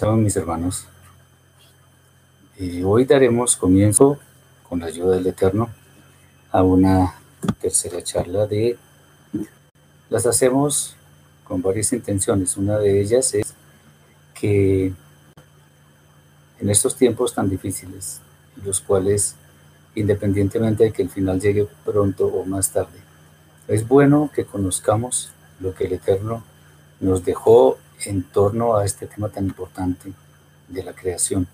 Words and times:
Mis 0.00 0.36
hermanos. 0.36 0.86
Y 2.58 2.82
hoy 2.82 3.04
daremos 3.04 3.56
comienzo, 3.56 4.18
con 4.66 4.80
la 4.80 4.86
ayuda 4.86 5.16
del 5.16 5.26
Eterno, 5.26 5.68
a 6.50 6.62
una 6.62 7.14
tercera 7.60 8.02
charla 8.02 8.46
de... 8.46 8.78
Las 10.08 10.24
hacemos 10.24 10.96
con 11.44 11.60
varias 11.60 11.92
intenciones. 11.92 12.56
Una 12.56 12.78
de 12.78 13.02
ellas 13.02 13.34
es 13.34 13.54
que 14.32 14.94
en 16.58 16.70
estos 16.70 16.96
tiempos 16.96 17.34
tan 17.34 17.50
difíciles, 17.50 18.22
los 18.64 18.80
cuales, 18.80 19.36
independientemente 19.94 20.84
de 20.84 20.92
que 20.92 21.02
el 21.02 21.10
final 21.10 21.38
llegue 21.38 21.68
pronto 21.84 22.28
o 22.28 22.46
más 22.46 22.72
tarde, 22.72 22.98
es 23.68 23.86
bueno 23.86 24.30
que 24.34 24.46
conozcamos 24.46 25.32
lo 25.60 25.74
que 25.74 25.84
el 25.84 25.92
Eterno 25.92 26.42
nos 26.98 27.26
dejó 27.26 27.76
en 28.06 28.22
torno 28.22 28.76
a 28.76 28.84
este 28.84 29.06
tema 29.06 29.28
tan 29.28 29.46
importante 29.46 30.12
de 30.68 30.82
la 30.82 30.92
creación. 30.92 31.46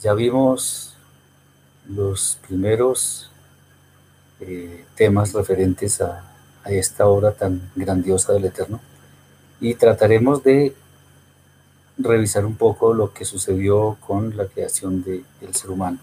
Ya 0.00 0.14
vimos 0.14 0.96
los 1.88 2.38
primeros 2.46 3.30
eh, 4.40 4.84
temas 4.94 5.32
referentes 5.32 6.00
a, 6.00 6.32
esta 6.66 7.06
obra 7.06 7.30
tan 7.30 7.70
grandiosa 7.76 8.32
del 8.32 8.46
Eterno 8.46 8.80
y 9.60 9.74
trataremos 9.74 10.42
de 10.42 10.74
revisar 11.96 12.44
un 12.44 12.56
poco 12.56 12.92
lo 12.92 13.12
que 13.12 13.24
sucedió 13.24 13.96
con 14.04 14.36
la 14.36 14.46
creación 14.46 15.04
del 15.04 15.54
ser 15.54 15.70
humano. 15.70 16.00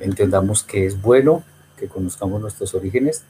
Entendamos 0.00 0.62
que 0.62 0.84
es 0.84 1.00
bueno 1.00 1.44
que 1.78 1.88
conozcamos 1.88 2.42
nuestros 2.42 2.74
orígenes 2.74 3.22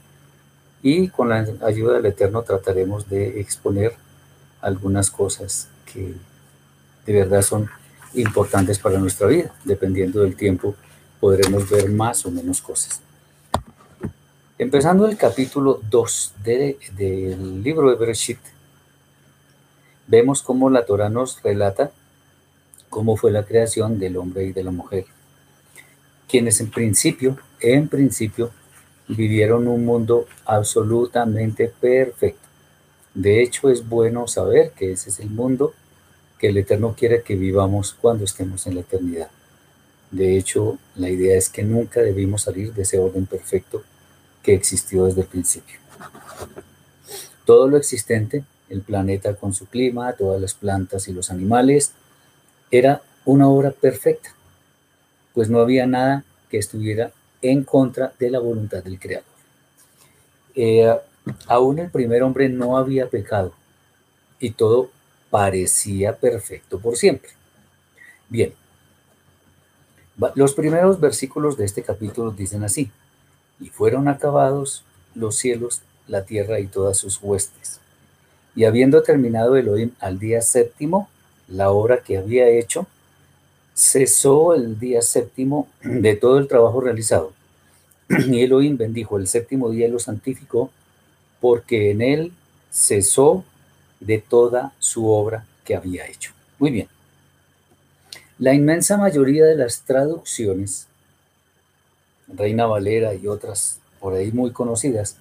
y 0.83 1.09
con 1.09 1.29
la 1.29 1.47
ayuda 1.63 1.95
del 1.95 2.07
Eterno 2.07 2.43
trataremos 2.43 3.09
de 3.09 3.41
exponer 3.41 3.95
algunas 4.61 5.11
cosas 5.11 5.69
que 5.93 6.15
de 7.07 7.13
verdad 7.13 7.43
son 7.43 7.69
importantes 8.15 8.79
para 8.79 8.99
nuestra 8.99 9.27
vida. 9.27 9.55
Dependiendo 9.65 10.21
del 10.23 10.37
tiempo, 10.37 10.75
podremos 11.21 11.69
ver 11.69 11.91
más 11.91 12.25
o 12.27 12.31
menos 12.31 12.61
cosas. 12.61 13.01
Empezando 14.59 15.07
el 15.07 15.17
capítulo 15.17 15.81
2 15.89 16.35
del 16.45 17.63
libro 17.63 17.91
de 17.91 17.97
Bereshit, 17.97 18.41
vemos 20.07 20.43
cómo 20.43 20.69
la 20.71 20.85
Torah 20.85 21.09
nos 21.09 21.43
relata 21.43 21.93
cómo 22.89 23.17
fue 23.17 23.31
la 23.31 23.45
creación 23.45 23.99
del 23.99 24.17
hombre 24.17 24.45
y 24.47 24.53
de 24.53 24.65
la 24.65 24.71
mujer, 24.71 25.05
quienes 26.27 26.61
en 26.61 26.71
principio, 26.71 27.37
en 27.61 27.89
principio, 27.89 28.51
vivieron 29.09 29.67
un 29.67 29.85
mundo 29.85 30.27
absolutamente 30.45 31.73
perfecto. 31.81 32.47
De 33.15 33.43
hecho, 33.43 33.71
es 33.71 33.89
bueno 33.89 34.29
saber 34.29 34.73
que 34.73 34.93
ese 34.93 35.11
es 35.11 35.19
el 35.21 35.31
mundo 35.31 35.75
que 36.39 36.49
el 36.49 36.59
Eterno 36.59 36.95
quiere 36.97 37.23
que 37.23 37.35
vivamos 37.35 37.95
cuando 38.01 38.25
estemos 38.25 38.67
en 38.67 38.77
la 38.77 38.83
eternidad. 38.83 39.31
De 40.11 40.37
hecho, 40.37 40.79
la 40.95 41.11
idea 41.11 41.37
es 41.37 41.49
que 41.49 41.63
nunca 41.63 42.01
debimos 42.01 42.43
salir 42.43 42.73
de 42.73 42.83
ese 42.83 42.99
orden 42.99 43.27
perfecto 43.27 43.83
que 44.43 44.55
existió 44.55 45.05
desde 45.05 45.23
el 45.23 45.27
principio. 45.27 45.79
Todo 47.45 47.69
lo 47.69 47.77
existente, 47.77 48.45
el 48.69 48.83
planeta 48.83 49.35
con 49.35 49.53
su 49.53 49.67
clima, 49.67 50.13
todas 50.13 50.41
las 50.41 50.55
plantas 50.55 51.09
y 51.09 51.13
los 51.13 51.31
animales, 51.31 51.93
era 52.71 53.03
una 53.25 53.49
obra 53.49 53.71
perfecta, 53.73 54.31
pues 55.35 55.51
no 55.51 55.61
había 55.61 55.87
nada 55.87 56.25
que 56.51 56.59
estuviera 56.59 57.13
en 57.43 57.65
contra 57.65 58.13
de 58.19 58.31
la 58.31 58.39
voluntad 58.39 58.83
del 58.83 58.99
Creador. 58.99 59.25
Eh, 60.55 60.93
aún 61.47 61.79
el 61.79 61.91
primer 61.91 62.23
hombre 62.23 62.49
no 62.49 62.77
había 62.77 63.09
pecado 63.09 63.53
y 64.41 64.51
todo 64.51 64.91
parecía 65.31 66.17
perfecto 66.17 66.79
por 66.79 66.97
siempre. 66.97 67.31
Bien, 68.29 68.53
los 70.35 70.55
primeros 70.55 71.01
versículos 71.01 71.57
de 71.57 71.65
este 71.65 71.83
capítulo 71.83 72.33
dicen 72.33 72.65
así, 72.65 72.91
y 73.61 73.69
fueron 73.69 74.09
acabados 74.09 74.85
los 75.15 75.37
cielos, 75.37 75.83
la 76.07 76.25
tierra 76.25 76.61
y 76.61 76.67
todas 76.67 76.97
sus 76.97 77.21
huestes. 77.23 77.81
Y 78.55 78.65
habiendo 78.65 79.03
terminado 79.03 79.57
Elohim 79.57 79.93
al 80.01 80.19
día 80.19 80.41
séptimo, 80.43 81.09
la 81.47 81.71
obra 81.71 81.99
que 81.99 82.19
había 82.19 82.49
hecho, 82.49 82.87
cesó 83.79 84.55
el 84.55 84.81
día 84.81 85.03
séptimo 85.03 85.69
de 85.83 86.17
todo 86.17 86.39
el 86.39 86.49
trabajo 86.49 86.81
realizado. 86.81 87.33
Y 88.09 88.43
Elohim 88.43 88.77
bendijo 88.77 89.19
el 89.19 89.29
séptimo 89.29 89.71
día 89.71 89.87
y 89.87 89.91
lo 89.91 90.01
santificó, 90.01 90.71
porque 91.41 91.93
en 91.93 92.03
él 92.03 92.33
cesó 92.73 93.45
de 94.01 94.19
toda 94.19 94.73
su 94.81 95.09
obra 95.09 95.47
que 95.65 95.77
había 95.77 96.07
hecho. 96.07 96.33
Muy 96.59 96.73
bien. 96.73 96.89
La 98.41 98.53
inmensa 98.53 98.97
mayoría 98.97 99.45
de 99.45 99.55
las 99.55 99.83
traducciones, 99.83 100.89
Reina 102.27 102.67
Valera 102.67 103.15
y 103.15 103.29
otras 103.29 103.79
por 104.01 104.15
ahí 104.15 104.33
muy 104.33 104.51
conocidas, 104.51 105.17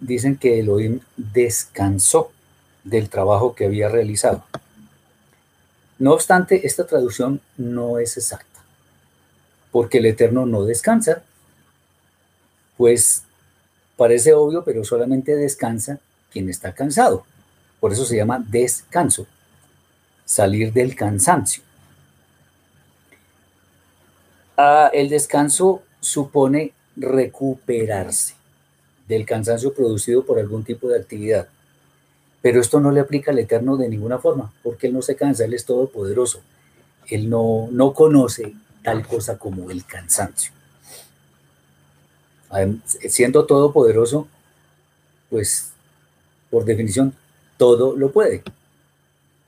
dicen 0.00 0.36
que 0.36 0.60
Elohim 0.60 1.00
descansó 1.16 2.30
del 2.84 3.08
trabajo 3.08 3.54
que 3.54 3.64
había 3.64 3.88
realizado. 3.88 4.44
No 6.00 6.14
obstante, 6.14 6.66
esta 6.66 6.86
traducción 6.86 7.42
no 7.58 7.98
es 7.98 8.16
exacta, 8.16 8.60
porque 9.70 9.98
el 9.98 10.06
Eterno 10.06 10.46
no 10.46 10.64
descansa, 10.64 11.22
pues 12.78 13.24
parece 13.98 14.32
obvio, 14.32 14.64
pero 14.64 14.82
solamente 14.82 15.36
descansa 15.36 16.00
quien 16.32 16.48
está 16.48 16.72
cansado. 16.72 17.26
Por 17.80 17.92
eso 17.92 18.06
se 18.06 18.16
llama 18.16 18.42
descanso, 18.48 19.26
salir 20.24 20.72
del 20.72 20.96
cansancio. 20.96 21.62
Ah, 24.56 24.90
el 24.94 25.10
descanso 25.10 25.82
supone 26.00 26.72
recuperarse 26.96 28.34
del 29.06 29.26
cansancio 29.26 29.74
producido 29.74 30.24
por 30.24 30.38
algún 30.38 30.64
tipo 30.64 30.88
de 30.88 30.98
actividad. 30.98 31.48
Pero 32.42 32.60
esto 32.60 32.80
no 32.80 32.90
le 32.90 33.00
aplica 33.00 33.30
al 33.30 33.38
Eterno 33.38 33.76
de 33.76 33.88
ninguna 33.88 34.18
forma, 34.18 34.52
porque 34.62 34.86
Él 34.86 34.94
no 34.94 35.02
se 35.02 35.16
cansa, 35.16 35.44
Él 35.44 35.54
es 35.54 35.64
todopoderoso. 35.64 36.40
Él 37.08 37.28
no, 37.28 37.68
no 37.70 37.92
conoce 37.92 38.54
tal 38.82 39.06
cosa 39.06 39.38
como 39.38 39.70
el 39.70 39.84
cansancio. 39.84 40.52
Siendo 43.08 43.46
todopoderoso, 43.46 44.26
pues 45.28 45.72
por 46.50 46.64
definición 46.64 47.14
todo 47.56 47.96
lo 47.96 48.10
puede. 48.10 48.42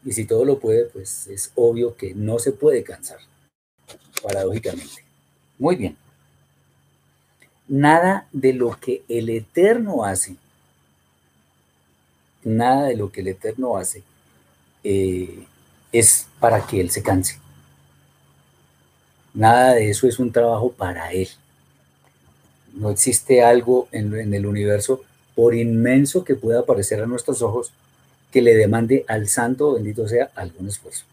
Y 0.04 0.12
si 0.12 0.24
todo 0.24 0.44
lo 0.44 0.58
puede, 0.58 0.84
pues 0.86 1.26
es 1.28 1.50
obvio 1.54 1.96
que 1.96 2.14
no 2.14 2.38
se 2.38 2.52
puede 2.52 2.82
cansar, 2.82 3.18
paradójicamente. 4.22 5.04
Muy 5.58 5.76
bien. 5.76 5.96
Nada 7.68 8.28
de 8.32 8.52
lo 8.52 8.78
que 8.80 9.02
el 9.08 9.30
Eterno 9.30 10.04
hace 10.04 10.36
nada 12.44 12.88
de 12.88 12.96
lo 12.96 13.10
que 13.10 13.20
el 13.20 13.28
Eterno 13.28 13.76
hace 13.76 14.02
eh, 14.84 15.44
es 15.92 16.26
para 16.40 16.66
que 16.66 16.80
Él 16.80 16.90
se 16.90 17.02
canse. 17.02 17.38
Nada 19.34 19.74
de 19.74 19.90
eso 19.90 20.06
es 20.06 20.18
un 20.18 20.32
trabajo 20.32 20.72
para 20.72 21.12
Él. 21.12 21.28
No 22.74 22.90
existe 22.90 23.42
algo 23.42 23.88
en, 23.92 24.34
el 24.34 24.46
universo, 24.46 25.02
por 25.34 25.54
inmenso 25.54 26.24
que 26.24 26.34
pueda 26.34 26.64
parecer 26.64 27.00
a 27.02 27.06
nuestros 27.06 27.42
ojos, 27.42 27.72
que 28.30 28.42
le 28.42 28.54
demande 28.54 29.04
al 29.08 29.28
santo, 29.28 29.74
bendito 29.74 30.08
sea, 30.08 30.30
algún 30.34 30.68
esfuerzo. 30.68 31.04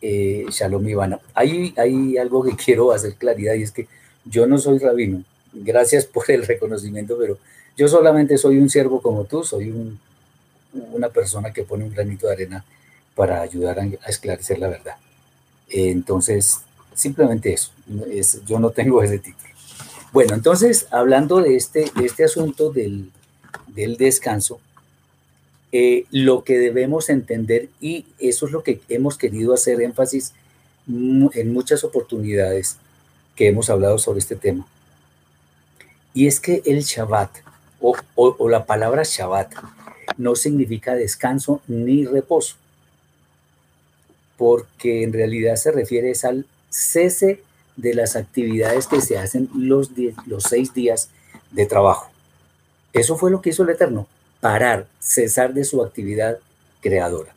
Eh, 0.00 0.46
Shalom 0.50 0.88
Ivana. 0.88 1.20
Hay, 1.34 1.74
hay 1.76 2.16
algo 2.16 2.44
que 2.44 2.56
quiero 2.64 2.92
hacer 2.92 3.14
claridad 3.14 3.54
y 3.54 3.62
es 3.62 3.72
que 3.72 3.88
yo 4.24 4.46
no 4.46 4.58
soy 4.58 4.78
rabino. 4.78 5.24
Gracias 5.52 6.06
por 6.06 6.30
el 6.30 6.46
reconocimiento, 6.46 7.16
pero 7.18 7.38
yo 7.76 7.88
solamente 7.88 8.38
soy 8.38 8.58
un 8.58 8.70
siervo 8.70 9.00
como 9.02 9.24
tú, 9.24 9.44
soy 9.44 9.70
un 9.70 9.98
una 10.72 11.08
persona 11.08 11.52
que 11.52 11.64
pone 11.64 11.84
un 11.84 11.90
granito 11.90 12.26
de 12.26 12.32
arena 12.32 12.64
para 13.14 13.40
ayudar 13.42 13.78
a, 13.78 13.84
esclarecer 14.08 14.58
la 14.58 14.68
verdad. 14.68 14.96
entonces, 15.68 16.60
simplemente 16.94 17.52
eso, 17.52 17.72
yo 18.46 18.58
no 18.58 18.70
tengo 18.70 19.02
ese 19.02 19.18
título. 19.18 19.48
Bueno, 20.12 20.34
entonces, 20.34 20.86
hablando 20.90 21.40
de 21.40 21.56
este, 21.56 21.90
este 22.02 22.24
asunto 22.24 22.70
del, 22.70 23.10
descanso, 23.96 24.60
eh, 25.72 26.04
lo 26.10 26.44
que 26.44 26.58
debemos 26.58 27.08
entender, 27.08 27.70
y 27.80 28.04
eso 28.18 28.46
es 28.46 28.52
lo 28.52 28.62
que 28.62 28.80
hemos 28.90 29.16
querido 29.16 29.54
hacer 29.54 29.80
énfasis 29.80 30.34
en 30.86 31.52
muchas 31.52 31.84
oportunidades 31.84 32.76
que 33.36 33.48
hemos 33.48 33.70
hablado 33.70 33.96
sobre 33.96 34.18
este 34.18 34.36
tema, 34.36 34.66
y 36.12 36.26
es 36.26 36.40
que 36.40 36.62
el 36.66 36.82
Shabbat, 36.82 37.30
o, 37.80 37.96
o 38.14 38.48
la 38.50 38.66
palabra 38.66 39.02
Shabbat, 39.04 39.54
no 40.16 40.34
significa 40.34 40.94
descanso 40.94 41.62
ni 41.66 42.04
reposo, 42.04 42.56
porque 44.36 45.02
en 45.02 45.12
realidad 45.12 45.56
se 45.56 45.72
refiere 45.72 46.12
al 46.24 46.46
cese 46.70 47.42
de 47.76 47.94
las 47.94 48.16
actividades 48.16 48.86
que 48.86 49.00
se 49.00 49.18
hacen 49.18 49.48
los, 49.54 49.90
los 50.26 50.44
seis 50.44 50.74
días 50.74 51.10
de 51.50 51.66
trabajo. 51.66 52.10
Eso 52.92 53.16
fue 53.16 53.30
lo 53.30 53.40
que 53.40 53.50
hizo 53.50 53.62
el 53.62 53.70
Eterno, 53.70 54.06
parar, 54.40 54.86
cesar 55.00 55.54
de 55.54 55.64
su 55.64 55.82
actividad 55.82 56.38
creadora. 56.80 57.34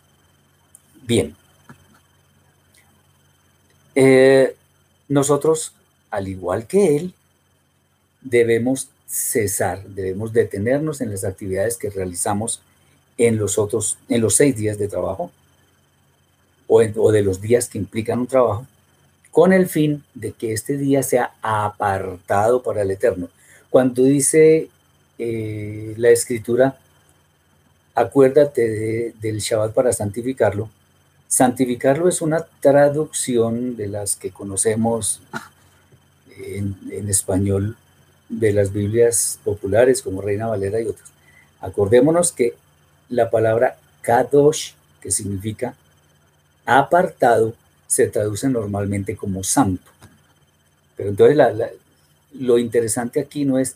Bien. 1.03 1.35
Eh, 3.93 4.55
nosotros, 5.07 5.73
al 6.09 6.27
igual 6.27 6.67
que 6.67 6.97
él, 6.97 7.13
debemos 8.21 8.89
cesar, 9.07 9.83
debemos 9.83 10.33
detenernos 10.33 11.01
en 11.01 11.11
las 11.11 11.23
actividades 11.23 11.77
que 11.77 11.89
realizamos 11.89 12.61
en 13.17 13.37
los 13.37 13.57
otros, 13.57 13.97
en 14.09 14.21
los 14.21 14.35
seis 14.35 14.55
días 14.57 14.77
de 14.77 14.87
trabajo 14.87 15.31
o, 16.67 16.81
o 16.81 17.11
de 17.11 17.21
los 17.21 17.41
días 17.41 17.69
que 17.69 17.77
implican 17.77 18.19
un 18.19 18.27
trabajo, 18.27 18.65
con 19.31 19.53
el 19.53 19.67
fin 19.67 20.03
de 20.13 20.31
que 20.31 20.53
este 20.53 20.77
día 20.77 21.03
sea 21.03 21.33
apartado 21.41 22.63
para 22.63 22.81
el 22.81 22.91
Eterno. 22.91 23.29
Cuando 23.69 24.03
dice 24.03 24.69
eh, 25.19 25.93
la 25.97 26.09
escritura, 26.09 26.77
acuérdate 27.93 29.13
del 29.21 29.39
Shabbat 29.39 29.73
para 29.73 29.93
santificarlo, 29.93 30.69
santificarlo 31.27 32.07
es 32.07 32.21
una 32.21 32.45
traducción 32.59 33.75
de 33.75 33.87
las 33.87 34.15
que 34.15 34.31
conocemos 34.31 35.21
en, 36.37 36.77
en 36.91 37.09
español 37.09 37.77
de 38.29 38.53
las 38.53 38.73
Biblias 38.73 39.39
populares 39.43 40.01
como 40.01 40.21
Reina 40.21 40.47
Valera 40.47 40.81
y 40.81 40.87
otras. 40.87 41.11
Acordémonos 41.61 42.31
que 42.31 42.55
la 43.09 43.29
palabra 43.29 43.77
kadosh, 44.01 44.73
que 45.01 45.11
significa 45.11 45.75
apartado, 46.65 47.53
se 47.87 48.07
traduce 48.07 48.49
normalmente 48.49 49.15
como 49.15 49.43
santo. 49.43 49.91
Pero 50.95 51.09
entonces 51.09 51.37
lo 52.33 52.57
interesante 52.57 53.19
aquí 53.19 53.45
no 53.45 53.59
es 53.59 53.75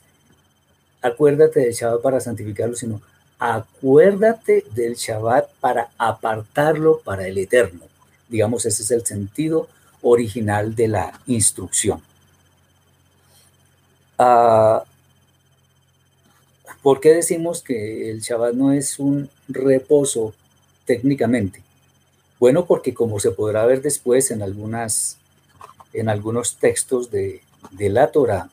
acuérdate 1.02 1.62
del 1.62 1.74
Shabbat 1.74 2.02
para 2.02 2.20
santificarlo, 2.20 2.76
sino 2.76 3.02
acuérdate 3.38 4.66
del 4.74 4.96
Shabbat 4.96 5.50
para 5.60 5.90
apartarlo 5.98 7.00
para 7.00 7.28
el 7.28 7.38
Eterno. 7.38 7.82
Digamos, 8.28 8.66
ese 8.66 8.84
es 8.84 8.92
el 8.92 9.06
sentido 9.06 9.68
original 10.02 10.76
de 10.76 10.88
la 10.88 11.20
instrucción. 11.28 12.02
Ah, 14.22 14.84
¿Por 16.84 17.00
qué 17.00 17.14
decimos 17.14 17.64
que 17.64 18.12
el 18.12 18.20
Shabbat 18.20 18.54
no 18.54 18.74
es 18.74 19.00
un 19.00 19.30
reposo 19.48 20.34
técnicamente? 20.86 21.64
Bueno, 22.38 22.66
porque 22.66 22.94
como 22.94 23.22
se 23.22 23.32
podrá 23.32 23.66
ver 23.66 23.82
después 23.82 24.30
en, 24.32 24.42
algunas, 24.42 25.18
en 25.94 26.10
algunos 26.10 26.58
textos 26.58 27.10
de, 27.12 27.42
la 27.78 28.12
Torah, 28.12 28.50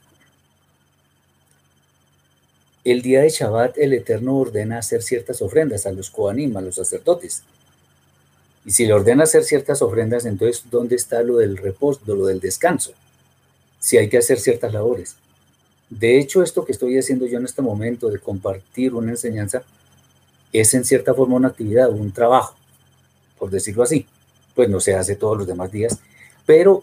el 2.84 3.02
día 3.02 3.22
de 3.22 3.30
Shabbat 3.30 3.76
el 3.78 3.92
Eterno 3.92 4.38
ordena 4.38 4.78
hacer 4.78 5.02
ciertas 5.02 5.42
ofrendas 5.42 5.84
a 5.86 5.92
los 5.92 6.10
Koanim, 6.10 6.56
a 6.56 6.60
los 6.60 6.76
sacerdotes. 6.76 7.42
Y 8.64 8.70
si 8.70 8.86
le 8.86 8.92
ordena 8.92 9.24
hacer 9.24 9.42
ciertas 9.42 9.82
ofrendas, 9.82 10.26
entonces, 10.26 10.62
¿dónde 10.70 10.94
está 10.94 11.22
lo 11.22 11.38
del 11.38 11.56
reposo, 11.56 12.00
lo 12.06 12.26
del 12.26 12.38
descanso? 12.38 12.92
Si 13.80 13.96
hay 13.96 14.08
que 14.08 14.18
hacer 14.18 14.38
ciertas 14.38 14.72
labores. 14.72 15.16
De 15.88 16.18
hecho, 16.18 16.42
esto 16.42 16.64
que 16.64 16.72
estoy 16.72 16.98
haciendo 16.98 17.26
yo 17.26 17.38
en 17.38 17.44
este 17.44 17.62
momento 17.62 18.08
de 18.08 18.18
compartir 18.18 18.94
una 18.94 19.10
enseñanza 19.10 19.62
es 20.52 20.74
en 20.74 20.84
cierta 20.84 21.14
forma 21.14 21.36
una 21.36 21.48
actividad, 21.48 21.90
un 21.90 22.12
trabajo, 22.12 22.56
por 23.38 23.50
decirlo 23.50 23.82
así. 23.82 24.06
Pues 24.54 24.68
no 24.68 24.80
se 24.80 24.94
hace 24.94 25.16
todos 25.16 25.36
los 25.36 25.46
demás 25.46 25.70
días, 25.70 26.00
pero 26.44 26.82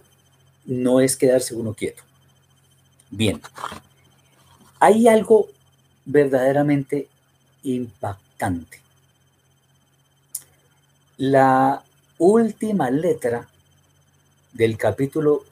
no 0.65 1.01
es 1.01 1.17
quedarse 1.17 1.55
uno 1.55 1.73
quieto. 1.73 2.03
Bien, 3.09 3.41
hay 4.79 5.07
algo 5.07 5.47
verdaderamente 6.05 7.07
impactante. 7.63 8.81
La 11.17 11.83
última 12.17 12.89
letra 12.89 13.47
del 14.53 14.77
capítulo, 14.77 15.43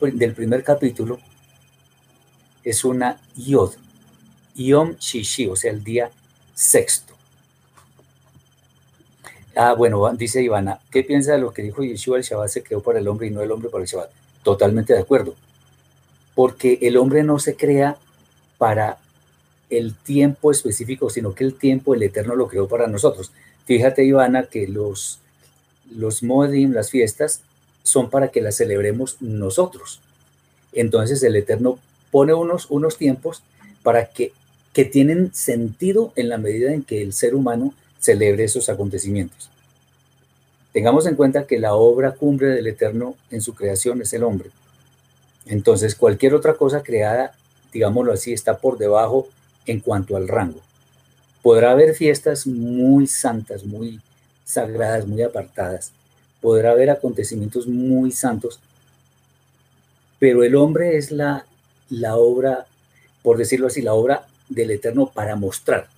del 0.00 0.34
primer 0.34 0.62
capítulo, 0.62 1.18
es 2.64 2.84
una 2.84 3.20
Yod, 3.36 3.72
Yom 4.54 4.96
Shishi, 4.96 5.46
o 5.46 5.56
sea, 5.56 5.70
el 5.70 5.84
día 5.84 6.10
sexto. 6.54 7.14
Ah, 9.56 9.74
bueno, 9.74 10.10
dice 10.14 10.42
Ivana, 10.42 10.80
¿qué 10.90 11.04
piensa 11.04 11.32
de 11.32 11.38
lo 11.38 11.52
que 11.52 11.62
dijo 11.62 11.84
Yeshua? 11.84 12.16
El 12.16 12.24
Shabbat 12.24 12.48
se 12.48 12.62
creó 12.62 12.82
para 12.82 12.98
el 12.98 13.06
hombre 13.06 13.28
y 13.28 13.30
no 13.30 13.40
el 13.40 13.52
hombre 13.52 13.68
para 13.68 13.84
el 13.84 13.88
Shabbat. 13.88 14.10
Totalmente 14.42 14.92
de 14.94 15.00
acuerdo. 15.00 15.36
Porque 16.34 16.78
el 16.82 16.96
hombre 16.96 17.22
no 17.22 17.38
se 17.38 17.54
crea 17.54 17.96
para 18.58 18.98
el 19.70 19.94
tiempo 19.94 20.50
específico, 20.50 21.08
sino 21.08 21.34
que 21.34 21.44
el 21.44 21.54
tiempo 21.54 21.94
el 21.94 22.02
Eterno 22.02 22.34
lo 22.34 22.48
creó 22.48 22.66
para 22.66 22.88
nosotros. 22.88 23.30
Fíjate, 23.64 24.04
Ivana, 24.04 24.44
que 24.44 24.66
los, 24.66 25.20
los 25.94 26.24
Moedim, 26.24 26.72
las 26.72 26.90
fiestas, 26.90 27.42
son 27.84 28.10
para 28.10 28.28
que 28.28 28.40
las 28.40 28.56
celebremos 28.56 29.18
nosotros. 29.20 30.00
Entonces 30.72 31.22
el 31.22 31.36
Eterno 31.36 31.78
pone 32.14 32.32
unos, 32.32 32.70
unos 32.70 32.96
tiempos 32.96 33.42
para 33.82 34.06
que, 34.06 34.30
que 34.72 34.84
tienen 34.84 35.34
sentido 35.34 36.12
en 36.14 36.28
la 36.28 36.38
medida 36.38 36.72
en 36.72 36.84
que 36.84 37.02
el 37.02 37.12
ser 37.12 37.34
humano 37.34 37.74
celebre 37.98 38.44
esos 38.44 38.68
acontecimientos. 38.68 39.50
Tengamos 40.72 41.08
en 41.08 41.16
cuenta 41.16 41.48
que 41.48 41.58
la 41.58 41.74
obra 41.74 42.12
cumbre 42.12 42.50
del 42.50 42.68
Eterno 42.68 43.16
en 43.32 43.40
su 43.40 43.56
creación 43.56 44.00
es 44.00 44.12
el 44.12 44.22
hombre. 44.22 44.50
Entonces, 45.46 45.96
cualquier 45.96 46.36
otra 46.36 46.54
cosa 46.54 46.84
creada, 46.84 47.32
digámoslo 47.72 48.12
así, 48.12 48.32
está 48.32 48.58
por 48.58 48.78
debajo 48.78 49.26
en 49.66 49.80
cuanto 49.80 50.16
al 50.16 50.28
rango. 50.28 50.60
Podrá 51.42 51.72
haber 51.72 51.96
fiestas 51.96 52.46
muy 52.46 53.08
santas, 53.08 53.64
muy 53.64 54.00
sagradas, 54.44 55.04
muy 55.04 55.22
apartadas. 55.22 55.90
Podrá 56.40 56.70
haber 56.70 56.90
acontecimientos 56.90 57.66
muy 57.66 58.12
santos, 58.12 58.60
pero 60.20 60.44
el 60.44 60.54
hombre 60.54 60.96
es 60.96 61.10
la 61.10 61.44
la 61.90 62.16
obra, 62.16 62.66
por 63.22 63.38
decirlo 63.38 63.66
así, 63.66 63.82
la 63.82 63.94
obra 63.94 64.26
del 64.48 64.70
Eterno 64.70 65.10
para 65.12 65.36
mostrar 65.36 65.88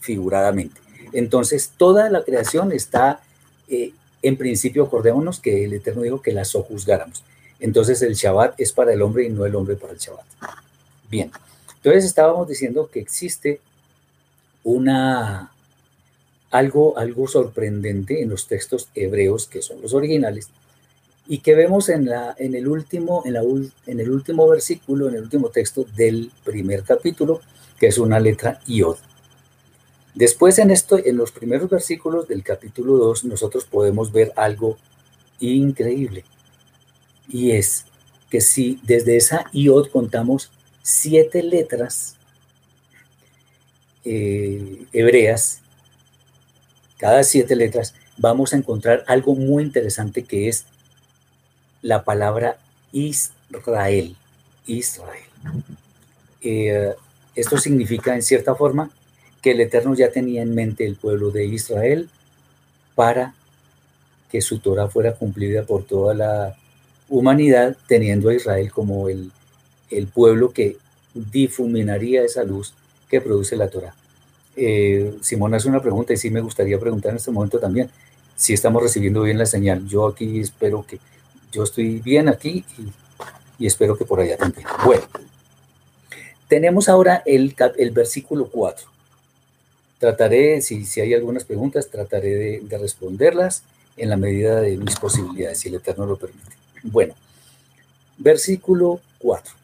figuradamente. 0.00 0.80
Entonces, 1.12 1.72
toda 1.76 2.10
la 2.10 2.24
creación 2.24 2.72
está, 2.72 3.20
eh, 3.68 3.92
en 4.22 4.36
principio, 4.36 4.84
acordémonos 4.84 5.40
que 5.40 5.64
el 5.64 5.72
Eterno 5.72 6.02
dijo 6.02 6.22
que 6.22 6.32
la 6.32 6.44
sojuzgáramos. 6.44 7.22
Entonces, 7.60 8.02
el 8.02 8.14
Shabbat 8.14 8.60
es 8.60 8.72
para 8.72 8.92
el 8.92 9.02
hombre 9.02 9.24
y 9.24 9.30
no 9.30 9.46
el 9.46 9.54
hombre 9.54 9.76
para 9.76 9.92
el 9.92 9.98
Shabbat. 9.98 10.24
Bien, 11.10 11.30
entonces 11.76 12.04
estábamos 12.04 12.48
diciendo 12.48 12.90
que 12.90 13.00
existe 13.00 13.60
una, 14.64 15.52
algo, 16.50 16.98
algo 16.98 17.28
sorprendente 17.28 18.22
en 18.22 18.30
los 18.30 18.48
textos 18.48 18.88
hebreos, 18.94 19.46
que 19.46 19.62
son 19.62 19.80
los 19.82 19.94
originales, 19.94 20.48
y 21.26 21.38
que 21.38 21.54
vemos 21.54 21.88
en, 21.88 22.06
la, 22.06 22.34
en, 22.38 22.54
el 22.54 22.68
último, 22.68 23.22
en, 23.24 23.32
la, 23.34 23.42
en 23.86 24.00
el 24.00 24.10
último 24.10 24.48
versículo, 24.48 25.08
en 25.08 25.14
el 25.14 25.22
último 25.22 25.48
texto 25.48 25.86
del 25.96 26.30
primer 26.44 26.82
capítulo, 26.82 27.40
que 27.78 27.86
es 27.86 27.98
una 27.98 28.20
letra 28.20 28.60
Iod. 28.66 28.96
Después 30.14 30.58
en, 30.58 30.70
esto, 30.70 30.98
en 30.98 31.16
los 31.16 31.32
primeros 31.32 31.68
versículos 31.68 32.28
del 32.28 32.42
capítulo 32.42 32.98
2 32.98 33.24
nosotros 33.24 33.64
podemos 33.64 34.12
ver 34.12 34.32
algo 34.36 34.76
increíble. 35.40 36.24
Y 37.28 37.52
es 37.52 37.86
que 38.30 38.40
si 38.40 38.78
desde 38.82 39.16
esa 39.16 39.46
Iod 39.52 39.88
contamos 39.90 40.50
siete 40.82 41.42
letras 41.42 42.16
eh, 44.04 44.84
hebreas, 44.92 45.62
cada 46.98 47.24
siete 47.24 47.56
letras, 47.56 47.94
vamos 48.18 48.52
a 48.52 48.56
encontrar 48.56 49.04
algo 49.08 49.34
muy 49.34 49.64
interesante 49.64 50.22
que 50.22 50.48
es 50.48 50.66
la 51.84 52.02
palabra 52.02 52.56
Israel. 52.92 54.16
Israel. 54.66 55.28
Eh, 56.40 56.94
esto 57.34 57.58
significa, 57.58 58.14
en 58.14 58.22
cierta 58.22 58.54
forma, 58.54 58.90
que 59.42 59.50
el 59.50 59.60
Eterno 59.60 59.94
ya 59.94 60.10
tenía 60.10 60.40
en 60.40 60.54
mente 60.54 60.86
el 60.86 60.96
pueblo 60.96 61.30
de 61.30 61.44
Israel 61.44 62.08
para 62.94 63.34
que 64.30 64.40
su 64.40 64.60
Torah 64.60 64.88
fuera 64.88 65.12
cumplida 65.12 65.64
por 65.64 65.84
toda 65.84 66.14
la 66.14 66.56
humanidad, 67.10 67.76
teniendo 67.86 68.30
a 68.30 68.34
Israel 68.34 68.72
como 68.72 69.10
el, 69.10 69.30
el 69.90 70.06
pueblo 70.06 70.52
que 70.52 70.78
difuminaría 71.12 72.22
esa 72.22 72.44
luz 72.44 72.72
que 73.10 73.20
produce 73.20 73.56
la 73.56 73.68
Torah. 73.68 73.94
Eh, 74.56 75.18
Simón 75.20 75.52
hace 75.52 75.68
una 75.68 75.82
pregunta 75.82 76.14
y 76.14 76.16
sí 76.16 76.30
me 76.30 76.40
gustaría 76.40 76.80
preguntar 76.80 77.10
en 77.10 77.18
este 77.18 77.30
momento 77.30 77.58
también 77.58 77.90
si 78.36 78.54
estamos 78.54 78.82
recibiendo 78.82 79.20
bien 79.22 79.36
la 79.36 79.44
señal. 79.44 79.86
Yo 79.86 80.06
aquí 80.06 80.40
espero 80.40 80.86
que 80.86 80.98
yo 81.54 81.62
estoy 81.62 82.00
bien 82.00 82.28
aquí 82.28 82.64
y, 83.58 83.66
espero 83.66 83.96
que 83.96 84.04
por 84.04 84.20
allá 84.20 84.36
también. 84.36 84.66
Bueno, 84.84 85.04
tenemos 86.48 86.88
ahora 86.88 87.22
el, 87.24 87.54
el 87.78 87.90
versículo 87.92 88.48
4. 88.48 88.86
Trataré, 89.98 90.60
si, 90.60 90.84
si 90.84 91.00
hay 91.00 91.14
algunas 91.14 91.44
preguntas, 91.44 91.88
trataré 91.88 92.34
de, 92.34 92.60
de 92.60 92.78
responderlas 92.78 93.62
en 93.96 94.10
la 94.10 94.16
medida 94.16 94.60
de 94.60 94.76
mis 94.76 94.96
posibilidades, 94.96 95.60
si 95.60 95.68
el 95.68 95.76
Eterno 95.76 96.04
lo 96.04 96.16
permite. 96.16 96.56
Bueno, 96.82 97.14
versículo 98.18 99.00
4. 99.18 99.54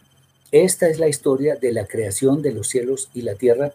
Esta 0.53 0.89
es 0.89 0.99
la 0.99 1.09
historia 1.09 1.57
de 1.57 1.73
la 1.73 1.87
creación 1.87 2.43
de 2.43 2.53
los 2.53 2.69
cielos 2.69 3.09
y 3.15 3.23
la 3.23 3.35
tierra 3.35 3.73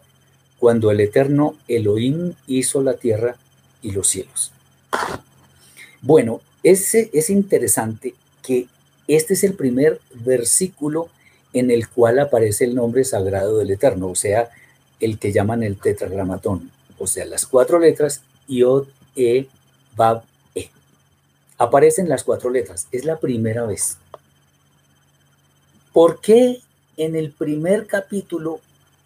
cuando 0.58 0.90
el 0.90 1.00
eterno 1.00 1.56
Elohim 1.68 2.34
hizo 2.46 2.82
la 2.82 2.94
tierra 2.94 3.36
y 3.82 3.92
los 3.92 4.08
cielos. 4.08 4.52
Bueno, 6.00 6.40
es 6.72 7.30
interesante 7.30 8.14
que 8.42 8.66
este 9.08 9.34
es 9.34 9.44
el 9.44 9.54
primer 9.54 10.00
versículo 10.14 11.08
en 11.52 11.70
el 11.70 11.88
cual 11.88 12.18
aparece 12.18 12.64
el 12.64 12.74
nombre 12.74 13.04
sagrado 13.04 13.58
del 13.58 13.70
Eterno, 13.70 14.08
o 14.08 14.14
sea, 14.14 14.50
el 15.00 15.18
que 15.18 15.32
llaman 15.32 15.62
el 15.62 15.78
tetragramatón, 15.78 16.70
o 16.98 17.06
sea, 17.06 17.24
las 17.24 17.46
cuatro 17.46 17.78
letras 17.78 18.22
Yod, 18.48 18.88
E, 19.14 19.46
Bab, 19.94 20.24
E. 20.54 20.70
Aparecen 21.56 22.08
las 22.08 22.24
cuatro 22.24 22.50
letras, 22.50 22.88
es 22.92 23.04
la 23.04 23.18
primera 23.18 23.64
vez. 23.64 23.96
¿Por 25.92 26.20
qué 26.20 26.60
en 26.96 27.16
el 27.16 27.30
primer 27.30 27.86
capítulo 27.86 28.60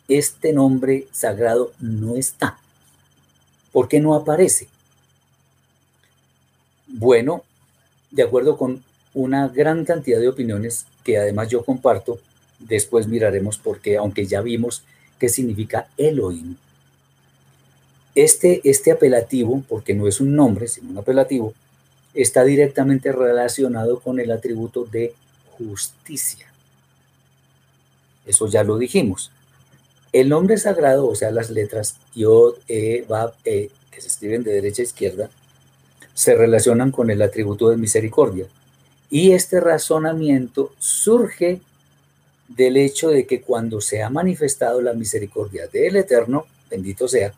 este 0.09 0.52
nombre 0.52 1.07
sagrado 1.12 1.73
no 1.79 2.17
está? 2.17 2.59
¿Por 3.71 3.87
qué 3.87 4.00
no 4.00 4.14
aparece? 4.14 4.67
Bueno, 6.88 7.45
de 8.11 8.23
acuerdo 8.23 8.57
con 8.57 8.83
una 9.14 9.49
gran 9.49 9.85
cantidad 9.85 10.21
de 10.21 10.29
opiniones 10.29 10.87
que 11.05 11.19
además 11.19 11.49
yo 11.49 11.64
comparto, 11.64 12.21
después 12.59 13.07
miraremos 13.07 13.59
por 13.59 13.81
qué, 13.81 13.97
aunque 13.97 14.26
ya 14.26 14.40
vimos 14.40 14.85
qué 15.19 15.29
significa 15.29 15.88
Elohim. 15.97 16.57
Este, 18.14 18.61
este 18.64 18.90
apelativo, 18.90 19.62
porque 19.69 19.95
no 19.95 20.09
es 20.09 20.21
un 20.21 20.35
nombre, 20.35 20.69
sino 20.69 20.90
un 20.90 20.99
apelativo, 20.99 21.55
está 22.14 22.45
directamente 22.45 23.12
relacionado 23.12 24.00
con 24.00 24.19
el 24.19 24.31
atributo 24.33 24.85
de 24.85 25.14
justicia. 25.57 26.47
Eso 28.26 28.49
ya 28.49 28.64
lo 28.64 28.79
dijimos. 28.79 29.31
El 30.12 30.29
nombre 30.29 30.57
sagrado, 30.59 31.07
o 31.07 31.14
sea, 31.14 31.31
las 31.31 31.50
letras 31.50 31.97
Yod, 32.14 32.55
E, 32.69 33.05
Bab, 33.09 33.35
E, 33.45 33.71
que 33.90 34.00
se 34.00 34.09
escriben 34.09 34.43
de 34.43 34.52
derecha 34.52 34.83
a 34.83 34.85
izquierda, 34.85 35.31
se 36.21 36.35
relacionan 36.35 36.91
con 36.91 37.09
el 37.09 37.23
atributo 37.23 37.71
de 37.71 37.79
misericordia. 37.79 38.45
Y 39.09 39.33
este 39.33 39.59
razonamiento 39.59 40.75
surge 40.79 41.62
del 42.47 42.77
hecho 42.77 43.09
de 43.09 43.27
que 43.27 43.41
cuando 43.41 43.81
se 43.81 44.03
ha 44.03 44.11
manifestado 44.11 44.83
la 44.83 44.93
misericordia 44.93 45.67
del 45.67 45.97
Eterno, 45.97 46.45
bendito 46.69 47.09
sea, 47.09 47.33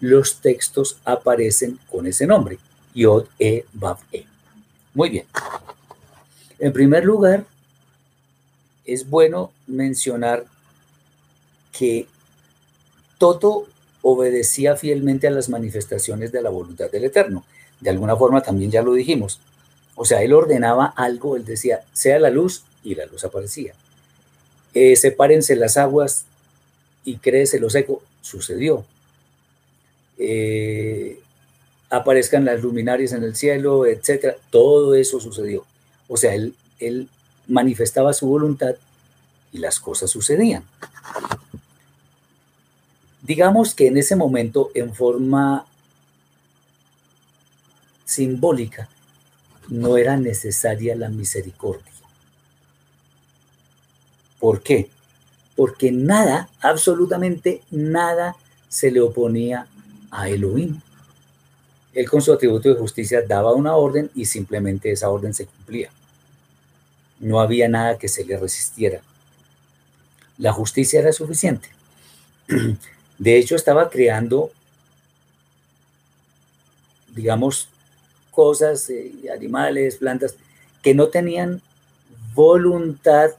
los 0.00 0.40
textos 0.40 0.98
aparecen 1.04 1.78
con 1.88 2.08
ese 2.08 2.26
nombre, 2.26 2.58
Yod, 2.92 3.26
E, 3.38 3.66
Bab, 3.72 3.98
E. 4.10 4.26
Muy 4.94 5.10
bien. 5.10 5.26
En 6.58 6.72
primer 6.72 7.04
lugar, 7.04 7.44
es 8.84 9.08
bueno 9.08 9.52
mencionar 9.68 10.44
que 11.70 12.08
todo 13.16 13.68
obedecía 14.02 14.74
fielmente 14.74 15.28
a 15.28 15.30
las 15.30 15.48
manifestaciones 15.48 16.32
de 16.32 16.42
la 16.42 16.50
voluntad 16.50 16.90
del 16.90 17.04
Eterno. 17.04 17.44
De 17.84 17.90
alguna 17.90 18.16
forma 18.16 18.42
también 18.42 18.72
ya 18.72 18.82
lo 18.82 18.94
dijimos. 18.94 19.38
O 19.94 20.04
sea, 20.04 20.22
él 20.22 20.32
ordenaba 20.32 20.86
algo, 20.96 21.36
él 21.36 21.44
decía, 21.44 21.82
sea 21.92 22.18
la 22.18 22.30
luz, 22.30 22.64
y 22.82 22.94
la 22.94 23.06
luz 23.06 23.24
aparecía. 23.24 23.74
Eh, 24.74 24.96
sepárense 24.96 25.54
las 25.54 25.76
aguas 25.76 26.24
y 27.04 27.16
créese 27.16 27.58
lo 27.58 27.70
seco, 27.70 28.02
sucedió. 28.22 28.84
Eh, 30.18 31.20
aparezcan 31.90 32.46
las 32.46 32.62
luminarias 32.62 33.12
en 33.12 33.24
el 33.24 33.34
cielo, 33.36 33.86
etcétera, 33.86 34.36
todo 34.50 34.94
eso 34.94 35.20
sucedió. 35.20 35.64
O 36.08 36.16
sea, 36.16 36.34
él, 36.34 36.54
él 36.78 37.08
manifestaba 37.48 38.12
su 38.12 38.26
voluntad 38.26 38.76
y 39.52 39.58
las 39.58 39.80
cosas 39.80 40.10
sucedían. 40.10 40.64
Digamos 43.22 43.74
que 43.74 43.86
en 43.86 43.96
ese 43.98 44.16
momento, 44.16 44.70
en 44.74 44.94
forma 44.94 45.66
simbólica, 48.14 48.88
no 49.68 49.96
era 49.96 50.16
necesaria 50.16 50.94
la 50.94 51.08
misericordia. 51.08 51.92
¿Por 54.38 54.62
qué? 54.62 54.90
Porque 55.56 55.90
nada, 55.90 56.48
absolutamente 56.60 57.62
nada, 57.70 58.36
se 58.68 58.90
le 58.90 59.00
oponía 59.00 59.66
a 60.10 60.28
Elohim. 60.28 60.80
Él 61.94 62.08
con 62.10 62.20
su 62.20 62.32
atributo 62.32 62.68
de 62.68 62.78
justicia 62.78 63.22
daba 63.26 63.54
una 63.54 63.76
orden 63.76 64.10
y 64.14 64.24
simplemente 64.24 64.90
esa 64.90 65.10
orden 65.10 65.32
se 65.32 65.46
cumplía. 65.46 65.90
No 67.20 67.40
había 67.40 67.68
nada 67.68 67.98
que 67.98 68.08
se 68.08 68.24
le 68.24 68.36
resistiera. 68.36 69.00
La 70.38 70.52
justicia 70.52 71.00
era 71.00 71.12
suficiente. 71.12 71.68
De 73.18 73.38
hecho, 73.38 73.54
estaba 73.54 73.88
creando, 73.88 74.50
digamos, 77.14 77.68
cosas, 78.34 78.90
eh, 78.90 79.12
animales, 79.34 79.96
plantas, 79.96 80.36
que 80.82 80.94
no 80.94 81.08
tenían 81.08 81.62
voluntad 82.34 83.30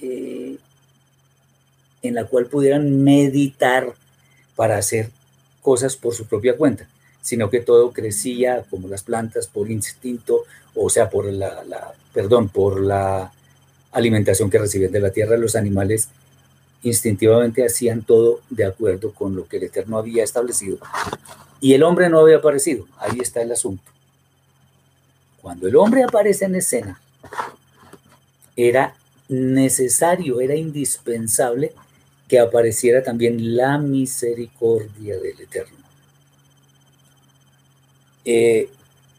eh, 0.00 0.56
en 2.02 2.14
la 2.14 2.24
cual 2.24 2.46
pudieran 2.46 3.02
meditar 3.02 3.92
para 4.54 4.78
hacer 4.78 5.10
cosas 5.60 5.96
por 5.96 6.14
su 6.14 6.26
propia 6.26 6.56
cuenta, 6.56 6.88
sino 7.20 7.50
que 7.50 7.60
todo 7.60 7.92
crecía 7.92 8.64
como 8.70 8.88
las 8.88 9.02
plantas 9.02 9.46
por 9.48 9.70
instinto, 9.70 10.44
o 10.74 10.88
sea, 10.88 11.10
por 11.10 11.26
la, 11.26 11.64
la 11.64 11.92
perdón, 12.12 12.48
por 12.48 12.80
la 12.80 13.32
alimentación 13.92 14.48
que 14.48 14.58
recibían 14.58 14.92
de 14.92 15.00
la 15.00 15.10
tierra, 15.10 15.36
los 15.36 15.56
animales 15.56 16.08
instintivamente 16.82 17.64
hacían 17.64 18.02
todo 18.02 18.40
de 18.50 18.64
acuerdo 18.64 19.12
con 19.12 19.34
lo 19.34 19.48
que 19.48 19.56
el 19.56 19.64
Eterno 19.64 19.98
había 19.98 20.22
establecido. 20.22 20.78
Y 21.60 21.74
el 21.74 21.82
hombre 21.82 22.08
no 22.08 22.20
había 22.20 22.36
aparecido. 22.36 22.86
Ahí 22.98 23.18
está 23.20 23.42
el 23.42 23.50
asunto. 23.50 23.95
Cuando 25.46 25.68
el 25.68 25.76
hombre 25.76 26.02
aparece 26.02 26.46
en 26.46 26.56
escena, 26.56 27.00
era 28.56 28.96
necesario, 29.28 30.40
era 30.40 30.56
indispensable 30.56 31.72
que 32.26 32.40
apareciera 32.40 33.04
también 33.04 33.54
la 33.54 33.78
misericordia 33.78 35.16
del 35.16 35.40
Eterno. 35.40 35.78
Eh, 38.24 38.70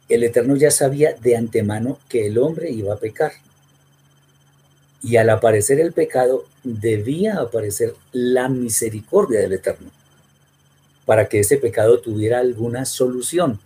el 0.09 0.23
Eterno 0.25 0.57
ya 0.57 0.69
sabía 0.69 1.13
de 1.13 1.37
antemano 1.37 1.97
que 2.09 2.27
el 2.27 2.39
hombre 2.39 2.71
iba 2.71 2.93
a 2.93 2.99
pecar. 2.99 3.31
Y 5.01 5.15
al 5.15 5.29
aparecer 5.29 5.79
el 5.79 5.93
pecado, 5.93 6.43
debía 6.61 7.39
aparecer 7.39 7.95
la 8.11 8.49
misericordia 8.49 9.39
del 9.39 9.53
Eterno, 9.53 9.91
para 11.05 11.29
que 11.29 11.39
ese 11.39 11.55
pecado 11.55 12.01
tuviera 12.01 12.39
alguna 12.39 12.83
solución 12.83 13.61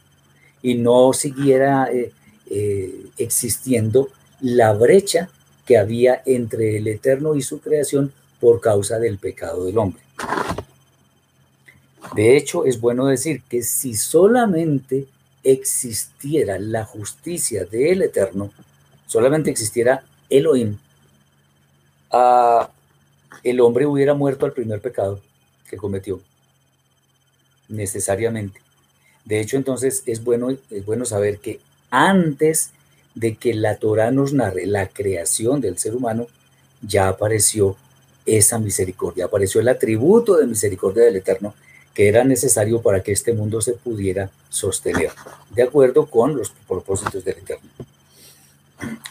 y 0.61 0.75
no 0.75 1.11
siguiera 1.13 1.89
eh, 1.91 2.11
eh, 2.53 3.05
existiendo 3.17 4.09
la 4.41 4.73
brecha 4.73 5.29
que 5.65 5.77
había 5.77 6.21
entre 6.25 6.75
el 6.75 6.87
Eterno 6.87 7.35
y 7.35 7.41
su 7.41 7.61
creación 7.61 8.11
por 8.41 8.59
causa 8.59 8.99
del 8.99 9.19
pecado 9.19 9.63
del 9.65 9.77
hombre. 9.77 10.01
De 12.13 12.35
hecho, 12.35 12.65
es 12.65 12.81
bueno 12.81 13.05
decir 13.05 13.41
que 13.47 13.63
si 13.63 13.95
solamente 13.95 15.07
existiera 15.45 16.59
la 16.59 16.83
justicia 16.83 17.63
del 17.63 18.01
Eterno, 18.01 18.51
solamente 19.07 19.49
existiera 19.49 20.03
Elohim, 20.29 20.77
el 23.43 23.61
hombre 23.61 23.85
hubiera 23.85 24.13
muerto 24.13 24.45
al 24.45 24.51
primer 24.51 24.81
pecado 24.81 25.21
que 25.69 25.77
cometió, 25.77 26.19
necesariamente. 27.69 28.59
De 29.23 29.39
hecho, 29.39 29.55
entonces 29.55 30.03
es 30.05 30.21
bueno, 30.21 30.49
es 30.49 30.85
bueno 30.85 31.05
saber 31.05 31.39
que 31.39 31.61
antes 31.91 32.71
de 33.13 33.35
que 33.35 33.53
la 33.53 33.75
Torah 33.75 34.09
nos 34.09 34.33
narre 34.33 34.65
la 34.65 34.87
creación 34.87 35.61
del 35.61 35.77
ser 35.77 35.95
humano, 35.95 36.27
ya 36.81 37.09
apareció 37.09 37.75
esa 38.25 38.57
misericordia, 38.57 39.25
apareció 39.25 39.61
el 39.61 39.67
atributo 39.67 40.37
de 40.37 40.47
misericordia 40.47 41.03
del 41.03 41.17
Eterno 41.17 41.53
que 41.93 42.07
era 42.07 42.23
necesario 42.23 42.81
para 42.81 43.03
que 43.03 43.11
este 43.11 43.33
mundo 43.33 43.61
se 43.61 43.73
pudiera 43.73 44.29
sostener, 44.49 45.11
de 45.49 45.63
acuerdo 45.63 46.05
con 46.05 46.37
los 46.37 46.51
propósitos 46.67 47.25
del 47.25 47.37
Eterno. 47.37 47.69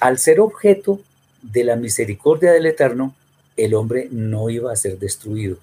Al 0.01 0.19
ser 0.19 0.41
objeto 0.41 1.01
de 1.43 1.65
la 1.65 1.77
misericordia 1.77 2.53
del 2.53 2.67
Eterno, 2.67 3.15
el 3.57 3.75
hombre 3.75 4.09
no 4.11 4.49
iba 4.49 4.73
a 4.73 4.77
ser 4.77 4.99
destruido, 4.99 5.59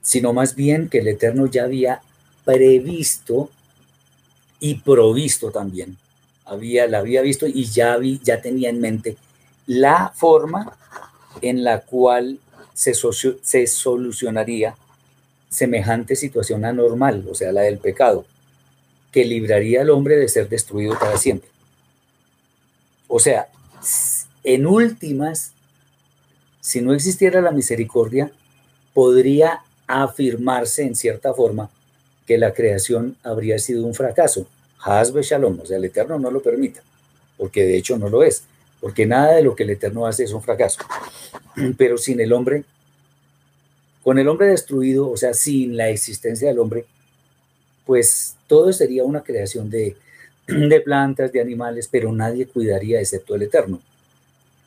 sino 0.00 0.32
más 0.32 0.54
bien 0.54 0.88
que 0.88 0.98
el 0.98 1.08
Eterno 1.08 1.46
ya 1.46 1.64
había 1.64 2.00
previsto 2.44 3.50
y 4.60 4.76
provisto 4.76 5.50
también. 5.50 5.96
Había, 6.44 6.86
la 6.86 6.98
había 6.98 7.22
visto 7.22 7.46
y 7.46 7.64
ya, 7.64 7.98
ya 8.22 8.40
tenía 8.40 8.70
en 8.70 8.80
mente 8.80 9.16
la 9.66 10.12
forma 10.14 10.76
en 11.42 11.64
la 11.64 11.80
cual 11.80 12.38
se, 12.72 12.94
se 12.94 13.66
solucionaría 13.66 14.76
semejante 15.48 16.16
situación 16.16 16.64
anormal, 16.64 17.26
o 17.30 17.34
sea, 17.34 17.52
la 17.52 17.62
del 17.62 17.78
pecado, 17.78 18.26
que 19.10 19.24
libraría 19.24 19.80
al 19.80 19.90
hombre 19.90 20.16
de 20.16 20.28
ser 20.28 20.48
destruido 20.48 20.98
para 20.98 21.16
siempre. 21.16 21.48
O 23.08 23.18
sea, 23.18 23.48
en 24.44 24.66
últimas, 24.66 25.52
si 26.60 26.80
no 26.80 26.92
existiera 26.92 27.40
la 27.40 27.50
misericordia, 27.50 28.30
podría 28.94 29.60
afirmarse 29.86 30.82
en 30.82 30.94
cierta 30.94 31.32
forma 31.32 31.70
que 32.26 32.38
la 32.38 32.52
creación 32.52 33.16
habría 33.22 33.58
sido 33.58 33.84
un 33.84 33.94
fracaso, 33.94 34.46
Hazbe 34.80 35.22
Shalom, 35.22 35.60
o 35.60 35.66
sea, 35.66 35.78
el 35.78 35.84
Eterno 35.84 36.18
no 36.18 36.30
lo 36.30 36.42
permita, 36.42 36.82
porque 37.36 37.64
de 37.64 37.76
hecho 37.76 37.98
no 37.98 38.08
lo 38.08 38.22
es, 38.22 38.44
porque 38.80 39.06
nada 39.06 39.34
de 39.34 39.42
lo 39.42 39.54
que 39.54 39.62
el 39.62 39.70
Eterno 39.70 40.06
hace 40.06 40.24
es 40.24 40.32
un 40.32 40.42
fracaso. 40.42 40.80
Pero 41.78 41.98
sin 41.98 42.20
el 42.20 42.32
hombre, 42.32 42.64
con 44.02 44.18
el 44.18 44.28
hombre 44.28 44.48
destruido, 44.48 45.10
o 45.10 45.16
sea, 45.16 45.34
sin 45.34 45.76
la 45.76 45.88
existencia 45.88 46.48
del 46.48 46.58
hombre, 46.58 46.84
pues 47.84 48.36
todo 48.46 48.72
sería 48.72 49.04
una 49.04 49.22
creación 49.22 49.70
de, 49.70 49.96
de 50.46 50.80
plantas, 50.80 51.32
de 51.32 51.40
animales, 51.40 51.88
pero 51.90 52.12
nadie 52.12 52.46
cuidaría 52.46 53.00
excepto 53.00 53.34
el 53.34 53.42
Eterno. 53.42 53.80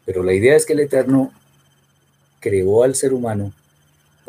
Pero 0.06 0.24
la 0.24 0.34
idea 0.34 0.56
es 0.56 0.66
que 0.66 0.74
el 0.74 0.80
Eterno 0.82 1.32
creó 2.40 2.84
al 2.84 2.96
ser 2.96 3.14
humano 3.14 3.54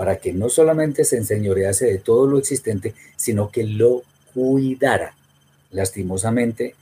para 0.00 0.16
que 0.16 0.32
no 0.32 0.48
solamente 0.48 1.04
se 1.04 1.18
enseñorease 1.18 1.84
de 1.84 1.98
todo 1.98 2.26
lo 2.26 2.38
existente, 2.38 2.94
sino 3.16 3.50
que 3.50 3.64
lo 3.64 4.02
cuidara. 4.32 5.14
Lastimosamente, 5.72 6.74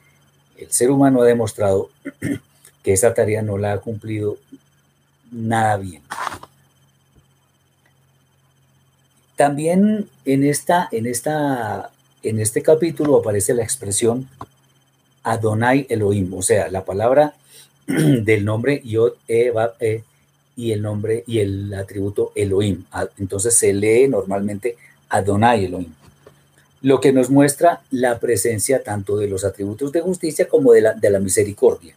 el 0.57 0.71
ser 0.71 0.93
humano 0.93 1.23
ha 1.23 1.27
demostrado 1.27 1.91
que 2.85 2.93
esa 2.93 3.15
tarea 3.15 3.43
no 3.43 3.59
la 3.59 3.73
ha 3.73 3.79
cumplido 3.79 4.37
nada 5.33 5.79
bien. 5.79 6.01
También 9.35 10.09
en, 10.25 10.45
esta, 10.45 10.89
en, 10.93 11.07
esta, 11.07 11.91
en 12.23 12.39
este 12.39 12.63
capítulo 12.63 13.17
aparece 13.17 13.53
la 13.53 13.65
expresión 13.65 14.29
Adonai 15.25 15.89
Elohim, 15.91 16.33
o 16.35 16.43
sea, 16.43 16.69
la 16.69 16.85
palabra 16.85 17.35
del 17.89 18.45
nombre 18.45 18.81
Yod 18.85 19.15
E, 19.27 19.53
e 19.81 20.05
y 20.59 20.73
el 20.73 20.83
nombre 20.83 21.23
y 21.29 21.39
el 21.39 21.73
atributo 21.73 22.33
Elohim. 22.35 22.85
Entonces 23.17 23.57
se 23.57 23.73
lee 23.73 24.09
normalmente 24.09 24.77
Adonai 25.09 25.67
Elohim. 25.67 25.95
Lo 26.83 27.01
que 27.01 27.13
nos 27.13 27.31
muestra 27.31 27.83
la 27.93 28.19
presencia 28.19 28.83
tanto 28.83 29.17
de 29.17 29.29
los 29.29 29.45
atributos 29.45 29.93
de 29.93 30.01
justicia 30.01 30.49
como 30.49 30.73
de 30.73 30.81
la, 30.81 30.95
de 30.95 31.11
la 31.11 31.21
misericordia. 31.21 31.95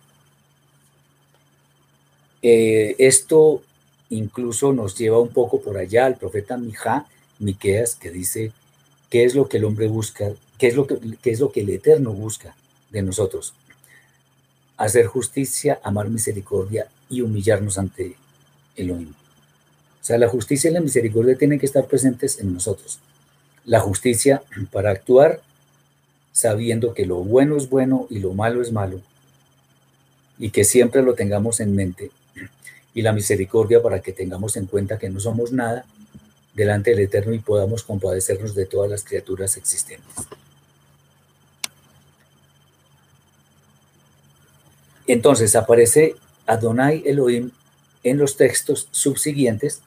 Eh, 2.44 2.96
esto 3.00 3.64
incluso 4.12 4.74
nos 4.74 4.96
lleva 4.96 5.20
un 5.20 5.30
poco 5.30 5.60
por 5.60 5.78
allá 5.78 6.06
al 6.06 6.18
profeta 6.18 6.56
Mijá, 6.56 7.08
Miqueas, 7.40 7.96
que 7.96 8.12
dice 8.12 8.52
qué 9.10 9.24
es 9.24 9.34
lo 9.34 9.50
que 9.50 9.58
el 9.58 9.66
hombre 9.66 9.88
busca, 9.88 10.34
qué 10.60 10.68
es 10.68 10.76
lo 10.76 10.86
que, 10.86 11.00
qué 11.24 11.32
es 11.32 11.40
lo 11.40 11.52
que 11.52 11.62
el 11.62 11.70
Eterno 11.72 12.14
busca 12.14 12.56
de 12.92 13.02
nosotros. 13.02 13.56
Hacer 14.78 15.08
justicia, 15.08 15.80
amar 15.84 16.10
misericordia 16.10 16.88
y 17.10 17.22
humillarnos 17.22 17.80
ante 17.80 18.21
Elohim. 18.76 19.10
O 19.10 20.04
sea, 20.04 20.18
la 20.18 20.28
justicia 20.28 20.70
y 20.70 20.74
la 20.74 20.82
misericordia 20.82 21.38
tienen 21.38 21.60
que 21.60 21.66
estar 21.66 21.86
presentes 21.86 22.40
en 22.40 22.54
nosotros. 22.54 23.00
La 23.66 23.80
justicia 23.80 24.42
para 24.72 24.90
actuar 24.90 25.42
sabiendo 26.32 26.94
que 26.94 27.06
lo 27.06 27.18
bueno 27.18 27.58
es 27.58 27.70
bueno 27.70 28.08
y 28.10 28.20
lo 28.20 28.34
malo 28.34 28.62
es 28.62 28.72
malo, 28.72 29.02
y 30.40 30.50
que 30.50 30.64
siempre 30.64 31.04
lo 31.04 31.14
tengamos 31.14 31.60
en 31.60 31.76
mente, 31.76 32.12
y 32.94 33.02
la 33.02 33.14
misericordia 33.14 33.82
para 33.82 34.02
que 34.02 34.14
tengamos 34.14 34.58
en 34.58 34.66
cuenta 34.66 34.98
que 34.98 35.10
no 35.10 35.20
somos 35.20 35.52
nada 35.52 35.86
delante 36.54 36.92
del 36.92 37.02
Eterno 37.02 37.34
y 37.34 37.40
podamos 37.40 37.84
compadecernos 37.84 38.56
de 38.56 38.66
todas 38.66 38.90
las 38.90 39.04
criaturas 39.04 39.56
existentes. 39.58 40.16
Entonces 45.08 45.56
aparece 45.56 46.16
Adonai 46.46 47.04
Elohim 47.06 47.52
en 48.04 48.18
los 48.18 48.38
textos 48.38 48.88
subsiguientes, 48.92 49.82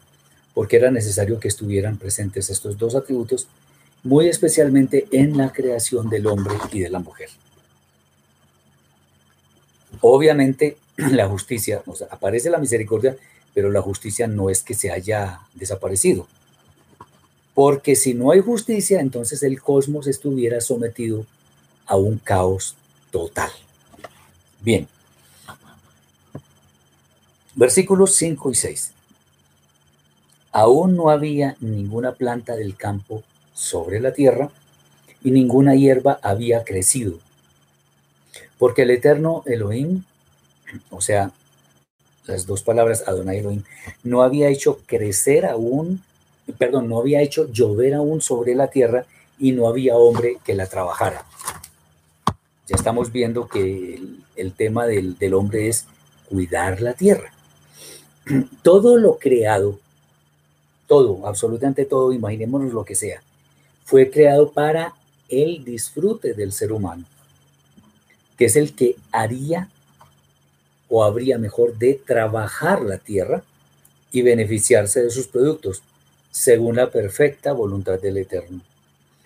porque 0.55 0.77
era 0.77 0.91
necesario 0.91 1.41
que 1.41 1.49
estuvieran 1.49 1.99
presentes 1.99 2.51
estos 2.51 2.79
dos 2.79 2.95
atributos, 2.95 3.49
muy 4.03 4.29
especialmente 4.29 5.07
en 5.11 5.37
la 5.37 5.53
creación 5.53 6.09
del 6.11 6.27
hombre 6.27 6.55
y 6.71 6.81
de 6.81 6.91
la 6.91 6.99
mujer. 6.99 7.31
Obviamente, 10.01 10.77
la 10.97 11.29
justicia, 11.29 11.83
o 11.87 11.95
sea, 11.95 12.09
aparece 12.11 12.51
la 12.51 12.59
misericordia, 12.59 13.17
pero 13.55 13.71
la 13.71 13.83
justicia 13.83 14.27
no 14.27 14.51
es 14.51 14.63
que 14.63 14.75
se 14.75 14.91
haya 14.91 15.41
desaparecido. 15.55 16.27
Porque 17.55 17.95
si 17.95 18.15
no 18.15 18.33
hay 18.33 18.41
justicia, 18.41 19.01
entonces 19.01 19.43
el 19.45 19.63
cosmos 19.63 20.09
estuviera 20.09 20.61
sometido 20.61 21.25
a 21.87 21.97
un 21.97 22.19
caos 22.19 22.75
total. 23.11 23.51
Bien, 24.61 24.89
Versículos 27.57 28.17
5 28.17 28.51
y 28.51 28.55
6. 28.57 28.93
Aún 30.51 30.97
no 30.97 31.11
había 31.11 31.57
ninguna 31.61 32.13
planta 32.13 32.57
del 32.57 32.77
campo 32.77 33.23
sobre 33.53 34.01
la 34.01 34.13
tierra 34.13 34.51
y 35.23 35.31
ninguna 35.31 35.77
hierba 35.77 36.19
había 36.23 36.65
crecido. 36.65 37.19
Porque 38.59 38.83
el 38.83 38.91
eterno 38.91 39.45
Elohim, 39.47 40.03
o 40.91 41.01
sea, 41.01 41.31
las 42.27 42.47
dos 42.47 42.63
palabras 42.63 43.05
Adonai 43.07 43.39
Elohim, 43.39 43.63
no 44.03 44.23
había 44.23 44.49
hecho 44.49 44.81
crecer 44.87 45.47
aún, 45.47 46.03
perdón, 46.59 46.89
no 46.89 46.99
había 46.99 47.23
hecho 47.23 47.51
llover 47.53 47.95
aún 47.95 48.21
sobre 48.21 48.57
la 48.57 48.67
tierra 48.67 49.07
y 49.39 49.53
no 49.53 49.69
había 49.69 49.97
hombre 49.97 50.39
que 50.45 50.55
la 50.55 50.67
trabajara. 50.67 51.25
Ya 52.67 52.75
estamos 52.75 53.13
viendo 53.13 53.47
que 53.47 54.01
el, 54.35 54.53
tema 54.55 54.87
del, 54.87 55.17
del 55.19 55.35
hombre 55.35 55.69
es 55.69 55.87
cuidar 56.29 56.81
la 56.81 56.95
tierra 56.95 57.34
todo 58.63 58.97
lo 58.97 59.19
creado, 59.19 59.79
todo, 60.87 61.27
absolutamente 61.27 61.85
todo, 61.85 62.13
imaginémonos 62.13 62.73
lo 62.73 62.85
que 62.85 62.95
sea, 62.95 63.23
fue 63.85 64.11
creado 64.11 64.51
para 64.51 64.95
el 65.29 65.65
disfrute 65.65 66.35
del 66.35 66.53
ser 66.53 66.73
humano, 66.73 67.05
que 68.37 68.47
es 68.47 68.57
el 68.57 68.75
que 68.75 68.97
haría 69.13 69.69
o 70.89 71.05
habría 71.05 71.39
mejor 71.39 71.77
de 71.79 71.95
trabajar 71.95 72.83
la 72.83 72.99
tierra 72.99 73.43
y 74.13 74.23
beneficiarse 74.23 75.03
de 75.03 75.11
sus 75.11 75.27
productos, 75.27 75.83
según 76.31 76.77
la 76.77 76.91
perfecta 76.91 77.53
voluntad 77.53 78.01
del 78.01 78.19
Eterno. 78.19 78.61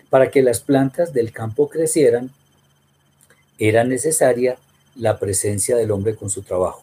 Para 0.09 0.31
que 0.31 0.41
las 0.41 0.61
plantas 0.61 1.13
del 1.13 1.31
campo 1.31 1.69
crecieran, 1.69 2.31
era 3.59 3.83
necesaria 3.83 4.57
la 4.95 5.19
presencia 5.19 5.75
del 5.75 5.91
hombre 5.91 6.15
con 6.15 6.29
su 6.29 6.41
trabajo. 6.41 6.81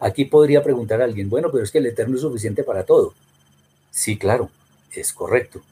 Aquí 0.00 0.24
podría 0.24 0.62
preguntar 0.62 1.00
a 1.00 1.04
alguien, 1.04 1.30
bueno, 1.30 1.50
pero 1.50 1.64
es 1.64 1.70
que 1.70 1.78
el 1.78 1.86
Eterno 1.86 2.16
es 2.16 2.22
suficiente 2.22 2.64
para 2.64 2.84
todo. 2.84 3.14
Sí, 3.90 4.16
claro, 4.16 4.50
es 4.94 5.12
correcto. 5.12 5.62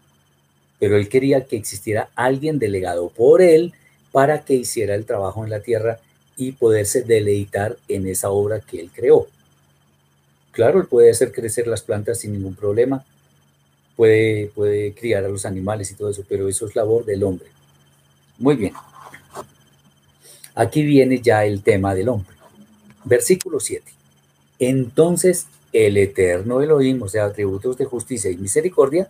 Pero 0.79 0.97
él 0.97 1.09
quería 1.09 1.45
que 1.45 1.57
existiera 1.57 2.11
alguien 2.15 2.59
delegado 2.59 3.09
por 3.11 3.43
él 3.43 3.75
para 4.13 4.45
que 4.45 4.55
hiciera 4.55 4.95
el 4.95 5.05
trabajo 5.05 5.45
en 5.45 5.51
la 5.51 5.61
tierra 5.61 5.99
y 6.37 6.53
poderse 6.53 7.03
deleitar 7.03 7.77
en 7.89 8.07
esa 8.09 8.31
obra 8.31 8.61
que 8.61 8.81
él 8.81 8.91
creó. 8.95 9.27
Claro, 10.53 10.81
él 10.81 10.87
puede 10.87 11.11
hacer 11.11 11.33
crecer 11.33 11.67
las 11.67 11.83
plantas 11.83 12.21
sin 12.21 12.33
ningún 12.33 12.55
problema, 12.55 13.05
puede, 13.95 14.47
puede 14.55 14.95
criar 14.95 15.25
a 15.25 15.29
los 15.29 15.45
animales 15.45 15.91
y 15.91 15.95
todo 15.95 16.11
eso, 16.11 16.25
pero 16.29 16.49
eso 16.49 16.67
es 16.67 16.75
labor 16.75 17.05
del 17.05 17.23
hombre. 17.23 17.49
Muy 18.39 18.57
bien. 18.57 18.73
Aquí 20.55 20.83
viene 20.83 21.21
ya 21.21 21.45
el 21.45 21.63
tema 21.63 21.95
del 21.95 22.09
hombre. 22.09 22.40
Versículo 23.05 23.61
7. 23.61 23.85
Entonces 24.59 25.47
el 25.73 25.97
eterno 25.97 26.61
Elohim, 26.61 27.03
o 27.03 27.09
sea, 27.09 27.27
atributos 27.27 27.79
de 27.79 27.85
justicia 27.85 28.31
y 28.31 28.37
misericordia, 28.37 29.09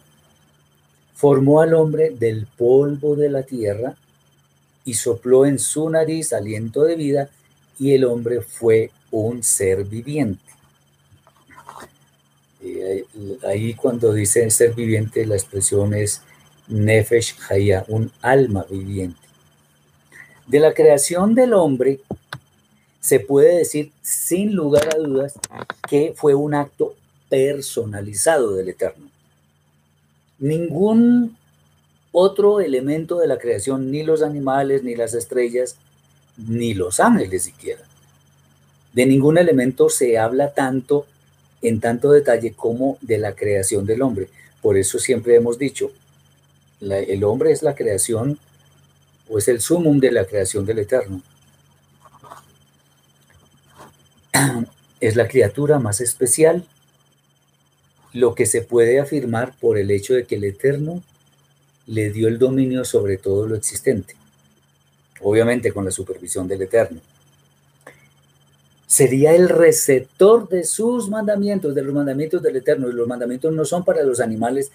formó 1.15 1.61
al 1.61 1.75
hombre 1.75 2.11
del 2.11 2.47
polvo 2.47 3.17
de 3.17 3.31
la 3.31 3.43
tierra 3.43 3.97
y 4.85 4.95
sopló 4.95 5.47
en 5.47 5.59
su 5.59 5.89
nariz 5.91 6.33
aliento 6.33 6.83
de 6.83 6.97
vida 6.97 7.31
y 7.79 7.95
el 7.95 8.05
hombre 8.05 8.41
fue 8.43 8.91
un 9.11 9.43
ser 9.43 9.85
viviente. 9.85 10.43
Ahí 13.47 13.75
cuando 13.75 14.13
dice 14.13 14.51
ser 14.51 14.75
viviente, 14.75 15.25
la 15.27 15.35
expresión 15.35 15.95
es 15.95 16.23
nefesh 16.69 17.37
haya, 17.49 17.85
un 17.89 18.13
alma 18.21 18.67
viviente. 18.71 19.21
De 20.47 20.61
la 20.61 20.75
creación 20.75 21.35
del 21.35 21.55
hombre, 21.55 22.01
se 23.01 23.21
puede 23.21 23.57
decir 23.57 23.93
sin 24.03 24.55
lugar 24.55 24.95
a 24.95 24.99
dudas 24.99 25.35
que 25.89 26.15
fue 26.17 26.35
un 26.35 26.55
acto 26.55 26.95
personalizado 27.29 28.55
del 28.55 28.69
Eterno. 28.69 29.09
Ningún 30.39 31.37
otro 32.13 32.61
elemento 32.61 33.19
de 33.19 33.29
la 33.29 33.39
creación, 33.39 33.91
ni 33.91 34.03
los 34.03 34.23
animales, 34.23 34.83
ni 34.83 34.97
las 34.97 35.15
estrellas, 35.15 35.77
ni 36.37 36.75
los 36.75 37.01
ángeles 37.01 37.45
siquiera. 37.45 37.83
De 38.93 39.07
ningún 39.07 39.39
elemento 39.39 39.89
se 39.89 40.19
habla 40.19 40.53
tanto 40.53 41.07
en 41.63 41.81
tanto 41.81 42.11
detalle 42.11 42.53
como 42.53 42.99
de 43.01 43.19
la 43.19 43.35
creación 43.35 43.87
del 43.87 44.03
hombre. 44.03 44.29
Por 44.61 44.77
eso 44.77 44.99
siempre 44.99 45.37
hemos 45.37 45.59
dicho, 45.59 45.93
el 46.81 47.25
hombre 47.25 47.53
es 47.53 47.63
la 47.63 47.75
creación 47.75 48.39
o 49.29 49.39
es 49.39 49.49
el 49.49 49.61
sumum 49.61 50.01
de 50.01 50.11
la 50.11 50.25
creación 50.25 50.67
del 50.67 50.81
Eterno. 50.81 51.23
es 55.01 55.17
la 55.17 55.29
criatura 55.29 55.79
más 55.79 56.01
especial, 56.01 56.65
lo 58.13 58.35
que 58.35 58.47
se 58.47 58.63
puede 58.63 59.01
afirmar 59.01 59.55
por 59.61 59.79
el 59.79 59.91
hecho 59.91 60.15
de 60.15 60.25
que 60.25 60.37
el 60.37 60.45
Eterno 60.45 61.03
le 61.87 62.11
dio 62.11 62.29
el 62.29 62.39
dominio 62.39 62.85
sobre 62.85 63.17
todo 63.17 63.47
lo 63.47 63.57
existente. 63.57 64.15
obviamente 65.23 65.71
con 65.73 65.85
la 65.85 65.91
supervisión 65.91 66.49
del 66.49 66.63
Eterno. 66.63 66.99
Sería 68.87 69.35
el 69.35 69.51
receptor 69.51 70.49
de 70.49 70.65
sus 70.65 71.11
mandamientos, 71.11 71.75
de 71.75 71.83
los 71.83 71.93
mandamientos 71.93 72.43
del 72.43 72.57
Eterno. 72.57 72.89
Y 72.89 72.95
los 72.95 73.07
mandamientos 73.07 73.53
no 73.53 73.67
son 73.67 73.85
para 73.85 74.03
los 74.03 74.19
animales, 74.19 74.73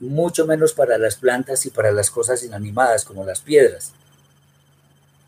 mucho 0.00 0.44
menos 0.44 0.72
para 0.72 0.98
las 0.98 1.14
plantas 1.14 1.64
y 1.66 1.70
para 1.70 1.92
las 1.92 2.10
cosas 2.10 2.42
inanimadas 2.42 3.04
como 3.04 3.24
las 3.24 3.40
piedras. 3.40 3.92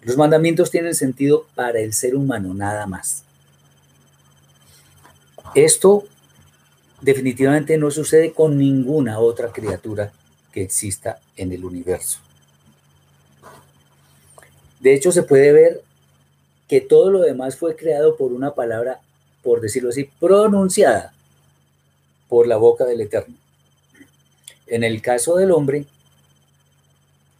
Los 0.03 0.17
mandamientos 0.17 0.71
tienen 0.73 0.95
sentido 0.95 1.47
para 1.55 1.79
el 1.79 1.93
ser 1.93 2.17
humano, 2.17 2.53
nada 2.53 2.87
más. 2.87 3.23
Esto 5.55 6.05
definitivamente 7.01 7.79
no 7.79 7.91
sucede 7.91 8.33
con 8.33 8.59
ninguna 8.59 9.19
otra 9.19 9.53
criatura 9.53 10.13
que 10.53 10.63
exista 10.63 11.21
en 11.37 11.53
el 11.53 11.65
universo. 11.65 12.19
De 14.81 14.95
hecho, 14.95 15.11
se 15.13 15.23
puede 15.23 15.53
ver 15.53 15.83
que 16.69 16.81
todo 16.81 17.11
lo 17.11 17.21
demás 17.21 17.57
fue 17.57 17.77
creado 17.77 18.17
por 18.17 18.33
una 18.33 18.55
palabra, 18.55 19.01
por 19.43 19.61
decirlo 19.61 19.89
así, 19.89 20.05
pronunciada 20.21 21.13
por 22.29 22.47
la 22.47 22.57
boca 22.57 22.85
del 22.85 23.01
Eterno. 23.01 23.35
En 24.67 24.85
el 24.85 25.01
caso 25.01 25.37
del 25.37 25.51
hombre, 25.51 25.87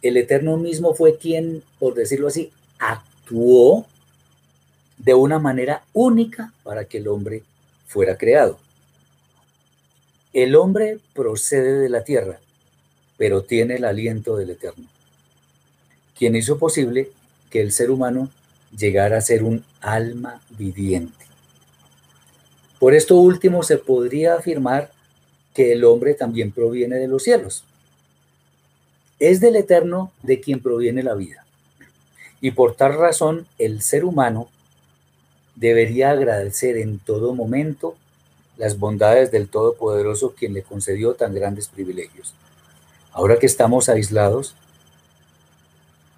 el 0.01 0.17
Eterno 0.17 0.57
mismo 0.57 0.95
fue 0.95 1.17
quien, 1.17 1.63
por 1.77 1.93
decirlo 1.93 2.27
así, 2.27 2.51
actuó 2.79 3.85
de 4.97 5.13
una 5.13 5.39
manera 5.39 5.83
única 5.93 6.53
para 6.63 6.85
que 6.85 6.97
el 6.97 7.07
hombre 7.07 7.43
fuera 7.89 8.17
creado. 8.17 8.59
El 10.31 10.55
hombre 10.55 10.99
procede 11.15 11.79
de 11.79 11.89
la 11.89 12.03
tierra, 12.03 12.39
pero 13.17 13.41
tiene 13.41 13.77
el 13.77 13.83
aliento 13.83 14.37
del 14.37 14.51
Eterno, 14.51 14.85
quien 16.15 16.35
hizo 16.35 16.59
posible 16.59 17.09
que 17.49 17.61
el 17.61 17.71
ser 17.71 17.89
humano 17.89 18.29
llegara 18.77 19.17
a 19.17 19.21
ser 19.21 19.43
un 19.43 19.65
alma 19.81 20.39
viviente. 20.51 21.25
Por 22.77 22.93
esto 22.93 23.15
último 23.15 23.63
se 23.63 23.79
podría 23.79 24.35
afirmar 24.35 24.91
que 25.55 25.73
el 25.73 25.83
hombre 25.83 26.13
también 26.13 26.51
proviene 26.51 26.97
de 26.97 27.07
los 27.07 27.23
cielos. 27.23 27.63
Es 29.17 29.41
del 29.41 29.55
Eterno 29.55 30.11
de 30.21 30.39
quien 30.39 30.61
proviene 30.61 31.01
la 31.01 31.15
vida. 31.15 31.43
Y 32.39 32.51
por 32.51 32.75
tal 32.75 32.93
razón 32.93 33.47
el 33.57 33.81
ser 33.81 34.05
humano 34.05 34.47
debería 35.59 36.11
agradecer 36.11 36.77
en 36.77 36.99
todo 36.99 37.35
momento 37.35 37.95
las 38.57 38.79
bondades 38.79 39.29
del 39.29 39.49
Todopoderoso 39.49 40.33
quien 40.33 40.53
le 40.53 40.63
concedió 40.63 41.15
tan 41.15 41.33
grandes 41.33 41.67
privilegios. 41.67 42.33
Ahora 43.11 43.37
que 43.37 43.45
estamos 43.45 43.89
aislados, 43.89 44.55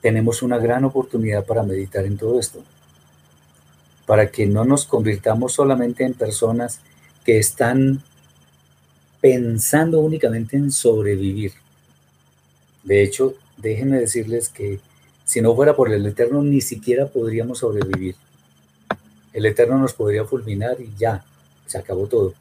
tenemos 0.02 0.44
una 0.44 0.60
gran 0.60 0.86
oportunidad 0.86 1.46
para 1.46 1.64
meditar 1.64 2.06
en 2.06 2.18
todo 2.18 2.40
esto, 2.40 2.64
para 4.06 4.30
que 4.30 4.46
no 4.46 4.64
nos 4.64 4.86
convirtamos 4.86 5.54
solamente 5.54 6.04
en 6.04 6.14
personas 6.14 6.80
que 7.26 7.40
están 7.40 8.04
pensando 9.22 10.00
únicamente 10.00 10.56
en 10.56 10.72
sobrevivir. 10.72 11.54
De 12.84 13.04
hecho, 13.04 13.36
déjenme 13.58 14.00
decirles 14.00 14.50
que 14.50 14.80
si 15.26 15.42
no 15.42 15.56
fuera 15.56 15.76
por 15.76 15.92
el 15.92 16.06
Eterno, 16.06 16.44
ni 16.44 16.62
siquiera 16.62 17.08
podríamos 17.08 17.60
sobrevivir. 17.60 18.16
El 19.34 19.46
Eterno 19.46 19.78
nos 19.78 19.94
podría 19.94 20.26
fulminar 20.26 20.78
y 20.80 20.92
ya, 20.98 21.24
se 21.66 21.78
acabó 21.78 22.08
todo. 22.08 22.34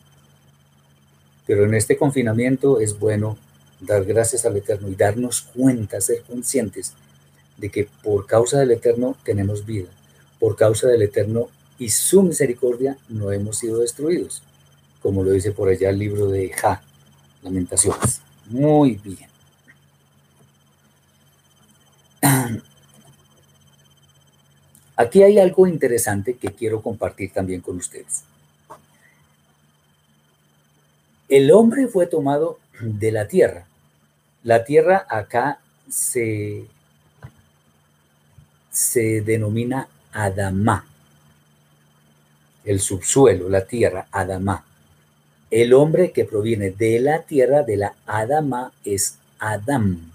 Pero 1.46 1.64
en 1.64 1.74
este 1.74 1.96
confinamiento 1.96 2.81
es 2.81 2.98
bueno 2.98 3.38
dar 3.81 4.05
gracias 4.05 4.44
al 4.44 4.57
Eterno 4.57 4.88
y 4.88 4.94
darnos 4.94 5.42
cuenta, 5.42 6.00
ser 6.00 6.22
conscientes 6.22 6.94
de 7.57 7.70
que 7.70 7.88
por 8.03 8.26
causa 8.26 8.59
del 8.59 8.72
Eterno 8.72 9.16
tenemos 9.24 9.66
vida, 9.66 9.88
por 10.38 10.57
causa 10.57 10.88
del 10.88 11.03
Eterno 11.03 11.48
y 11.79 11.90
su 11.90 12.22
misericordia 12.22 12.98
no 13.09 13.33
hemos 13.33 13.59
sido 13.59 13.81
destruidos, 13.81 14.42
como 15.03 15.22
lo 15.24 15.31
dice 15.31 15.53
por 15.53 15.68
allá 15.68 15.90
el 15.90 15.98
libro 15.98 16.29
de 16.29 16.50
Ja, 16.50 16.83
Lamentaciones. 17.42 18.20
Muy 18.48 19.00
bien. 19.03 19.31
Aquí 25.00 25.22
hay 25.22 25.38
algo 25.38 25.66
interesante 25.66 26.34
que 26.34 26.48
quiero 26.48 26.82
compartir 26.82 27.32
también 27.32 27.62
con 27.62 27.78
ustedes. 27.78 28.24
El 31.26 31.50
hombre 31.52 31.88
fue 31.88 32.06
tomado 32.06 32.58
de 32.82 33.10
la 33.10 33.26
tierra. 33.26 33.66
La 34.42 34.62
tierra 34.62 35.06
acá 35.08 35.58
se, 35.88 36.66
se 38.70 39.22
denomina 39.22 39.88
Adamá. 40.12 40.84
El 42.66 42.78
subsuelo, 42.78 43.48
la 43.48 43.64
tierra, 43.64 44.06
Adamá. 44.12 44.66
El 45.50 45.72
hombre 45.72 46.12
que 46.12 46.26
proviene 46.26 46.72
de 46.72 47.00
la 47.00 47.22
tierra, 47.22 47.62
de 47.62 47.78
la 47.78 47.94
Adamá, 48.04 48.70
es 48.84 49.16
Adam. 49.38 50.12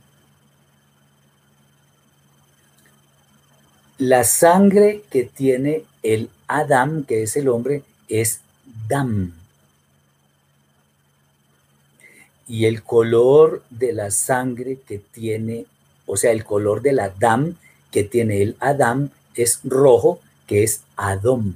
La 3.98 4.24
sangre 4.24 5.04
que 5.10 5.24
tiene 5.24 5.84
el 6.04 6.30
Adam, 6.48 7.04
que 7.06 7.24
es 7.24 7.36
el 7.38 7.48
hombre, 7.48 7.84
es 8.10 8.42
Dam. 8.88 9.34
Y 12.48 12.66
el 12.66 12.84
color 12.84 13.64
de 13.70 13.94
la 13.94 14.12
sangre 14.12 14.80
que 14.86 15.00
tiene, 15.00 15.66
o 16.06 16.18
sea, 16.18 16.32
el 16.32 16.44
color 16.44 16.82
del 16.82 17.00
Adam 17.00 17.56
que 17.96 18.04
tiene 18.04 18.42
el 18.42 18.58
Adam 18.60 19.10
es 19.36 19.62
rojo, 19.64 20.20
que 20.48 20.64
es 20.64 20.82
Adom. 20.98 21.54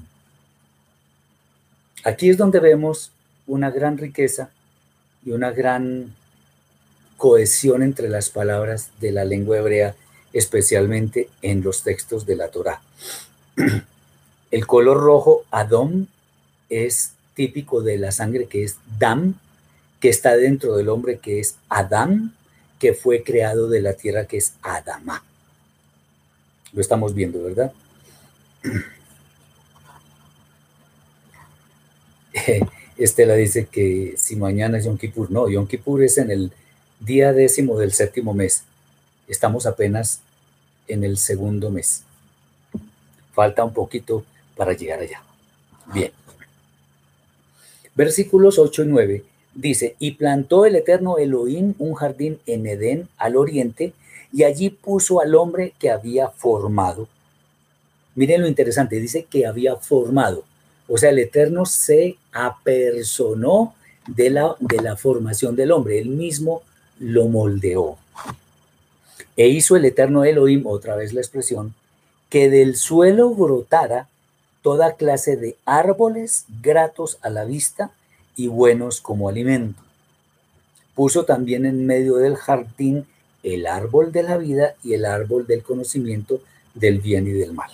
Aquí 2.06 2.30
es 2.30 2.38
donde 2.38 2.62
vemos 2.62 3.12
una 3.45 3.69
gran 3.71 3.97
riqueza 3.97 4.49
y 5.25 5.32
una 5.32 5.52
gran 5.52 6.15
cohesión 7.17 7.84
entre 7.84 8.08
las 8.08 8.30
palabras 8.30 8.89
de 9.02 9.12
la 9.12 9.25
lengua 9.25 9.58
hebrea 9.58 9.95
especialmente 10.33 11.29
en 11.41 11.61
los 11.61 11.83
textos 11.83 12.25
de 12.25 12.35
la 12.35 12.49
Torá. 12.49 12.81
El 14.51 14.65
color 14.65 14.97
rojo, 14.97 15.45
Adom, 15.51 16.07
es 16.69 17.11
típico 17.35 17.81
de 17.81 17.97
la 17.97 18.11
sangre 18.11 18.47
que 18.47 18.63
es 18.63 18.77
Dam, 18.97 19.35
que 19.99 20.09
está 20.09 20.35
dentro 20.35 20.75
del 20.75 20.89
hombre 20.89 21.19
que 21.19 21.39
es 21.39 21.55
Adán, 21.69 22.33
que 22.79 22.93
fue 22.93 23.23
creado 23.23 23.69
de 23.69 23.81
la 23.81 23.93
tierra 23.93 24.25
que 24.25 24.37
es 24.37 24.53
Adama. 24.61 25.23
Lo 26.71 26.81
estamos 26.81 27.13
viendo, 27.13 27.43
¿verdad? 27.43 27.73
Estela 32.97 33.35
dice 33.35 33.65
que 33.65 34.13
si 34.17 34.35
mañana 34.35 34.77
es 34.77 34.85
Yom 34.85 34.97
Kippur, 34.97 35.31
no, 35.31 35.49
Yom 35.49 35.67
Kippur 35.67 36.03
es 36.03 36.17
en 36.17 36.31
el 36.31 36.51
día 36.99 37.33
décimo 37.33 37.77
del 37.77 37.93
séptimo 37.93 38.33
mes. 38.33 38.63
Estamos 39.29 39.65
apenas 39.65 40.21
en 40.89 41.05
el 41.05 41.17
segundo 41.17 41.69
mes. 41.69 42.03
Falta 43.33 43.63
un 43.63 43.73
poquito 43.73 44.25
para 44.57 44.73
llegar 44.73 44.99
allá. 44.99 45.21
Bien. 45.93 46.11
Versículos 47.95 48.59
8 48.59 48.83
y 48.83 48.87
9 48.87 49.23
dice, 49.53 49.95
y 49.99 50.11
plantó 50.11 50.65
el 50.65 50.75
eterno 50.75 51.17
Elohim 51.17 51.73
un 51.79 51.93
jardín 51.93 52.39
en 52.45 52.65
Edén 52.65 53.07
al 53.17 53.35
oriente, 53.35 53.93
y 54.31 54.43
allí 54.43 54.69
puso 54.69 55.21
al 55.21 55.35
hombre 55.35 55.73
que 55.79 55.89
había 55.89 56.29
formado. 56.29 57.07
Miren 58.15 58.41
lo 58.41 58.47
interesante, 58.47 58.99
dice 58.99 59.25
que 59.29 59.45
había 59.45 59.75
formado. 59.75 60.43
O 60.87 60.97
sea, 60.97 61.09
el 61.09 61.19
eterno 61.19 61.65
se 61.65 62.17
apersonó 62.31 63.75
de 64.07 64.29
la, 64.29 64.55
de 64.59 64.81
la 64.81 64.95
formación 64.95 65.55
del 65.55 65.71
hombre, 65.71 65.99
él 65.99 66.09
mismo 66.09 66.61
lo 66.99 67.27
moldeó. 67.27 67.97
E 69.39 69.47
hizo 69.47 69.78
el 69.78 69.86
eterno 69.86 70.25
Elohim, 70.25 70.67
otra 70.67 70.97
vez 70.97 71.13
la 71.13 71.21
expresión, 71.21 71.73
que 72.30 72.49
del 72.49 72.75
suelo 72.75 73.30
brotara 73.30 74.10
toda 74.62 74.97
clase 74.97 75.38
de 75.38 75.56
árboles 75.63 76.43
gratos 76.62 77.17
a 77.21 77.30
la 77.30 77.45
vista 77.45 77.89
y 78.36 78.47
buenos 78.47 78.99
como 78.99 79.30
alimento. 79.30 79.82
Puso 80.93 81.23
también 81.23 81.65
en 81.65 81.86
medio 81.86 82.17
del 82.17 82.36
jardín 82.36 83.08
el 83.41 83.65
árbol 83.65 84.12
de 84.12 84.23
la 84.23 84.36
vida 84.36 84.75
y 84.84 84.91
el 84.91 85.06
árbol 85.06 85.47
del 85.47 85.63
conocimiento 85.63 86.41
del 86.73 86.99
bien 86.99 87.25
y 87.25 87.32
del 87.32 87.54
mal. 87.54 87.71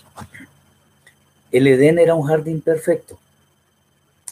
El 1.51 1.65
Edén 1.65 1.97
era 1.97 2.13
un 2.13 2.27
jardín 2.27 2.61
perfecto 2.61 3.17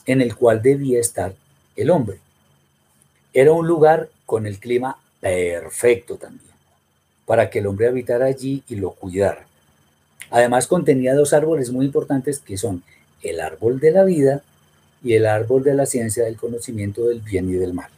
en 0.06 0.22
el 0.22 0.36
cual 0.36 0.62
debía 0.62 1.00
estar 1.00 1.34
el 1.76 1.90
hombre. 1.90 2.20
Era 3.34 3.54
un 3.54 3.66
lugar 3.66 4.10
con 4.28 4.46
el 4.46 4.60
clima 4.60 5.00
perfecto 5.20 6.18
también 6.18 6.53
para 7.34 7.50
que 7.50 7.58
el 7.58 7.66
hombre 7.66 7.88
habitara 7.88 8.28
allí 8.28 8.62
y 8.70 8.76
lo 8.76 8.92
cuidara. 8.92 9.48
Además 10.30 10.68
contenía 10.68 11.16
dos 11.16 11.34
árboles 11.34 11.72
muy 11.72 11.88
importantes 11.88 12.38
que 12.38 12.60
son 12.60 12.84
el 13.24 13.40
árbol 13.40 13.80
de 13.80 13.90
la 13.90 14.04
vida 14.04 14.44
y 15.04 15.14
el 15.14 15.26
árbol 15.26 15.64
de 15.64 15.74
la 15.74 15.88
ciencia 15.88 16.26
del 16.26 16.38
conocimiento 16.38 17.08
del 17.08 17.22
bien 17.22 17.50
y 17.50 17.54
del 17.54 17.74
mal. 17.74 17.90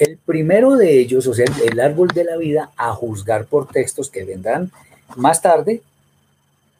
El 0.00 0.16
primero 0.16 0.74
de 0.74 0.98
ellos, 0.98 1.28
o 1.28 1.32
sea, 1.32 1.46
el 1.64 1.78
árbol 1.78 2.08
de 2.08 2.24
la 2.24 2.36
vida, 2.36 2.72
a 2.76 2.92
juzgar 2.92 3.46
por 3.46 3.68
textos 3.68 4.10
que 4.10 4.24
vendrán 4.24 4.72
Más 5.14 5.40
tarde, 5.40 5.80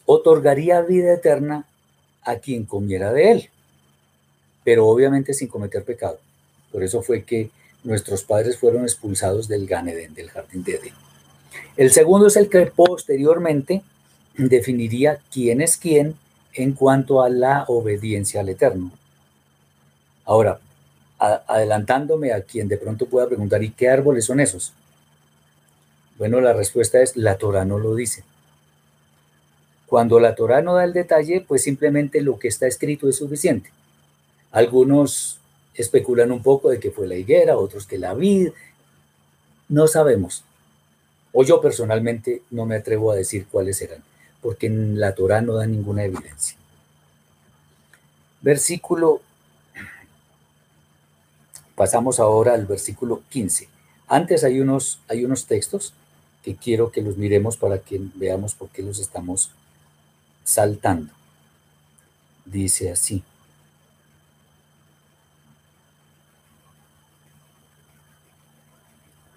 otorgaría 0.07 0.81
vida 0.81 1.14
eterna 1.14 1.66
a 2.25 2.35
quien 2.35 2.64
comiera 2.64 3.12
de 3.12 3.31
él, 3.31 3.51
pero 4.64 4.88
obviamente 4.88 5.35
sin 5.35 5.47
cometer 5.47 5.85
pecado. 5.85 6.19
Por 6.73 6.83
eso 6.83 7.01
fue 7.01 7.23
que 7.23 7.51
nuestros 7.87 8.25
padres 8.25 8.59
fueron 8.59 8.83
expulsados 8.83 9.49
del 9.49 9.66
Ganeden, 9.66 10.12
del 10.14 10.31
jardín 10.31 10.64
de 10.64 10.75
Edén. 10.75 10.94
El 11.77 11.90
segundo 11.90 12.27
es 12.27 12.37
el 12.37 12.49
que 12.49 12.66
posteriormente 12.66 13.83
definiría 14.37 15.20
quién 15.33 15.61
es 15.61 15.77
quién 15.77 16.16
en 16.53 16.72
cuanto 16.72 17.22
a 17.22 17.31
la 17.31 17.64
obediencia 17.68 18.40
al 18.40 18.49
Eterno. 18.49 18.90
Ahora, 20.25 20.59
adelantándome 21.18 22.33
a 22.33 22.42
quien 22.42 22.68
de 22.68 22.77
pronto 22.77 23.07
pueda 23.07 23.29
preguntar, 23.29 23.62
¿y 23.62 23.70
qué 23.70 23.88
árboles 23.88 24.25
son 24.25 24.40
esos? 24.40 24.72
Bueno, 26.18 26.40
la 26.40 26.53
respuesta 26.53 27.01
es, 27.01 27.16
la 27.16 27.37
Torah 27.37 27.64
no 27.64 27.79
lo 27.79 27.94
dice. 27.94 28.25
Cuando 29.87 30.18
la 30.18 30.35
Torah 30.35 30.62
no 30.62 30.75
da 30.75 30.85
el 30.85 30.92
detalle, 30.92 31.44
pues 31.46 31.62
simplemente 31.62 32.20
lo 32.20 32.38
que 32.38 32.49
está 32.49 32.66
escrito 32.66 33.09
es 33.09 33.16
suficiente. 33.16 33.70
Algunos 34.51 35.38
especulan 35.76 36.32
un 36.32 36.42
poco 36.42 36.70
de 36.70 36.80
que 36.80 36.90
fue 36.90 37.06
la 37.06 37.16
higuera, 37.16 37.56
otros 37.56 37.86
que 37.86 37.98
la 37.98 38.14
vid. 38.14 38.50
No 39.68 39.86
sabemos. 39.86 40.44
O 41.32 41.44
yo 41.44 41.60
personalmente 41.60 42.42
no 42.50 42.66
me 42.66 42.76
atrevo 42.76 43.12
a 43.12 43.16
decir 43.16 43.46
cuáles 43.50 43.80
eran, 43.82 44.02
porque 44.40 44.66
en 44.66 44.98
la 44.98 45.14
Torah 45.14 45.42
no 45.42 45.54
da 45.54 45.66
ninguna 45.66 46.04
evidencia. 46.04 46.56
Versículo 48.40 49.20
Pasamos 51.76 52.20
ahora 52.20 52.54
al 52.54 52.64
versículo 52.64 53.22
15. 53.28 53.68
Antes 54.08 54.44
hay 54.44 54.60
unos, 54.60 54.98
hay 55.08 55.26
unos 55.26 55.44
textos 55.44 55.92
que 56.42 56.56
quiero 56.56 56.90
que 56.90 57.02
los 57.02 57.18
miremos 57.18 57.58
para 57.58 57.78
que 57.78 58.00
veamos 58.14 58.54
por 58.54 58.70
qué 58.70 58.82
los 58.82 58.98
estamos 58.98 59.50
saltando. 60.42 61.12
Dice 62.46 62.90
así. 62.90 63.22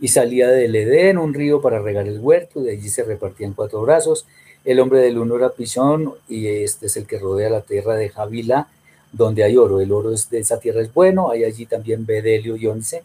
Y 0.01 0.09
salía 0.09 0.47
del 0.47 0.75
Edén 0.75 1.17
un 1.17 1.33
río 1.33 1.61
para 1.61 1.79
regar 1.79 2.07
el 2.07 2.19
huerto, 2.19 2.61
de 2.61 2.71
allí 2.71 2.89
se 2.89 3.03
repartían 3.03 3.53
cuatro 3.53 3.81
brazos. 3.81 4.25
El 4.63 4.79
hombre 4.79 4.99
del 4.99 5.17
uno 5.17 5.35
era 5.35 5.49
Pisón, 5.49 6.13
y 6.27 6.47
este 6.47 6.85
es 6.85 6.97
el 6.97 7.05
que 7.05 7.19
rodea 7.19 7.49
la 7.49 7.61
tierra 7.61 7.95
de 7.95 8.09
Javila, 8.09 8.67
donde 9.11 9.43
hay 9.43 9.57
oro. 9.57 9.81
El 9.81 9.91
oro 9.91 10.13
es 10.13 10.29
de 10.29 10.39
esa 10.39 10.59
tierra 10.59 10.81
es 10.81 10.93
bueno, 10.93 11.31
hay 11.31 11.43
allí 11.43 11.65
también 11.65 12.05
Bedelio 12.05 12.55
y 12.55 12.67
Once. 12.67 13.03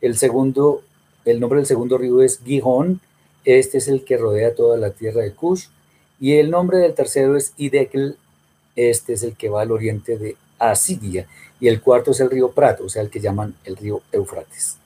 El 0.00 0.16
segundo, 0.16 0.82
el 1.24 1.40
nombre 1.40 1.58
del 1.58 1.66
segundo 1.66 1.98
río 1.98 2.22
es 2.22 2.40
Gijón, 2.44 3.00
este 3.44 3.78
es 3.78 3.88
el 3.88 4.04
que 4.04 4.16
rodea 4.16 4.54
toda 4.54 4.76
la 4.76 4.90
tierra 4.90 5.22
de 5.22 5.32
Cush. 5.32 5.66
Y 6.20 6.34
el 6.34 6.50
nombre 6.50 6.78
del 6.78 6.94
tercero 6.94 7.36
es 7.36 7.54
Idekel, 7.56 8.16
este 8.76 9.14
es 9.14 9.22
el 9.22 9.36
que 9.36 9.48
va 9.48 9.62
al 9.62 9.72
oriente 9.72 10.18
de 10.18 10.36
Asiria. 10.58 11.26
Y 11.60 11.68
el 11.68 11.80
cuarto 11.80 12.10
es 12.10 12.20
el 12.20 12.30
río 12.30 12.50
Prato, 12.50 12.84
o 12.84 12.88
sea, 12.88 13.02
el 13.02 13.10
que 13.10 13.20
llaman 13.20 13.54
el 13.64 13.76
río 13.76 14.02
Eufrates. 14.12 14.79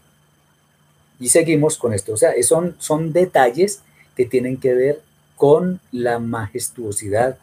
Y 1.20 1.28
seguimos 1.28 1.78
con 1.78 1.94
esto, 1.94 2.12
o 2.12 2.16
sea, 2.16 2.32
son, 2.42 2.76
son 2.78 3.12
detalles 3.12 3.80
que 4.16 4.24
tienen 4.24 4.58
que 4.58 4.74
ver 4.74 5.02
con 5.36 5.80
la 5.92 6.18
majestuosidad 6.18 7.38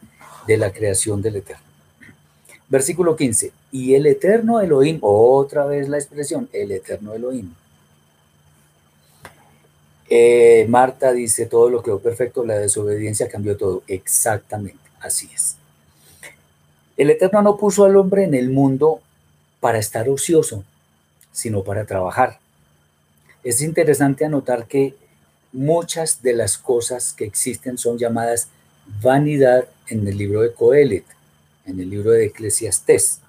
de 0.46 0.56
la 0.56 0.72
creación 0.72 1.22
del 1.22 1.36
Eterno. 1.36 1.64
Versículo 2.68 3.16
15. 3.16 3.52
Y 3.70 3.94
el 3.94 4.06
eterno 4.06 4.60
Elohim, 4.60 4.98
otra 5.02 5.66
vez 5.66 5.90
la 5.90 5.98
expresión, 5.98 6.48
el 6.54 6.72
eterno 6.72 7.12
Elohim. 7.12 7.52
Eh, 10.08 10.66
Marta 10.68 11.12
dice, 11.12 11.46
todo 11.46 11.70
lo 11.70 11.82
quedó 11.82 11.98
perfecto, 11.98 12.44
la 12.44 12.58
desobediencia 12.58 13.30
cambió 13.30 13.56
todo. 13.56 13.82
Exactamente, 13.86 14.78
así 15.00 15.30
es. 15.34 15.56
El 16.98 17.08
Eterno 17.08 17.40
no 17.40 17.56
puso 17.56 17.84
al 17.86 17.96
hombre 17.96 18.24
en 18.24 18.34
el 18.34 18.50
mundo 18.50 19.00
para 19.60 19.78
estar 19.78 20.10
ocioso, 20.10 20.64
sino 21.32 21.64
para 21.64 21.86
trabajar. 21.86 22.38
Es 23.44 23.60
interesante 23.60 24.24
anotar 24.24 24.66
que 24.66 24.94
muchas 25.52 26.22
de 26.22 26.32
las 26.32 26.58
cosas 26.58 27.12
que 27.12 27.24
existen 27.24 27.78
son 27.78 27.98
llamadas 27.98 28.48
vanidad 29.02 29.66
en 29.88 30.06
el 30.06 30.16
libro 30.16 30.42
de 30.42 30.52
Coelet 30.52 31.04
en 31.66 31.80
el 31.80 31.90
libro 31.90 32.10
de 32.10 32.26
Eclesiastés. 32.26 33.20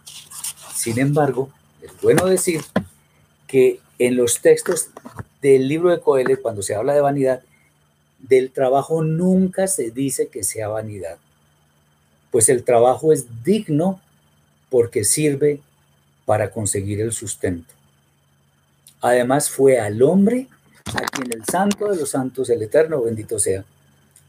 Sin 0.73 0.99
embargo, 0.99 1.52
es 1.82 1.91
bueno 2.02 2.26
decir 2.26 2.62
que 3.47 3.80
en 3.99 4.15
los 4.15 4.41
textos 4.41 4.89
del 5.41 5.67
libro 5.67 5.91
de 5.91 5.99
Coelet, 5.99 6.41
cuando 6.41 6.62
se 6.62 6.76
habla 6.76 6.93
de 6.93 7.02
vanidad, 7.02 7.41
del 8.19 8.52
trabajo 8.52 9.04
nunca 9.04 9.67
se 9.67 9.91
dice 9.91 10.28
que 10.28 10.43
sea 10.43 10.69
vanidad, 10.69 11.17
pues 12.32 12.49
el 12.49 12.63
trabajo 12.63 13.12
es 13.12 13.43
digno 13.43 13.99
porque 14.69 15.04
sirve 15.04 15.62
para 16.26 16.52
conseguir 16.52 17.02
el 17.02 17.12
sustento. 17.12 17.73
Además 19.03 19.49
fue 19.49 19.81
al 19.81 20.01
hombre 20.01 20.47
a 20.85 21.01
quien 21.09 21.33
el 21.33 21.43
santo 21.43 21.91
de 21.91 21.97
los 21.97 22.11
santos, 22.11 22.49
el 22.49 22.61
eterno 22.61 23.01
bendito 23.01 23.37
sea, 23.37 23.65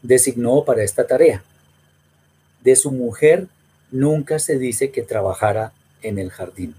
designó 0.01 0.65
para 0.65 0.83
esta 0.83 1.07
tarea. 1.07 1.41
De 2.61 2.75
su 2.75 2.91
mujer 2.91 3.47
nunca 3.89 4.37
se 4.37 4.59
dice 4.59 4.91
que 4.91 5.01
trabajara 5.01 5.71
en 6.01 6.19
el 6.19 6.29
jardín. 6.29 6.75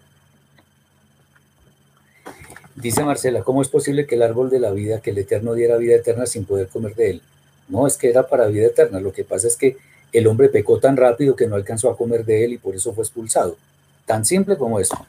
Dice 2.75 3.03
Marcela, 3.03 3.43
¿cómo 3.43 3.63
es 3.63 3.69
posible 3.69 4.07
que 4.07 4.17
el 4.17 4.23
árbol 4.23 4.51
de 4.51 4.61
la 4.61 4.73
vida, 4.73 5.01
que 5.01 5.13
el 5.13 5.17
Eterno 5.17 5.55
diera 5.55 5.79
vida 5.79 5.97
eterna 5.97 6.27
sin 6.27 6.45
poder 6.45 6.69
comer 6.69 6.95
de 6.97 7.11
él? 7.13 7.23
No, 7.67 7.87
es 7.87 7.97
que 7.97 8.11
era 8.11 8.29
para 8.29 8.49
vida 8.49 8.67
eterna. 8.67 9.01
Lo 9.01 9.15
que 9.15 9.25
pasa 9.25 9.49
es 9.49 9.57
que 9.57 9.79
el 10.13 10.27
hombre 10.27 10.51
pecó 10.51 10.79
tan 10.79 10.99
rápido 10.99 11.35
que 11.35 11.47
no 11.47 11.57
alcanzó 11.57 11.89
a 11.89 11.97
comer 11.97 12.27
de 12.27 12.45
él 12.45 12.53
y 12.53 12.59
por 12.59 12.77
eso 12.77 12.93
fue 12.93 13.05
expulsado. 13.05 13.57
Tan 14.05 14.27
simple 14.27 14.59
como 14.59 14.79
eso. 14.79 15.07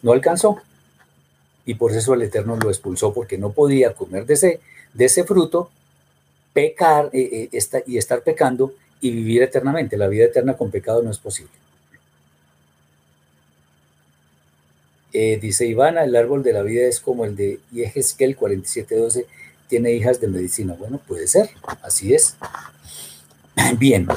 No 0.00 0.12
alcanzó. 0.12 0.62
Y 1.64 1.74
por 1.74 1.92
eso 1.92 2.14
el 2.14 2.22
Eterno 2.22 2.56
lo 2.56 2.70
expulsó 2.70 3.12
porque 3.12 3.38
no 3.38 3.52
podía 3.52 3.94
comer 3.94 4.26
de 4.26 4.34
ese, 4.34 4.60
de 4.94 5.04
ese 5.04 5.24
fruto, 5.24 5.70
pecar 6.52 7.10
eh, 7.12 7.48
eh, 7.52 7.82
y 7.86 7.98
estar 7.98 8.22
pecando 8.22 8.74
y 9.00 9.10
vivir 9.10 9.42
eternamente. 9.42 9.96
La 9.96 10.08
vida 10.08 10.24
eterna 10.24 10.54
con 10.54 10.70
pecado 10.70 11.02
no 11.02 11.10
es 11.10 11.18
posible. 11.18 11.52
Eh, 15.12 15.38
dice 15.40 15.66
Ivana, 15.66 16.04
el 16.04 16.16
árbol 16.16 16.42
de 16.42 16.54
la 16.54 16.62
vida 16.62 16.86
es 16.86 17.00
como 17.00 17.26
el 17.26 17.36
de 17.36 17.60
Yehezkel 17.70 18.34
4712, 18.34 19.26
tiene 19.68 19.92
hijas 19.92 20.20
de 20.20 20.28
medicina. 20.28 20.74
Bueno, 20.78 21.00
puede 21.06 21.26
ser, 21.26 21.50
así 21.82 22.14
es. 22.14 22.36
Bien, 23.78 24.08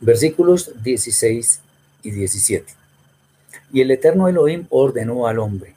versículos 0.00 0.72
16 0.82 1.60
y 2.02 2.10
17. 2.10 2.72
Y 3.72 3.80
el 3.82 3.90
eterno 3.90 4.28
Elohim 4.28 4.66
ordenó 4.70 5.26
al 5.26 5.38
hombre. 5.40 5.75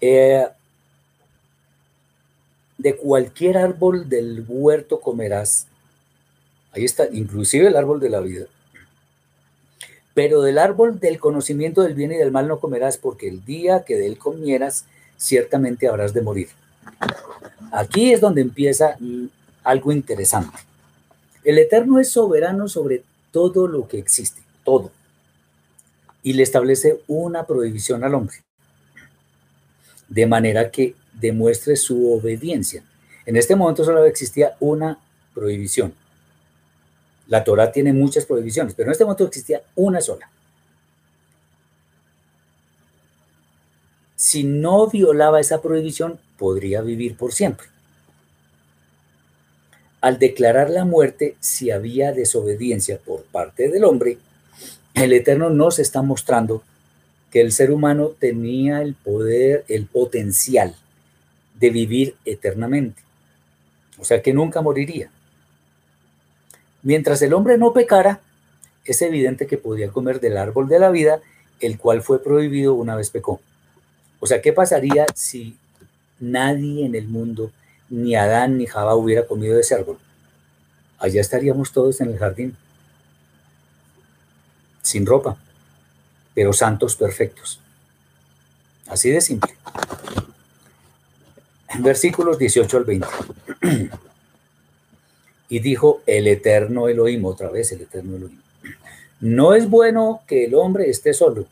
Eh, 0.00 0.46
de 2.78 2.96
cualquier 2.96 3.56
árbol 3.58 4.08
del 4.08 4.44
huerto 4.46 5.00
comerás. 5.00 5.66
Ahí 6.72 6.84
está, 6.84 7.08
inclusive 7.10 7.68
el 7.68 7.76
árbol 7.76 8.00
de 8.00 8.10
la 8.10 8.20
vida. 8.20 8.46
Pero 10.14 10.42
del 10.42 10.58
árbol 10.58 11.00
del 11.00 11.18
conocimiento 11.18 11.82
del 11.82 11.94
bien 11.94 12.12
y 12.12 12.16
del 12.16 12.32
mal 12.32 12.48
no 12.48 12.60
comerás, 12.60 12.98
porque 12.98 13.28
el 13.28 13.44
día 13.44 13.84
que 13.84 13.96
de 13.96 14.06
él 14.06 14.18
comieras, 14.18 14.84
ciertamente 15.16 15.88
habrás 15.88 16.12
de 16.14 16.22
morir. 16.22 16.48
Aquí 17.72 18.12
es 18.12 18.20
donde 18.20 18.42
empieza 18.42 18.96
algo 19.62 19.92
interesante. 19.92 20.58
El 21.44 21.58
Eterno 21.58 21.98
es 21.98 22.10
soberano 22.10 22.68
sobre 22.68 23.02
todo 23.30 23.68
lo 23.68 23.88
que 23.88 23.98
existe, 23.98 24.40
todo. 24.64 24.90
Y 26.22 26.32
le 26.32 26.42
establece 26.42 27.00
una 27.06 27.44
prohibición 27.44 28.02
al 28.04 28.14
hombre. 28.14 28.36
De 30.08 30.26
manera 30.26 30.70
que 30.70 30.94
demuestre 31.12 31.76
su 31.76 32.12
obediencia. 32.12 32.82
En 33.24 33.36
este 33.36 33.56
momento 33.56 33.84
solo 33.84 34.04
existía 34.04 34.56
una 34.60 34.98
prohibición. 35.34 35.94
La 37.26 37.42
Torah 37.42 37.72
tiene 37.72 37.92
muchas 37.92 38.24
prohibiciones, 38.24 38.74
pero 38.74 38.88
en 38.88 38.92
este 38.92 39.04
momento 39.04 39.24
existía 39.24 39.62
una 39.74 40.00
sola. 40.00 40.30
Si 44.14 44.44
no 44.44 44.88
violaba 44.88 45.40
esa 45.40 45.60
prohibición, 45.60 46.18
podría 46.38 46.82
vivir 46.82 47.16
por 47.16 47.32
siempre. 47.32 47.66
Al 50.00 50.18
declarar 50.18 50.70
la 50.70 50.84
muerte, 50.84 51.36
si 51.40 51.70
había 51.70 52.12
desobediencia 52.12 52.98
por 52.98 53.24
parte 53.24 53.68
del 53.68 53.84
hombre, 53.84 54.18
el 54.94 55.12
Eterno 55.12 55.50
nos 55.50 55.78
está 55.78 56.02
mostrando 56.02 56.62
que 57.36 57.42
el 57.42 57.52
ser 57.52 57.70
humano 57.70 58.14
tenía 58.18 58.80
el 58.80 58.94
poder, 58.94 59.66
el 59.68 59.84
potencial 59.84 60.74
de 61.60 61.68
vivir 61.68 62.16
eternamente. 62.24 63.02
O 63.98 64.06
sea 64.06 64.22
que 64.22 64.32
nunca 64.32 64.62
moriría. 64.62 65.10
Mientras 66.82 67.20
el 67.20 67.34
hombre 67.34 67.58
no 67.58 67.74
pecara, 67.74 68.22
es 68.86 69.02
evidente 69.02 69.46
que 69.46 69.58
podía 69.58 69.90
comer 69.90 70.18
del 70.18 70.38
árbol 70.38 70.66
de 70.66 70.78
la 70.78 70.88
vida, 70.88 71.20
el 71.60 71.76
cual 71.76 72.00
fue 72.00 72.22
prohibido 72.24 72.72
una 72.72 72.96
vez 72.96 73.10
pecó. 73.10 73.42
O 74.18 74.26
sea, 74.26 74.40
¿qué 74.40 74.54
pasaría 74.54 75.04
si 75.14 75.58
nadie 76.18 76.86
en 76.86 76.94
el 76.94 77.06
mundo 77.06 77.52
ni 77.90 78.16
Adán 78.16 78.56
ni 78.56 78.64
Jabá 78.64 78.94
hubiera 78.94 79.26
comido 79.26 79.56
de 79.56 79.60
ese 79.60 79.74
árbol, 79.74 79.98
allá 80.98 81.20
estaríamos 81.20 81.70
todos 81.70 82.00
en 82.00 82.12
el 82.12 82.18
jardín, 82.18 82.56
sin 84.80 85.04
ropa, 85.04 85.36
pero 86.36 86.52
santos 86.52 86.94
perfectos. 86.94 87.58
Así 88.88 89.10
de 89.10 89.22
simple. 89.22 89.56
Versículos 91.78 92.38
18 92.38 92.76
al 92.76 92.84
20. 92.84 93.08
Y 95.48 95.60
dijo 95.60 96.02
el 96.06 96.26
eterno 96.26 96.88
Elohim, 96.88 97.24
otra 97.24 97.48
vez 97.48 97.70
el 97.70 97.82
eterno 97.82 98.16
Elohim. 98.16 98.40
No 99.20 99.54
es 99.54 99.70
bueno 99.70 100.22
que 100.26 100.44
el 100.46 100.56
hombre 100.56 100.90
esté 100.90 101.14
solo. 101.14 101.46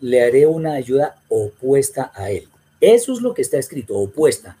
Le 0.00 0.24
haré 0.24 0.46
una 0.46 0.72
ayuda 0.72 1.20
opuesta 1.28 2.10
a 2.14 2.30
él. 2.30 2.48
Eso 2.80 3.12
es 3.12 3.20
lo 3.20 3.34
que 3.34 3.42
está 3.42 3.58
escrito, 3.58 3.98
opuesta. 3.98 4.56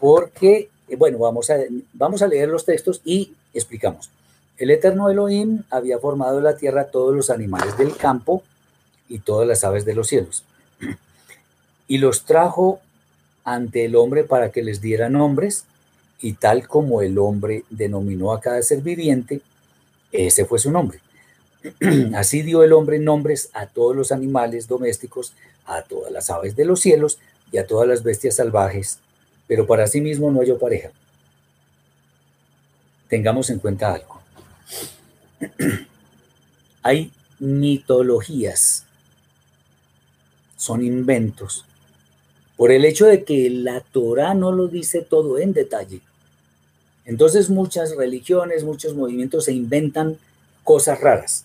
Porque, 0.00 0.70
bueno, 0.96 1.18
vamos 1.18 1.50
a, 1.50 1.58
vamos 1.92 2.22
a 2.22 2.26
leer 2.26 2.48
los 2.48 2.64
textos 2.64 3.02
y 3.04 3.34
explicamos. 3.52 4.10
El 4.62 4.70
eterno 4.70 5.10
Elohim 5.10 5.64
había 5.70 5.98
formado 5.98 6.40
la 6.40 6.54
tierra 6.56 6.84
todos 6.84 7.12
los 7.12 7.30
animales 7.30 7.76
del 7.76 7.96
campo 7.96 8.44
y 9.08 9.18
todas 9.18 9.48
las 9.48 9.64
aves 9.64 9.84
de 9.84 9.92
los 9.92 10.06
cielos. 10.06 10.44
Y 11.88 11.98
los 11.98 12.24
trajo 12.24 12.78
ante 13.42 13.84
el 13.84 13.96
hombre 13.96 14.22
para 14.22 14.52
que 14.52 14.62
les 14.62 14.80
diera 14.80 15.08
nombres, 15.08 15.64
y 16.20 16.34
tal 16.34 16.68
como 16.68 17.02
el 17.02 17.18
hombre 17.18 17.64
denominó 17.70 18.32
a 18.32 18.40
cada 18.40 18.62
ser 18.62 18.82
viviente, 18.82 19.40
ese 20.12 20.44
fue 20.44 20.60
su 20.60 20.70
nombre. 20.70 21.00
Así 22.14 22.42
dio 22.42 22.62
el 22.62 22.72
hombre 22.72 23.00
nombres 23.00 23.50
a 23.54 23.66
todos 23.66 23.96
los 23.96 24.12
animales 24.12 24.68
domésticos, 24.68 25.32
a 25.66 25.82
todas 25.82 26.12
las 26.12 26.30
aves 26.30 26.54
de 26.54 26.66
los 26.66 26.78
cielos 26.78 27.18
y 27.50 27.58
a 27.58 27.66
todas 27.66 27.88
las 27.88 28.04
bestias 28.04 28.36
salvajes, 28.36 29.00
pero 29.48 29.66
para 29.66 29.88
sí 29.88 30.00
mismo 30.00 30.30
no 30.30 30.38
halló 30.38 30.56
pareja. 30.56 30.92
Tengamos 33.08 33.50
en 33.50 33.58
cuenta 33.58 33.92
algo. 33.92 34.21
Hay 36.82 37.12
mitologías, 37.38 38.86
son 40.56 40.84
inventos, 40.84 41.64
por 42.56 42.70
el 42.70 42.84
hecho 42.84 43.06
de 43.06 43.24
que 43.24 43.50
la 43.50 43.80
Torah 43.80 44.34
no 44.34 44.52
lo 44.52 44.68
dice 44.68 45.02
todo 45.02 45.38
en 45.38 45.52
detalle. 45.52 46.00
Entonces 47.04 47.50
muchas 47.50 47.96
religiones, 47.96 48.62
muchos 48.62 48.94
movimientos 48.94 49.46
se 49.46 49.52
inventan 49.52 50.18
cosas 50.62 51.00
raras. 51.00 51.44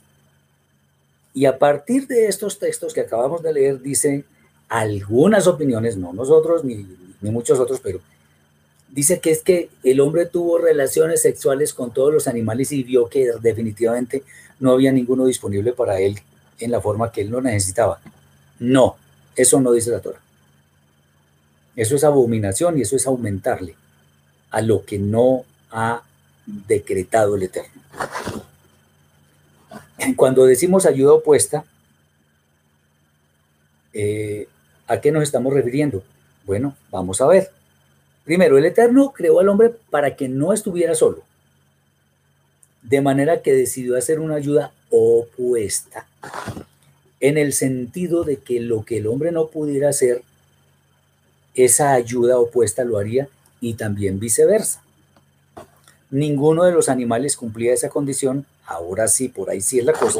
Y 1.33 1.45
a 1.45 1.57
partir 1.57 2.07
de 2.07 2.27
estos 2.27 2.59
textos 2.59 2.93
que 2.93 3.01
acabamos 3.01 3.41
de 3.41 3.53
leer, 3.53 3.81
dice 3.81 4.25
algunas 4.69 5.47
opiniones, 5.47 5.97
no 5.97 6.13
nosotros 6.13 6.63
ni, 6.63 6.85
ni 7.21 7.31
muchos 7.31 7.59
otros, 7.59 7.79
pero 7.79 7.99
dice 8.89 9.19
que 9.19 9.31
es 9.31 9.41
que 9.41 9.69
el 9.83 9.99
hombre 9.99 10.25
tuvo 10.25 10.57
relaciones 10.57 11.21
sexuales 11.21 11.73
con 11.73 11.93
todos 11.93 12.13
los 12.13 12.27
animales 12.27 12.71
y 12.71 12.83
vio 12.83 13.07
que 13.07 13.31
definitivamente 13.41 14.23
no 14.59 14.71
había 14.71 14.91
ninguno 14.91 15.25
disponible 15.25 15.73
para 15.73 15.99
él 15.99 16.19
en 16.59 16.71
la 16.71 16.81
forma 16.81 17.11
que 17.11 17.21
él 17.21 17.29
lo 17.29 17.41
necesitaba. 17.41 17.99
No, 18.59 18.95
eso 19.35 19.61
no 19.61 19.71
dice 19.71 19.91
la 19.91 20.01
Torah. 20.01 20.21
Eso 21.75 21.95
es 21.95 22.03
abominación 22.03 22.77
y 22.77 22.81
eso 22.81 22.95
es 22.95 23.05
aumentarle 23.05 23.75
a 24.49 24.61
lo 24.61 24.83
que 24.83 24.97
no 24.97 25.45
ha 25.69 26.01
decretado 26.45 27.35
el 27.35 27.43
Eterno. 27.43 27.81
Cuando 30.15 30.45
decimos 30.45 30.85
ayuda 30.85 31.13
opuesta, 31.13 31.65
eh, 33.93 34.47
¿a 34.87 35.01
qué 35.01 35.11
nos 35.11 35.23
estamos 35.23 35.53
refiriendo? 35.53 36.03
Bueno, 36.45 36.75
vamos 36.89 37.21
a 37.21 37.27
ver. 37.27 37.51
Primero, 38.27 38.57
el 38.57 38.65
Eterno 38.65 39.13
creó 39.15 39.39
al 39.39 39.47
hombre 39.47 39.73
para 39.89 40.17
que 40.17 40.27
no 40.27 40.51
estuviera 40.51 40.95
solo, 40.95 41.23
de 42.81 42.99
manera 42.99 43.41
que 43.41 43.53
decidió 43.53 43.95
hacer 43.95 44.19
una 44.19 44.35
ayuda 44.35 44.73
opuesta, 44.89 46.05
en 47.21 47.37
el 47.37 47.53
sentido 47.53 48.25
de 48.25 48.35
que 48.35 48.59
lo 48.59 48.83
que 48.83 48.97
el 48.97 49.07
hombre 49.07 49.31
no 49.31 49.47
pudiera 49.47 49.87
hacer, 49.87 50.23
esa 51.55 51.93
ayuda 51.93 52.37
opuesta 52.37 52.83
lo 52.83 52.97
haría 52.97 53.29
y 53.61 53.75
también 53.75 54.19
viceversa. 54.19 54.83
Ninguno 56.11 56.65
de 56.65 56.73
los 56.73 56.89
animales 56.89 57.37
cumplía 57.37 57.73
esa 57.73 57.87
condición, 57.87 58.45
ahora 58.65 59.07
sí, 59.07 59.29
por 59.29 59.49
ahí 59.49 59.61
sí 59.61 59.79
es 59.79 59.85
la 59.85 59.93
cosa, 59.93 60.19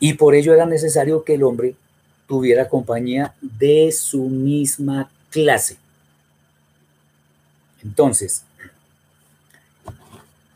y 0.00 0.14
por 0.14 0.34
ello 0.34 0.54
era 0.54 0.64
necesario 0.64 1.24
que 1.24 1.34
el 1.34 1.42
hombre 1.42 1.74
tuviera 2.26 2.70
compañía 2.70 3.34
de 3.42 3.92
su 3.92 4.22
misma 4.30 5.10
clase. 5.28 5.81
Entonces, 7.82 8.44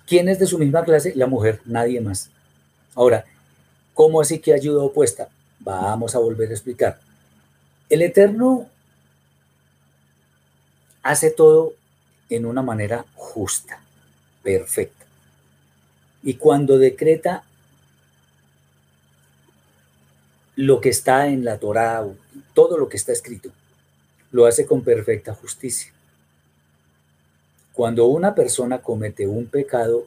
¿quién 0.07 0.29
es 0.29 0.39
de 0.39 0.47
su 0.47 0.59
misma 0.59 0.85
clase? 0.85 1.13
La 1.15 1.27
mujer, 1.27 1.61
nadie 1.65 2.01
más. 2.01 2.31
Ahora, 2.95 3.25
¿cómo 3.95 4.21
así 4.21 4.39
que 4.39 4.55
ayuda 4.55 4.83
opuesta? 4.83 5.29
Vamos 5.61 6.15
a 6.15 6.19
volver 6.19 6.51
a 6.51 6.55
explicar. 6.55 7.01
El 7.89 8.03
Eterno 8.03 8.69
hace 11.03 11.31
todo 11.31 11.75
en 12.31 12.47
una 12.47 12.63
manera 12.63 13.05
justa 13.15 13.81
perfecta. 14.43 15.07
Y 16.23 16.35
cuando 16.35 16.79
decreta 16.79 17.45
lo 20.57 20.81
que 20.81 20.89
está 20.89 21.29
en 21.29 21.45
la 21.45 21.59
Torá, 21.59 22.05
todo 22.55 22.79
lo 22.79 22.89
que 22.89 22.97
está 22.97 23.13
escrito, 23.13 23.51
lo 24.33 24.47
hace 24.47 24.67
con 24.67 24.83
perfecta 24.83 25.35
justicia. 25.35 25.93
Cuando 27.77 28.07
una 28.07 28.35
persona 28.35 28.79
comete 28.79 29.27
un 29.27 29.49
pecado 29.49 30.07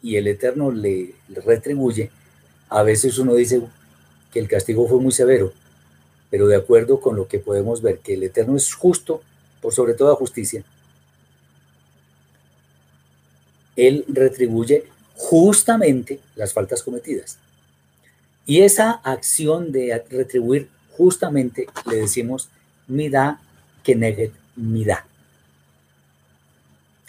y 0.00 0.14
el 0.14 0.28
Eterno 0.28 0.70
le, 0.70 1.16
retribuye, 1.44 2.12
a 2.68 2.84
veces 2.84 3.18
uno 3.18 3.34
dice 3.34 3.60
que 4.32 4.38
el 4.38 4.46
castigo 4.46 4.86
fue 4.86 5.00
muy 5.00 5.10
severo, 5.10 5.52
pero 6.30 6.46
de 6.46 6.54
acuerdo 6.54 7.00
con 7.00 7.16
lo 7.16 7.26
que 7.26 7.40
podemos 7.40 7.82
ver, 7.82 7.98
que 7.98 8.14
el 8.14 8.22
Eterno 8.22 8.56
es 8.56 8.72
justo 8.72 9.20
por 9.60 9.74
sobre 9.74 9.94
toda 9.94 10.14
justicia, 10.14 10.62
él 13.74 14.04
retribuye 14.06 14.84
justamente 15.16 16.20
las 16.36 16.52
faltas 16.52 16.84
cometidas. 16.84 17.40
Y 18.46 18.60
esa 18.60 18.92
acción 18.92 19.72
de 19.72 20.04
retribuir 20.08 20.68
justamente 20.92 21.66
le 21.90 21.96
decimos 21.96 22.48
mida 22.86 23.40
keneget 23.82 24.32
mida, 24.54 25.04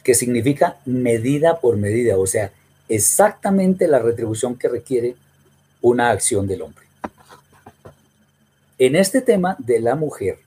que 0.08 0.16
significa 0.16 0.78
medida 0.86 1.60
por 1.60 1.76
medida, 1.76 2.18
o 2.18 2.26
sea, 2.26 2.54
exactamente 2.88 3.90
la 3.90 4.00
retribución 4.00 4.58
que 4.58 4.70
requiere 4.70 5.18
una 5.82 6.12
acción 6.12 6.48
del 6.48 6.62
hombre. 6.62 6.86
En 8.78 8.96
este 8.96 9.20
tema 9.20 9.58
de 9.60 9.82
la 9.82 9.96
mujer, 9.96 10.40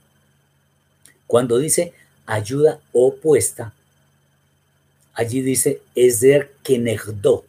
cuando 1.26 1.58
dice 1.58 1.92
ayuda 2.24 2.80
opuesta, 2.94 3.74
allí 5.12 5.42
dice 5.42 5.82
Ezer 5.94 6.52
Kenegdo. 6.62 7.44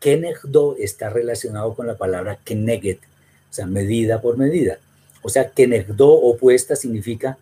Kenegdo 0.00 0.74
está 0.76 1.08
relacionado 1.08 1.76
con 1.76 1.86
la 1.86 1.96
palabra 1.96 2.40
Keneget, 2.42 2.98
o 2.98 3.54
sea, 3.54 3.66
medida 3.66 4.20
por 4.20 4.36
medida. 4.38 4.80
O 5.22 5.28
sea, 5.28 5.50
Kenegdo 5.50 6.14
opuesta 6.14 6.74
significa 6.74 7.38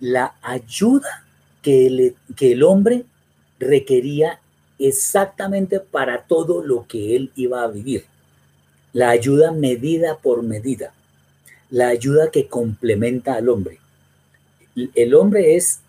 la 0.00 0.34
ayuda 0.42 1.24
que 1.62 2.14
que 2.36 2.52
el 2.52 2.62
hombre 2.62 3.06
requería 3.58 4.40
exactamente 4.78 5.80
para 5.80 6.22
todo 6.22 6.62
lo 6.64 6.86
que 6.86 7.16
él 7.16 7.32
iba 7.34 7.62
a 7.62 7.68
vivir. 7.68 8.04
La 8.92 9.10
ayuda 9.10 9.52
medida 9.52 10.18
por 10.18 10.42
medida. 10.42 10.94
La 11.70 11.88
ayuda 11.88 12.30
que 12.30 12.48
complementa 12.48 13.34
al 13.34 13.48
hombre. 13.48 13.78
El 14.94 15.14
hombre 15.14 15.56
es 15.56 15.80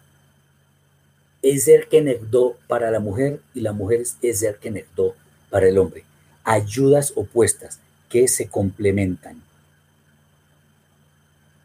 Ezer 1.42 1.88
Kenegdo 1.88 2.58
para 2.68 2.92
la 2.92 3.00
mujer 3.00 3.40
y 3.54 3.62
la 3.62 3.72
mujer 3.72 4.02
es 4.02 4.18
Ezer 4.22 4.58
Kenegdo 4.58 5.16
para 5.50 5.70
el 5.70 5.78
hombre. 5.78 6.04
Ayudas 6.44 7.14
opuestas 7.16 7.80
que 8.10 8.28
se 8.28 8.50
complementan. 8.50 9.42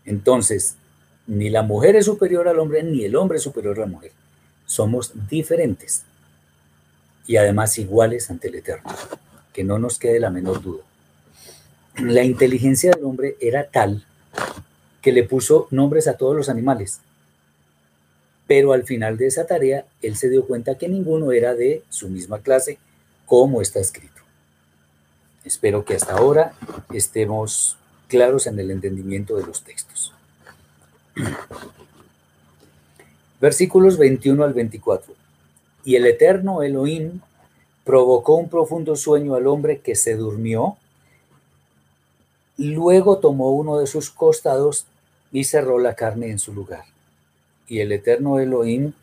Entonces, 0.04 0.76
ni 1.26 1.48
la 1.48 1.62
mujer 1.62 1.96
es 1.96 2.04
superior 2.04 2.46
al 2.46 2.58
hombre, 2.58 2.82
ni 2.82 3.04
el 3.04 3.16
hombre 3.16 3.38
es 3.38 3.44
superior 3.44 3.78
a 3.78 3.80
la 3.80 3.86
mujer. 3.86 4.12
Somos 4.66 5.12
diferentes 5.28 6.04
y 7.26 7.36
además 7.36 7.78
iguales 7.78 8.30
ante 8.30 8.48
el 8.48 8.56
Eterno. 8.56 8.90
Que 9.52 9.64
no 9.64 9.78
nos 9.78 9.98
quede 9.98 10.20
la 10.20 10.30
menor 10.30 10.62
duda. 10.62 10.82
La 11.96 12.24
inteligencia 12.24 12.90
del 12.90 13.04
hombre 13.04 13.36
era 13.40 13.68
tal 13.68 14.04
que 15.00 15.12
le 15.12 15.22
puso 15.22 15.68
nombres 15.70 16.08
a 16.08 16.16
todos 16.16 16.34
los 16.34 16.48
animales 16.48 17.00
pero 18.46 18.72
al 18.72 18.84
final 18.84 19.16
de 19.16 19.26
esa 19.26 19.46
tarea 19.46 19.86
él 20.02 20.16
se 20.16 20.28
dio 20.28 20.46
cuenta 20.46 20.76
que 20.76 20.88
ninguno 20.88 21.32
era 21.32 21.54
de 21.54 21.82
su 21.88 22.08
misma 22.08 22.40
clase, 22.40 22.78
como 23.26 23.62
está 23.62 23.80
escrito. 23.80 24.20
Espero 25.44 25.84
que 25.84 25.94
hasta 25.94 26.14
ahora 26.14 26.52
estemos 26.92 27.78
claros 28.08 28.46
en 28.46 28.58
el 28.58 28.70
entendimiento 28.70 29.36
de 29.36 29.46
los 29.46 29.62
textos. 29.62 30.12
Versículos 33.44 33.98
21 33.98 34.42
al 34.42 34.54
24. 34.54 35.12
Y 35.84 35.96
el 35.96 36.06
eterno 36.06 36.62
Elohim 36.62 37.20
provocó 37.84 38.36
un 38.36 38.48
profundo 38.48 38.96
sueño 38.96 39.34
al 39.34 39.46
hombre 39.48 39.80
que 39.80 39.96
se 39.96 40.16
durmió. 40.16 40.78
Luego 42.56 43.18
tomó 43.18 43.50
uno 43.50 43.78
de 43.78 43.86
sus 43.86 44.08
costados 44.08 44.86
y 45.30 45.44
cerró 45.44 45.78
la 45.78 45.94
carne 45.94 46.30
en 46.30 46.38
su 46.38 46.54
lugar. 46.54 46.84
Y 47.68 47.80
el 47.80 47.92
eterno 47.92 48.38
Elohim 48.38 48.94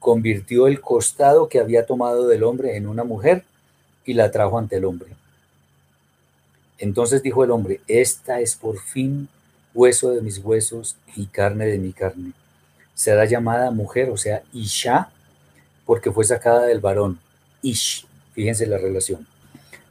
convirtió 0.00 0.66
el 0.66 0.80
costado 0.80 1.48
que 1.48 1.60
había 1.60 1.86
tomado 1.86 2.26
del 2.26 2.42
hombre 2.42 2.76
en 2.76 2.88
una 2.88 3.04
mujer 3.04 3.44
y 4.04 4.14
la 4.14 4.32
trajo 4.32 4.58
ante 4.58 4.78
el 4.78 4.86
hombre. 4.86 5.10
Entonces 6.78 7.22
dijo 7.22 7.44
el 7.44 7.52
hombre, 7.52 7.80
esta 7.86 8.40
es 8.40 8.56
por 8.56 8.76
fin 8.80 9.28
hueso 9.72 10.10
de 10.10 10.20
mis 10.20 10.38
huesos 10.38 10.96
y 11.14 11.26
carne 11.26 11.66
de 11.66 11.78
mi 11.78 11.92
carne. 11.92 12.32
Será 12.94 13.24
llamada 13.24 13.70
mujer, 13.70 14.10
o 14.10 14.16
sea, 14.16 14.42
Isha, 14.52 15.10
porque 15.84 16.12
fue 16.12 16.24
sacada 16.24 16.66
del 16.66 16.80
varón. 16.80 17.18
Ish, 17.62 18.06
fíjense 18.32 18.66
la 18.66 18.78
relación. 18.78 19.26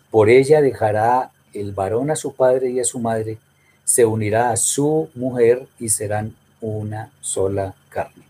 Por 0.09 0.29
ella 0.29 0.61
dejará 0.61 1.31
el 1.53 1.71
varón 1.71 2.11
a 2.11 2.15
su 2.15 2.33
padre 2.33 2.69
y 2.69 2.79
a 2.79 2.85
su 2.85 2.99
madre, 2.99 3.37
se 3.83 4.05
unirá 4.05 4.51
a 4.51 4.57
su 4.57 5.09
mujer 5.15 5.67
y 5.79 5.89
serán 5.89 6.35
una 6.61 7.11
sola 7.19 7.75
carne. 7.89 8.23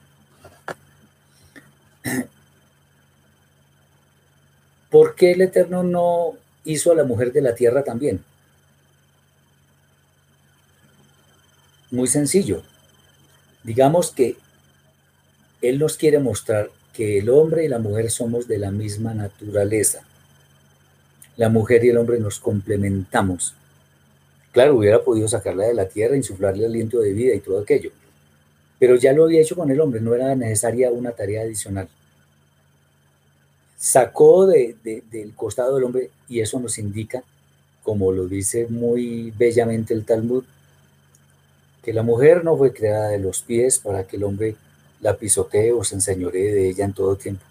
¿Por 4.90 5.16
qué 5.16 5.32
el 5.32 5.42
Eterno 5.42 5.84
no 5.84 6.34
hizo 6.66 6.92
a 6.92 6.96
la 6.96 7.04
mujer 7.04 7.32
de 7.32 7.42
la 7.42 7.56
tierra 7.56 7.84
también? 7.84 8.24
Muy 11.92 12.08
sencillo. 12.08 12.64
Digamos 13.64 14.12
que 14.12 14.38
Él 15.64 15.80
nos 15.80 15.96
quiere 15.96 16.20
mostrar 16.20 16.70
que 16.92 17.20
el 17.20 17.30
hombre 17.30 17.64
y 17.64 17.70
la 17.70 17.80
mujer 17.80 18.12
somos 18.12 18.50
de 18.50 18.58
la 18.58 18.70
misma 18.70 19.14
naturaleza. 19.14 20.04
La 21.38 21.48
mujer 21.48 21.86
y 21.86 21.90
el 21.90 21.98
hombre 21.98 22.20
nos 22.20 22.38
complementamos. 22.38 23.56
Claro, 24.52 24.76
hubiera 24.76 25.02
podido 25.02 25.26
sacarla 25.30 25.66
de 25.66 25.74
la 25.74 25.88
tierra, 25.88 26.18
insuflarle 26.18 26.66
aliento 26.66 27.00
de 27.00 27.14
vida 27.14 27.34
y 27.34 27.40
todo 27.40 27.62
aquello. 27.62 27.92
Pero 28.78 28.98
ya 28.98 29.14
lo 29.14 29.24
había 29.24 29.40
hecho 29.40 29.56
con 29.56 29.72
el 29.72 29.80
hombre, 29.80 30.02
no 30.02 30.14
era 30.14 30.36
necesaria 30.36 30.92
una 30.92 31.12
tarea 31.12 31.44
adicional. 31.44 31.88
Sacó 33.78 34.46
del 34.46 35.34
costado 35.34 35.76
del 35.76 35.86
hombre, 35.86 36.10
y 36.28 36.42
eso 36.42 36.60
nos 36.60 36.78
indica, 36.78 37.24
como 37.84 38.12
lo 38.12 38.28
dice 38.28 38.68
muy 38.70 39.32
bellamente 39.32 39.94
el 39.94 40.04
Talmud, 40.04 40.44
que 41.82 41.94
la 41.94 42.04
mujer 42.04 42.44
no 42.44 42.58
fue 42.58 42.74
creada 42.74 43.08
de 43.08 43.20
los 43.20 43.42
pies 43.42 43.80
para 43.80 44.04
que 44.04 44.18
el 44.18 44.26
hombre 44.26 44.58
la 45.04 45.18
pisotee 45.18 45.74
o 45.74 45.84
se 45.84 45.96
enseñoree 45.96 46.54
de 46.54 46.70
ella 46.70 46.86
en 46.86 46.94
todo 46.94 47.18
tiempo. 47.18 47.44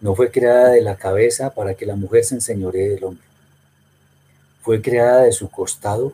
No 0.00 0.14
fue 0.14 0.30
creada 0.30 0.68
de 0.68 0.82
la 0.82 0.96
cabeza 0.96 1.54
para 1.54 1.74
que 1.74 1.86
la 1.86 1.96
mujer 1.96 2.24
se 2.24 2.34
enseñoree 2.34 2.90
del 2.90 3.04
hombre. 3.04 3.24
Fue 4.60 4.82
creada 4.82 5.22
de 5.22 5.32
su 5.32 5.50
costado 5.50 6.12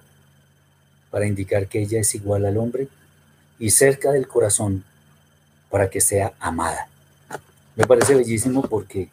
para 1.11 1.27
indicar 1.27 1.67
que 1.67 1.81
ella 1.83 2.01
es 2.01 2.15
igual 2.15 2.47
al 2.47 2.57
hombre 2.57 2.87
y 3.59 3.71
cerca 3.71 4.13
del 4.13 4.29
corazón 4.29 4.85
para 5.69 5.91
que 5.91 6.01
sea 6.01 6.33
amada. 6.39 6.89
Me 7.75 7.85
parece 7.85 8.15
bellísimo 8.15 8.63
porque, 8.63 9.09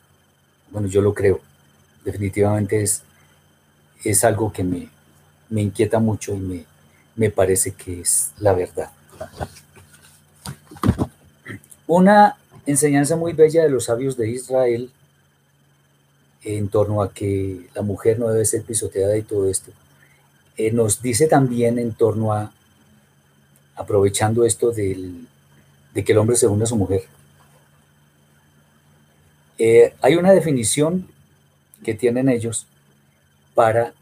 bueno, 0.69 0.87
yo 0.87 1.01
lo 1.01 1.15
creo. 1.15 1.41
Definitivamente 2.05 2.83
es, 2.83 3.01
es 4.03 4.23
algo 4.23 4.53
que 4.53 4.63
me, 4.63 4.89
me 5.49 5.61
inquieta 5.63 5.97
mucho 5.97 6.35
y 6.35 6.39
me, 6.39 6.65
me 7.15 7.31
parece 7.31 7.71
que 7.71 8.01
es 8.01 8.31
la 8.37 8.53
verdad. 8.53 8.91
Una 11.87 12.37
enseñanza 12.65 13.15
muy 13.15 13.33
bella 13.33 13.63
de 13.63 13.69
los 13.69 13.85
sabios 13.85 14.17
de 14.17 14.29
Israel 14.29 14.91
en 16.43 16.67
torno 16.69 17.01
a 17.01 17.13
que 17.13 17.67
la 17.73 17.81
mujer 17.81 18.19
no 18.19 18.29
debe 18.29 18.45
ser 18.45 18.63
pisoteada 18.63 19.17
y 19.17 19.23
todo 19.23 19.49
esto, 19.49 19.71
eh, 20.57 20.71
nos 20.71 21.01
dice 21.01 21.27
también 21.27 21.79
en 21.79 21.93
torno 21.93 22.33
a, 22.33 22.51
aprovechando 23.75 24.45
esto 24.45 24.71
de 24.71 25.25
que 26.05 26.11
el 26.11 26.17
hombre 26.17 26.35
se 26.35 26.47
une 26.47 26.63
a 26.63 26.67
su 26.67 26.75
mujer. 26.75 27.03
Eh, 29.57 29.93
hay 30.01 30.15
una 30.15 30.31
definición 30.31 31.07
que 31.83 31.93
tienen 31.93 32.29
ellos 32.29 32.67
para 33.55 33.93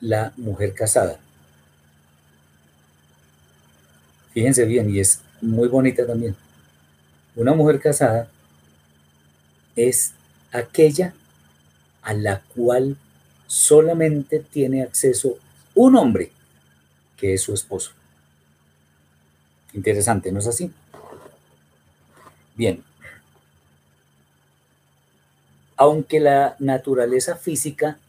la 0.00 0.32
mujer 0.36 0.74
casada. 0.74 1.18
Fíjense 4.32 4.64
bien, 4.64 4.90
y 4.90 5.00
es 5.00 5.20
muy 5.40 5.68
bonita 5.68 6.06
también. 6.06 6.36
Una 7.38 7.54
mujer 7.54 7.78
casada 7.78 8.28
es 9.76 10.12
aquella 10.50 11.14
a 12.02 12.12
la 12.12 12.40
cual 12.40 12.96
solamente 13.46 14.40
tiene 14.40 14.82
acceso 14.82 15.38
un 15.76 15.94
hombre, 15.94 16.32
que 17.16 17.34
es 17.34 17.42
su 17.42 17.54
esposo. 17.54 17.92
Interesante, 19.72 20.32
¿no 20.32 20.40
es 20.40 20.48
así? 20.48 20.72
Bien. 22.56 22.82
Aunque 25.76 26.18
la 26.18 26.56
naturaleza 26.58 27.36
física 27.36 28.00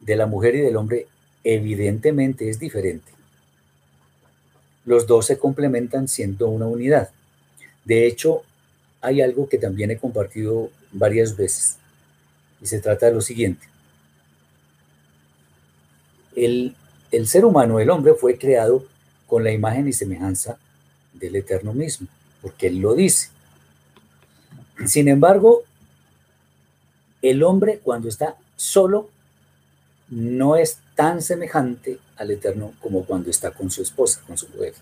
de 0.00 0.16
la 0.16 0.24
mujer 0.24 0.54
y 0.54 0.60
del 0.62 0.78
hombre 0.78 1.08
evidentemente 1.44 2.48
es 2.48 2.58
diferente, 2.58 3.12
los 4.86 5.06
dos 5.06 5.26
se 5.26 5.38
complementan 5.38 6.08
siendo 6.08 6.48
una 6.48 6.66
unidad. 6.66 7.10
De 7.84 8.06
hecho, 8.06 8.44
hay 9.02 9.20
algo 9.20 9.48
que 9.48 9.58
también 9.58 9.90
he 9.90 9.98
compartido 9.98 10.70
varias 10.92 11.36
veces 11.36 11.76
y 12.62 12.66
se 12.66 12.80
trata 12.80 13.06
de 13.06 13.12
lo 13.12 13.20
siguiente. 13.20 13.66
El, 16.36 16.74
el 17.10 17.26
ser 17.26 17.44
humano, 17.44 17.80
el 17.80 17.90
hombre, 17.90 18.14
fue 18.14 18.38
creado 18.38 18.86
con 19.26 19.42
la 19.42 19.50
imagen 19.50 19.88
y 19.88 19.92
semejanza 19.92 20.56
del 21.12 21.36
Eterno 21.36 21.74
mismo, 21.74 22.06
porque 22.40 22.68
Él 22.68 22.78
lo 22.78 22.94
dice. 22.94 23.30
Sin 24.86 25.08
embargo, 25.08 25.64
el 27.20 27.42
hombre 27.42 27.80
cuando 27.82 28.08
está 28.08 28.36
solo 28.56 29.10
no 30.08 30.56
es 30.56 30.78
tan 30.94 31.22
semejante 31.22 31.98
al 32.16 32.30
Eterno 32.30 32.72
como 32.80 33.04
cuando 33.04 33.30
está 33.30 33.50
con 33.50 33.70
su 33.70 33.82
esposa, 33.82 34.22
con 34.26 34.38
su 34.38 34.48
mujer. 34.48 34.74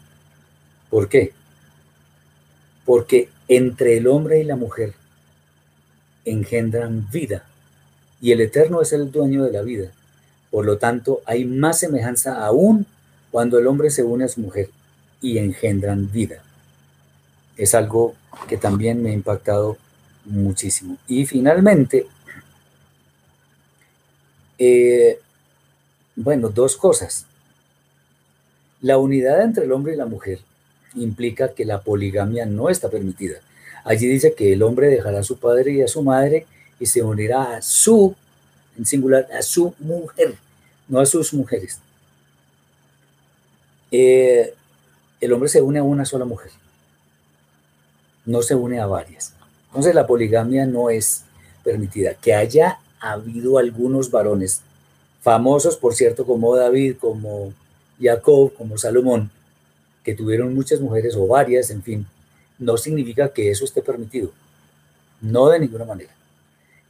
¿Por 0.90 1.08
qué? 1.08 1.32
Porque 2.84 3.30
entre 3.50 3.96
el 3.96 4.06
hombre 4.06 4.38
y 4.38 4.44
la 4.44 4.54
mujer 4.54 4.94
engendran 6.24 7.10
vida 7.10 7.44
y 8.20 8.30
el 8.30 8.40
Eterno 8.40 8.80
es 8.80 8.92
el 8.92 9.10
dueño 9.10 9.42
de 9.42 9.50
la 9.50 9.62
vida. 9.62 9.90
Por 10.52 10.64
lo 10.64 10.78
tanto, 10.78 11.20
hay 11.26 11.44
más 11.44 11.80
semejanza 11.80 12.44
aún 12.44 12.86
cuando 13.32 13.58
el 13.58 13.66
hombre 13.66 13.90
se 13.90 14.04
une 14.04 14.24
a 14.24 14.28
su 14.28 14.40
mujer 14.40 14.70
y 15.20 15.38
engendran 15.38 16.12
vida. 16.12 16.44
Es 17.56 17.74
algo 17.74 18.14
que 18.48 18.56
también 18.56 19.02
me 19.02 19.10
ha 19.10 19.14
impactado 19.14 19.76
muchísimo. 20.26 20.96
Y 21.08 21.26
finalmente, 21.26 22.06
eh, 24.58 25.18
bueno, 26.14 26.50
dos 26.50 26.76
cosas. 26.76 27.26
La 28.80 28.96
unidad 28.96 29.42
entre 29.42 29.64
el 29.64 29.72
hombre 29.72 29.94
y 29.94 29.96
la 29.96 30.06
mujer 30.06 30.38
implica 30.94 31.54
que 31.54 31.64
la 31.64 31.82
poligamia 31.82 32.46
no 32.46 32.68
está 32.68 32.88
permitida. 32.88 33.38
Allí 33.84 34.06
dice 34.06 34.34
que 34.34 34.52
el 34.52 34.62
hombre 34.62 34.88
dejará 34.88 35.20
a 35.20 35.24
su 35.24 35.38
padre 35.38 35.72
y 35.72 35.82
a 35.82 35.88
su 35.88 36.02
madre 36.02 36.46
y 36.78 36.86
se 36.86 37.02
unirá 37.02 37.56
a 37.56 37.62
su, 37.62 38.14
en 38.76 38.86
singular, 38.86 39.28
a 39.36 39.42
su 39.42 39.74
mujer, 39.78 40.34
no 40.88 41.00
a 41.00 41.06
sus 41.06 41.32
mujeres. 41.32 41.78
Eh, 43.90 44.54
el 45.20 45.32
hombre 45.32 45.48
se 45.48 45.60
une 45.60 45.78
a 45.78 45.82
una 45.82 46.04
sola 46.04 46.24
mujer, 46.24 46.50
no 48.24 48.42
se 48.42 48.54
une 48.54 48.80
a 48.80 48.86
varias. 48.86 49.34
Entonces 49.68 49.94
la 49.94 50.06
poligamia 50.06 50.66
no 50.66 50.90
es 50.90 51.24
permitida. 51.62 52.14
Que 52.14 52.34
haya 52.34 52.78
habido 53.00 53.58
algunos 53.58 54.10
varones 54.10 54.62
famosos, 55.22 55.76
por 55.76 55.94
cierto, 55.94 56.26
como 56.26 56.56
David, 56.56 56.96
como 56.98 57.52
Jacob, 58.00 58.52
como 58.54 58.78
Salomón, 58.78 59.30
tuvieron 60.14 60.54
muchas 60.54 60.80
mujeres 60.80 61.14
o 61.16 61.26
varias, 61.26 61.70
en 61.70 61.82
fin, 61.82 62.06
no 62.58 62.76
significa 62.76 63.32
que 63.32 63.50
eso 63.50 63.64
esté 63.64 63.82
permitido. 63.82 64.30
No 65.20 65.48
de 65.48 65.60
ninguna 65.60 65.84
manera. 65.84 66.14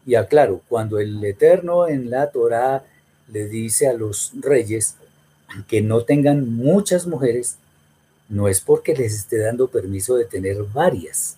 Y 0.07 0.15
aclaro, 0.15 0.63
cuando 0.69 0.99
el 0.99 1.23
Eterno 1.25 1.89
en 1.89 2.11
la 2.11 2.31
Torá 2.31 2.85
le 3.29 3.47
dice 3.47 3.89
a 3.89 3.93
los 3.93 4.33
reyes 4.41 4.97
que 5.69 5.83
no 5.83 6.05
tengan 6.05 6.49
muchas 6.55 7.07
mujeres, 7.07 7.57
no 8.29 8.49
es 8.49 8.61
porque 8.61 8.95
les 8.95 9.15
esté 9.15 9.39
dando 9.39 9.69
permiso 9.69 10.17
de 10.17 10.25
tener 10.25 10.63
varias, 10.63 11.37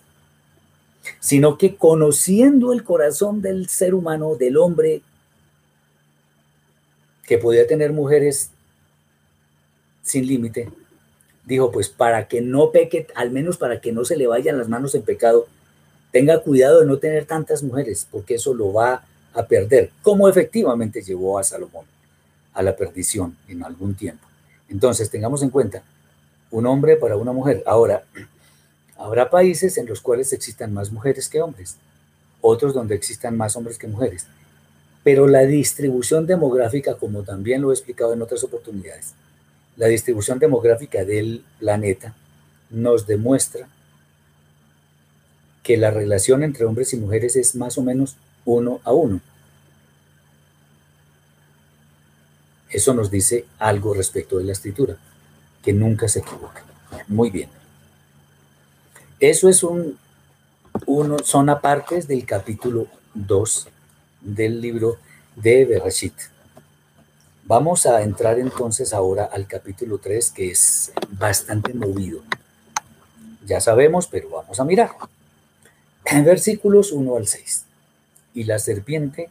sino 1.19 1.57
que 1.57 1.75
conociendo 1.75 2.71
el 2.71 2.83
corazón 2.83 3.41
del 3.41 3.67
ser 3.67 3.93
humano, 3.93 4.35
del 4.35 4.57
hombre, 4.57 5.01
que 7.25 7.37
podía 7.37 7.65
tener 7.67 7.91
mujeres 7.91 8.51
sin 10.03 10.27
límite, 10.27 10.69
dijo, 11.45 11.71
pues 11.71 11.89
para 11.89 12.27
que 12.27 12.41
no 12.41 12.71
peque, 12.71 13.07
al 13.15 13.31
menos 13.31 13.57
para 13.57 13.81
que 13.81 13.91
no 13.91 14.05
se 14.05 14.17
le 14.17 14.27
vayan 14.27 14.57
las 14.57 14.69
manos 14.69 14.95
en 14.95 15.03
pecado, 15.03 15.47
tenga 16.11 16.39
cuidado 16.39 16.81
de 16.81 16.85
no 16.85 16.97
tener 16.97 17.25
tantas 17.25 17.63
mujeres, 17.63 18.07
porque 18.09 18.35
eso 18.35 18.53
lo 18.53 18.71
va 18.71 19.03
a 19.33 19.43
perder, 19.43 19.91
como 20.01 20.29
efectivamente 20.29 21.01
llevó 21.01 21.39
a 21.39 21.43
Salomón 21.43 21.85
a 22.53 22.61
la 22.61 22.75
perdición 22.75 23.35
en 23.47 23.63
algún 23.63 23.95
tiempo. 23.95 24.27
Entonces, 24.69 25.09
tengamos 25.09 25.41
en 25.41 25.49
cuenta, 25.49 25.83
un 26.51 26.67
hombre 26.67 26.95
para 26.97 27.17
una 27.17 27.31
mujer. 27.31 27.63
Ahora, 27.65 28.03
habrá 28.97 29.29
países 29.29 29.77
en 29.77 29.87
los 29.87 30.01
cuales 30.01 30.31
existan 30.33 30.71
más 30.71 30.91
mujeres 30.91 31.27
que 31.27 31.41
hombres, 31.41 31.77
otros 32.41 32.73
donde 32.73 32.95
existan 32.95 33.35
más 33.35 33.55
hombres 33.55 33.77
que 33.77 33.87
mujeres. 33.87 34.27
Pero 35.03 35.27
la 35.27 35.41
distribución 35.41 36.27
demográfica, 36.27 36.95
como 36.95 37.23
también 37.23 37.61
lo 37.61 37.71
he 37.71 37.73
explicado 37.73 38.13
en 38.13 38.21
otras 38.21 38.43
oportunidades, 38.43 39.13
la 39.75 39.87
distribución 39.87 40.39
demográfica 40.39 41.03
del 41.03 41.43
planeta 41.59 42.13
nos 42.69 43.07
demuestra 43.07 43.67
que 45.61 45.77
la 45.77 45.91
relación 45.91 46.43
entre 46.43 46.65
hombres 46.65 46.93
y 46.93 46.97
mujeres 46.97 47.35
es 47.35 47.55
más 47.55 47.77
o 47.77 47.81
menos 47.81 48.17
uno 48.45 48.81
a 48.83 48.91
uno. 48.91 49.21
Eso 52.69 52.93
nos 52.93 53.09
dice 53.09 53.45
algo 53.59 53.93
respecto 53.93 54.37
de 54.37 54.43
la 54.43 54.51
escritura, 54.51 54.97
que 55.63 55.73
nunca 55.73 56.07
se 56.07 56.19
equivoca. 56.19 56.63
Muy 57.07 57.29
bien. 57.29 57.49
Eso 59.19 59.47
es 59.47 59.63
un, 59.63 59.97
uno, 60.85 61.19
son 61.19 61.49
apartes 61.49 62.07
del 62.07 62.25
capítulo 62.25 62.87
2 63.13 63.67
del 64.21 64.59
libro 64.59 64.97
de 65.35 65.65
Bereshit. 65.65 66.13
Vamos 67.55 67.85
a 67.85 68.01
entrar 68.01 68.39
entonces 68.39 68.95
ahora 68.95 69.25
al 69.25 69.45
capítulo 69.45 69.99
3, 69.99 70.31
que 70.31 70.49
es 70.49 70.91
bastante 71.11 71.71
movido. 71.75 72.21
Ya 73.45 73.61
sabemos, 73.61 74.07
pero 74.07 74.27
vamos 74.31 74.59
a 74.59 74.63
mirar. 74.63 74.89
Versículos 76.25 76.91
1 76.91 77.15
al 77.15 77.27
6. 77.27 77.65
Y 78.33 78.45
la 78.45 78.57
serpiente, 78.57 79.29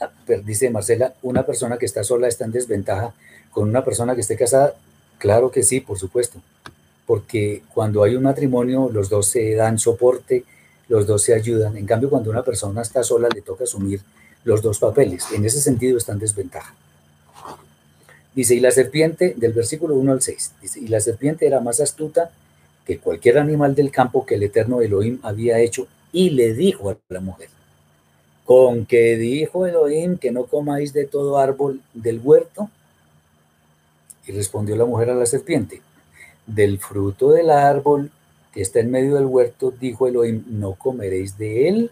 ah, 0.00 0.08
dice 0.42 0.70
Marcela, 0.70 1.12
una 1.20 1.44
persona 1.44 1.76
que 1.76 1.84
está 1.84 2.04
sola 2.04 2.26
está 2.26 2.46
en 2.46 2.52
desventaja 2.52 3.12
con 3.50 3.68
una 3.68 3.84
persona 3.84 4.14
que 4.14 4.22
esté 4.22 4.34
casada. 4.38 4.72
Claro 5.18 5.50
que 5.50 5.62
sí, 5.62 5.80
por 5.80 5.98
supuesto. 5.98 6.40
Porque 7.04 7.64
cuando 7.74 8.02
hay 8.02 8.16
un 8.16 8.22
matrimonio, 8.22 8.88
los 8.90 9.10
dos 9.10 9.26
se 9.26 9.54
dan 9.56 9.78
soporte, 9.78 10.46
los 10.88 11.06
dos 11.06 11.20
se 11.20 11.34
ayudan. 11.34 11.76
En 11.76 11.84
cambio, 11.84 12.08
cuando 12.08 12.30
una 12.30 12.42
persona 12.42 12.80
está 12.80 13.02
sola, 13.02 13.28
le 13.28 13.42
toca 13.42 13.64
asumir 13.64 14.00
los 14.44 14.62
dos 14.62 14.78
papeles. 14.78 15.26
En 15.32 15.44
ese 15.44 15.60
sentido 15.60 15.98
está 15.98 16.12
en 16.12 16.18
desventaja. 16.18 16.74
Dice, 18.34 18.54
y 18.54 18.60
la 18.60 18.70
serpiente, 18.70 19.34
del 19.36 19.52
versículo 19.52 19.96
1 19.96 20.12
al 20.12 20.22
6, 20.22 20.52
dice, 20.62 20.80
y 20.80 20.88
la 20.88 21.00
serpiente 21.00 21.46
era 21.46 21.60
más 21.60 21.80
astuta 21.80 22.30
que 22.86 22.98
cualquier 22.98 23.38
animal 23.38 23.74
del 23.74 23.90
campo 23.90 24.24
que 24.24 24.36
el 24.36 24.44
eterno 24.44 24.80
Elohim 24.80 25.18
había 25.22 25.58
hecho 25.58 25.88
y 26.12 26.30
le 26.30 26.54
dijo 26.54 26.90
a 26.90 26.96
la 27.08 27.20
mujer, 27.20 27.48
con 28.44 28.86
que 28.86 29.16
dijo 29.16 29.66
Elohim 29.66 30.16
que 30.16 30.30
no 30.30 30.44
comáis 30.44 30.92
de 30.92 31.06
todo 31.06 31.38
árbol 31.38 31.80
del 31.92 32.20
huerto. 32.22 32.70
Y 34.26 34.32
respondió 34.32 34.76
la 34.76 34.84
mujer 34.84 35.10
a 35.10 35.14
la 35.14 35.26
serpiente, 35.26 35.82
del 36.46 36.78
fruto 36.78 37.30
del 37.30 37.50
árbol 37.50 38.10
que 38.52 38.62
está 38.62 38.80
en 38.80 38.90
medio 38.90 39.14
del 39.14 39.26
huerto, 39.26 39.72
dijo 39.78 40.08
Elohim, 40.08 40.44
no 40.48 40.74
comeréis 40.74 41.38
de 41.38 41.68
él, 41.68 41.90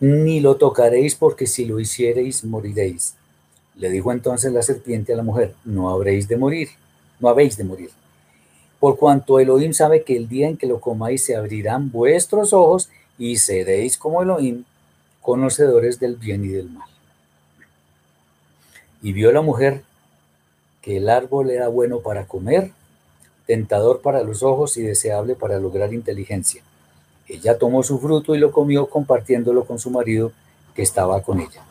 ni 0.00 0.40
lo 0.40 0.56
tocaréis 0.56 1.14
porque 1.14 1.46
si 1.46 1.64
lo 1.64 1.80
hiciereis 1.80 2.44
moriréis. 2.44 3.14
Le 3.76 3.90
dijo 3.90 4.12
entonces 4.12 4.52
la 4.52 4.62
serpiente 4.62 5.12
a 5.12 5.16
la 5.16 5.22
mujer, 5.22 5.54
no 5.64 5.90
habréis 5.90 6.28
de 6.28 6.36
morir, 6.36 6.68
no 7.20 7.28
habéis 7.28 7.56
de 7.56 7.64
morir 7.64 7.90
por 8.80 8.96
cuanto 8.96 9.40
Elohim 9.40 9.72
sabe 9.72 10.04
que 10.04 10.16
el 10.16 10.28
día 10.28 10.48
en 10.48 10.56
que 10.56 10.66
lo 10.66 10.80
comáis 10.80 11.24
se 11.24 11.36
abrirán 11.36 11.90
vuestros 11.90 12.52
ojos 12.52 12.88
y 13.18 13.36
seréis 13.36 13.96
como 13.96 14.22
Elohim, 14.22 14.64
conocedores 15.20 15.98
del 15.98 16.16
bien 16.16 16.44
y 16.44 16.48
del 16.48 16.70
mal. 16.70 16.88
Y 19.02 19.12
vio 19.12 19.32
la 19.32 19.42
mujer 19.42 19.82
que 20.80 20.98
el 20.98 21.08
árbol 21.08 21.50
era 21.50 21.68
bueno 21.68 22.00
para 22.00 22.26
comer, 22.26 22.70
tentador 23.46 24.00
para 24.00 24.22
los 24.22 24.42
ojos 24.42 24.76
y 24.76 24.82
deseable 24.82 25.34
para 25.34 25.58
lograr 25.58 25.92
inteligencia. 25.92 26.62
Ella 27.28 27.58
tomó 27.58 27.82
su 27.82 27.98
fruto 27.98 28.34
y 28.34 28.38
lo 28.38 28.50
comió 28.50 28.88
compartiéndolo 28.88 29.66
con 29.66 29.78
su 29.78 29.90
marido 29.90 30.32
que 30.74 30.82
estaba 30.82 31.22
con 31.22 31.40
ella. 31.40 31.62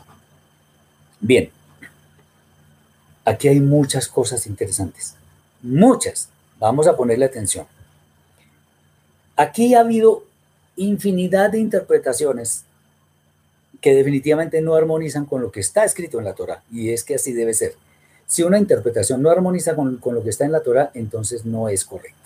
Bien, 1.20 1.50
aquí 3.26 3.48
hay 3.48 3.60
muchas 3.60 4.08
cosas 4.08 4.46
interesantes, 4.46 5.16
muchas. 5.62 6.30
Vamos 6.60 6.88
a 6.88 6.96
ponerle 6.96 7.26
atención. 7.26 7.66
Aquí 9.36 9.74
ha 9.74 9.82
habido 9.82 10.24
infinidad 10.76 11.52
de 11.52 11.60
interpretaciones 11.60 12.64
que 13.82 13.94
definitivamente 13.94 14.62
no 14.62 14.76
armonizan 14.76 15.26
con 15.26 15.42
lo 15.42 15.52
que 15.52 15.60
está 15.60 15.86
escrito 15.86 16.20
en 16.20 16.26
la 16.26 16.34
Torah, 16.34 16.64
y 16.72 16.90
es 16.90 17.04
que 17.04 17.16
así 17.16 17.34
debe 17.34 17.54
ser. 17.54 17.76
Si 18.26 18.44
una 18.44 18.58
interpretación 18.58 19.22
no 19.22 19.30
armoniza 19.30 19.76
con, 19.76 19.98
con 19.98 20.16
lo 20.16 20.24
que 20.24 20.32
está 20.32 20.46
en 20.46 20.52
la 20.52 20.62
Torah, 20.62 20.92
entonces 20.94 21.46
no 21.46 21.70
es 21.70 21.86
correcto. 21.86 22.18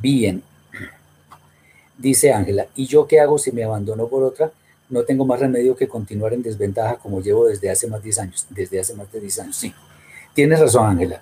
Bien, 0.00 0.42
dice 1.98 2.32
Ángela, 2.32 2.66
¿y 2.74 2.86
yo 2.86 3.06
qué 3.06 3.20
hago 3.20 3.38
si 3.38 3.52
me 3.52 3.64
abandono 3.64 4.06
por 4.06 4.22
otra? 4.22 4.50
No 4.88 5.02
tengo 5.02 5.26
más 5.26 5.40
remedio 5.40 5.76
que 5.76 5.86
continuar 5.86 6.32
en 6.32 6.42
desventaja 6.42 6.96
como 6.96 7.20
llevo 7.20 7.46
desde 7.46 7.70
hace 7.70 7.86
más 7.88 8.00
de 8.00 8.04
10 8.04 8.18
años. 8.20 8.46
Desde 8.48 8.80
hace 8.80 8.94
más 8.94 9.12
de 9.12 9.20
10 9.20 9.38
años, 9.40 9.56
sí. 9.56 9.74
Tienes 10.32 10.60
razón, 10.60 10.86
Ángela. 10.86 11.20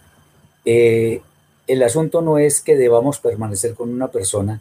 Eh, 0.65 1.21
el 1.67 1.83
asunto 1.83 2.23
no 2.23 2.39
es 2.39 2.61
que 2.61 2.77
debamos 2.77 3.19
permanecer 3.19 3.75
con 3.75 3.93
una 3.93 4.09
persona 4.09 4.61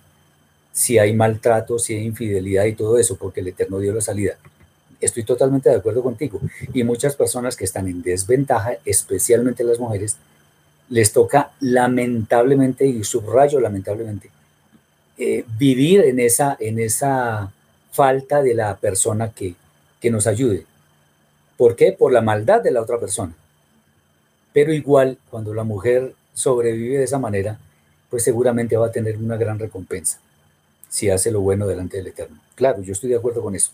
si 0.72 0.97
hay 0.97 1.13
maltrato, 1.13 1.78
si 1.78 1.93
hay 1.93 2.05
infidelidad 2.05 2.66
y 2.66 2.74
todo 2.74 2.97
eso, 2.97 3.16
porque 3.16 3.41
el 3.41 3.47
Eterno 3.49 3.80
dio 3.80 3.93
la 3.93 4.01
salida. 4.01 4.38
Estoy 4.99 5.24
totalmente 5.24 5.70
de 5.70 5.76
acuerdo 5.76 6.01
contigo. 6.01 6.39
Y 6.74 6.84
muchas 6.84 7.16
personas 7.16 7.55
que 7.55 7.63
están 7.63 7.88
en 7.88 8.01
desventaja, 8.01 8.78
especialmente 8.86 9.63
las 9.63 9.80
mujeres, 9.80 10.18
les 10.89 11.13
toca 11.13 11.51
lamentablemente, 11.59 12.86
y 12.86 13.03
subrayo 13.03 13.59
lamentablemente, 13.59 14.30
eh, 15.18 15.45
vivir 15.57 16.01
en 16.01 16.20
esa, 16.20 16.57
en 16.59 16.80
esa 16.80 17.51
falta 17.91 18.41
de 18.41 18.53
la 18.53 18.76
persona 18.78 19.32
que, 19.32 19.55
que 20.01 20.11
nos 20.11 20.28
ayude. 20.28 20.66
¿Por 21.57 21.76
qué? 21.76 21.93
Por 21.93 22.11
la 22.11 22.22
maldad 22.22 22.61
de 22.61 22.72
la 22.72 22.82
otra 22.82 22.99
persona. 22.99 23.34
Pero 24.51 24.74
igual, 24.74 25.18
cuando 25.30 25.53
la 25.53 25.63
mujer 25.63 26.13
sobrevive 26.34 26.97
de 26.97 27.03
esa 27.05 27.20
manera, 27.20 27.59
pues 28.09 28.24
seguramente 28.24 28.78
va 28.78 28.88
a 28.88 28.91
tener 28.91 29.18
una 29.18 29.38
gran 29.38 29.59
recompensa 29.59 30.20
si 30.89 31.09
hace 31.09 31.32
lo 31.32 31.41
bueno 31.41 31.68
delante 31.68 31.97
del 31.97 32.07
Eterno. 32.07 32.39
Claro, 32.55 32.82
yo 32.82 32.93
estoy 32.93 33.09
de 33.09 33.18
acuerdo 33.18 33.41
con 33.41 33.55
eso. 33.55 33.72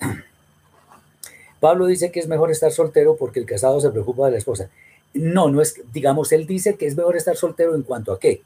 Pablo 1.60 1.86
dice 1.86 2.10
que 2.12 2.20
es 2.20 2.28
mejor 2.28 2.50
estar 2.50 2.70
soltero 2.70 3.16
porque 3.16 3.40
el 3.40 3.46
casado 3.46 3.80
se 3.80 3.90
preocupa 3.90 4.26
de 4.26 4.32
la 4.32 4.38
esposa. 4.38 4.70
No, 5.12 5.48
no 5.50 5.60
es, 5.60 5.80
digamos, 5.92 6.32
él 6.32 6.46
dice 6.46 6.76
que 6.76 6.86
es 6.86 6.96
mejor 6.96 7.16
estar 7.16 7.36
soltero 7.36 7.74
en 7.74 7.82
cuanto 7.82 8.12
a 8.12 8.20
qué. 8.20 8.42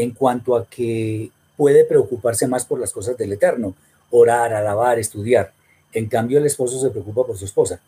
En 0.00 0.12
cuanto 0.12 0.56
a 0.56 0.66
que 0.66 1.30
puede 1.56 1.84
preocuparse 1.84 2.46
más 2.46 2.64
por 2.64 2.78
las 2.80 2.92
cosas 2.92 3.16
del 3.16 3.32
Eterno, 3.32 3.74
orar, 4.10 4.54
alabar, 4.54 4.98
estudiar. 4.98 5.52
En 5.92 6.06
cambio, 6.06 6.38
el 6.38 6.46
esposo 6.46 6.80
se 6.80 6.90
preocupa 6.90 7.26
por 7.26 7.36
su 7.36 7.44
esposa 7.44 7.80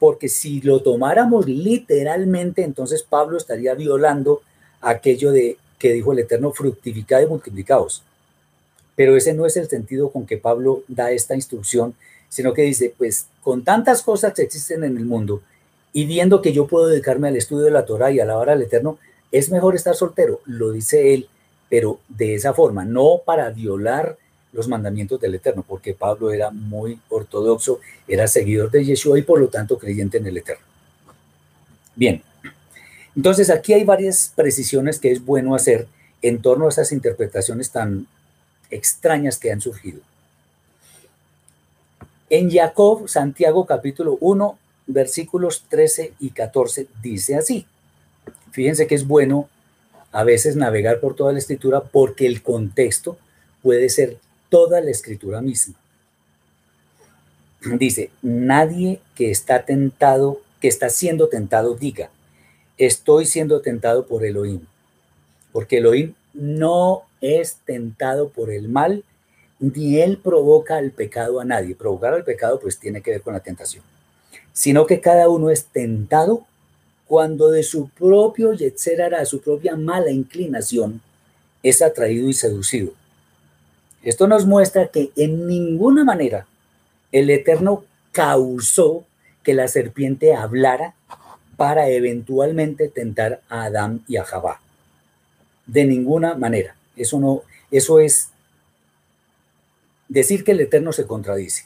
porque 0.00 0.30
si 0.30 0.62
lo 0.62 0.80
tomáramos 0.80 1.46
literalmente, 1.46 2.64
entonces 2.64 3.02
Pablo 3.02 3.36
estaría 3.36 3.74
violando 3.74 4.40
aquello 4.80 5.30
de 5.30 5.58
que 5.78 5.92
dijo 5.92 6.12
el 6.12 6.20
Eterno, 6.20 6.52
fructificad 6.52 7.20
y 7.20 7.26
multiplicaos. 7.26 8.02
Pero 8.96 9.14
ese 9.14 9.34
no 9.34 9.44
es 9.44 9.58
el 9.58 9.68
sentido 9.68 10.10
con 10.10 10.26
que 10.26 10.38
Pablo 10.38 10.82
da 10.88 11.10
esta 11.12 11.34
instrucción, 11.34 11.94
sino 12.30 12.54
que 12.54 12.62
dice, 12.62 12.94
pues 12.96 13.26
con 13.42 13.62
tantas 13.62 14.02
cosas 14.02 14.32
que 14.32 14.42
existen 14.42 14.84
en 14.84 14.96
el 14.96 15.04
mundo 15.04 15.42
y 15.92 16.06
viendo 16.06 16.40
que 16.40 16.54
yo 16.54 16.66
puedo 16.66 16.86
dedicarme 16.86 17.28
al 17.28 17.36
estudio 17.36 17.64
de 17.64 17.70
la 17.70 17.84
Torah 17.84 18.10
y 18.10 18.20
a 18.20 18.24
la 18.24 18.38
hora 18.38 18.52
del 18.52 18.62
Eterno, 18.62 18.98
es 19.32 19.50
mejor 19.50 19.74
estar 19.74 19.94
soltero, 19.94 20.40
lo 20.46 20.72
dice 20.72 21.12
él, 21.12 21.28
pero 21.70 22.00
de 22.08 22.34
esa 22.34 22.52
forma, 22.52 22.84
no 22.84 23.22
para 23.24 23.48
violar 23.48 24.18
los 24.52 24.68
mandamientos 24.68 25.20
del 25.20 25.36
Eterno, 25.36 25.64
porque 25.66 25.94
Pablo 25.94 26.32
era 26.32 26.50
muy 26.50 26.98
ortodoxo, 27.08 27.80
era 28.08 28.26
seguidor 28.26 28.70
de 28.70 28.84
Yeshua 28.84 29.18
y 29.18 29.22
por 29.22 29.40
lo 29.40 29.48
tanto 29.48 29.78
creyente 29.78 30.18
en 30.18 30.26
el 30.26 30.36
Eterno. 30.36 30.64
Bien, 31.94 32.22
entonces 33.16 33.48
aquí 33.48 33.72
hay 33.72 33.84
varias 33.84 34.32
precisiones 34.34 34.98
que 34.98 35.12
es 35.12 35.24
bueno 35.24 35.54
hacer 35.54 35.86
en 36.20 36.42
torno 36.42 36.66
a 36.66 36.70
esas 36.70 36.90
interpretaciones 36.90 37.70
tan 37.70 38.06
extrañas 38.70 39.38
que 39.38 39.52
han 39.52 39.60
surgido. 39.60 40.00
En 42.28 42.50
Jacob, 42.50 43.08
Santiago 43.08 43.64
capítulo 43.66 44.18
1, 44.20 44.58
versículos 44.88 45.64
13 45.68 46.14
y 46.18 46.30
14 46.30 46.88
dice 47.02 47.36
así. 47.36 47.66
Fíjense 48.50 48.86
que 48.86 48.96
es 48.96 49.06
bueno 49.06 49.48
a 50.12 50.24
veces 50.24 50.56
navegar 50.56 51.00
por 51.00 51.14
toda 51.14 51.32
la 51.32 51.38
escritura 51.38 51.80
porque 51.80 52.26
el 52.26 52.42
contexto 52.42 53.16
puede 53.62 53.88
ser 53.88 54.18
toda 54.48 54.80
la 54.80 54.90
escritura 54.90 55.40
misma. 55.40 55.74
Dice, 57.78 58.10
nadie 58.22 59.00
que 59.14 59.30
está 59.30 59.64
tentado 59.64 60.40
que 60.60 60.68
está 60.68 60.90
siendo 60.90 61.28
tentado 61.28 61.74
diga, 61.74 62.10
estoy 62.76 63.26
siendo 63.26 63.60
tentado 63.62 64.06
por 64.06 64.24
Elohim, 64.24 64.60
porque 65.52 65.78
Elohim 65.78 66.14
no 66.34 67.02
es 67.20 67.56
tentado 67.64 68.28
por 68.28 68.50
el 68.50 68.68
mal, 68.68 69.02
ni 69.58 70.00
él 70.00 70.18
provoca 70.18 70.78
el 70.78 70.90
pecado 70.92 71.40
a 71.40 71.44
nadie. 71.44 71.74
Provocar 71.74 72.14
el 72.14 72.24
pecado 72.24 72.60
pues 72.60 72.78
tiene 72.78 73.00
que 73.00 73.10
ver 73.10 73.22
con 73.22 73.34
la 73.34 73.40
tentación, 73.40 73.82
sino 74.52 74.86
que 74.86 75.00
cada 75.00 75.28
uno 75.28 75.50
es 75.50 75.64
tentado 75.64 76.46
cuando 77.10 77.50
de 77.50 77.64
su 77.64 77.88
propio 77.88 78.52
Yetzerara, 78.52 79.24
su 79.24 79.40
propia 79.40 79.74
mala 79.74 80.12
inclinación, 80.12 81.00
es 81.60 81.82
atraído 81.82 82.28
y 82.28 82.34
seducido. 82.34 82.92
Esto 84.04 84.28
nos 84.28 84.46
muestra 84.46 84.86
que 84.86 85.10
en 85.16 85.48
ninguna 85.48 86.04
manera 86.04 86.46
el 87.10 87.28
Eterno 87.30 87.82
causó 88.12 89.04
que 89.42 89.54
la 89.54 89.66
serpiente 89.66 90.36
hablara 90.36 90.94
para 91.56 91.88
eventualmente 91.88 92.86
tentar 92.86 93.40
a 93.48 93.64
Adán 93.64 94.04
y 94.06 94.16
a 94.16 94.22
Jabá. 94.22 94.60
De 95.66 95.84
ninguna 95.86 96.36
manera. 96.36 96.76
Eso 96.94 97.18
no, 97.18 97.42
eso 97.72 97.98
es 97.98 98.28
decir 100.08 100.44
que 100.44 100.52
el 100.52 100.60
Eterno 100.60 100.92
se 100.92 101.08
contradice. 101.08 101.64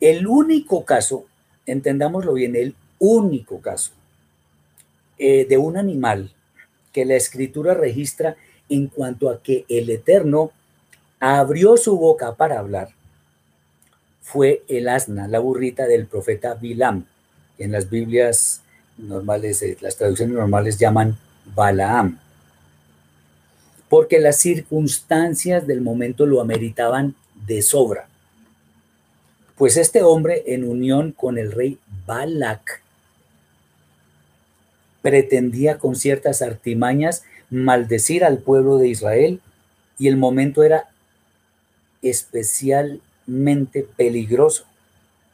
El 0.00 0.26
único 0.26 0.84
caso, 0.84 1.26
entendámoslo 1.64 2.32
bien, 2.32 2.56
el 2.56 2.74
único 2.98 3.60
caso 3.60 3.92
eh, 5.18 5.46
de 5.48 5.58
un 5.58 5.76
animal 5.76 6.32
que 6.92 7.04
la 7.04 7.16
escritura 7.16 7.74
registra 7.74 8.36
en 8.68 8.88
cuanto 8.88 9.30
a 9.30 9.42
que 9.42 9.64
el 9.68 9.90
Eterno 9.90 10.50
abrió 11.20 11.76
su 11.76 11.98
boca 11.98 12.34
para 12.34 12.58
hablar 12.58 12.90
fue 14.26 14.64
el 14.66 14.88
asna, 14.88 15.28
la 15.28 15.38
burrita 15.38 15.86
del 15.86 16.06
profeta 16.06 16.54
Bilam. 16.54 17.04
En 17.58 17.70
las 17.70 17.88
Biblias 17.88 18.60
normales, 18.98 19.62
eh, 19.62 19.76
las 19.80 19.96
traducciones 19.96 20.34
normales 20.34 20.78
llaman 20.78 21.16
Balaam, 21.54 22.18
porque 23.88 24.18
las 24.18 24.38
circunstancias 24.38 25.68
del 25.68 25.80
momento 25.80 26.26
lo 26.26 26.40
ameritaban 26.40 27.14
de 27.46 27.62
sobra. 27.62 28.08
Pues 29.56 29.76
este 29.76 30.02
hombre, 30.02 30.42
en 30.48 30.68
unión 30.68 31.12
con 31.12 31.38
el 31.38 31.52
rey 31.52 31.78
Balak, 32.04 32.82
pretendía 35.06 35.78
con 35.78 35.94
ciertas 35.94 36.42
artimañas 36.42 37.22
maldecir 37.48 38.24
al 38.24 38.38
pueblo 38.38 38.78
de 38.78 38.88
Israel 38.88 39.40
y 40.00 40.08
el 40.08 40.16
momento 40.16 40.64
era 40.64 40.88
especialmente 42.02 43.86
peligroso 43.96 44.64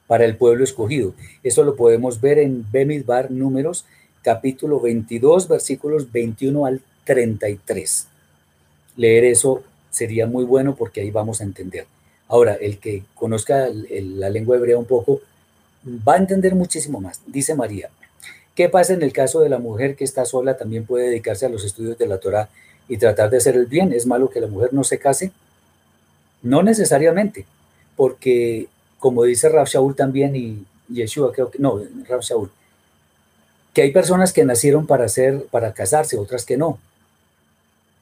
para 0.06 0.26
el 0.26 0.36
pueblo 0.36 0.62
escogido. 0.62 1.14
Eso 1.42 1.64
lo 1.64 1.74
podemos 1.74 2.20
ver 2.20 2.38
en 2.38 2.66
Bemidbar 2.70 3.30
Números, 3.30 3.86
capítulo 4.20 4.78
22, 4.78 5.48
versículos 5.48 6.12
21 6.12 6.66
al 6.66 6.82
33. 7.04 8.08
Leer 8.96 9.24
eso 9.24 9.62
sería 9.88 10.26
muy 10.26 10.44
bueno 10.44 10.74
porque 10.74 11.00
ahí 11.00 11.10
vamos 11.10 11.40
a 11.40 11.44
entender. 11.44 11.86
Ahora, 12.28 12.56
el 12.56 12.76
que 12.76 13.04
conozca 13.14 13.68
la 13.70 14.28
lengua 14.28 14.56
hebrea 14.56 14.76
un 14.76 14.84
poco 14.84 15.22
va 16.06 16.16
a 16.16 16.18
entender 16.18 16.54
muchísimo 16.54 17.00
más. 17.00 17.22
Dice 17.26 17.54
María, 17.54 17.88
¿Qué 18.54 18.68
pasa 18.68 18.92
en 18.92 19.02
el 19.02 19.12
caso 19.12 19.40
de 19.40 19.48
la 19.48 19.58
mujer 19.58 19.96
que 19.96 20.04
está 20.04 20.24
sola? 20.24 20.56
También 20.56 20.84
puede 20.84 21.06
dedicarse 21.06 21.46
a 21.46 21.48
los 21.48 21.64
estudios 21.64 21.96
de 21.96 22.06
la 22.06 22.18
Torah 22.18 22.48
y 22.88 22.98
tratar 22.98 23.30
de 23.30 23.38
hacer 23.38 23.56
el 23.56 23.66
bien. 23.66 23.92
¿Es 23.92 24.06
malo 24.06 24.28
que 24.28 24.40
la 24.40 24.46
mujer 24.46 24.74
no 24.74 24.84
se 24.84 24.98
case? 24.98 25.32
No 26.42 26.62
necesariamente, 26.62 27.46
porque 27.96 28.68
como 28.98 29.24
dice 29.24 29.48
Rav 29.48 29.66
Shaul 29.66 29.94
también 29.94 30.36
y 30.36 30.64
Yeshua, 30.88 31.32
creo 31.32 31.50
que 31.50 31.58
no, 31.58 31.80
Rav 32.08 32.20
Shaul, 32.20 32.50
que 33.72 33.82
hay 33.82 33.90
personas 33.90 34.32
que 34.32 34.44
nacieron 34.44 34.86
para 34.86 35.04
hacer, 35.04 35.46
para 35.50 35.72
casarse, 35.72 36.18
otras 36.18 36.44
que 36.44 36.56
no. 36.56 36.78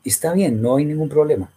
está 0.04 0.32
bien, 0.32 0.60
no 0.60 0.76
hay 0.76 0.84
ningún 0.84 1.08
problema. 1.08 1.50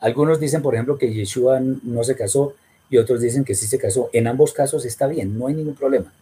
Algunos 0.00 0.40
dicen, 0.40 0.62
por 0.62 0.74
ejemplo, 0.74 0.98
que 0.98 1.12
Yeshua 1.12 1.60
no 1.60 2.04
se 2.04 2.16
casó 2.16 2.54
y 2.90 2.98
otros 2.98 3.20
dicen 3.20 3.44
que 3.44 3.54
sí 3.54 3.66
se 3.66 3.78
casó. 3.78 4.10
En 4.12 4.26
ambos 4.26 4.52
casos 4.52 4.84
está 4.84 5.06
bien, 5.06 5.38
no 5.38 5.46
hay 5.46 5.54
ningún 5.54 5.74
problema. 5.74 6.12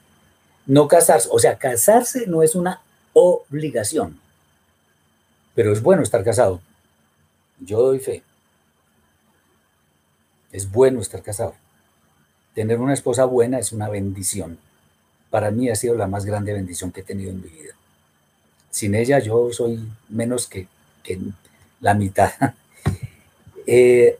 No 0.66 0.88
casarse, 0.88 1.28
o 1.30 1.38
sea, 1.38 1.58
casarse 1.58 2.26
no 2.26 2.42
es 2.42 2.54
una 2.54 2.80
obligación, 3.12 4.20
pero 5.54 5.72
es 5.72 5.82
bueno 5.82 6.02
estar 6.02 6.22
casado. 6.24 6.60
Yo 7.60 7.80
doy 7.80 7.98
fe. 7.98 8.22
Es 10.50 10.70
bueno 10.70 11.00
estar 11.00 11.22
casado. 11.22 11.54
Tener 12.54 12.78
una 12.78 12.92
esposa 12.92 13.24
buena 13.24 13.58
es 13.58 13.72
una 13.72 13.88
bendición. 13.88 14.58
Para 15.30 15.50
mí 15.50 15.70
ha 15.70 15.76
sido 15.76 15.94
la 15.94 16.06
más 16.06 16.24
grande 16.24 16.52
bendición 16.52 16.92
que 16.92 17.00
he 17.00 17.04
tenido 17.04 17.30
en 17.30 17.40
mi 17.40 17.48
vida. 17.48 17.74
Sin 18.70 18.94
ella 18.94 19.18
yo 19.18 19.50
soy 19.52 19.80
menos 20.08 20.46
que, 20.46 20.68
la 21.80 21.94
mitad. 21.94 22.30
eh, 23.66 24.18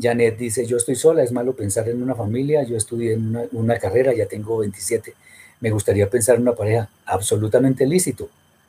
Janet 0.00 0.38
dice, 0.38 0.66
yo 0.66 0.76
estoy 0.76 0.96
sola, 0.96 1.22
es 1.22 1.32
malo 1.32 1.54
pensar 1.54 1.88
en 1.88 2.02
una 2.02 2.14
familia, 2.14 2.62
yo 2.62 2.76
estudié 2.76 3.14
en 3.14 3.48
una, 3.52 3.78
carrera, 3.78 4.14
ya 4.14 4.26
tengo 4.26 4.58
27 4.58 5.14
me 5.62 5.70
gustaría 5.70 6.10
pensar 6.10 6.34
en 6.34 6.42
una 6.42 6.56
pareja 6.56 6.90
absolutamente 7.06 7.86
lícito. 7.86 8.28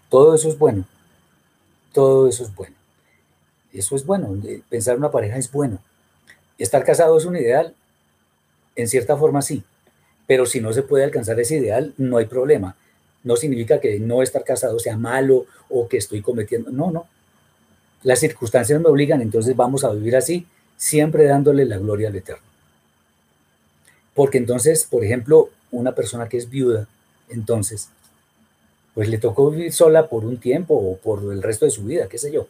Todo 0.09 0.35
eso 0.35 0.47
es 0.47 0.59
bueno. 0.59 0.85
Todo 1.91 2.29
eso 2.29 2.43
es 2.43 2.53
bueno. 2.53 2.75
Eso 3.73 3.95
es 3.95 4.05
bueno. 4.05 4.39
Pensar 4.69 4.93
en 4.93 4.99
una 4.99 5.09
pareja 5.09 5.37
es 5.37 5.51
bueno. 5.51 5.79
Estar 6.59 6.85
casado 6.85 7.17
es 7.17 7.25
un 7.25 7.35
ideal. 7.35 7.73
En 8.75 8.87
cierta 8.87 9.17
forma 9.17 9.41
sí. 9.41 9.63
Pero 10.27 10.45
si 10.45 10.61
no 10.61 10.71
se 10.71 10.83
puede 10.83 11.03
alcanzar 11.03 11.39
ese 11.39 11.55
ideal, 11.57 11.95
no 11.97 12.17
hay 12.17 12.25
problema. 12.25 12.75
No 13.23 13.37
significa 13.37 13.79
que 13.79 13.99
no 13.99 14.21
estar 14.21 14.43
casado 14.43 14.77
sea 14.77 14.95
malo 14.95 15.47
o 15.69 15.87
que 15.87 15.97
estoy 15.97 16.21
cometiendo. 16.21 16.69
No, 16.69 16.91
no. 16.91 17.07
Las 18.03 18.19
circunstancias 18.19 18.79
me 18.79 18.89
obligan, 18.89 19.19
entonces 19.19 19.55
vamos 19.55 19.83
a 19.83 19.91
vivir 19.91 20.15
así, 20.15 20.45
siempre 20.77 21.23
dándole 21.23 21.65
la 21.65 21.79
gloria 21.79 22.09
al 22.09 22.15
Eterno. 22.15 22.43
Porque 24.13 24.37
entonces, 24.37 24.85
por 24.85 25.03
ejemplo, 25.03 25.49
una 25.79 25.93
persona 25.93 26.29
que 26.29 26.37
es 26.37 26.49
viuda, 26.49 26.87
entonces, 27.29 27.89
pues 28.93 29.09
le 29.09 29.17
tocó 29.17 29.49
vivir 29.49 29.73
sola 29.73 30.07
por 30.07 30.25
un 30.25 30.37
tiempo 30.37 30.75
o 30.75 30.97
por 30.97 31.31
el 31.31 31.41
resto 31.41 31.65
de 31.65 31.71
su 31.71 31.83
vida, 31.83 32.07
qué 32.07 32.17
sé 32.17 32.31
yo. 32.31 32.47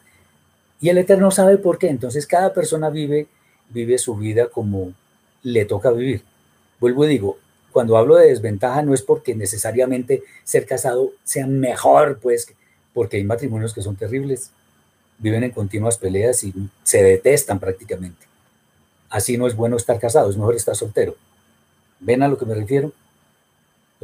Y 0.80 0.90
el 0.90 0.98
Eterno 0.98 1.30
sabe 1.30 1.56
por 1.56 1.78
qué. 1.78 1.88
Entonces 1.88 2.26
cada 2.26 2.52
persona 2.52 2.90
vive, 2.90 3.26
vive 3.70 3.98
su 3.98 4.14
vida 4.16 4.48
como 4.48 4.92
le 5.42 5.64
toca 5.64 5.90
vivir. 5.90 6.22
Vuelvo 6.80 7.04
y 7.06 7.08
digo, 7.08 7.38
cuando 7.72 7.96
hablo 7.96 8.16
de 8.16 8.28
desventaja 8.28 8.82
no 8.82 8.92
es 8.92 9.02
porque 9.02 9.34
necesariamente 9.34 10.22
ser 10.44 10.66
casado 10.66 11.12
sea 11.24 11.46
mejor, 11.46 12.18
pues, 12.20 12.46
porque 12.92 13.16
hay 13.16 13.24
matrimonios 13.24 13.72
que 13.72 13.82
son 13.82 13.96
terribles, 13.96 14.50
viven 15.18 15.44
en 15.44 15.50
continuas 15.50 15.96
peleas 15.96 16.44
y 16.44 16.52
se 16.82 17.02
detestan 17.02 17.58
prácticamente. 17.58 18.26
Así 19.08 19.38
no 19.38 19.46
es 19.46 19.56
bueno 19.56 19.76
estar 19.76 19.98
casado, 19.98 20.28
es 20.28 20.36
mejor 20.36 20.54
estar 20.54 20.76
soltero. 20.76 21.16
¿Ven 22.00 22.22
a 22.22 22.28
lo 22.28 22.36
que 22.36 22.44
me 22.44 22.54
refiero? 22.54 22.92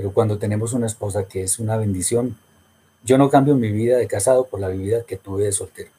Pero 0.01 0.15
cuando 0.15 0.39
tenemos 0.39 0.73
una 0.73 0.87
esposa 0.87 1.25
que 1.25 1.43
es 1.43 1.59
una 1.59 1.77
bendición, 1.77 2.39
yo 3.05 3.19
no 3.19 3.29
cambio 3.29 3.55
mi 3.55 3.71
vida 3.71 3.99
de 3.99 4.07
casado 4.07 4.47
por 4.47 4.59
la 4.59 4.69
vida 4.69 5.03
que 5.03 5.19
tuve 5.19 5.45
de 5.45 5.53
soltero. 5.53 5.91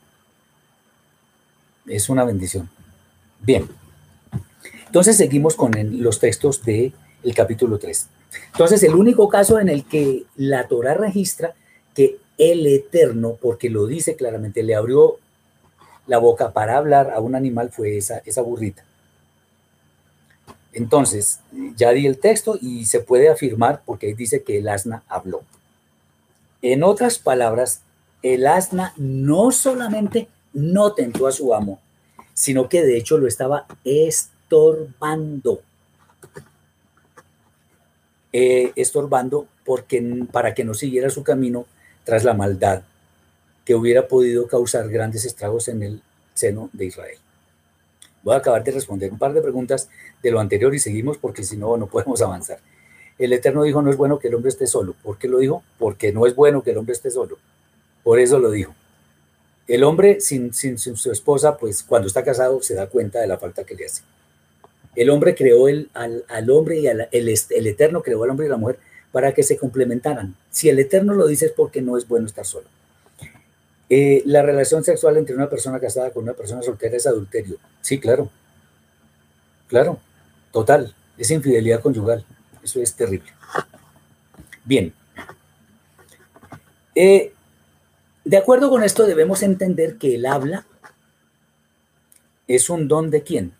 Es 1.85 2.09
una 2.09 2.23
bendición. 2.23 2.67
Bien. 3.41 3.69
Entonces 4.87 5.17
seguimos 5.17 5.53
con 5.53 5.71
los 6.01 6.19
textos 6.19 6.63
del 6.63 6.95
el 7.21 7.35
capítulo 7.35 7.77
3. 7.77 8.07
Entonces 8.53 8.81
el 8.81 8.95
único 8.95 9.29
caso 9.29 9.59
en 9.59 9.69
el 9.69 9.85
que 9.85 10.23
la 10.35 10.67
Torah 10.67 10.95
registra 10.95 11.53
que 11.93 12.17
el 12.39 12.65
Eterno, 12.65 13.37
porque 13.39 13.69
lo 13.69 13.85
dice 13.85 14.15
claramente, 14.15 14.63
le 14.63 14.73
abrió 14.73 15.19
la 16.07 16.17
boca 16.17 16.53
para 16.53 16.77
hablar 16.77 17.11
a 17.11 17.19
un 17.19 17.35
animal 17.35 17.69
fue 17.69 17.97
esa, 17.97 18.17
esa 18.25 18.41
burrita. 18.41 18.83
Entonces, 20.73 21.39
ya 21.75 21.91
di 21.91 22.07
el 22.07 22.19
texto 22.19 22.57
y 22.61 22.85
se 22.85 23.01
puede 23.01 23.29
afirmar 23.29 23.81
porque 23.85 24.13
dice 24.13 24.43
que 24.43 24.59
el 24.59 24.69
asna 24.69 25.03
habló. 25.07 25.41
En 26.61 26.83
otras 26.83 27.19
palabras, 27.19 27.81
el 28.21 28.47
asna 28.47 28.93
no 28.97 29.51
solamente 29.51 30.27
no 30.53 30.93
tentó 30.93 31.27
a 31.27 31.31
su 31.31 31.53
amo, 31.53 31.79
sino 32.33 32.69
que 32.69 32.83
de 32.83 32.97
hecho 32.97 33.17
lo 33.17 33.27
estaba 33.27 33.65
estorbando. 33.83 35.61
Eh, 38.33 38.71
estorbando 38.77 39.47
porque, 39.65 40.25
para 40.31 40.53
que 40.53 40.63
no 40.63 40.73
siguiera 40.73 41.09
su 41.09 41.23
camino 41.23 41.65
tras 42.05 42.23
la 42.23 42.33
maldad 42.33 42.83
que 43.65 43.75
hubiera 43.75 44.07
podido 44.07 44.47
causar 44.47 44.89
grandes 44.89 45.25
estragos 45.25 45.67
en 45.67 45.83
el 45.83 46.01
seno 46.33 46.69
de 46.73 46.85
Israel. 46.85 47.17
Voy 48.23 48.35
a 48.35 48.37
acabar 48.37 48.63
de 48.63 48.71
responder 48.71 49.11
un 49.11 49.17
par 49.17 49.33
de 49.33 49.41
preguntas 49.41 49.89
de 50.21 50.31
lo 50.31 50.39
anterior 50.39 50.73
y 50.73 50.79
seguimos 50.79 51.17
porque 51.17 51.43
si 51.43 51.57
no, 51.57 51.75
no 51.77 51.87
podemos 51.87 52.21
avanzar. 52.21 52.59
El 53.17 53.33
Eterno 53.33 53.63
dijo, 53.63 53.81
no 53.81 53.89
es 53.89 53.97
bueno 53.97 54.19
que 54.19 54.27
el 54.27 54.35
hombre 54.35 54.49
esté 54.49 54.67
solo. 54.67 54.95
¿Por 55.03 55.17
qué 55.17 55.27
lo 55.27 55.39
dijo? 55.39 55.63
Porque 55.77 56.11
no 56.11 56.25
es 56.25 56.35
bueno 56.35 56.63
que 56.63 56.71
el 56.71 56.77
hombre 56.77 56.93
esté 56.93 57.11
solo. 57.11 57.37
Por 58.03 58.19
eso 58.19 58.39
lo 58.39 58.51
dijo. 58.51 58.73
El 59.67 59.83
hombre 59.83 60.19
sin, 60.21 60.53
sin, 60.53 60.77
su 60.77 61.11
esposa, 61.11 61.57
pues 61.57 61.83
cuando 61.83 62.07
está 62.07 62.23
casado 62.23 62.61
se 62.61 62.73
da 62.73 62.87
cuenta 62.87 63.19
de 63.19 63.27
la 63.27 63.37
falta 63.37 63.63
que 63.63 63.75
le 63.75 63.85
hace. 63.85 64.01
El 64.95 65.09
hombre 65.09 65.35
creó 65.35 65.67
el, 65.67 65.89
al, 65.93 66.49
hombre 66.49 66.79
y 66.79 66.87
el, 66.87 67.07
el 67.11 67.67
Eterno 67.67 68.01
creó 68.01 68.23
al 68.23 68.31
hombre 68.31 68.47
y 68.47 68.49
la 68.49 68.57
mujer 68.57 68.79
para 69.11 69.33
que 69.33 69.43
se 69.43 69.57
complementaran. 69.57 70.35
Si 70.49 70.69
el 70.69 70.79
Eterno 70.79 71.13
lo 71.13 71.27
dice 71.27 71.45
es 71.45 71.51
porque 71.51 71.81
no 71.81 71.97
es 71.97 72.07
bueno 72.07 72.25
estar 72.25 72.45
solo. 72.45 72.67
Eh, 73.93 74.23
la 74.25 74.41
relación 74.41 74.85
sexual 74.85 75.17
entre 75.17 75.35
una 75.35 75.49
persona 75.49 75.77
casada 75.77 76.11
con 76.11 76.23
una 76.23 76.31
persona 76.31 76.61
soltera 76.61 76.95
es 76.95 77.05
adulterio. 77.05 77.57
Sí, 77.81 77.99
claro. 77.99 78.31
Claro, 79.67 79.99
total. 80.53 80.95
Es 81.17 81.29
infidelidad 81.29 81.81
conyugal. 81.81 82.25
Eso 82.63 82.81
es 82.81 82.95
terrible. 82.95 83.33
Bien. 84.63 84.93
Eh, 86.95 87.33
de 88.23 88.37
acuerdo 88.37 88.69
con 88.69 88.81
esto 88.81 89.05
debemos 89.05 89.43
entender 89.43 89.97
que 89.97 90.15
el 90.15 90.25
habla 90.25 90.65
es 92.47 92.69
un 92.69 92.87
don 92.87 93.09
de 93.09 93.23
quién. 93.23 93.51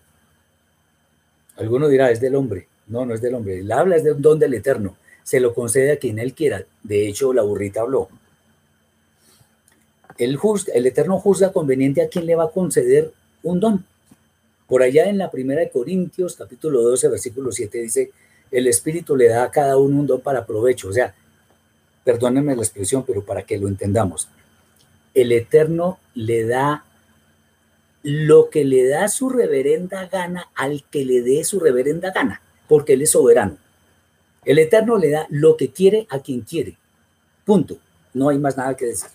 Alguno 1.58 1.90
dirá, 1.90 2.10
es 2.10 2.22
del 2.22 2.36
hombre. 2.36 2.70
No, 2.88 3.06
no 3.06 3.14
es 3.14 3.22
del 3.22 3.36
hombre. 3.36 3.60
El 3.60 3.72
habla 3.74 3.98
es 3.98 4.06
de 4.06 4.14
un 4.14 4.22
don 4.22 4.40
del 4.40 4.54
Eterno. 4.54 4.96
Se 5.24 5.42
lo 5.42 5.54
concede 5.54 5.92
a 5.92 5.98
quien 5.98 6.20
él 6.20 6.34
quiera. 6.34 6.64
De 6.84 7.10
hecho, 7.10 7.34
la 7.34 7.42
burrita 7.42 7.82
habló. 7.82 8.08
El, 10.22 10.38
el 10.76 10.86
Eterno 10.86 11.20
juzga 11.20 11.52
conveniente 11.52 12.00
a 12.04 12.08
quien 12.08 12.28
le 12.28 12.36
va 12.36 12.44
a 12.44 12.52
conceder 12.52 13.12
un 13.42 13.60
don. 13.60 13.84
Por 14.68 14.84
allá 14.84 15.06
en 15.10 15.18
la 15.18 15.32
primera 15.32 15.62
de 15.62 15.72
Corintios, 15.72 16.36
capítulo 16.36 16.84
12, 16.84 17.08
versículo 17.08 17.52
7, 17.52 17.80
dice, 17.80 18.12
el 18.52 18.68
Espíritu 18.68 19.16
le 19.16 19.30
da 19.30 19.46
a 19.46 19.50
cada 19.50 19.78
uno 19.78 20.00
un 20.00 20.06
don 20.06 20.22
para 20.22 20.46
provecho. 20.46 20.90
O 20.90 20.94
sea, 20.94 21.16
perdónenme 22.04 22.56
la 22.56 22.62
expresión, 22.62 23.04
pero 23.04 23.26
para 23.26 23.42
que 23.42 23.58
lo 23.58 23.68
entendamos. 23.68 24.30
El 25.16 25.32
Eterno 25.32 25.98
le 26.14 26.46
da 26.46 26.86
lo 28.04 28.52
que 28.52 28.64
le 28.64 28.88
da 28.88 29.08
su 29.08 29.28
reverenda 29.28 30.06
gana 30.06 30.52
al 30.54 30.84
que 30.92 31.04
le 31.04 31.24
dé 31.24 31.44
su 31.44 31.60
reverenda 31.60 32.12
gana, 32.12 32.44
porque 32.68 32.94
Él 32.94 33.02
es 33.02 33.10
soberano. 33.10 33.58
El 34.46 34.60
Eterno 34.60 35.00
le 35.00 35.10
da 35.10 35.26
lo 35.32 35.58
que 35.58 35.72
quiere 35.72 36.06
a 36.12 36.20
quien 36.20 36.42
quiere. 36.42 36.78
Punto. 37.44 37.80
No 38.14 38.30
hay 38.30 38.38
más 38.38 38.56
nada 38.56 38.78
que 38.78 38.86
decir. 38.86 39.10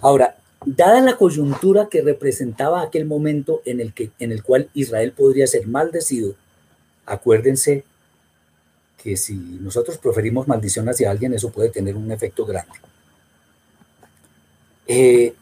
Ahora, 0.00 0.36
dada 0.64 1.00
la 1.00 1.16
coyuntura 1.16 1.88
que 1.88 2.02
representaba 2.02 2.82
aquel 2.82 3.06
momento 3.06 3.62
en 3.64 3.80
el, 3.80 3.92
que, 3.92 4.10
en 4.18 4.32
el 4.32 4.42
cual 4.42 4.70
Israel 4.74 5.12
podría 5.12 5.46
ser 5.46 5.66
maldecido, 5.66 6.34
acuérdense 7.06 7.84
que 9.02 9.16
si 9.16 9.34
nosotros 9.34 9.98
proferimos 9.98 10.48
maldición 10.48 10.88
hacia 10.88 11.10
alguien, 11.10 11.34
eso 11.34 11.50
puede 11.50 11.68
tener 11.68 11.96
un 11.96 12.10
efecto 12.10 12.46
grande. 12.46 12.72
Eh, 14.86 15.34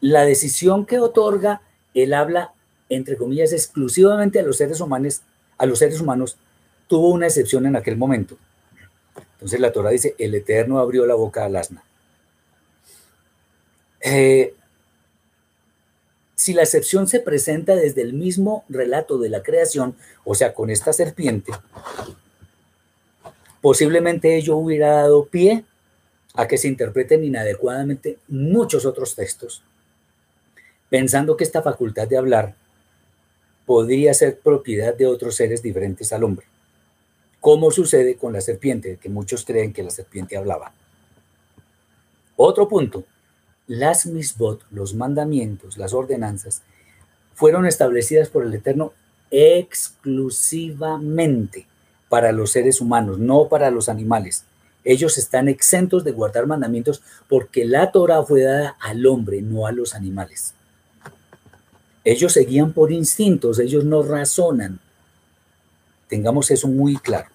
la 0.00 0.24
decisión 0.24 0.86
que 0.86 0.98
otorga 0.98 1.62
él 1.94 2.12
habla, 2.12 2.52
entre 2.88 3.16
comillas, 3.16 3.52
exclusivamente 3.52 4.38
a 4.38 4.42
los 4.42 4.58
seres 4.58 4.80
humanos, 4.80 5.22
a 5.58 5.66
los 5.66 5.78
seres 5.78 6.00
humanos, 6.00 6.36
tuvo 6.88 7.08
una 7.10 7.26
excepción 7.26 7.66
en 7.66 7.76
aquel 7.76 7.96
momento. 7.96 8.36
Entonces 9.34 9.60
la 9.60 9.72
Torah 9.72 9.90
dice, 9.90 10.14
el 10.18 10.34
Eterno 10.34 10.78
abrió 10.78 11.06
la 11.06 11.14
boca 11.14 11.44
al 11.44 11.56
asna. 11.56 11.82
Eh, 14.08 14.54
si 16.36 16.52
la 16.52 16.62
excepción 16.62 17.08
se 17.08 17.18
presenta 17.18 17.74
desde 17.74 18.02
el 18.02 18.12
mismo 18.12 18.64
relato 18.68 19.18
de 19.18 19.28
la 19.30 19.42
creación, 19.42 19.96
o 20.24 20.36
sea, 20.36 20.54
con 20.54 20.70
esta 20.70 20.92
serpiente, 20.92 21.50
posiblemente 23.60 24.36
ello 24.36 24.58
hubiera 24.58 24.92
dado 24.92 25.26
pie 25.26 25.64
a 26.34 26.46
que 26.46 26.56
se 26.56 26.68
interpreten 26.68 27.24
inadecuadamente 27.24 28.18
muchos 28.28 28.86
otros 28.86 29.16
textos, 29.16 29.64
pensando 30.88 31.36
que 31.36 31.42
esta 31.42 31.62
facultad 31.62 32.06
de 32.06 32.16
hablar 32.18 32.54
podría 33.64 34.14
ser 34.14 34.38
propiedad 34.38 34.94
de 34.94 35.08
otros 35.08 35.34
seres 35.34 35.62
diferentes 35.62 36.12
al 36.12 36.22
hombre, 36.22 36.46
como 37.40 37.72
sucede 37.72 38.14
con 38.14 38.32
la 38.32 38.40
serpiente, 38.40 38.98
que 39.02 39.08
muchos 39.08 39.44
creen 39.44 39.72
que 39.72 39.82
la 39.82 39.90
serpiente 39.90 40.36
hablaba. 40.36 40.72
Otro 42.36 42.68
punto 42.68 43.04
las 43.66 44.06
misbot, 44.06 44.62
los 44.70 44.94
mandamientos, 44.94 45.76
las 45.76 45.92
ordenanzas, 45.92 46.62
fueron 47.34 47.66
establecidas 47.66 48.28
por 48.28 48.44
el 48.44 48.54
Eterno 48.54 48.92
exclusivamente 49.30 51.66
para 52.08 52.32
los 52.32 52.52
seres 52.52 52.80
humanos, 52.80 53.18
no 53.18 53.48
para 53.48 53.70
los 53.70 53.88
animales. 53.88 54.44
Ellos 54.84 55.18
están 55.18 55.48
exentos 55.48 56.04
de 56.04 56.12
guardar 56.12 56.46
mandamientos 56.46 57.02
porque 57.28 57.64
la 57.64 57.90
Torah 57.90 58.22
fue 58.22 58.42
dada 58.42 58.76
al 58.80 59.04
hombre, 59.06 59.42
no 59.42 59.66
a 59.66 59.72
los 59.72 59.94
animales. 59.94 60.54
Ellos 62.04 62.32
seguían 62.32 62.72
por 62.72 62.92
instintos, 62.92 63.58
ellos 63.58 63.84
no 63.84 64.04
razonan. 64.04 64.78
Tengamos 66.08 66.52
eso 66.52 66.68
muy 66.68 66.96
claro. 66.98 67.26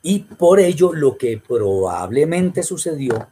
Y 0.00 0.20
por 0.20 0.60
ello 0.60 0.92
lo 0.92 1.18
que 1.18 1.42
probablemente 1.44 2.62
sucedió 2.62 3.26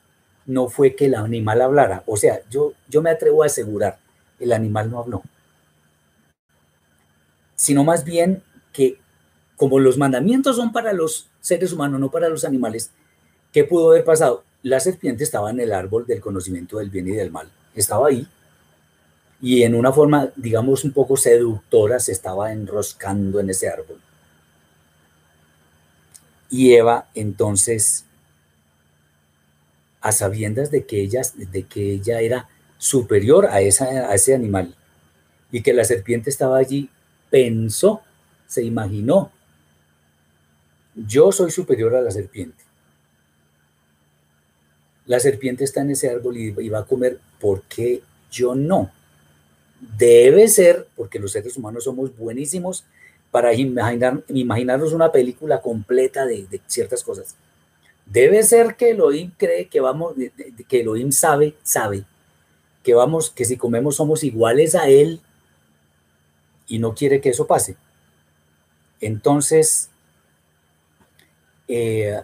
no 0.47 0.69
fue 0.69 0.95
que 0.95 1.07
el 1.07 1.15
animal 1.15 1.63
hablara. 1.63 2.03
O 2.07 2.17
sea, 2.17 2.41
yo, 2.51 2.73
yo 2.89 3.03
me 3.03 3.11
atrevo 3.11 3.43
a 3.43 3.47
asegurar, 3.47 3.99
el 4.39 4.53
animal 4.53 4.91
no 4.91 4.99
habló. 4.99 5.23
Sino 7.57 7.85
más 7.85 8.05
bien 8.05 8.43
que 8.73 8.99
como 9.57 9.79
los 9.79 9.97
mandamientos 9.99 10.57
son 10.57 10.73
para 10.73 10.93
los 10.93 11.29
seres 11.41 11.73
humanos, 11.73 12.01
no 12.01 12.11
para 12.11 12.29
los 12.29 12.45
animales, 12.45 12.91
¿qué 13.53 13.65
pudo 13.65 13.91
haber 13.91 14.05
pasado? 14.05 14.45
La 14.63 14.81
serpiente 14.81 15.25
estaba 15.25 15.51
en 15.51 15.61
el 15.61 15.73
árbol 15.73 16.07
del 16.07 16.21
conocimiento 16.21 16.79
del 16.79 16.91
bien 16.91 17.09
y 17.09 17.13
del 17.13 17.31
mal. 17.31 17.51
Estaba 17.75 18.09
ahí. 18.09 18.27
Y 19.41 19.63
en 19.63 19.75
una 19.75 19.93
forma, 19.93 20.31
digamos, 20.37 20.85
un 20.85 20.93
poco 20.93 21.17
seductora, 21.17 22.01
se 22.01 22.13
estaba 22.13 22.53
enroscando 22.53 23.41
en 23.41 23.51
ese 23.51 23.69
árbol. 23.69 24.01
Y 26.51 26.73
Eva 26.73 27.09
entonces 27.15 28.07
a 30.05 30.13
sabiendas 30.13 30.71
de 30.71 30.85
que 30.85 31.01
ella, 31.01 31.23
de 31.35 31.63
que 31.63 31.93
ella 31.93 32.21
era 32.21 32.47
superior 32.77 33.47
a, 33.47 33.63
esa, 33.63 33.87
a 33.87 34.15
ese 34.15 34.35
animal 34.35 34.77
y 35.51 35.63
que 35.63 35.73
la 35.73 35.83
serpiente 35.85 36.29
estaba 36.29 36.59
allí, 36.59 36.91
pensó, 37.31 38.03
se 38.47 38.63
imaginó, 38.63 39.33
yo 40.95 41.33
soy 41.33 41.51
superior 41.51 41.97
a 41.97 42.03
la 42.03 42.11
serpiente. 42.11 42.63
La 45.07 45.19
serpiente 45.21 45.65
está 45.65 45.81
en 45.81 45.93
ese 45.93 46.11
árbol 46.11 46.37
y, 46.37 46.69
va 46.69 46.81
a 46.81 46.85
comer, 46.85 47.19
¿por 47.41 47.63
qué 47.63 48.03
yo 48.31 48.55
no? 48.55 48.93
Debe 49.97 50.49
ser, 50.49 50.87
porque 50.97 51.19
los 51.19 51.33
seres 51.33 51.57
humanos 51.57 51.85
somos 51.85 52.15
buenísimos 52.15 52.85
para 53.31 53.55
imaginar, 53.55 54.23
imaginarnos 54.29 54.93
una 54.93 55.11
película 55.11 55.63
completa 55.63 56.27
de, 56.27 56.47
de 56.47 56.61
ciertas 56.67 57.03
cosas. 57.03 57.37
Debe 58.07 58.43
ser 58.43 58.77
que 58.77 58.91
Elohim 58.91 59.33
cree 59.37 59.69
que 59.69 59.81
vamos, 59.81 60.15
que 60.69 60.81
Elohim 60.81 61.11
sabe, 61.11 61.55
sabe, 61.63 62.05
que 62.83 62.95
vamos, 62.95 63.31
que 63.31 63.45
si 63.45 63.57
comemos 63.57 63.97
somos 63.97 64.25
iguales 64.25 64.75
a 64.75 64.89
Él 64.89 65.21
y 66.67 66.79
no 66.79 66.95
quiere 66.95 67.21
que 67.21 67.31
eso 67.31 67.47
pase. 67.47 67.77
Entonces, 69.01 69.91
eh, 71.67 72.21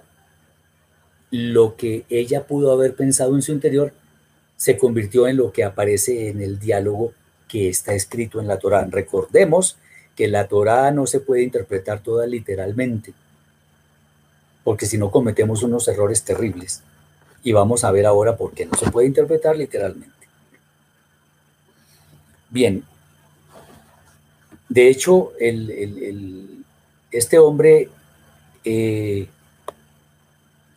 lo 1.31 1.77
que 1.77 2.05
ella 2.11 2.47
pudo 2.47 2.73
haber 2.73 2.95
pensado 2.95 3.35
en 3.35 3.43
su 3.43 3.53
interior 3.53 3.93
se 4.57 4.77
convirtió 4.77 5.27
en 5.27 5.39
lo 5.39 5.53
que 5.53 5.65
aparece 5.65 6.29
en 6.29 6.43
el 6.43 6.59
diálogo 6.59 7.15
que 7.49 7.69
está 7.69 7.95
escrito 7.95 8.41
en 8.41 8.47
la 8.47 8.59
Torá. 8.59 8.87
Recordemos 8.91 9.79
que 10.15 10.29
la 10.29 10.47
Torá 10.49 10.91
no 10.91 11.07
se 11.07 11.21
puede 11.21 11.43
interpretar 11.43 12.03
toda 12.03 12.27
literalmente 12.27 13.15
porque 14.65 14.87
si 14.87 14.99
no 14.99 15.11
cometemos 15.11 15.63
unos 15.63 15.89
errores 15.89 16.23
terribles. 16.23 16.83
Y 17.43 17.53
vamos 17.53 17.85
a 17.85 17.91
ver 17.91 18.07
ahora 18.07 18.37
por 18.37 18.53
qué 18.53 18.67
no 18.67 18.77
se 18.77 18.91
puede 18.91 19.07
interpretar 19.07 19.57
literalmente. 19.57 20.11
Bien, 22.51 22.85
de 24.69 24.89
hecho, 24.89 25.33
este 27.11 27.39
hombre 27.39 27.89
eh, 28.65 29.27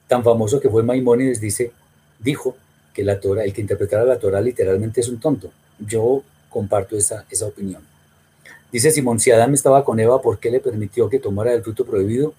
tan 0.08 0.24
famoso 0.24 0.60
que 0.60 0.70
fue 0.70 0.84
Maimónides 0.84 1.40
dice, 1.40 1.72
dijo 2.20 2.56
que 2.94 3.04
la 3.04 3.20
Torah, 3.20 3.44
el 3.44 3.54
que 3.54 3.62
interpretara 3.62 4.04
la 4.04 4.20
Torah 4.20 4.42
literalmente 4.42 5.02
es 5.02 5.10
un 5.10 5.20
tonto. 5.20 5.52
Yo 5.80 6.24
comparto 6.50 6.96
esa, 6.96 7.26
esa 7.30 7.48
opinión. 7.48 7.84
Dice 8.72 8.92
Simón, 8.92 9.20
si 9.20 9.32
Adán 9.32 9.54
estaba 9.54 9.84
con 9.86 10.00
Eva, 10.00 10.22
¿por 10.22 10.40
qué 10.40 10.50
le 10.50 10.60
permitió 10.60 11.10
que 11.10 11.20
tomara 11.20 11.54
el 11.54 11.64
fruto 11.64 11.86
prohibido? 11.86 12.34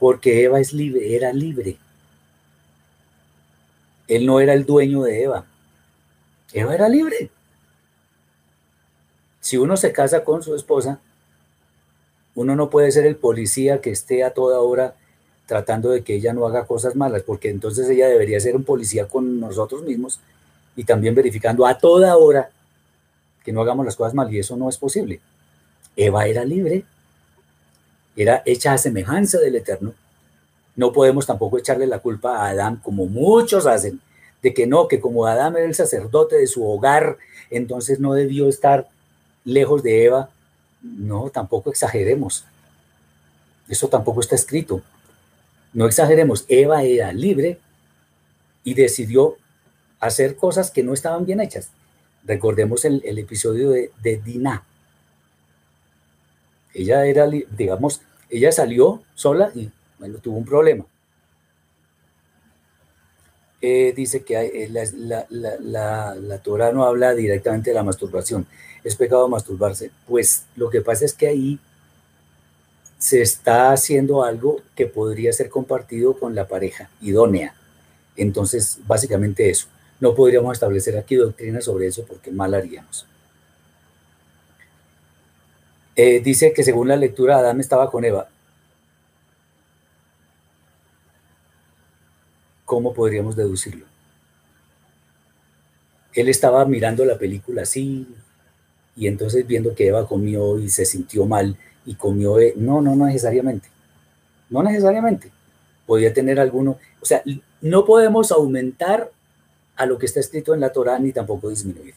Porque 0.00 0.42
Eva 0.42 0.58
es 0.58 0.72
libre, 0.72 1.14
era 1.14 1.32
libre. 1.32 1.76
Él 4.08 4.26
no 4.26 4.40
era 4.40 4.54
el 4.54 4.64
dueño 4.64 5.02
de 5.02 5.22
Eva. 5.22 5.44
Eva 6.52 6.74
era 6.74 6.88
libre. 6.88 7.30
Si 9.40 9.58
uno 9.58 9.76
se 9.76 9.92
casa 9.92 10.24
con 10.24 10.42
su 10.42 10.56
esposa, 10.56 11.00
uno 12.34 12.56
no 12.56 12.70
puede 12.70 12.90
ser 12.90 13.04
el 13.04 13.16
policía 13.16 13.80
que 13.80 13.90
esté 13.90 14.24
a 14.24 14.32
toda 14.32 14.60
hora 14.60 14.94
tratando 15.46 15.90
de 15.90 16.02
que 16.02 16.14
ella 16.14 16.32
no 16.32 16.46
haga 16.46 16.64
cosas 16.64 16.96
malas, 16.96 17.22
porque 17.22 17.50
entonces 17.50 17.88
ella 17.90 18.08
debería 18.08 18.40
ser 18.40 18.56
un 18.56 18.64
policía 18.64 19.06
con 19.06 19.38
nosotros 19.38 19.82
mismos 19.82 20.20
y 20.76 20.84
también 20.84 21.14
verificando 21.14 21.66
a 21.66 21.76
toda 21.76 22.16
hora 22.16 22.50
que 23.44 23.52
no 23.52 23.60
hagamos 23.60 23.84
las 23.84 23.96
cosas 23.96 24.14
mal, 24.14 24.32
y 24.32 24.38
eso 24.38 24.56
no 24.56 24.68
es 24.68 24.78
posible. 24.78 25.20
Eva 25.96 26.26
era 26.26 26.44
libre, 26.44 26.84
era 28.22 28.42
hecha 28.44 28.74
a 28.74 28.78
semejanza 28.78 29.38
del 29.38 29.56
Eterno. 29.56 29.94
No 30.76 30.92
podemos 30.92 31.26
tampoco 31.26 31.56
echarle 31.56 31.86
la 31.86 32.00
culpa 32.00 32.36
a 32.36 32.50
Adán, 32.50 32.76
como 32.76 33.06
muchos 33.06 33.66
hacen, 33.66 33.98
de 34.42 34.52
que 34.52 34.66
no, 34.66 34.88
que 34.88 35.00
como 35.00 35.24
Adán 35.26 35.56
era 35.56 35.64
el 35.64 35.74
sacerdote 35.74 36.36
de 36.36 36.46
su 36.46 36.68
hogar, 36.68 37.16
entonces 37.50 37.98
no 37.98 38.12
debió 38.12 38.46
estar 38.48 38.88
lejos 39.44 39.82
de 39.82 40.04
Eva. 40.04 40.28
No, 40.82 41.30
tampoco 41.30 41.70
exageremos. 41.70 42.44
Eso 43.68 43.88
tampoco 43.88 44.20
está 44.20 44.34
escrito. 44.34 44.82
No 45.72 45.86
exageremos. 45.86 46.44
Eva 46.48 46.82
era 46.82 47.14
libre 47.14 47.58
y 48.64 48.74
decidió 48.74 49.36
hacer 49.98 50.36
cosas 50.36 50.70
que 50.70 50.82
no 50.82 50.92
estaban 50.92 51.24
bien 51.24 51.40
hechas. 51.40 51.70
Recordemos 52.24 52.84
el, 52.84 53.02
episodio 53.18 53.70
de, 53.70 53.90
de. 54.02 54.20
Ella 56.74 57.06
era, 57.06 57.26
digamos, 57.26 58.02
ella 58.30 58.52
salió 58.52 59.02
sola 59.14 59.50
y 59.54 59.70
bueno, 59.98 60.18
tuvo 60.18 60.38
un 60.38 60.44
problema. 60.44 60.84
Eh, 63.62 63.92
dice 63.94 64.22
que 64.22 64.40
eh, 64.40 64.68
la, 64.70 65.26
la, 65.60 66.14
la, 66.14 66.38
Torah 66.38 66.72
no 66.72 66.84
habla 66.84 67.14
directamente 67.14 67.70
de 67.70 67.74
la 67.74 67.82
masturbación. 67.82 68.46
Es 68.84 68.96
pecado 68.96 69.28
masturbarse. 69.28 69.90
Pues 70.08 70.44
lo 70.56 70.70
que 70.70 70.80
pasa 70.80 71.04
es 71.04 71.12
que 71.12 71.28
ahí 71.28 71.58
se 72.98 73.20
está 73.20 73.72
haciendo 73.72 74.24
algo 74.24 74.60
que 74.74 74.86
podría 74.86 75.32
ser 75.32 75.50
compartido 75.50 76.18
con 76.18 76.34
la 76.34 76.48
pareja 76.48 76.88
idónea. 77.02 77.54
Entonces, 78.16 78.78
básicamente 78.86 79.50
eso. 79.50 79.66
No 80.00 80.14
podríamos 80.14 80.54
establecer 80.54 80.96
aquí 80.96 81.16
doctrina 81.16 81.60
sobre 81.60 81.86
eso 81.86 82.04
porque 82.06 82.30
mal 82.30 82.54
haríamos. 82.54 83.06
Eh, 85.96 86.20
dice 86.20 86.52
que 86.52 86.62
según 86.62 86.88
la 86.88 86.96
lectura 86.96 87.38
Adán 87.38 87.60
estaba 87.60 87.90
con 87.90 88.04
Eva. 88.04 88.28
¿Cómo 92.64 92.94
podríamos 92.94 93.36
deducirlo? 93.36 93.84
Él 96.14 96.28
estaba 96.28 96.64
mirando 96.64 97.04
la 97.04 97.18
película 97.18 97.62
así 97.62 98.06
y 98.96 99.06
entonces 99.06 99.46
viendo 99.46 99.74
que 99.74 99.88
Eva 99.88 100.06
comió 100.06 100.58
y 100.58 100.68
se 100.68 100.84
sintió 100.84 101.26
mal 101.26 101.56
y 101.84 101.94
comió... 101.94 102.38
Eh, 102.38 102.54
no, 102.56 102.80
no, 102.80 102.94
no 102.94 103.06
necesariamente. 103.06 103.68
No 104.48 104.62
necesariamente. 104.62 105.30
Podía 105.86 106.12
tener 106.12 106.38
alguno... 106.38 106.78
O 107.00 107.04
sea, 107.04 107.22
no 107.60 107.84
podemos 107.84 108.30
aumentar 108.32 109.10
a 109.76 109.86
lo 109.86 109.98
que 109.98 110.06
está 110.06 110.20
escrito 110.20 110.54
en 110.54 110.60
la 110.60 110.72
Torah 110.72 110.98
ni 110.98 111.12
tampoco 111.12 111.48
disminuir. 111.48 111.94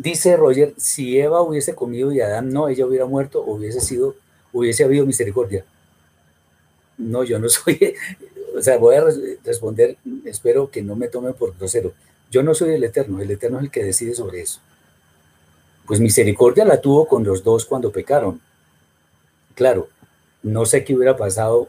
Dice 0.00 0.36
Roger, 0.36 0.74
si 0.76 1.18
Eva 1.18 1.42
hubiese 1.42 1.74
comido 1.74 2.12
y 2.12 2.20
Adán 2.20 2.50
no, 2.50 2.68
ella 2.68 2.86
hubiera 2.86 3.04
muerto, 3.04 3.42
hubiese 3.42 3.80
sido, 3.80 4.14
hubiese 4.52 4.84
habido 4.84 5.04
misericordia. 5.04 5.64
No, 6.96 7.24
yo 7.24 7.40
no 7.40 7.48
soy, 7.48 7.96
o 8.56 8.62
sea, 8.62 8.78
voy 8.78 8.94
a 8.94 9.04
responder, 9.42 9.96
espero 10.24 10.70
que 10.70 10.82
no 10.82 10.94
me 10.94 11.08
tomen 11.08 11.34
por 11.34 11.56
grosero. 11.58 11.94
Yo 12.30 12.44
no 12.44 12.54
soy 12.54 12.74
el 12.74 12.84
Eterno, 12.84 13.20
el 13.20 13.28
Eterno 13.28 13.58
es 13.58 13.64
el 13.64 13.70
que 13.72 13.82
decide 13.82 14.14
sobre 14.14 14.40
eso. 14.40 14.60
Pues 15.84 15.98
misericordia 15.98 16.64
la 16.64 16.80
tuvo 16.80 17.08
con 17.08 17.24
los 17.24 17.42
dos 17.42 17.64
cuando 17.64 17.90
pecaron. 17.90 18.40
Claro, 19.56 19.88
no 20.44 20.64
sé 20.64 20.84
qué 20.84 20.94
hubiera 20.94 21.16
pasado 21.16 21.66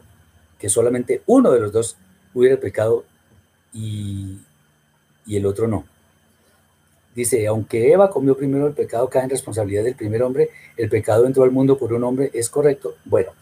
que 0.60 0.68
solamente 0.68 1.22
uno 1.26 1.50
de 1.50 1.58
los 1.58 1.72
dos 1.72 1.96
hubiera 2.32 2.60
pecado 2.60 3.04
y, 3.72 4.38
y 5.26 5.36
el 5.36 5.46
otro 5.46 5.66
no. 5.66 5.84
Dice, 7.14 7.46
aunque 7.46 7.92
Eva 7.92 8.10
comió 8.10 8.36
primero 8.36 8.66
el 8.66 8.72
pecado, 8.72 9.08
cae 9.08 9.24
en 9.24 9.30
responsabilidad 9.30 9.84
del 9.84 9.96
primer 9.96 10.22
hombre, 10.22 10.50
el 10.76 10.88
pecado 10.88 11.26
entró 11.26 11.42
al 11.42 11.50
mundo 11.50 11.76
por 11.76 11.92
un 11.92 12.04
hombre, 12.04 12.30
¿es 12.32 12.48
correcto? 12.48 12.94
Bueno, 13.04 13.32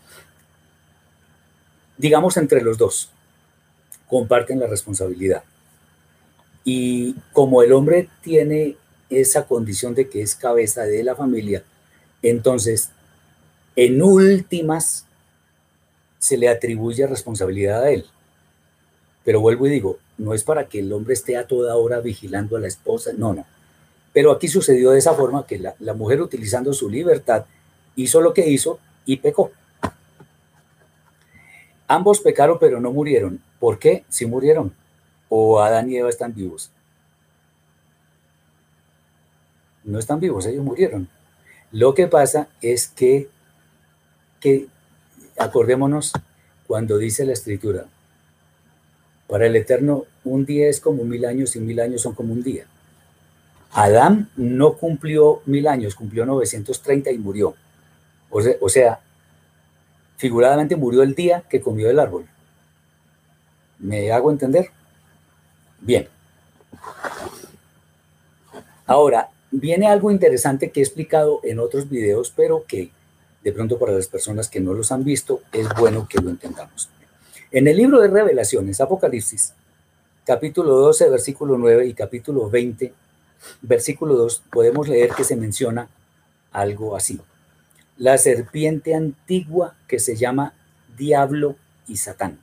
digamos 1.99 2.37
entre 2.39 2.63
los 2.63 2.79
dos, 2.79 3.11
comparten 4.07 4.59
la 4.59 4.67
responsabilidad. 4.67 5.43
Y 6.65 7.15
como 7.33 7.63
el 7.63 7.73
hombre 7.73 8.09
tiene 8.23 8.77
esa 9.11 9.47
condición 9.47 9.95
de 9.95 10.09
que 10.09 10.23
es 10.23 10.35
cabeza 10.35 10.83
de 10.85 11.03
la 11.03 11.15
familia, 11.15 11.63
entonces, 12.23 12.91
en 13.77 14.03
últimas, 14.03 15.07
se 16.19 16.37
le 16.37 16.49
atribuye 16.49 17.07
responsabilidad 17.07 17.83
a 17.83 17.91
él. 17.91 18.07
Pero 19.25 19.41
vuelvo 19.41 19.67
y 19.67 19.71
digo, 19.71 19.99
no 20.17 20.35
es 20.35 20.43
para 20.43 20.69
que 20.69 20.81
el 20.81 20.93
hombre 20.93 21.15
esté 21.15 21.37
a 21.37 21.47
toda 21.47 21.77
hora 21.77 22.01
vigilando 22.01 22.57
a 22.57 22.61
la 22.61 22.67
esposa, 22.67 23.13
no, 23.17 23.35
no. 23.35 23.47
Pero 24.19 24.33
aquí 24.33 24.49
sucedió 24.49 24.91
de 24.91 24.99
esa 24.99 25.15
forma 25.15 25.47
que 25.47 25.61
la, 25.61 25.95
mujer 25.95 26.21
utilizando 26.21 26.73
su 26.73 26.91
libertad 26.91 27.47
hizo 27.95 28.21
lo 28.21 28.35
que 28.35 28.49
hizo 28.49 28.81
y 29.05 29.19
pecó. 29.19 29.53
Ambos 31.87 32.19
pecaron 32.19 32.59
pero 32.59 32.81
no 32.81 32.93
murieron. 32.93 33.41
¿Por 33.61 33.79
qué? 33.79 34.05
Si 34.09 34.27
murieron. 34.27 34.75
O 35.29 35.61
Adán 35.61 35.89
y 35.89 35.99
Eva 35.99 36.09
están 36.09 36.35
vivos. 36.35 36.73
No 39.85 40.01
están 40.01 40.19
vivos, 40.19 40.47
ellos 40.47 40.65
murieron. 40.65 41.09
Lo 41.71 41.95
que 41.95 42.09
pasa 42.09 42.49
es 42.61 42.89
que, 42.89 43.29
que 44.41 44.67
acordémonos 45.39 46.13
cuando 46.67 46.99
dice 46.99 47.25
la 47.25 47.35
escritura, 47.35 47.87
para 49.29 49.47
el 49.47 49.55
Eterno 49.55 50.07
un 50.25 50.45
día 50.45 50.69
es 50.69 50.81
como 50.81 51.05
mil 51.05 51.25
años 51.25 51.55
y 51.55 51.61
mil 51.61 51.79
años 51.79 52.03
son 52.03 52.17
como 52.17 52.33
un 52.33 52.43
día. 52.43 52.67
Adán 53.73 54.31
no 54.37 54.75
cumplió 54.75 55.43
mil 55.47 55.67
años, 55.69 55.95
cumplió 55.95 56.25
930 56.25 57.11
y 57.11 57.19
murió. 57.19 57.55
O 58.31 58.69
sea, 58.69 59.01
figuradamente 60.17 60.77
murió 60.77 61.03
el 61.03 61.15
día 61.15 61.45
que 61.49 61.61
comió 61.61 61.89
el 61.91 61.99
árbol. 61.99 62.27
¿Me 63.79 64.11
hago 64.11 64.31
entender? 64.31 64.71
Bien. 65.81 66.09
Ahora, 68.87 69.29
viene 69.51 69.87
algo 69.87 70.11
interesante 70.11 70.71
que 70.71 70.81
he 70.81 70.83
explicado 70.83 71.41
en 71.45 71.59
otros 71.59 71.89
videos, 71.89 72.33
pero 72.35 72.65
que 72.67 72.91
de 73.45 73.53
pronto 73.53 73.79
para 73.79 73.93
las 73.93 74.09
personas 74.09 74.49
que 74.49 74.61
no 74.61 74.75
los 74.75 74.91
han 74.93 75.05
visto 75.05 75.43
es 75.53 75.69
bueno 75.79 76.07
que 76.09 76.21
lo 76.21 76.31
entendamos. 76.31 76.89
En 77.51 77.69
el 77.69 77.77
libro 77.77 78.01
de 78.01 78.09
revelaciones, 78.09 78.81
Apocalipsis, 78.81 79.55
capítulo 80.25 80.75
12, 80.77 81.09
versículo 81.09 81.57
9 81.57 81.87
y 81.87 81.95
capítulo 81.95 82.51
20, 82.51 82.93
versículo 83.63 84.17
2, 84.17 84.43
podemos 84.51 84.89
leer 84.89 85.11
que 85.11 85.25
se 85.25 85.37
menciona 85.37 85.89
algo 86.53 86.97
así. 86.97 87.21
La 87.97 88.17
serpiente 88.19 88.95
antigua 88.95 89.75
que 89.87 89.99
se 89.99 90.17
llama 90.17 90.55
Diablo 90.97 91.57
y 91.87 91.97
Satán. 91.97 92.39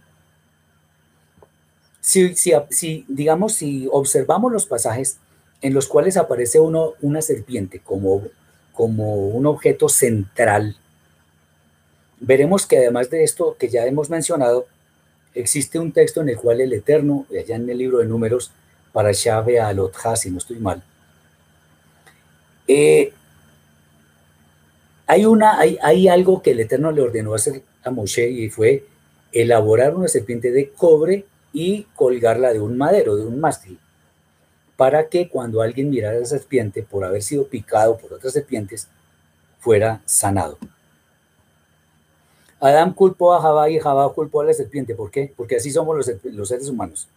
Si, 2.02 3.06
digamos, 3.08 3.54
si 3.54 3.88
observamos 3.92 4.52
los 4.52 4.68
pasajes 4.68 5.18
en 5.62 5.74
los 5.74 5.88
cuales 5.88 6.18
aparece 6.18 6.60
uno, 6.60 6.94
una 7.02 7.22
serpiente 7.22 7.80
como, 7.80 8.22
como 8.74 9.28
un 9.30 9.48
objeto 9.48 9.90
central, 9.90 10.78
veremos 12.20 12.68
que 12.68 12.78
además 12.78 13.10
de 13.10 13.24
esto 13.24 13.56
que 13.58 13.70
ya 13.70 13.86
hemos 13.86 14.10
mencionado, 14.10 14.68
existe 15.34 15.80
un 15.80 15.92
texto 15.92 16.22
en 16.22 16.30
el 16.30 16.38
cual 16.38 16.62
el 16.62 16.74
Eterno, 16.74 17.26
allá 17.32 17.56
en 17.56 17.70
el 17.70 17.78
libro 17.80 17.98
de 17.98 18.06
números, 18.06 18.52
para 18.96 19.12
Shave 19.12 19.60
Alotja, 19.60 20.16
si 20.16 20.32
no 20.32 20.38
estoy 20.38 20.58
mal. 20.58 20.82
Eh, 22.66 23.12
hay, 25.06 25.26
una, 25.26 25.60
hay, 25.60 25.78
hay 25.84 26.08
algo 26.08 26.42
que 26.42 26.52
el 26.52 26.62
Eterno 26.62 26.94
le 26.94 27.02
ordenó 27.02 27.34
hacer 27.34 27.62
a 27.84 27.92
Moshe 27.92 28.30
y 28.30 28.50
fue 28.50 28.86
elaborar 29.34 29.94
una 29.94 30.08
serpiente 30.08 30.50
de 30.50 30.70
cobre 30.70 31.26
y 31.52 31.84
colgarla 31.94 32.54
de 32.54 32.62
un 32.62 32.78
madero, 32.78 33.18
de 33.18 33.26
un 33.26 33.38
mástil, 33.38 33.78
para 34.78 35.10
que 35.10 35.28
cuando 35.28 35.62
alguien 35.62 35.90
mirara 35.90 36.16
a 36.16 36.22
la 36.22 36.26
serpiente 36.26 36.82
por 36.82 37.04
haber 37.04 37.22
sido 37.22 37.50
picado 37.50 37.98
por 37.98 38.14
otras 38.14 38.32
serpientes, 38.32 38.88
fuera 39.60 40.02
sanado. 40.06 40.58
Adán 42.62 42.94
culpó 42.94 43.34
a 43.34 43.42
Jabá 43.42 43.70
y 43.70 43.78
Jabá 43.78 44.08
culpó 44.14 44.40
a 44.40 44.46
la 44.46 44.54
serpiente. 44.54 44.96
¿Por 44.96 45.12
qué? 45.12 45.34
Porque 45.36 45.58
así 45.58 45.70
somos 45.70 45.98
los, 45.98 46.10
los 46.24 46.48
seres 46.48 46.70
humanos. 46.70 47.10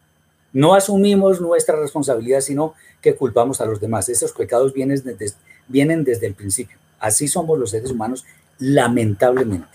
No 0.52 0.74
asumimos 0.74 1.40
nuestra 1.40 1.76
responsabilidad, 1.76 2.40
sino 2.40 2.74
que 3.02 3.14
culpamos 3.14 3.60
a 3.60 3.66
los 3.66 3.80
demás. 3.80 4.08
Esos 4.08 4.32
pecados 4.32 4.72
vienen 4.72 5.02
desde, 6.04 6.26
el 6.26 6.34
principio. 6.34 6.78
Así 6.98 7.28
somos 7.28 7.58
los 7.58 7.70
seres 7.70 7.90
humanos, 7.90 8.24
lamentablemente. 8.58 9.68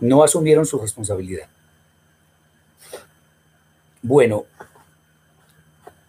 No 0.00 0.22
asumieron 0.22 0.66
su 0.66 0.78
responsabilidad. 0.78 1.48
Bueno, 4.02 4.46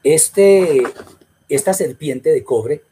este, 0.03 0.83
esta 1.49 1.73
serpiente 1.73 2.29
de 2.29 2.43
cobre 2.43 2.83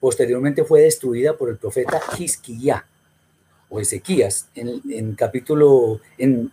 posteriormente 0.00 0.64
fue 0.64 0.82
destruida 0.82 1.36
por 1.36 1.48
el 1.48 1.56
profeta 1.56 2.00
Hisquiyá 2.18 2.86
o 3.70 3.80
Ezequías 3.80 4.48
en, 4.54 4.82
en 4.90 5.14
capítulo, 5.14 6.00
en 6.18 6.52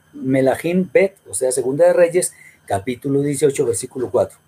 Bet, 0.94 1.18
o 1.30 1.34
sea, 1.34 1.52
Segunda 1.52 1.86
de 1.86 1.94
Reyes, 1.94 2.34
capítulo 2.72 3.22
18, 3.22 3.66
versículo 3.66 4.10
4. 4.10 4.40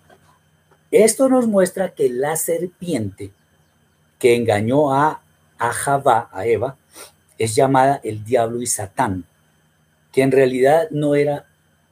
Esto 0.90 1.28
nos 1.28 1.46
muestra 1.46 1.90
que 1.90 2.08
la 2.08 2.36
serpiente 2.36 3.32
que 4.18 4.34
engañó 4.34 4.94
a 4.94 5.20
a 5.58 5.70
Javá, 5.74 6.30
a 6.32 6.46
Eva, 6.46 6.78
es 7.36 7.54
llamada 7.54 8.00
el 8.02 8.24
diablo 8.24 8.62
y 8.62 8.66
Satán, 8.66 9.26
que 10.10 10.22
en 10.22 10.32
realidad 10.32 10.88
no 10.90 11.14
era 11.14 11.44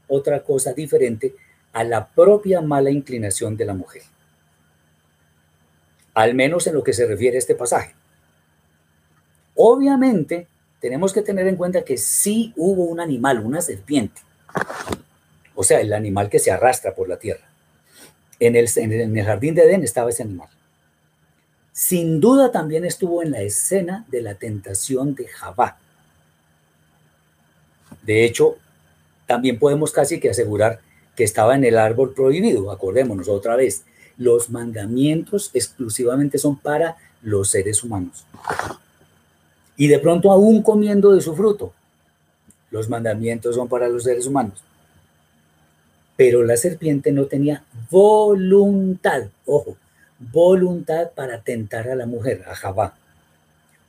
otra 0.08 0.42
cosa 0.42 0.72
diferente 0.72 1.34
a 1.74 1.84
la 1.84 2.08
propia 2.08 2.62
mala 2.62 2.90
inclinación 2.90 3.58
de 3.58 3.66
la 3.66 3.74
mujer. 3.74 4.02
Al 6.14 6.34
menos 6.34 6.66
en 6.66 6.72
lo 6.72 6.82
que 6.82 6.94
se 6.94 7.04
refiere 7.04 7.36
a 7.36 7.40
este 7.40 7.54
pasaje. 7.54 7.94
Obviamente, 9.54 10.48
tenemos 10.80 11.12
que 11.12 11.20
tener 11.20 11.46
en 11.46 11.56
cuenta 11.56 11.84
que 11.84 11.98
sí 11.98 12.54
hubo 12.56 12.84
un 12.84 13.00
animal, 13.00 13.40
una 13.40 13.60
serpiente, 13.60 14.22
o 15.54 15.64
sea, 15.64 15.80
el 15.80 15.92
animal 15.92 16.28
que 16.28 16.38
se 16.38 16.50
arrastra 16.50 16.94
por 16.94 17.08
la 17.08 17.16
tierra. 17.16 17.46
En 18.38 18.56
el, 18.56 18.68
jardín 19.24 19.54
de 19.54 19.62
Edén 19.62 19.82
estaba 19.82 20.10
ese 20.10 20.22
animal. 20.22 20.48
Sin 21.72 22.20
duda 22.20 22.50
también 22.50 22.84
estuvo 22.84 23.22
en 23.22 23.30
la 23.30 23.40
escena 23.40 24.04
de 24.08 24.22
la 24.22 24.34
tentación 24.34 25.14
de 25.14 25.26
Javá. 25.28 25.78
De 28.02 28.24
hecho, 28.24 28.56
también 29.26 29.58
podemos 29.58 29.92
casi 29.92 30.18
que 30.18 30.30
asegurar 30.30 30.80
que 31.14 31.24
estaba 31.24 31.54
en 31.54 31.64
el 31.64 31.78
árbol 31.78 32.14
prohibido. 32.14 32.70
Acordémonos 32.70 33.28
otra 33.28 33.56
vez, 33.56 33.84
los 34.16 34.50
mandamientos 34.50 35.50
exclusivamente 35.54 36.38
son 36.38 36.56
para 36.56 36.96
los 37.22 37.50
seres 37.50 37.84
humanos 37.84 38.26
y 39.76 39.88
de 39.88 39.98
pronto 39.98 40.30
aún 40.30 40.62
comiendo 40.62 41.12
de 41.12 41.20
su 41.20 41.34
fruto. 41.34 41.72
Los 42.70 42.88
mandamientos 42.88 43.54
son 43.54 43.68
para 43.68 43.88
los 43.88 44.04
seres 44.04 44.26
humanos. 44.26 44.62
Pero 46.16 46.42
la 46.44 46.56
serpiente 46.56 47.12
no 47.12 47.26
tenía 47.26 47.64
voluntad, 47.90 49.24
ojo, 49.46 49.76
voluntad 50.18 51.10
para 51.14 51.40
tentar 51.40 51.88
a 51.88 51.94
la 51.94 52.06
mujer, 52.06 52.44
a 52.46 52.54
Javá. 52.54 52.94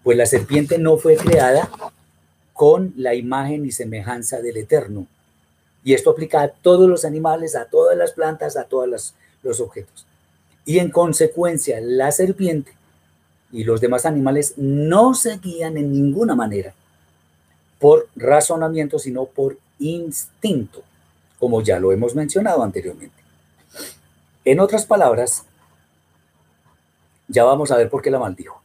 Pues 0.04 0.18
la 0.18 0.26
serpiente 0.26 0.78
no 0.78 0.98
fue 0.98 1.16
creada 1.16 1.70
con 2.54 2.94
la 2.98 3.16
imagen 3.16 3.66
y 3.66 3.72
semejanza 3.72 4.42
del 4.42 4.58
Eterno. 4.58 5.08
Y 5.84 5.94
esto 5.94 6.12
aplica 6.12 6.42
a 6.42 6.50
todos 6.50 6.90
los 6.90 7.06
animales, 7.06 7.56
a 7.56 7.66
todas 7.66 7.98
las 7.98 8.14
plantas, 8.14 8.56
a 8.58 8.66
todos 8.66 9.14
los 9.42 9.60
objetos. 9.60 10.06
Y 10.66 10.80
en 10.80 10.92
consecuencia, 10.92 11.80
la 11.82 12.12
serpiente 12.12 12.72
y 13.52 13.64
los 13.66 13.82
demás 13.82 14.06
animales 14.06 14.54
no 14.58 15.14
se 15.14 15.38
guían 15.38 15.78
en 15.78 15.92
ninguna 15.92 16.36
manera 16.36 16.74
por 17.80 18.08
razonamiento, 18.16 18.98
sino 18.98 19.26
por 19.26 19.58
instinto, 19.78 20.84
como 21.44 21.62
ya 21.62 21.78
lo 21.78 21.92
hemos 21.92 22.16
mencionado 22.16 22.64
anteriormente. 22.64 23.22
En 24.46 24.62
otras 24.62 24.86
palabras, 24.86 25.44
ya 27.28 27.44
vamos 27.44 27.70
a 27.70 27.76
ver 27.76 27.90
por 27.90 28.02
qué 28.02 28.10
la 28.10 28.18
maldijo. 28.18 28.62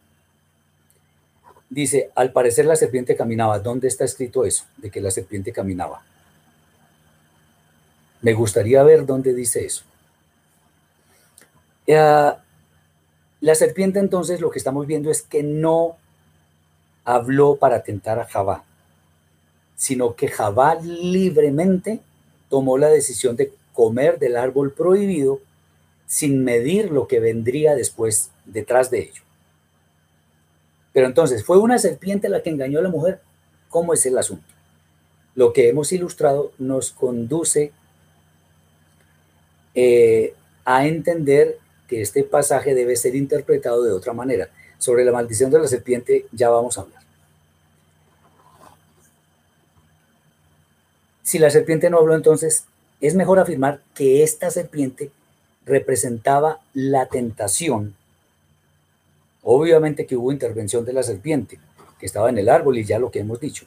Dice, 1.69 2.13
al 2.15 2.31
parecer 2.31 2.67
la 2.67 2.77
serpiente 2.77 3.17
caminaba. 3.17 3.59
¿Dónde 3.59 3.89
está 3.89 4.05
escrito 4.05 4.45
eso? 4.45 4.65
De 4.77 4.93
que 4.93 5.01
la 5.01 5.11
serpiente 5.11 5.51
caminaba. 5.51 6.05
Me 8.23 8.33
gustaría 8.33 8.81
ver 8.85 9.05
dónde 9.05 9.35
dice 9.35 9.67
eso. 9.67 9.83
Ya, 11.85 12.45
la 13.41 13.55
serpiente 13.57 13.99
entonces 13.99 14.41
lo 14.41 14.53
que 14.53 14.59
estamos 14.61 14.87
viendo 14.87 15.11
es 15.11 15.23
que 15.23 15.43
no 15.43 15.97
habló 17.05 17.57
para 17.57 17.83
tentar 17.83 18.21
a 18.21 18.27
Jabá, 18.27 18.63
sino 19.75 20.15
que 20.15 20.29
Jabá 20.29 20.77
libremente 20.77 22.03
tomó 22.49 22.79
la 22.79 22.89
decisión 22.89 23.37
de 23.37 23.53
comer 23.73 24.19
del 24.19 24.37
árbol 24.37 24.73
prohibido 24.73 25.41
sin 26.07 26.43
medir 26.43 26.91
lo 26.91 27.07
que 27.07 27.21
vendría 27.21 27.75
después 27.75 28.31
detrás 28.47 28.91
de 28.91 29.01
ello. 29.01 29.23
Pero 30.93 31.07
entonces, 31.07 31.45
¿fue 31.45 31.59
una 31.59 31.79
serpiente 31.79 32.29
la 32.29 32.43
que 32.43 32.51
engañó 32.51 32.79
a 32.79 32.83
la 32.83 32.89
mujer? 32.89 33.21
¿Cómo 33.69 33.93
es 33.93 34.05
el 34.07 34.17
asunto? 34.17 34.47
Lo 35.35 35.53
que 35.53 35.69
hemos 35.69 35.93
ilustrado 35.93 36.53
nos 36.59 36.91
conduce 36.91 37.73
eh, 39.75 40.35
a 40.65 40.87
entender 40.87 41.59
que 41.87 42.01
este 42.03 42.25
pasaje 42.25 42.75
debe 42.75 42.97
ser 42.97 43.15
interpretado 43.15 43.85
de 43.85 43.93
otra 43.93 44.13
manera. 44.13 44.49
Sobre 44.79 45.05
la 45.05 45.13
maldición 45.13 45.51
de 45.51 45.61
la 45.61 45.69
serpiente 45.69 46.27
ya 46.33 46.49
vamos 46.49 46.79
a 46.79 46.83
hablar. 46.83 46.98
Si 51.29 51.39
la 51.39 51.51
serpiente 51.51 51.91
no 51.91 51.99
habló, 51.99 52.15
entonces 52.15 52.65
es 53.03 53.15
mejor 53.15 53.39
afirmar 53.39 53.83
que 53.95 54.23
esta 54.23 54.51
serpiente 54.51 55.11
representaba 55.67 56.61
la 56.73 57.05
tentación. 57.05 57.95
Obviamente 59.43 60.07
que 60.07 60.17
hubo 60.17 60.33
intervención 60.33 60.87
de 60.87 60.95
la 60.95 61.03
serpiente, 61.03 61.61
que 62.01 62.07
estaba 62.07 62.31
en 62.31 62.39
el 62.39 62.49
árbol 62.49 62.79
y 62.79 62.85
ya 62.85 62.99
lo 62.99 63.11
que 63.11 63.19
hemos 63.19 63.41
dicho. 63.41 63.67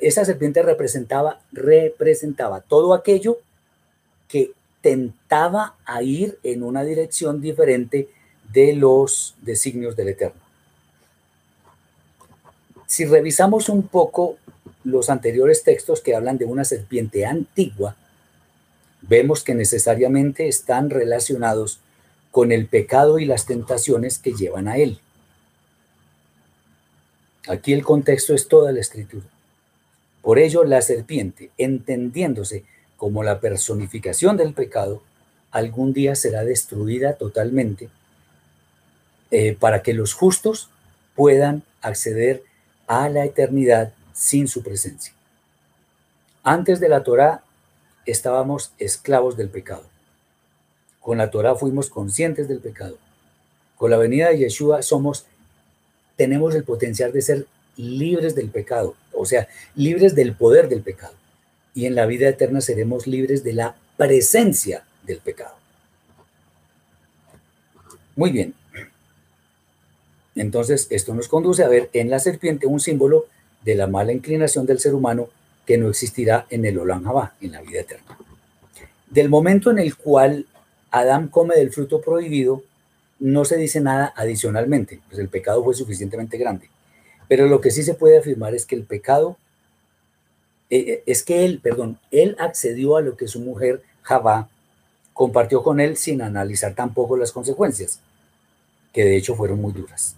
esa 0.00 0.24
serpiente 0.24 0.62
representaba, 0.62 1.42
representaba 1.52 2.62
todo 2.62 2.94
aquello 2.94 3.36
que 4.26 4.52
tentaba 4.80 5.74
a 5.84 6.02
ir 6.02 6.38
en 6.42 6.62
una 6.62 6.82
dirección 6.82 7.42
diferente 7.42 8.08
de 8.54 8.72
los 8.72 9.34
designios 9.42 9.96
del 9.96 10.08
Eterno. 10.08 10.40
Si 12.86 13.04
revisamos 13.04 13.68
un 13.68 13.86
poco 13.86 14.38
los 14.84 15.10
anteriores 15.10 15.62
textos 15.62 16.00
que 16.00 16.14
hablan 16.14 16.38
de 16.38 16.44
una 16.44 16.64
serpiente 16.64 17.26
antigua, 17.26 17.96
vemos 19.02 19.42
que 19.42 19.54
necesariamente 19.54 20.48
están 20.48 20.90
relacionados 20.90 21.80
con 22.30 22.52
el 22.52 22.66
pecado 22.66 23.18
y 23.18 23.24
las 23.24 23.46
tentaciones 23.46 24.18
que 24.18 24.32
llevan 24.32 24.68
a 24.68 24.76
él. 24.76 25.00
Aquí 27.48 27.72
el 27.72 27.82
contexto 27.82 28.34
es 28.34 28.48
toda 28.48 28.72
la 28.72 28.80
escritura. 28.80 29.26
Por 30.22 30.38
ello, 30.38 30.64
la 30.64 30.82
serpiente, 30.82 31.50
entendiéndose 31.56 32.64
como 32.96 33.22
la 33.22 33.40
personificación 33.40 34.36
del 34.36 34.52
pecado, 34.52 35.02
algún 35.50 35.92
día 35.92 36.14
será 36.14 36.44
destruida 36.44 37.14
totalmente 37.14 37.88
eh, 39.30 39.56
para 39.58 39.82
que 39.82 39.94
los 39.94 40.12
justos 40.12 40.68
puedan 41.16 41.62
acceder 41.80 42.44
a 42.86 43.08
la 43.08 43.24
eternidad 43.24 43.92
sin 44.20 44.48
su 44.48 44.62
presencia. 44.62 45.14
Antes 46.42 46.78
de 46.78 46.90
la 46.90 47.02
Torá 47.02 47.42
estábamos 48.04 48.72
esclavos 48.78 49.38
del 49.38 49.48
pecado. 49.48 49.84
Con 51.00 51.16
la 51.16 51.30
Torá 51.30 51.54
fuimos 51.54 51.88
conscientes 51.88 52.46
del 52.46 52.58
pecado. 52.58 52.98
Con 53.76 53.90
la 53.90 53.96
venida 53.96 54.28
de 54.28 54.36
Yeshua 54.36 54.82
somos 54.82 55.24
tenemos 56.16 56.54
el 56.54 56.64
potencial 56.64 57.12
de 57.12 57.22
ser 57.22 57.46
libres 57.78 58.34
del 58.34 58.50
pecado, 58.50 58.94
o 59.14 59.24
sea, 59.24 59.48
libres 59.74 60.14
del 60.14 60.34
poder 60.34 60.68
del 60.68 60.82
pecado 60.82 61.14
y 61.74 61.86
en 61.86 61.94
la 61.94 62.04
vida 62.04 62.28
eterna 62.28 62.60
seremos 62.60 63.06
libres 63.06 63.42
de 63.42 63.54
la 63.54 63.74
presencia 63.96 64.84
del 65.04 65.20
pecado. 65.20 65.54
Muy 68.16 68.32
bien. 68.32 68.52
Entonces, 70.34 70.88
esto 70.90 71.14
nos 71.14 71.28
conduce 71.28 71.64
a 71.64 71.68
ver 71.68 71.88
en 71.94 72.10
la 72.10 72.18
serpiente 72.18 72.66
un 72.66 72.80
símbolo 72.80 73.24
de 73.64 73.74
la 73.74 73.86
mala 73.86 74.12
inclinación 74.12 74.66
del 74.66 74.78
ser 74.78 74.94
humano 74.94 75.28
que 75.66 75.78
no 75.78 75.88
existirá 75.88 76.46
en 76.50 76.64
el 76.64 76.78
Olam 76.78 77.04
Jabá, 77.04 77.34
en 77.40 77.52
la 77.52 77.60
vida 77.60 77.80
eterna. 77.80 78.18
Del 79.08 79.28
momento 79.28 79.70
en 79.70 79.78
el 79.78 79.96
cual 79.96 80.46
Adán 80.90 81.28
come 81.28 81.56
del 81.56 81.72
fruto 81.72 82.00
prohibido, 82.00 82.62
no 83.18 83.44
se 83.44 83.56
dice 83.56 83.80
nada 83.80 84.12
adicionalmente, 84.16 85.00
pues 85.08 85.18
el 85.18 85.28
pecado 85.28 85.62
fue 85.62 85.74
suficientemente 85.74 86.38
grande. 86.38 86.70
Pero 87.28 87.46
lo 87.46 87.60
que 87.60 87.70
sí 87.70 87.82
se 87.82 87.94
puede 87.94 88.18
afirmar 88.18 88.54
es 88.54 88.66
que 88.66 88.74
el 88.74 88.84
pecado 88.84 89.36
eh, 90.70 90.78
eh, 90.78 91.02
es 91.06 91.22
que 91.22 91.44
él, 91.44 91.60
perdón, 91.62 91.98
él 92.10 92.36
accedió 92.38 92.96
a 92.96 93.02
lo 93.02 93.16
que 93.16 93.28
su 93.28 93.40
mujer 93.40 93.82
Javá 94.02 94.48
compartió 95.12 95.62
con 95.62 95.80
él 95.80 95.96
sin 95.96 96.22
analizar 96.22 96.74
tampoco 96.74 97.16
las 97.16 97.32
consecuencias, 97.32 98.00
que 98.92 99.04
de 99.04 99.16
hecho 99.16 99.34
fueron 99.34 99.60
muy 99.60 99.72
duras. 99.72 100.16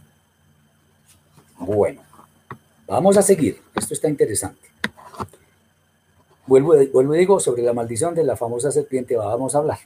Bueno, 1.59 2.03
vamos 2.87 3.17
a 3.17 3.23
seguir. 3.23 3.61
Esto 3.75 3.95
está 3.95 4.09
interesante. 4.09 4.69
Vuelvo, 6.47 6.75
vuelvo 6.93 7.15
y 7.15 7.19
digo, 7.19 7.41
sobre 7.41 7.63
la 7.63 7.73
maldición 7.73 8.15
de 8.15 8.25
la 8.25 8.37
famosa 8.37 8.71
serpiente 8.71 9.17
vamos 9.17 9.55
a 9.55 9.59
hablar. 9.59 9.79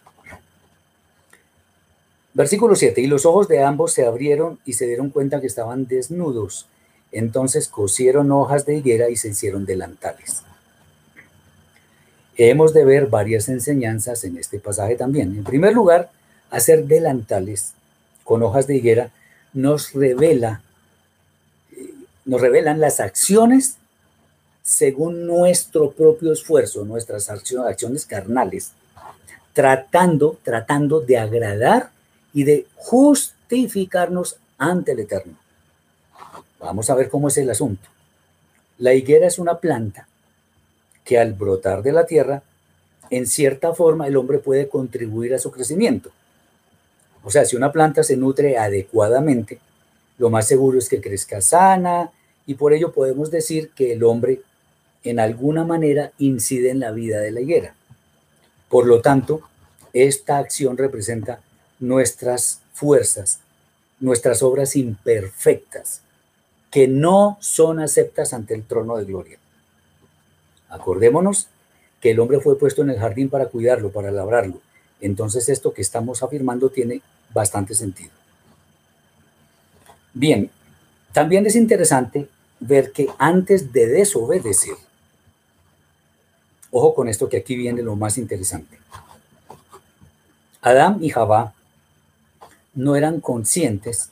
Versículo 2.35 2.77
7. 2.77 3.01
Y 3.01 3.07
los 3.07 3.25
ojos 3.25 3.49
de 3.49 3.63
ambos 3.63 3.93
se 3.93 4.05
abrieron 4.05 4.59
y 4.67 4.75
se 4.75 4.87
dieron 4.87 5.11
cuenta 5.11 5.41
que 5.41 5.47
estaban 5.47 5.87
desnudos. 5.87 6.67
Entonces 7.11 7.69
cosieron 7.69 8.31
hojas 8.31 8.67
de 8.67 8.77
higuera 8.77 9.09
y 9.09 9.17
se 9.17 9.29
hicieron 9.29 9.65
delantales. 9.65 10.43
Hemos 12.37 12.75
de 12.75 12.85
ver 12.85 13.07
varias 13.07 13.49
enseñanzas 13.49 14.25
en 14.25 14.37
este 14.37 14.59
pasaje 14.59 14.97
también. 14.97 15.35
En 15.35 15.45
primer 15.45 15.73
lugar, 15.73 16.11
hacer 16.51 16.85
delantales 16.85 17.73
con 18.25 18.43
hojas 18.43 18.67
de 18.67 18.77
higuera 18.77 19.11
nos 19.55 19.95
revela, 19.95 20.61
nos 22.27 22.41
revelan 22.41 22.81
las 22.81 23.01
acciones 23.01 23.77
según 24.63 25.27
nuestro 25.27 25.93
propio 25.93 26.33
esfuerzo, 26.33 26.85
nuestras 26.85 27.31
acciones 27.31 28.05
carnales, 28.05 28.73
tratando, 29.53 30.39
tratando 30.43 31.01
de 31.01 31.19
agradar 31.19 31.91
y 32.35 32.43
de 32.43 32.67
justificarnos 32.75 34.39
ante 34.59 34.93
el 34.93 35.01
Eterno. 35.01 35.35
Vamos 36.59 36.91
a 36.91 36.97
ver 36.97 37.09
cómo 37.09 37.29
es 37.29 37.39
el 37.39 37.49
asunto. 37.49 37.89
La 38.79 38.93
higuera 38.93 39.29
es 39.29 39.39
una 39.39 39.59
planta 39.59 40.09
que 41.05 41.19
al 41.19 41.33
brotar 41.33 41.83
de 41.83 41.93
la 41.93 42.05
tierra, 42.05 42.43
en 43.09 43.27
cierta 43.29 43.73
forma 43.73 44.09
el 44.09 44.17
hombre 44.17 44.41
puede 44.41 44.69
contribuir 44.69 45.33
a 45.33 45.39
su 45.39 45.53
crecimiento. 45.53 46.11
O 47.23 47.31
sea, 47.31 47.45
si 47.45 47.55
una 47.55 47.71
planta 47.71 48.03
se 48.03 48.17
nutre 48.17 48.59
adecuadamente, 48.59 49.61
lo 50.19 50.29
más 50.29 50.49
seguro 50.49 50.79
es 50.79 50.89
que 50.89 51.01
crezca 51.01 51.41
sana 51.41 52.11
y 52.47 52.55
por 52.55 52.73
ello 52.73 52.93
podemos 52.93 53.31
decir 53.31 53.71
que 53.71 53.93
el 53.93 54.05
hombre 54.05 54.41
en 55.05 55.21
alguna 55.21 55.65
manera 55.65 56.13
incide 56.19 56.71
en 56.71 56.81
la 56.81 56.91
vida 56.91 57.21
de 57.21 57.33
la 57.33 57.41
higuera. 57.41 57.75
Por 58.69 58.87
lo 58.87 59.01
tanto, 59.01 59.43
esta 59.93 60.39
acción 60.39 60.77
representa 60.77 61.41
nuestras 61.79 62.61
fuerzas, 62.73 63.41
nuestras 64.01 64.43
obras 64.43 64.77
imperfectas, 64.77 66.03
que 66.71 66.89
no 66.89 67.39
son 67.41 67.81
aceptas 67.81 68.33
ante 68.33 68.55
el 68.55 68.65
trono 68.65 68.97
de 68.97 69.05
gloria. 69.05 69.39
Acordémonos 70.69 71.49
que 72.01 72.11
el 72.11 72.21
hombre 72.21 72.41
fue 72.41 72.59
puesto 72.59 72.83
en 72.83 72.91
el 72.91 72.99
jardín 72.99 73.31
para 73.31 73.47
cuidarlo, 73.47 73.91
para 73.91 74.11
labrarlo. 74.11 74.61
Entonces 75.01 75.49
esto 75.49 75.73
que 75.73 75.83
estamos 75.83 76.23
afirmando 76.23 76.69
tiene 76.69 77.03
bastante 77.33 77.75
sentido. 77.75 78.11
Bien, 80.13 80.51
también 81.13 81.47
es 81.47 81.57
interesante 81.57 82.29
ver 82.61 82.93
que 82.93 83.09
antes 83.19 83.73
de 83.73 83.87
desobedecer, 83.87 84.77
ojo 86.71 86.95
con 86.95 87.09
esto 87.09 87.29
que 87.29 87.39
aquí 87.39 87.57
viene 87.57 87.83
lo 87.83 87.97
más 87.97 88.19
interesante, 88.19 88.79
Adán 90.61 90.99
y 91.01 91.11
Jabá 91.11 91.55
no 92.75 92.97
eran 92.97 93.21
conscientes 93.21 94.11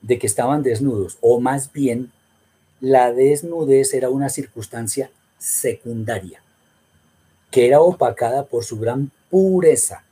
de 0.00 0.18
que 0.18 0.26
estaban 0.26 0.62
desnudos, 0.62 1.18
o 1.20 1.40
más 1.40 1.72
bien 1.72 2.12
la 2.80 3.12
desnudez 3.12 3.94
era 3.94 4.10
una 4.10 4.28
circunstancia 4.28 5.10
secundaria, 5.38 6.42
que 7.50 7.66
era 7.66 7.80
opacada 7.80 8.44
por 8.44 8.64
su 8.64 8.78
gran 8.78 9.10
pureza 9.30 10.02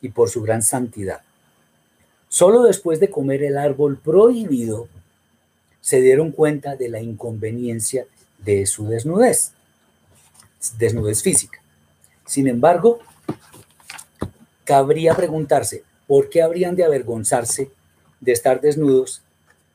y 0.00 0.08
por 0.08 0.28
su 0.28 0.42
gran 0.42 0.62
santidad. 0.62 1.22
Solo 2.28 2.62
después 2.62 3.00
de 3.00 3.10
comer 3.10 3.42
el 3.42 3.56
árbol 3.56 3.98
prohibido, 3.98 4.88
se 5.80 6.00
dieron 6.00 6.32
cuenta 6.32 6.76
de 6.76 6.88
la 6.88 7.00
inconveniencia 7.00 8.06
de 8.38 8.66
su 8.66 8.86
desnudez, 8.88 9.52
desnudez 10.78 11.22
física. 11.22 11.60
Sin 12.26 12.46
embargo, 12.46 12.98
cabría 14.64 15.14
preguntarse, 15.14 15.84
¿por 16.06 16.28
qué 16.28 16.42
habrían 16.42 16.76
de 16.76 16.84
avergonzarse 16.84 17.70
de 18.20 18.32
estar 18.32 18.60
desnudos 18.60 19.22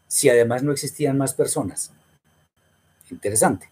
si 0.08 0.30
además 0.30 0.64
no 0.64 0.72
existían 0.72 1.18
más 1.18 1.34
personas? 1.34 1.92
Interesante. 3.10 3.70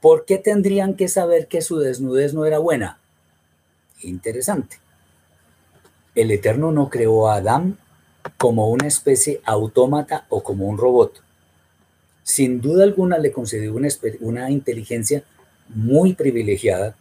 ¿Por 0.00 0.24
qué 0.24 0.38
tendrían 0.38 0.94
que 0.94 1.08
saber 1.08 1.48
que 1.48 1.60
su 1.60 1.78
desnudez 1.78 2.32
no 2.32 2.44
era 2.46 2.58
buena? 2.58 2.98
Interesante. 4.00 4.78
El 6.14 6.30
Eterno 6.30 6.72
no 6.72 6.88
creó 6.88 7.28
a 7.28 7.36
Adán 7.36 7.78
como 8.38 8.70
una 8.70 8.86
especie 8.86 9.42
autómata 9.44 10.24
o 10.28 10.42
como 10.42 10.66
un 10.66 10.78
robot. 10.78 11.20
Sin 12.22 12.60
duda 12.60 12.84
alguna 12.84 13.18
le 13.18 13.32
concedió 13.32 13.74
una, 13.74 13.88
una 14.20 14.50
inteligencia 14.50 15.24
muy 15.68 16.14
privilegiada 16.14 16.96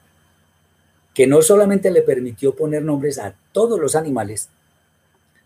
que 1.14 1.28
no 1.28 1.42
solamente 1.42 1.92
le 1.92 2.02
permitió 2.02 2.56
poner 2.56 2.84
nombres 2.84 3.18
a 3.20 3.36
todos 3.52 3.80
los 3.80 3.96
animales, 3.96 4.50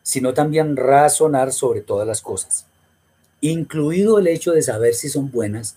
sino 0.03 0.33
también 0.33 0.75
razonar 0.75 1.53
sobre 1.53 1.81
todas 1.81 2.07
las 2.07 2.21
cosas, 2.21 2.65
incluido 3.39 4.17
el 4.17 4.27
hecho 4.27 4.51
de 4.51 4.61
saber 4.61 4.93
si 4.95 5.09
son 5.09 5.29
buenas 5.29 5.75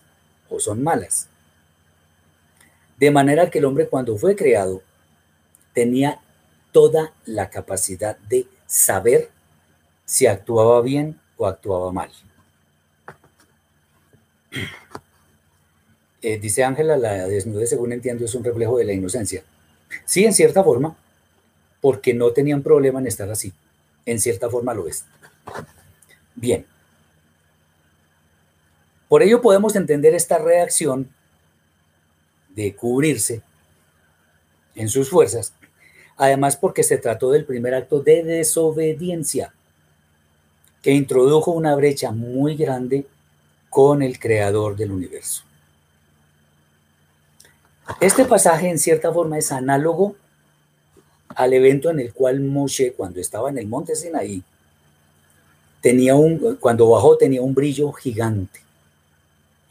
o 0.49 0.61
son 0.61 0.83
malas. 0.83 1.29
De 2.99 3.11
manera 3.11 3.51
que 3.51 3.59
el 3.59 3.65
hombre 3.65 3.89
cuando 3.89 4.17
fue 4.17 4.37
creado 4.37 4.83
tenía 5.73 6.21
toda 6.73 7.13
la 7.27 7.51
capacidad 7.51 8.17
de 8.19 8.47
saber 8.67 9.31
si 10.05 10.27
actuaba 10.27 10.81
bien 10.83 11.21
o 11.37 11.47
actuaba 11.47 11.93
mal. 11.93 12.11
Eh, 16.27 16.39
dice 16.39 16.65
Ángela, 16.65 16.97
la 16.97 17.27
desnudez, 17.27 17.69
según 17.69 17.93
entiendo, 17.93 18.25
es 18.25 18.35
un 18.35 18.43
reflejo 18.43 18.79
de 18.79 18.87
la 18.87 18.95
inocencia. 18.95 19.45
Sí, 20.07 20.25
en 20.25 20.33
cierta 20.33 20.65
forma, 20.65 20.97
porque 21.83 22.15
no 22.15 22.31
tenían 22.31 22.63
problema 22.63 22.99
en 22.99 23.07
estar 23.07 23.31
así. 23.31 23.53
En 24.07 24.19
cierta 24.19 24.49
forma 24.49 24.73
lo 24.73 24.89
es. 24.89 25.05
Bien. 26.35 26.65
Por 29.07 29.23
ello 29.23 29.43
podemos 29.43 29.77
entender 29.77 30.15
esta 30.15 30.39
reacción 30.39 31.11
de 32.57 32.75
cubrirse 32.75 33.43
en 34.75 34.89
sus 34.89 35.11
fuerzas 35.11 35.53
además 36.17 36.57
porque 36.57 36.83
se 36.83 36.99
trató 36.99 37.31
del 37.31 37.45
primer 37.45 37.75
acto 37.75 38.01
de 38.01 38.23
desobediencia 38.23 39.53
que 40.85 40.93
introdujo 40.93 41.51
una 41.51 41.75
brecha 41.75 42.13
muy 42.13 42.57
grande 42.57 43.07
con 43.71 44.03
el 44.03 44.19
creador 44.19 44.77
del 44.77 44.93
universo. 44.93 45.43
Este 48.03 48.27
pasaje 48.27 48.69
en 48.69 48.79
cierta 48.79 49.11
forma 49.11 49.39
es 49.39 49.51
análogo 49.51 50.15
al 51.29 51.55
evento 51.55 51.89
en 51.89 52.01
el 52.01 52.13
cual 52.13 52.41
Moshe 52.41 52.93
cuando 52.93 53.19
estaba 53.19 53.49
en 53.49 53.57
el 53.57 53.67
monte 53.67 53.97
Sinaí 53.97 54.43
tenía 55.81 56.17
un 56.17 56.57
cuando 56.61 56.91
bajó 56.91 57.17
tenía 57.17 57.41
un 57.41 57.55
brillo 57.55 57.91
gigante 57.93 58.61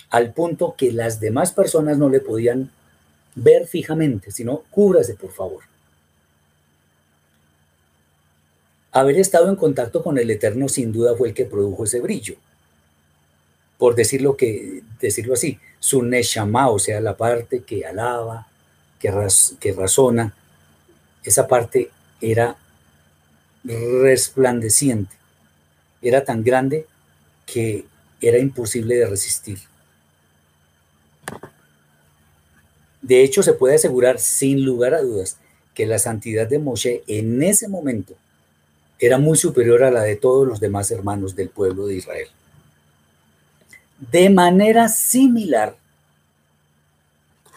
al 0.10 0.34
punto 0.34 0.74
que 0.76 0.92
las 0.92 1.20
demás 1.20 1.52
personas 1.52 2.00
no 2.00 2.10
le 2.10 2.22
podían 2.22 2.72
ver 3.36 3.68
fijamente, 3.68 4.32
sino 4.32 4.64
cúbrase 4.72 5.14
por 5.14 5.32
favor. 5.32 5.73
Haber 8.96 9.18
estado 9.18 9.50
en 9.50 9.56
contacto 9.56 10.04
con 10.04 10.20
el 10.20 10.30
Eterno 10.30 10.70
sin 10.70 10.92
duda 10.92 11.16
fue 11.18 11.30
el 11.30 11.34
que 11.34 11.46
produjo 11.46 11.84
ese 11.84 12.00
brillo. 12.00 12.36
Por 13.80 13.96
decirlo, 13.96 14.38
que, 14.38 14.84
decirlo 15.02 15.34
así, 15.34 15.60
su 15.80 16.04
Neshama, 16.04 16.70
o 16.70 16.78
sea, 16.78 17.02
la 17.02 17.18
parte 17.18 17.64
que 17.64 17.88
alaba, 17.88 18.48
que, 19.00 19.12
que 19.60 19.74
razona, 19.74 20.36
esa 21.24 21.48
parte 21.48 21.90
era 22.22 22.56
resplandeciente, 23.64 25.16
era 26.00 26.24
tan 26.24 26.44
grande 26.44 26.86
que 27.48 27.86
era 28.22 28.38
imposible 28.38 28.96
de 28.96 29.08
resistir. 29.08 29.58
De 33.02 33.24
hecho, 33.24 33.42
se 33.42 33.54
puede 33.54 33.76
asegurar 33.76 34.20
sin 34.20 34.64
lugar 34.64 34.94
a 34.94 35.02
dudas 35.02 35.38
que 35.74 35.88
la 35.88 35.98
santidad 35.98 36.48
de 36.48 36.60
Moshe 36.60 37.04
en 37.08 37.42
ese 37.42 37.68
momento 37.68 38.16
era 39.06 39.18
muy 39.18 39.38
superior 39.38 39.84
a 39.84 39.92
la 39.92 40.04
de 40.04 40.16
todos 40.16 40.48
los 40.48 40.62
demás 40.62 40.90
hermanos 40.90 41.36
del 41.36 41.50
pueblo 41.50 41.88
de 41.88 41.96
Israel. 41.96 42.30
De 44.00 44.30
manera 44.30 44.88
similar, 44.88 45.76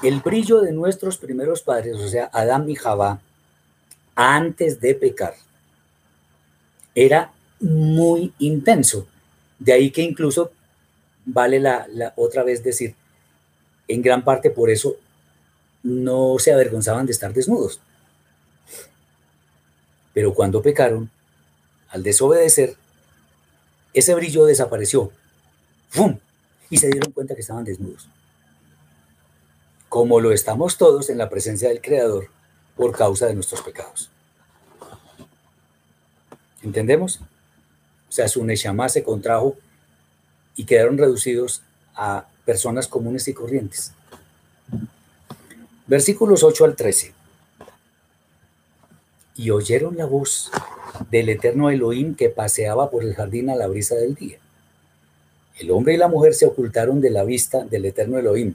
el 0.03 0.19
brillo 0.19 0.61
de 0.61 0.73
nuestros 0.73 1.19
primeros 1.19 1.63
padres, 1.63 1.99
o 1.99 2.09
sea, 2.09 2.29
Adán 2.33 2.69
y 2.69 2.75
Jabá, 2.75 3.21
antes 4.17 4.81
de 4.81 4.97
pecar, 4.97 5.35
era 6.97 7.31
muy 7.61 8.33
intenso. 8.41 9.07
De 9.61 9.73
ahí 9.73 9.93
que 9.93 10.03
incluso 10.03 10.51
vale 11.25 11.61
la, 11.61 11.87
la, 11.93 12.13
otra 12.17 12.43
vez 12.43 12.65
decir, 12.65 12.97
en 13.87 14.03
gran 14.03 14.25
parte 14.25 14.51
por 14.51 14.69
eso 14.69 14.97
no 15.85 16.41
se 16.41 16.53
avergonzaban 16.53 17.07
de 17.07 17.13
estar 17.13 17.33
desnudos. 17.33 17.79
Pero 20.13 20.35
cuando 20.35 20.61
pecaron, 20.61 21.09
al 21.97 22.03
desobedecer, 22.03 22.77
ese 23.95 24.15
brillo 24.15 24.45
desapareció. 24.45 25.11
¡Fum! 25.89 26.19
Y 26.69 26.77
se 26.77 26.89
dieron 26.89 27.11
cuenta 27.13 27.35
que 27.35 27.41
estaban 27.41 27.65
desnudos. 27.65 28.09
Como 29.89 30.21
lo 30.21 30.31
estamos 30.33 30.77
todos 30.77 31.09
en 31.09 31.17
la 31.17 31.31
presencia 31.31 31.71
del 31.71 31.81
Creador 31.81 32.29
por 32.77 32.93
causa 32.93 33.27
de 33.27 33.35
nuestros 33.35 33.63
pecados. 33.63 34.11
¿Entendemos? 36.63 37.21
O 38.09 38.13
sea, 38.13 38.29
su 38.29 38.45
Neshama 38.45 38.91
se 38.91 39.03
contrajo 39.03 39.57
y 40.55 40.67
quedaron 40.67 40.99
reducidos 40.99 41.63
a 41.95 42.27
personas 42.45 42.89
comunes 42.89 43.27
y 43.29 43.33
corrientes. 43.33 43.93
Versículos 45.87 46.43
8 46.43 46.65
al 46.67 46.77
13. 46.77 47.15
Y 49.37 49.51
oyeron 49.51 49.97
la 49.97 50.05
voz 50.05 50.51
del 51.11 51.29
eterno 51.29 51.71
Elohim 51.71 52.15
que 52.15 52.31
paseaba 52.31 52.91
por 52.91 53.03
el 53.03 53.15
jardín 53.15 53.51
a 53.51 53.57
la 53.57 53.67
brisa 53.67 53.95
del 53.95 54.15
día. 54.15 54.39
El 55.59 55.71
hombre 55.71 55.95
y 55.95 55.97
la 55.97 56.09
mujer 56.09 56.35
se 56.35 56.47
ocultaron 56.47 57.01
de 57.01 57.11
la 57.11 57.25
vista 57.25 57.65
del 57.65 57.87
eterno 57.87 58.19
Elohim 58.19 58.55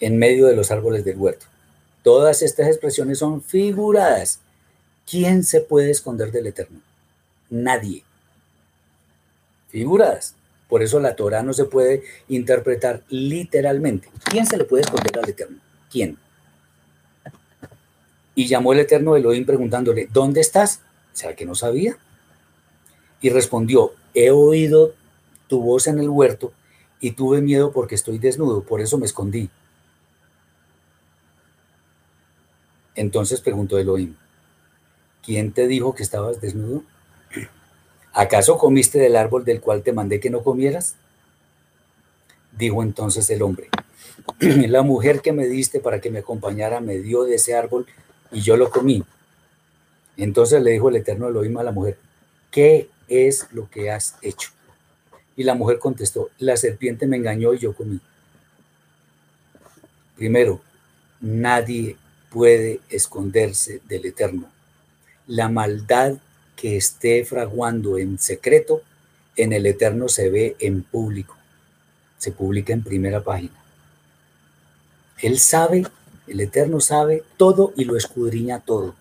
en 0.00 0.18
medio 0.18 0.46
de 0.46 0.56
los 0.56 0.70
árboles 0.70 1.04
del 1.04 1.16
huerto. 1.16 1.46
Todas 2.02 2.42
estas 2.42 2.68
expresiones 2.68 3.18
son 3.18 3.42
figuradas. 3.42 4.40
¿Quién 5.08 5.44
se 5.44 5.60
puede 5.60 5.90
esconder 5.90 6.32
del 6.32 6.46
eterno? 6.46 6.80
Nadie. 7.50 8.04
Figuradas. 9.68 10.34
Por 10.68 10.82
eso 10.82 10.98
la 11.00 11.14
Torah 11.14 11.42
no 11.42 11.52
se 11.52 11.64
puede 11.64 12.02
interpretar 12.28 13.02
literalmente. 13.08 14.08
¿Quién 14.24 14.46
se 14.46 14.56
le 14.56 14.64
puede 14.64 14.82
esconder 14.82 15.18
al 15.18 15.28
Eterno? 15.28 15.58
¿Quién? 15.90 16.18
Y 18.36 18.46
llamó 18.46 18.74
el 18.74 18.80
Eterno 18.80 19.16
Elohim 19.16 19.46
preguntándole, 19.46 20.08
¿dónde 20.12 20.42
estás? 20.42 20.82
Sea, 21.12 21.34
que 21.34 21.46
no 21.46 21.54
sabía. 21.54 21.96
Y 23.22 23.30
respondió, 23.30 23.94
he 24.14 24.30
oído 24.30 24.94
tu 25.48 25.62
voz 25.62 25.86
en 25.86 25.98
el 25.98 26.10
huerto 26.10 26.52
y 27.00 27.12
tuve 27.12 27.40
miedo 27.40 27.72
porque 27.72 27.94
estoy 27.94 28.18
desnudo, 28.18 28.62
por 28.62 28.82
eso 28.82 28.98
me 28.98 29.06
escondí. 29.06 29.48
Entonces 32.94 33.40
preguntó 33.40 33.78
Elohim, 33.78 34.16
¿quién 35.22 35.52
te 35.52 35.66
dijo 35.66 35.94
que 35.94 36.02
estabas 36.02 36.40
desnudo? 36.40 36.82
¿Acaso 38.12 38.58
comiste 38.58 38.98
del 38.98 39.16
árbol 39.16 39.46
del 39.46 39.62
cual 39.62 39.82
te 39.82 39.92
mandé 39.92 40.20
que 40.20 40.30
no 40.30 40.42
comieras? 40.42 40.96
Dijo 42.52 42.82
entonces 42.82 43.28
el 43.30 43.40
hombre, 43.42 43.68
la 44.40 44.82
mujer 44.82 45.22
que 45.22 45.32
me 45.32 45.46
diste 45.46 45.80
para 45.80 46.02
que 46.02 46.10
me 46.10 46.18
acompañara 46.18 46.80
me 46.80 46.98
dio 46.98 47.24
de 47.24 47.36
ese 47.36 47.54
árbol 47.54 47.86
y 48.30 48.40
yo 48.40 48.56
lo 48.56 48.70
comí. 48.70 49.02
Entonces 50.16 50.62
le 50.62 50.72
dijo 50.72 50.88
el 50.88 50.96
Eterno 50.96 51.28
Elohim 51.28 51.58
a 51.58 51.62
la 51.62 51.72
mujer, 51.72 51.98
¿qué 52.50 52.88
es 53.08 53.46
lo 53.52 53.68
que 53.68 53.90
has 53.90 54.16
hecho? 54.22 54.50
Y 55.36 55.44
la 55.44 55.54
mujer 55.54 55.78
contestó, 55.78 56.30
la 56.38 56.56
serpiente 56.56 57.06
me 57.06 57.18
engañó 57.18 57.52
y 57.52 57.58
yo 57.58 57.74
comí. 57.74 58.00
Primero, 60.16 60.60
nadie 61.20 61.96
puede 62.30 62.80
esconderse 62.88 63.82
del 63.86 64.06
Eterno. 64.06 64.50
La 65.26 65.48
maldad 65.48 66.16
que 66.56 66.76
esté 66.76 67.24
fraguando 67.24 67.98
en 67.98 68.18
secreto, 68.18 68.82
en 69.36 69.52
el 69.52 69.66
Eterno 69.66 70.08
se 70.08 70.30
ve 70.30 70.56
en 70.58 70.82
público, 70.82 71.36
se 72.16 72.32
publica 72.32 72.72
en 72.72 72.82
primera 72.82 73.22
página. 73.22 73.52
Él 75.20 75.38
sabe, 75.38 75.86
el 76.26 76.40
Eterno 76.40 76.80
sabe 76.80 77.24
todo 77.36 77.72
y 77.76 77.84
lo 77.84 77.96
escudriña 77.96 78.60
todo. 78.60 78.94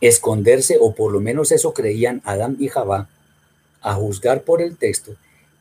Esconderse, 0.00 0.78
o 0.80 0.94
por 0.94 1.12
lo 1.12 1.20
menos 1.20 1.52
eso 1.52 1.72
creían 1.72 2.22
Adán 2.24 2.56
y 2.58 2.68
Jabá, 2.68 3.08
a 3.80 3.94
juzgar 3.94 4.42
por 4.42 4.60
el 4.60 4.76
texto, 4.76 5.14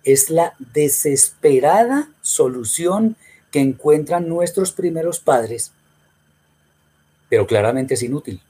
es 0.03 0.29
la 0.29 0.53
desesperada 0.73 2.09
solución 2.21 3.15
que 3.51 3.59
encuentran 3.59 4.27
nuestros 4.27 4.71
primeros 4.71 5.19
padres, 5.19 5.71
pero 7.29 7.45
claramente 7.45 7.93
es 7.93 8.03
inútil. 8.03 8.41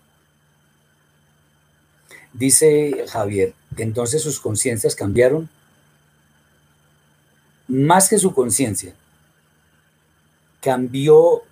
Dice 2.34 3.06
Javier, 3.10 3.56
entonces 3.78 4.22
sus 4.22 4.40
conciencias 4.40 4.96
cambiaron. 4.96 5.50
Más 7.68 8.08
que 8.08 8.20
su 8.20 8.34
conciencia, 8.34 8.94
cambió 10.62 11.44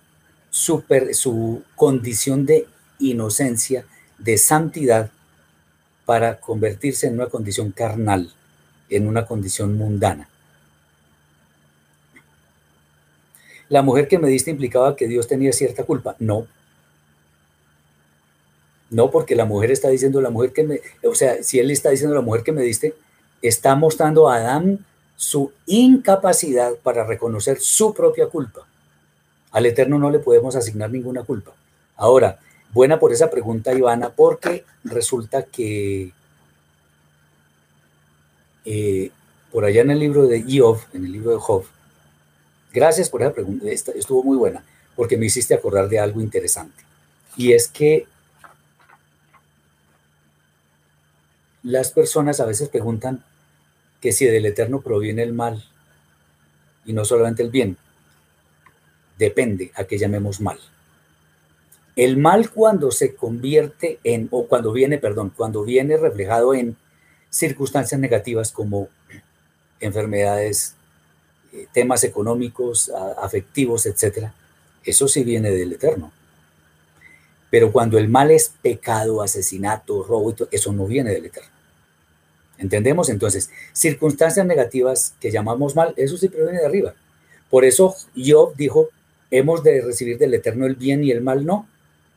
su, 0.56 0.82
su 1.12 1.62
condición 1.74 2.46
de 2.46 2.66
inocencia, 2.98 3.84
de 4.16 4.38
santidad, 4.38 5.10
para 6.06 6.40
convertirse 6.40 7.08
en 7.08 7.14
una 7.14 7.26
condición 7.26 7.72
carnal, 7.72 8.32
en 8.88 9.06
una 9.06 9.26
condición 9.26 9.76
mundana. 9.76 10.30
La 13.68 13.82
mujer 13.82 14.08
que 14.08 14.18
me 14.18 14.28
diste 14.28 14.50
implicaba 14.50 14.96
que 14.96 15.08
Dios 15.08 15.28
tenía 15.28 15.52
cierta 15.52 15.84
culpa. 15.84 16.16
No, 16.20 16.46
no, 18.88 19.10
porque 19.10 19.34
la 19.34 19.44
mujer 19.44 19.72
está 19.72 19.88
diciendo, 19.88 20.22
la 20.22 20.30
mujer 20.30 20.52
que 20.52 20.64
me, 20.64 20.80
o 21.02 21.14
sea, 21.14 21.42
si 21.42 21.58
él 21.58 21.70
está 21.70 21.90
diciendo 21.90 22.14
la 22.14 22.22
mujer 22.22 22.42
que 22.44 22.52
me 22.52 22.62
diste, 22.62 22.94
está 23.42 23.74
mostrando 23.74 24.30
a 24.30 24.36
Adán 24.36 24.86
su 25.16 25.52
incapacidad 25.66 26.76
para 26.76 27.04
reconocer 27.04 27.60
su 27.60 27.92
propia 27.92 28.28
culpa. 28.28 28.66
Al 29.56 29.64
Eterno 29.64 29.98
no 29.98 30.10
le 30.10 30.18
podemos 30.18 30.54
asignar 30.54 30.90
ninguna 30.90 31.22
culpa. 31.22 31.52
Ahora, 31.96 32.38
buena 32.74 33.00
por 33.00 33.14
esa 33.14 33.30
pregunta, 33.30 33.72
Ivana, 33.72 34.10
porque 34.10 34.66
resulta 34.84 35.44
que 35.44 36.12
eh, 38.66 39.10
por 39.50 39.64
allá 39.64 39.80
en 39.80 39.92
el 39.92 39.98
libro 39.98 40.26
de 40.26 40.44
Job, 40.46 40.78
en 40.92 41.06
el 41.06 41.12
libro 41.12 41.30
de 41.30 41.38
Job, 41.38 41.64
gracias 42.70 43.08
por 43.08 43.22
esa 43.22 43.32
pregunta, 43.32 43.66
estuvo 43.70 44.22
muy 44.22 44.36
buena, 44.36 44.62
porque 44.94 45.16
me 45.16 45.24
hiciste 45.24 45.54
acordar 45.54 45.88
de 45.88 46.00
algo 46.00 46.20
interesante. 46.20 46.84
Y 47.38 47.54
es 47.54 47.68
que 47.68 48.06
Las 51.62 51.90
personas 51.90 52.38
a 52.38 52.46
veces 52.46 52.68
preguntan 52.68 53.24
que 54.00 54.12
si 54.12 54.24
del 54.26 54.46
eterno 54.46 54.82
proviene 54.82 55.24
el 55.24 55.32
mal 55.32 55.64
y 56.84 56.92
no 56.92 57.04
solamente 57.04 57.42
el 57.42 57.50
bien. 57.50 57.76
Depende 59.18 59.72
a 59.74 59.84
qué 59.84 59.98
llamemos 59.98 60.40
mal. 60.40 60.58
El 61.96 62.18
mal 62.18 62.50
cuando 62.50 62.90
se 62.90 63.14
convierte 63.14 63.98
en, 64.04 64.28
o 64.30 64.46
cuando 64.46 64.72
viene, 64.72 64.98
perdón, 64.98 65.32
cuando 65.34 65.64
viene 65.64 65.96
reflejado 65.96 66.54
en 66.54 66.76
circunstancias 67.30 67.98
negativas 67.98 68.52
como 68.52 68.88
enfermedades, 69.80 70.74
eh, 71.52 71.66
temas 71.72 72.04
económicos, 72.04 72.90
afectivos, 73.20 73.86
etc., 73.86 74.28
eso 74.84 75.08
sí 75.08 75.24
viene 75.24 75.50
del 75.50 75.72
Eterno. 75.72 76.12
Pero 77.50 77.72
cuando 77.72 77.98
el 77.98 78.08
mal 78.08 78.30
es 78.30 78.52
pecado, 78.62 79.22
asesinato, 79.22 80.04
robo, 80.04 80.34
eso 80.50 80.72
no 80.72 80.86
viene 80.86 81.10
del 81.10 81.26
Eterno. 81.26 81.50
¿Entendemos? 82.58 83.08
Entonces, 83.08 83.50
circunstancias 83.72 84.46
negativas 84.46 85.14
que 85.20 85.30
llamamos 85.30 85.74
mal, 85.74 85.92
eso 85.96 86.16
sí 86.16 86.28
proviene 86.28 86.60
de 86.60 86.66
arriba. 86.66 86.94
Por 87.50 87.64
eso 87.64 87.94
Job 88.16 88.54
dijo, 88.56 88.88
hemos 89.30 89.62
de 89.62 89.80
recibir 89.82 90.18
del 90.18 90.34
Eterno 90.34 90.66
el 90.66 90.76
bien 90.76 91.04
y 91.04 91.10
el 91.10 91.20
mal 91.20 91.44
no. 91.44 91.68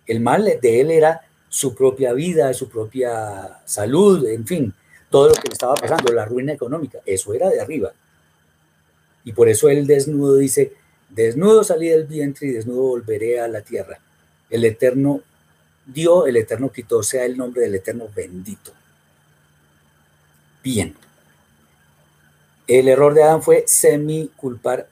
El 0.07 0.19
mal 0.19 0.45
de 0.61 0.81
él 0.81 0.91
era 0.91 1.21
su 1.49 1.75
propia 1.75 2.13
vida, 2.13 2.53
su 2.53 2.69
propia 2.69 3.61
salud, 3.65 4.27
en 4.27 4.45
fin, 4.45 4.73
todo 5.09 5.29
lo 5.29 5.33
que 5.35 5.47
le 5.47 5.53
estaba 5.53 5.75
pasando, 5.75 6.11
la 6.13 6.25
ruina 6.25 6.53
económica, 6.53 6.99
eso 7.05 7.33
era 7.33 7.49
de 7.49 7.59
arriba. 7.59 7.91
Y 9.23 9.33
por 9.33 9.49
eso 9.49 9.69
él 9.69 9.87
desnudo 9.87 10.37
dice, 10.37 10.73
desnudo 11.09 11.63
salí 11.63 11.89
del 11.89 12.05
vientre 12.05 12.47
y 12.47 12.51
desnudo 12.51 12.81
volveré 12.81 13.39
a 13.39 13.47
la 13.47 13.61
tierra. 13.61 13.99
El 14.49 14.65
Eterno 14.65 15.21
dio, 15.85 16.25
el 16.25 16.37
Eterno 16.37 16.71
quitó, 16.71 17.03
sea 17.03 17.25
el 17.25 17.37
nombre 17.37 17.61
del 17.63 17.75
Eterno 17.75 18.07
bendito 18.15 18.73
bien. 20.63 20.95
El 22.67 22.87
error 22.87 23.13
de 23.13 23.23
Adán 23.23 23.41
fue 23.41 23.63
semi-culpar, 23.67 24.87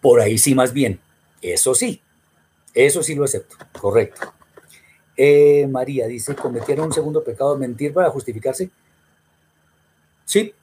por 0.00 0.20
ahí 0.20 0.38
sí 0.38 0.54
más 0.54 0.72
bien. 0.72 1.00
Eso 1.40 1.74
sí, 1.74 2.00
eso 2.74 3.02
sí 3.02 3.14
lo 3.14 3.24
acepto, 3.24 3.56
correcto. 3.78 4.32
Eh, 5.16 5.66
María 5.68 6.06
dice, 6.06 6.34
¿cometieron 6.34 6.86
un 6.86 6.92
segundo 6.92 7.24
pecado 7.24 7.56
mentir 7.56 7.92
para 7.92 8.10
justificarse? 8.10 8.70
Sí, 10.24 10.54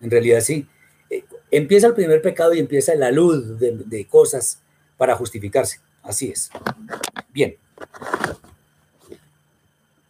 en 0.00 0.10
realidad 0.10 0.40
sí. 0.40 0.66
Eh, 1.10 1.24
empieza 1.50 1.86
el 1.86 1.94
primer 1.94 2.20
pecado 2.22 2.54
y 2.54 2.58
empieza 2.58 2.94
la 2.94 3.10
luz 3.10 3.58
de, 3.58 3.72
de 3.84 4.06
cosas 4.06 4.60
para 4.96 5.14
justificarse. 5.14 5.80
Así 6.02 6.30
es. 6.30 6.50
Bien. 7.32 7.56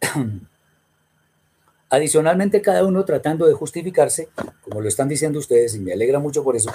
Adicionalmente, 1.89 2.61
cada 2.61 2.83
uno 2.83 3.05
tratando 3.05 3.45
de 3.45 3.53
justificarse, 3.53 4.29
como 4.61 4.81
lo 4.81 4.87
están 4.87 5.07
diciendo 5.07 5.39
ustedes, 5.39 5.75
y 5.75 5.79
me 5.79 5.93
alegra 5.93 6.19
mucho 6.19 6.43
por 6.43 6.55
eso, 6.55 6.71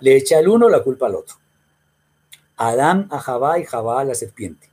le 0.00 0.16
echa 0.16 0.38
el 0.38 0.48
uno 0.48 0.68
la 0.68 0.82
culpa 0.82 1.06
al 1.06 1.16
otro. 1.16 1.36
Adán 2.56 3.08
a 3.10 3.18
Jabá 3.18 3.58
y 3.58 3.64
Jabá 3.64 4.00
a 4.00 4.04
la 4.04 4.14
serpiente. 4.14 4.70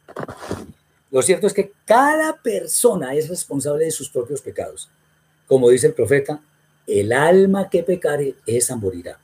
Lo 1.10 1.22
cierto 1.22 1.48
es 1.48 1.54
que 1.54 1.74
cada 1.86 2.38
persona 2.38 3.16
es 3.16 3.28
responsable 3.28 3.86
de 3.86 3.92
sus 3.92 4.10
propios 4.10 4.42
pecados. 4.42 4.90
Como 5.48 5.70
dice 5.70 5.88
el 5.88 5.94
profeta, 5.94 6.42
el 6.88 7.12
alma 7.12 7.70
que 7.70 7.84
pecare, 7.84 8.36
esa 8.46 8.76
morirá. 8.76 9.20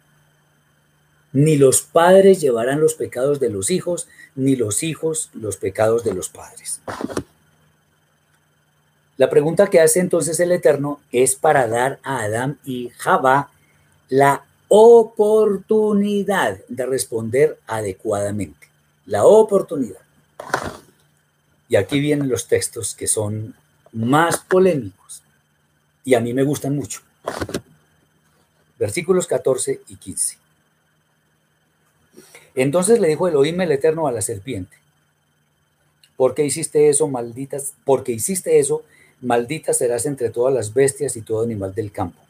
Ni 1.34 1.56
los 1.56 1.82
padres 1.82 2.42
llevarán 2.42 2.80
los 2.80 2.96
pecados 2.96 3.40
de 3.40 3.50
los 3.50 3.70
hijos, 3.70 4.08
ni 4.36 4.56
los 4.56 4.84
hijos 4.84 5.30
los 5.34 5.58
pecados 5.58 6.04
de 6.04 6.14
los 6.14 6.30
padres. 6.30 6.82
La 9.18 9.30
pregunta 9.30 9.68
que 9.68 9.82
hace 9.82 10.00
entonces 10.00 10.40
el 10.40 10.52
Eterno 10.52 11.02
es 11.12 11.36
para 11.36 11.68
dar 11.68 12.00
a 12.04 12.20
Adán 12.20 12.60
y 12.64 12.90
Jabá 12.98 13.50
la 14.10 14.46
oportunidad 14.68 16.60
de 16.68 16.86
responder 16.86 17.60
adecuadamente. 17.66 18.68
La 19.08 19.26
oportunidad. 19.26 20.02
Y 21.68 21.76
aquí 21.76 22.00
vienen 22.00 22.30
los 22.30 22.48
textos 22.48 22.94
que 22.94 23.08
son 23.08 23.56
más 23.92 24.38
polémicos 24.38 25.24
y 26.04 26.14
a 26.14 26.20
mí 26.20 26.34
me 26.34 26.44
gustan 26.44 26.76
mucho. 26.76 27.02
Versículos 28.78 29.26
14 29.26 29.82
y 29.88 29.96
15. 29.96 30.38
Entonces 32.56 33.00
le 33.00 33.08
dijo 33.08 33.28
Elohim 33.28 33.60
el 33.62 33.72
Eterno 33.72 34.08
a 34.08 34.12
la 34.12 34.22
serpiente, 34.22 34.78
¿por 36.16 36.34
qué 36.34 36.46
hiciste 36.46 36.90
eso, 36.90 37.08
malditas? 37.08 37.74
Porque 37.84 38.12
hiciste 38.12 38.60
eso, 38.60 38.84
maldita 39.22 39.74
serás 39.74 40.06
entre 40.06 40.30
todas 40.30 40.54
las 40.54 40.74
bestias 40.74 41.16
y 41.18 41.22
todo 41.22 41.44
animal 41.44 41.74
del 41.74 41.92
campo. 41.92 42.22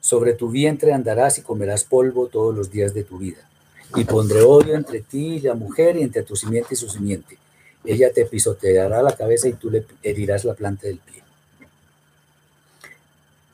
Sobre 0.00 0.34
tu 0.34 0.50
vientre 0.50 0.92
andarás 0.92 1.38
y 1.38 1.42
comerás 1.42 1.84
polvo 1.84 2.26
todos 2.26 2.54
los 2.54 2.70
días 2.70 2.92
de 2.92 3.04
tu 3.04 3.18
vida. 3.18 3.48
Y 3.96 4.04
pondré 4.04 4.42
odio 4.42 4.74
entre 4.74 5.00
ti 5.00 5.36
y 5.36 5.40
la 5.40 5.54
mujer 5.54 5.96
y 5.96 6.02
entre 6.02 6.22
tu 6.22 6.36
simiente 6.36 6.74
y 6.74 6.76
su 6.76 6.88
simiente. 6.88 7.38
Ella 7.84 8.12
te 8.12 8.24
pisoteará 8.24 9.02
la 9.02 9.16
cabeza 9.16 9.48
y 9.48 9.54
tú 9.54 9.70
le 9.70 9.86
herirás 10.02 10.44
la 10.44 10.54
planta 10.54 10.86
del 10.86 10.98
pie. 10.98 11.22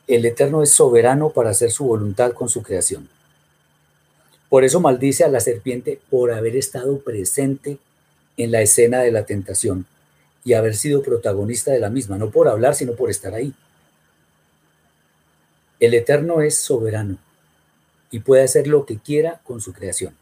El 0.07 0.25
Eterno 0.25 0.61
es 0.61 0.71
soberano 0.71 1.29
para 1.29 1.51
hacer 1.51 1.71
su 1.71 1.85
voluntad 1.85 2.33
con 2.33 2.49
su 2.49 2.61
creación. 2.63 3.07
Por 4.49 4.65
eso 4.65 4.81
maldice 4.81 5.23
a 5.23 5.29
la 5.29 5.39
serpiente 5.39 6.01
por 6.09 6.33
haber 6.33 6.57
estado 6.57 6.99
presente 6.99 7.77
en 8.35 8.51
la 8.51 8.61
escena 8.61 8.99
de 8.99 9.11
la 9.11 9.25
tentación 9.25 9.85
y 10.43 10.53
haber 10.53 10.75
sido 10.75 11.03
protagonista 11.03 11.71
de 11.71 11.79
la 11.79 11.89
misma, 11.89 12.17
no 12.17 12.31
por 12.31 12.47
hablar, 12.47 12.75
sino 12.75 12.93
por 12.93 13.09
estar 13.09 13.33
ahí. 13.33 13.53
El 15.79 15.93
Eterno 15.93 16.41
es 16.41 16.57
soberano 16.57 17.17
y 18.09 18.19
puede 18.19 18.43
hacer 18.43 18.67
lo 18.67 18.85
que 18.85 18.97
quiera 18.97 19.41
con 19.43 19.61
su 19.61 19.73
creación. 19.73 20.15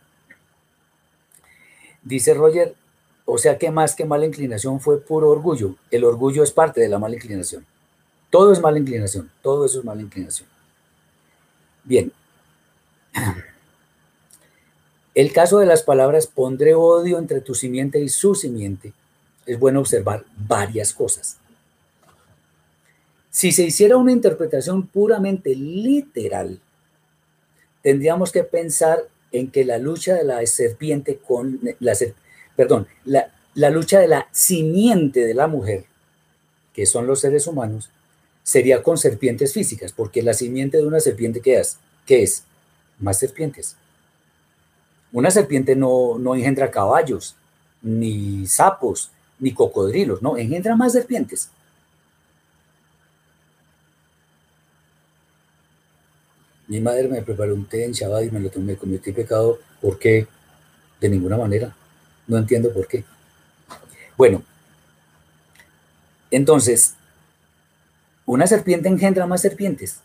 Dice 2.03 2.33
Roger, 2.33 2.75
o 3.25 3.37
sea 3.37 3.57
que 3.57 3.71
más 3.71 3.95
que 3.95 4.05
mala 4.05 4.25
inclinación 4.25 4.79
fue 4.79 5.01
puro 5.01 5.29
orgullo. 5.29 5.75
El 5.91 6.03
orgullo 6.03 6.43
es 6.43 6.51
parte 6.51 6.81
de 6.81 6.89
la 6.89 6.99
mala 6.99 7.15
inclinación. 7.15 7.65
Todo 8.29 8.51
es 8.51 8.61
mala 8.61 8.79
inclinación, 8.79 9.31
todo 9.41 9.65
eso 9.65 9.79
es 9.79 9.85
mala 9.85 10.01
inclinación. 10.01 10.47
Bien. 11.83 12.11
El 15.15 15.33
caso 15.33 15.59
de 15.59 15.65
las 15.65 15.83
palabras 15.83 16.27
pondré 16.27 16.75
odio 16.75 17.17
entre 17.17 17.41
tu 17.41 17.55
simiente 17.55 17.99
y 17.99 18.09
su 18.09 18.35
simiente 18.35 18.93
es 19.49 19.57
bueno 19.57 19.79
observar 19.79 20.25
varias 20.37 20.93
cosas. 20.93 21.37
Si 23.31 23.51
se 23.51 23.63
hiciera 23.63 23.97
una 23.97 24.11
interpretación 24.11 24.85
puramente 24.85 25.55
literal, 25.55 26.59
tendríamos 27.81 28.31
que 28.31 28.43
pensar 28.43 28.99
en 29.31 29.49
que 29.49 29.65
la 29.65 29.79
lucha 29.79 30.13
de 30.13 30.23
la 30.23 30.45
serpiente 30.45 31.17
con 31.17 31.59
la 31.79 31.93
perdón, 32.55 32.87
la, 33.05 33.33
la 33.55 33.71
lucha 33.71 33.99
de 33.99 34.07
la 34.07 34.27
simiente 34.31 35.21
de 35.21 35.33
la 35.33 35.47
mujer, 35.47 35.85
que 36.71 36.85
son 36.85 37.07
los 37.07 37.21
seres 37.21 37.47
humanos, 37.47 37.89
sería 38.43 38.83
con 38.83 38.99
serpientes 38.99 39.53
físicas, 39.53 39.93
porque 39.93 40.21
la 40.21 40.33
simiente 40.33 40.77
de 40.77 40.85
una 40.85 40.99
serpiente, 40.99 41.41
¿qué 41.41 41.59
es? 41.59 41.77
¿Qué 42.05 42.21
es? 42.21 42.43
Más 42.99 43.17
serpientes. 43.17 43.75
Una 45.11 45.31
serpiente 45.31 45.75
no, 45.75 46.19
no 46.19 46.35
engendra 46.35 46.69
caballos, 46.69 47.35
ni 47.81 48.45
sapos, 48.45 49.11
ni 49.39 49.53
cocodrilos, 49.53 50.21
no, 50.21 50.37
engendra 50.37 50.75
más 50.75 50.93
serpientes. 50.93 51.49
Mi 56.67 56.79
madre 56.79 57.07
me 57.07 57.21
preparó 57.23 57.55
un 57.55 57.65
té 57.65 57.83
en 57.83 57.93
Shabbat 57.93 58.25
y 58.25 58.31
me 58.31 58.39
lo 58.39 58.51
tomé, 58.51 58.75
cometí 58.75 59.11
pecado. 59.11 59.57
¿Por 59.81 59.97
qué? 59.97 60.27
De 61.01 61.09
ninguna 61.09 61.35
manera. 61.35 61.75
No 62.27 62.37
entiendo 62.37 62.71
por 62.71 62.87
qué. 62.87 63.03
Bueno, 64.15 64.43
entonces, 66.29 66.93
una 68.25 68.45
serpiente 68.45 68.87
engendra 68.87 69.25
más 69.25 69.41
serpientes. 69.41 70.01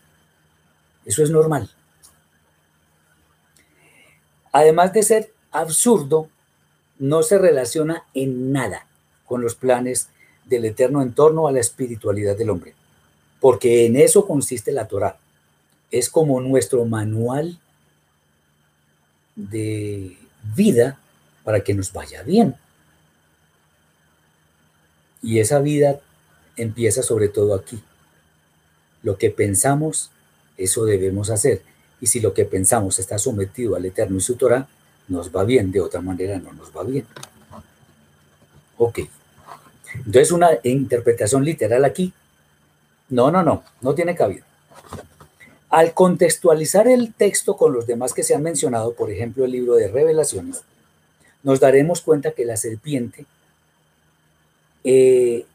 Eso 1.05 1.21
es 1.21 1.29
normal. 1.29 1.69
Además 4.51 4.91
de 4.93 5.03
ser 5.03 5.33
absurdo, 5.51 6.29
no 6.97 7.21
se 7.21 7.37
relaciona 7.37 8.05
en 8.15 8.51
nada 8.51 8.87
con 9.25 9.41
los 9.41 9.55
planes 9.55 10.09
del 10.45 10.65
Eterno 10.65 11.01
en 11.01 11.13
torno 11.13 11.47
a 11.47 11.51
la 11.51 11.59
espiritualidad 11.59 12.37
del 12.37 12.49
hombre, 12.49 12.73
porque 13.39 13.85
en 13.85 13.95
eso 13.95 14.27
consiste 14.27 14.71
la 14.71 14.87
Torah 14.87 15.17
es 15.91 16.09
como 16.09 16.41
nuestro 16.41 16.85
manual 16.85 17.57
de 19.35 20.17
vida 20.55 20.99
para 21.43 21.63
que 21.63 21.73
nos 21.73 21.93
vaya 21.93 22.23
bien. 22.23 22.55
Y 25.21 25.39
esa 25.39 25.59
vida 25.59 25.99
empieza 26.57 27.01
sobre 27.01 27.29
todo 27.29 27.55
aquí. 27.55 27.81
Lo 29.03 29.17
que 29.17 29.29
pensamos, 29.29 30.11
eso 30.57 30.85
debemos 30.85 31.29
hacer. 31.29 31.61
Y 32.01 32.07
si 32.07 32.19
lo 32.19 32.33
que 32.33 32.45
pensamos 32.45 32.99
está 32.99 33.17
sometido 33.17 33.75
al 33.75 33.85
Eterno 33.85 34.17
y 34.17 34.21
su 34.21 34.35
Torah, 34.35 34.67
nos 35.07 35.33
va 35.33 35.43
bien, 35.43 35.71
de 35.71 35.81
otra 35.81 36.01
manera 36.01 36.39
no 36.39 36.51
nos 36.53 36.75
va 36.75 36.83
bien. 36.83 37.05
Ok. 38.77 38.99
Entonces 39.95 40.31
una 40.31 40.49
interpretación 40.63 41.43
literal 41.45 41.85
aquí, 41.85 42.13
no, 43.09 43.31
no, 43.31 43.43
no, 43.43 43.63
no 43.81 43.95
tiene 43.95 44.15
cabida. 44.15 44.43
Al 45.69 45.93
contextualizar 45.93 46.87
el 46.87 47.13
texto 47.13 47.57
con 47.57 47.73
los 47.73 47.87
demás 47.87 48.13
que 48.13 48.23
se 48.23 48.35
han 48.35 48.43
mencionado, 48.43 48.93
por 48.93 49.11
ejemplo 49.11 49.45
el 49.45 49.51
libro 49.51 49.75
de 49.75 49.87
revelaciones, 49.87 50.61
nos 51.43 51.59
daremos 51.59 52.01
cuenta 52.01 52.31
que 52.31 52.45
la 52.45 52.57
serpiente 52.57 53.25
eh, 54.83 55.45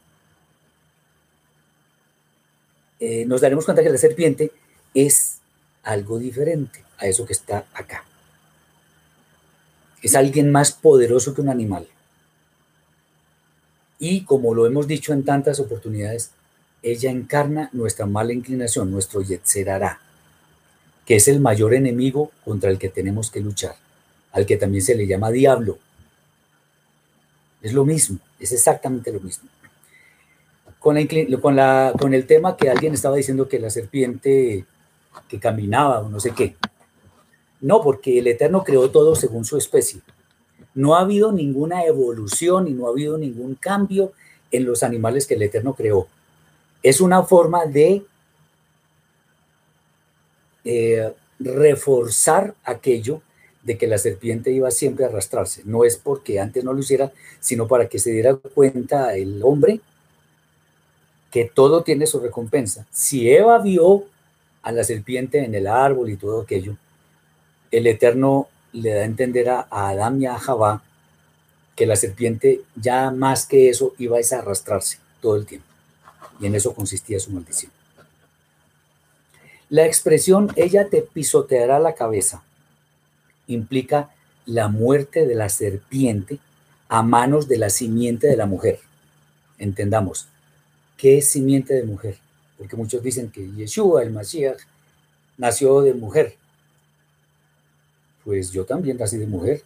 eh, 2.99 3.25
nos 3.25 3.39
daremos 3.39 3.65
cuenta 3.65 3.81
que 3.81 3.89
la 3.89 3.97
serpiente 3.97 4.51
es 4.93 5.39
algo 5.83 6.19
diferente 6.19 6.83
a 6.97 7.07
eso 7.07 7.25
que 7.25 7.33
está 7.33 7.65
acá. 7.73 8.05
Es 10.01 10.15
alguien 10.15 10.51
más 10.51 10.71
poderoso 10.71 11.33
que 11.33 11.41
un 11.41 11.49
animal. 11.49 11.87
Y 14.01 14.25
como 14.25 14.53
lo 14.53 14.65
hemos 14.65 14.85
dicho 14.85 15.13
en 15.13 15.23
tantas 15.23 15.61
oportunidades, 15.61 16.31
ella 16.83 17.09
encarna 17.09 17.69
nuestra 17.71 18.05
mala 18.05 18.33
inclinación, 18.33 18.91
nuestro 18.91 19.21
yetzerará 19.21 20.01
que 21.05 21.15
es 21.15 21.27
el 21.27 21.39
mayor 21.39 21.73
enemigo 21.73 22.31
contra 22.45 22.69
el 22.69 22.77
que 22.77 22.89
tenemos 22.89 23.31
que 23.31 23.41
luchar, 23.41 23.75
al 24.31 24.45
que 24.45 24.57
también 24.57 24.81
se 24.81 24.95
le 24.95 25.07
llama 25.07 25.31
diablo. 25.31 25.77
Es 27.61 27.73
lo 27.73 27.85
mismo, 27.85 28.19
es 28.39 28.51
exactamente 28.51 29.11
lo 29.11 29.19
mismo. 29.19 29.49
Con, 30.79 30.95
con, 31.41 31.57
con 31.99 32.13
el 32.13 32.25
tema 32.25 32.55
que 32.55 32.69
alguien 32.69 32.93
estaba 32.93 33.17
diciendo 33.17 33.47
que 33.49 33.59
la 33.59 33.69
serpiente 33.69 34.65
que 35.27 35.39
caminaba 35.39 35.99
o 35.99 36.09
no 36.09 36.19
sé 36.19 36.31
qué. 36.31 36.55
No, 37.59 37.81
porque 37.81 38.19
el 38.19 38.27
Eterno 38.27 38.63
creó 38.63 38.89
todo 38.89 39.15
según 39.15 39.45
su 39.45 39.57
especie. 39.57 40.01
No 40.73 40.95
ha 40.95 41.01
habido 41.01 41.31
ninguna 41.31 41.83
evolución 41.83 42.67
y 42.67 42.71
no 42.71 42.87
ha 42.87 42.91
habido 42.91 43.17
ningún 43.17 43.55
cambio 43.55 44.13
en 44.51 44.65
los 44.65 44.83
animales 44.83 45.27
que 45.27 45.35
el 45.35 45.41
Eterno 45.41 45.73
creó. 45.73 46.07
Es 46.83 47.01
una 47.01 47.23
forma 47.23 47.65
de 47.65 48.03
eh, 50.63 51.13
reforzar 51.39 52.53
aquello 52.63 53.21
de 53.63 53.77
que 53.77 53.87
la 53.87 53.97
serpiente 53.97 54.51
iba 54.51 54.71
siempre 54.71 55.05
a 55.05 55.07
arrastrarse. 55.07 55.61
No 55.65 55.83
es 55.83 55.97
porque 55.97 56.39
antes 56.39 56.63
no 56.63 56.73
lo 56.73 56.79
hiciera, 56.79 57.11
sino 57.39 57.67
para 57.67 57.87
que 57.87 57.99
se 57.99 58.11
diera 58.11 58.35
cuenta 58.35 59.15
el 59.15 59.41
hombre 59.43 59.81
que 61.31 61.45
todo 61.45 61.83
tiene 61.83 62.07
su 62.07 62.19
recompensa. 62.19 62.85
Si 62.91 63.29
Eva 63.29 63.59
vio 63.59 64.05
a 64.61 64.71
la 64.71 64.83
serpiente 64.83 65.43
en 65.43 65.55
el 65.55 65.67
árbol 65.67 66.09
y 66.09 66.17
todo 66.17 66.41
aquello, 66.41 66.75
el 67.71 67.87
Eterno 67.87 68.47
le 68.73 68.93
da 68.93 69.01
a 69.01 69.05
entender 69.05 69.49
a, 69.49 69.67
Adán 69.69 70.21
y 70.21 70.25
a 70.25 70.37
Javá 70.37 70.83
que 71.75 71.85
la 71.85 71.95
serpiente 71.95 72.61
ya 72.75 73.11
más 73.11 73.45
que 73.45 73.69
eso 73.69 73.93
iba 73.97 74.17
a 74.17 74.35
arrastrarse 74.37 74.97
todo 75.21 75.35
el 75.35 75.45
tiempo. 75.45 75.67
Y 76.39 76.45
en 76.45 76.55
eso 76.55 76.73
consistía 76.73 77.19
su 77.19 77.31
maldición. 77.31 77.71
La 79.69 79.85
expresión 79.85 80.51
ella 80.55 80.89
te 80.89 81.01
pisoteará 81.01 81.79
la 81.79 81.93
cabeza 81.93 82.43
implica 83.53 84.09
la 84.45 84.67
muerte 84.67 85.25
de 85.25 85.35
la 85.35 85.49
serpiente 85.49 86.39
a 86.89 87.03
manos 87.03 87.47
de 87.47 87.57
la 87.57 87.69
simiente 87.69 88.27
de 88.27 88.37
la 88.37 88.45
mujer. 88.45 88.79
Entendamos, 89.57 90.27
¿qué 90.97 91.19
es 91.19 91.29
simiente 91.29 91.73
de 91.73 91.83
mujer? 91.83 92.17
Porque 92.57 92.75
muchos 92.75 93.01
dicen 93.01 93.31
que 93.31 93.49
Yeshua, 93.51 94.03
el 94.03 94.11
Mashiach, 94.11 94.59
nació 95.37 95.81
de 95.81 95.93
mujer. 95.93 96.35
Pues 98.25 98.51
yo 98.51 98.65
también 98.65 98.97
nací 98.97 99.17
de 99.17 99.27
mujer. 99.27 99.61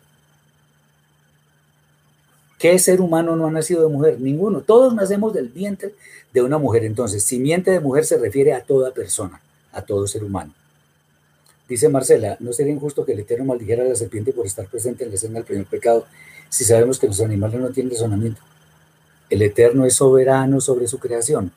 ¿Qué 2.57 2.79
ser 2.79 3.01
humano 3.01 3.35
no 3.35 3.47
ha 3.47 3.51
nacido 3.51 3.81
de 3.81 3.93
mujer? 3.93 4.19
Ninguno. 4.19 4.61
Todos 4.61 4.93
nacemos 4.93 5.33
del 5.33 5.49
vientre 5.49 5.93
de 6.33 6.41
una 6.41 6.57
mujer. 6.57 6.85
Entonces, 6.85 7.23
simiente 7.23 7.71
de 7.71 7.79
mujer 7.79 8.05
se 8.05 8.17
refiere 8.17 8.53
a 8.53 8.63
toda 8.63 8.91
persona 8.91 9.41
a 9.75 9.81
todo 9.81 10.07
ser 10.07 10.23
humano. 10.23 10.53
Dice 11.67 11.89
Marcela, 11.89 12.37
¿no 12.39 12.53
sería 12.53 12.73
injusto 12.73 13.05
que 13.05 13.11
el 13.11 13.19
Eterno 13.19 13.45
maldijera 13.45 13.83
a 13.83 13.87
la 13.87 13.95
serpiente 13.95 14.31
por 14.31 14.45
estar 14.45 14.67
presente 14.67 15.03
en 15.03 15.09
la 15.09 15.15
escena 15.15 15.35
del 15.35 15.43
primer 15.43 15.65
pecado 15.65 16.05
si 16.49 16.63
sabemos 16.63 16.97
que 16.97 17.07
los 17.07 17.19
animales 17.21 17.59
no 17.59 17.69
tienen 17.69 17.91
razonamiento? 17.91 18.41
El 19.29 19.41
Eterno 19.41 19.85
es 19.85 19.95
soberano 19.95 20.61
sobre 20.61 20.87
su 20.87 20.99
creación. 20.99 21.51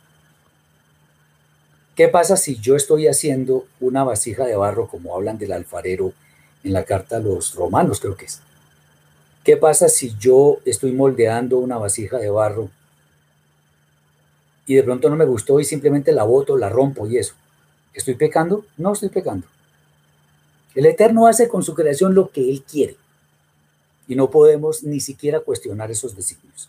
¿Qué 1.94 2.08
pasa 2.08 2.36
si 2.36 2.56
yo 2.56 2.74
estoy 2.74 3.06
haciendo 3.06 3.66
una 3.80 4.02
vasija 4.04 4.46
de 4.46 4.56
barro, 4.56 4.88
como 4.88 5.14
hablan 5.14 5.38
del 5.38 5.52
alfarero 5.52 6.12
en 6.68 6.74
la 6.74 6.84
carta 6.84 7.16
a 7.16 7.20
los 7.20 7.54
romanos, 7.54 7.98
creo 7.98 8.16
que 8.16 8.26
es? 8.26 8.40
¿Qué 9.42 9.56
pasa 9.56 9.88
si 9.88 10.14
yo 10.18 10.58
estoy 10.64 10.92
moldeando 10.92 11.58
una 11.58 11.78
vasija 11.78 12.18
de 12.18 12.30
barro 12.30 12.70
y 14.66 14.74
de 14.74 14.82
pronto 14.82 15.08
no 15.08 15.16
me 15.16 15.24
gustó 15.24 15.58
y 15.58 15.64
simplemente 15.64 16.12
la 16.12 16.24
boto, 16.24 16.56
la 16.56 16.68
rompo 16.68 17.06
y 17.06 17.16
eso? 17.16 17.34
¿Estoy 17.94 18.14
pecando? 18.14 18.64
No 18.76 18.92
estoy 18.92 19.08
pecando. 19.08 19.46
El 20.74 20.86
Eterno 20.86 21.26
hace 21.26 21.48
con 21.48 21.62
su 21.62 21.74
creación 21.74 22.14
lo 22.14 22.30
que 22.30 22.48
Él 22.48 22.62
quiere 22.62 22.96
y 24.06 24.14
no 24.14 24.30
podemos 24.30 24.84
ni 24.84 25.00
siquiera 25.00 25.40
cuestionar 25.40 25.90
esos 25.90 26.14
designios. 26.14 26.68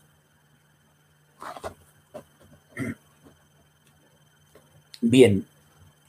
Bien, 5.01 5.45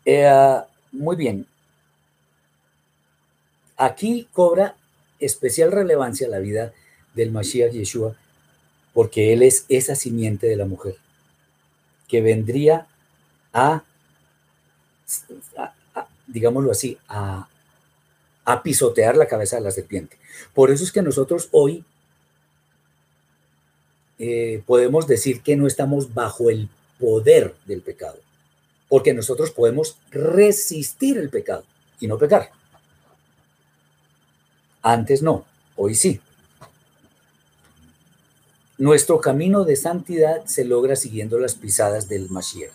eh, 0.04 0.60
muy 0.92 1.16
bien. 1.16 1.46
Aquí 3.80 4.28
cobra 4.34 4.76
especial 5.20 5.72
relevancia 5.72 6.28
la 6.28 6.38
vida 6.38 6.74
del 7.14 7.32
Mashiach 7.32 7.72
Yeshua 7.72 8.14
porque 8.92 9.32
él 9.32 9.42
es 9.42 9.64
esa 9.70 9.94
simiente 9.94 10.46
de 10.46 10.56
la 10.56 10.66
mujer 10.66 10.96
que 12.06 12.20
vendría 12.20 12.86
a, 13.54 13.82
digámoslo 16.26 16.70
así, 16.70 16.98
a, 17.08 17.48
pisotear 18.62 19.16
la 19.16 19.26
cabeza 19.26 19.56
de 19.56 19.62
la 19.62 19.70
serpiente. 19.70 20.18
Por 20.52 20.70
eso 20.70 20.84
es 20.84 20.92
que 20.92 21.00
nosotros 21.00 21.48
hoy 21.50 21.82
eh, 24.18 24.62
podemos 24.66 25.06
decir 25.06 25.40
que 25.40 25.56
no 25.56 25.66
estamos 25.66 26.12
bajo 26.12 26.50
el 26.50 26.68
poder 26.98 27.54
del 27.64 27.80
pecado, 27.80 28.18
porque 28.90 29.14
nosotros 29.14 29.52
podemos 29.52 29.96
resistir 30.10 31.16
el 31.16 31.30
pecado 31.30 31.64
y 31.98 32.08
no 32.08 32.18
pecar. 32.18 32.59
Antes 34.82 35.22
no, 35.22 35.44
hoy 35.76 35.94
sí. 35.94 36.20
Nuestro 38.78 39.20
camino 39.20 39.64
de 39.64 39.76
santidad 39.76 40.44
se 40.46 40.64
logra 40.64 40.96
siguiendo 40.96 41.38
las 41.38 41.54
pisadas 41.54 42.08
del 42.08 42.30
Mashiach. 42.30 42.72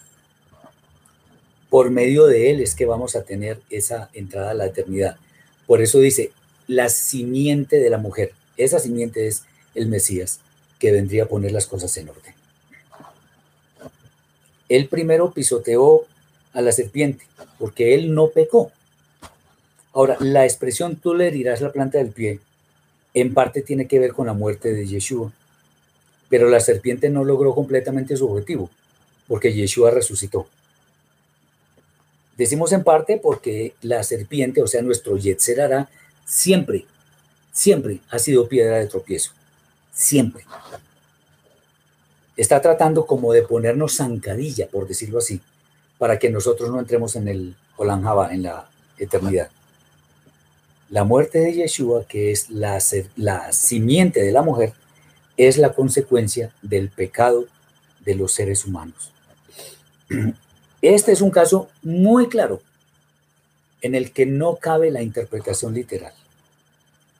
Por 1.69 1.89
medio 1.89 2.27
de 2.27 2.51
él 2.51 2.61
es 2.61 2.75
que 2.75 2.85
vamos 2.85 3.15
a 3.15 3.23
tener 3.23 3.59
esa 3.69 4.09
entrada 4.13 4.51
a 4.51 4.53
la 4.53 4.67
eternidad. 4.67 5.17
Por 5.65 5.81
eso 5.81 5.99
dice, 5.99 6.31
la 6.67 6.89
simiente 6.89 7.77
de 7.77 7.89
la 7.89 7.97
mujer. 7.97 8.33
Esa 8.55 8.79
simiente 8.79 9.27
es 9.27 9.43
el 9.73 9.87
Mesías 9.87 10.39
que 10.79 10.91
vendría 10.91 11.23
a 11.23 11.27
poner 11.27 11.51
las 11.51 11.65
cosas 11.65 11.95
en 11.97 12.09
orden. 12.09 12.33
Él 14.69 14.87
primero 14.87 15.31
pisoteó 15.31 16.05
a 16.53 16.61
la 16.61 16.71
serpiente 16.71 17.25
porque 17.59 17.95
él 17.95 18.13
no 18.13 18.29
pecó. 18.29 18.71
Ahora, 19.95 20.17
la 20.19 20.43
expresión 20.43 20.97
tú 20.97 21.15
le 21.15 21.27
herirás 21.27 21.61
la 21.61 21.71
planta 21.71 21.97
del 21.97 22.11
pie 22.11 22.41
en 23.13 23.33
parte 23.33 23.61
tiene 23.61 23.87
que 23.87 23.97
ver 23.97 24.11
con 24.11 24.27
la 24.27 24.33
muerte 24.33 24.73
de 24.73 24.85
Yeshua, 24.85 25.31
pero 26.27 26.49
la 26.49 26.59
serpiente 26.59 27.09
no 27.09 27.23
logró 27.23 27.55
completamente 27.55 28.17
su 28.17 28.29
objetivo 28.29 28.69
porque 29.25 29.53
Yeshua 29.53 29.91
resucitó. 29.91 30.47
Decimos 32.37 32.73
en 32.73 32.83
parte 32.83 33.17
porque 33.17 33.73
la 33.81 34.03
serpiente, 34.03 34.61
o 34.61 34.67
sea, 34.67 34.81
nuestro 34.81 35.15
Yetzer 35.15 35.61
hará, 35.61 35.89
siempre, 36.25 36.85
siempre 37.53 38.01
ha 38.09 38.19
sido 38.19 38.49
piedra 38.49 38.77
de 38.79 38.87
tropiezo. 38.87 39.31
Siempre. 39.93 40.43
Está 42.35 42.61
tratando 42.61 43.05
como 43.05 43.31
de 43.31 43.43
ponernos 43.43 43.95
zancadilla, 43.95 44.67
por 44.67 44.89
decirlo 44.89 45.19
así, 45.19 45.39
para 45.97 46.19
que 46.19 46.29
nosotros 46.29 46.69
no 46.69 46.81
entremos 46.81 47.15
en 47.15 47.29
el 47.29 47.55
Olanjaba, 47.77 48.33
en 48.33 48.43
la 48.43 48.69
eternidad. 48.97 49.49
La 50.89 51.03
muerte 51.03 51.39
de 51.39 51.53
Yeshua, 51.53 52.05
que 52.05 52.31
es 52.31 52.49
la, 52.49 52.79
la 53.15 53.51
simiente 53.51 54.21
de 54.21 54.31
la 54.31 54.43
mujer, 54.43 54.73
es 55.37 55.57
la 55.57 55.73
consecuencia 55.73 56.53
del 56.61 56.89
pecado 56.89 57.45
de 58.01 58.15
los 58.15 58.31
seres 58.31 58.65
humanos. 58.65 59.11
Este 60.81 61.11
es 61.11 61.21
un 61.21 61.31
caso 61.31 61.69
muy 61.81 62.29
claro 62.29 62.61
en 63.81 63.95
el 63.95 64.11
que 64.11 64.25
no 64.25 64.57
cabe 64.57 64.91
la 64.91 65.01
interpretación 65.01 65.73
literal, 65.73 66.13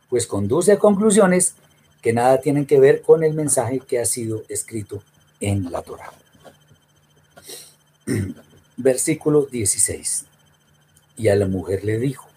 pues 0.10 0.28
conduce 0.28 0.74
a 0.74 0.80
conclusiones 0.80 1.56
que 2.02 2.14
nada 2.14 2.40
tienen 2.40 2.68
que 2.68 2.80
ver 2.80 3.02
con 3.02 3.24
el 3.24 3.34
mensaje 3.34 3.80
que 3.80 4.00
ha 4.00 4.06
sido 4.06 4.44
escrito 4.50 5.02
en 5.40 5.72
la 5.72 5.82
Torah. 5.82 6.12
Versículo 8.78 9.46
16. 9.46 10.26
Y 11.18 11.30
a 11.30 11.36
la 11.36 11.48
mujer 11.48 11.84
le 11.84 11.98
dijo, 11.98 12.28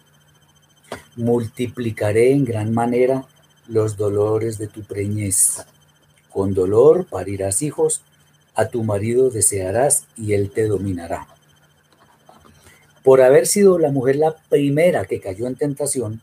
multiplicaré 1.19 2.31
en 2.31 2.45
gran 2.45 2.73
manera 2.73 3.25
los 3.67 3.97
dolores 3.97 4.57
de 4.57 4.67
tu 4.67 4.83
preñez. 4.83 5.65
Con 6.31 6.53
dolor 6.53 7.05
parirás 7.05 7.61
hijos 7.61 8.01
a 8.55 8.67
tu 8.67 8.83
marido 8.83 9.29
desearás 9.29 10.05
y 10.17 10.33
él 10.33 10.51
te 10.51 10.67
dominará. 10.67 11.27
Por 13.03 13.21
haber 13.21 13.47
sido 13.47 13.79
la 13.79 13.91
mujer 13.91 14.15
la 14.15 14.35
primera 14.49 15.05
que 15.05 15.19
cayó 15.19 15.47
en 15.47 15.55
tentación, 15.55 16.21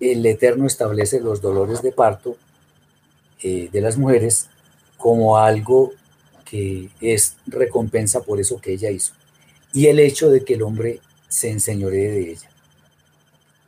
el 0.00 0.24
Eterno 0.24 0.66
establece 0.66 1.20
los 1.20 1.40
dolores 1.40 1.82
de 1.82 1.92
parto 1.92 2.36
eh, 3.42 3.68
de 3.72 3.80
las 3.80 3.96
mujeres 3.96 4.48
como 4.96 5.36
algo 5.36 5.92
que 6.44 6.90
es 7.00 7.36
recompensa 7.46 8.22
por 8.22 8.40
eso 8.40 8.60
que 8.60 8.72
ella 8.72 8.90
hizo 8.90 9.12
y 9.72 9.86
el 9.86 10.00
hecho 10.00 10.30
de 10.30 10.44
que 10.44 10.54
el 10.54 10.62
hombre 10.62 11.00
se 11.28 11.50
enseñoree 11.50 12.10
de 12.10 12.30
ella. 12.32 12.49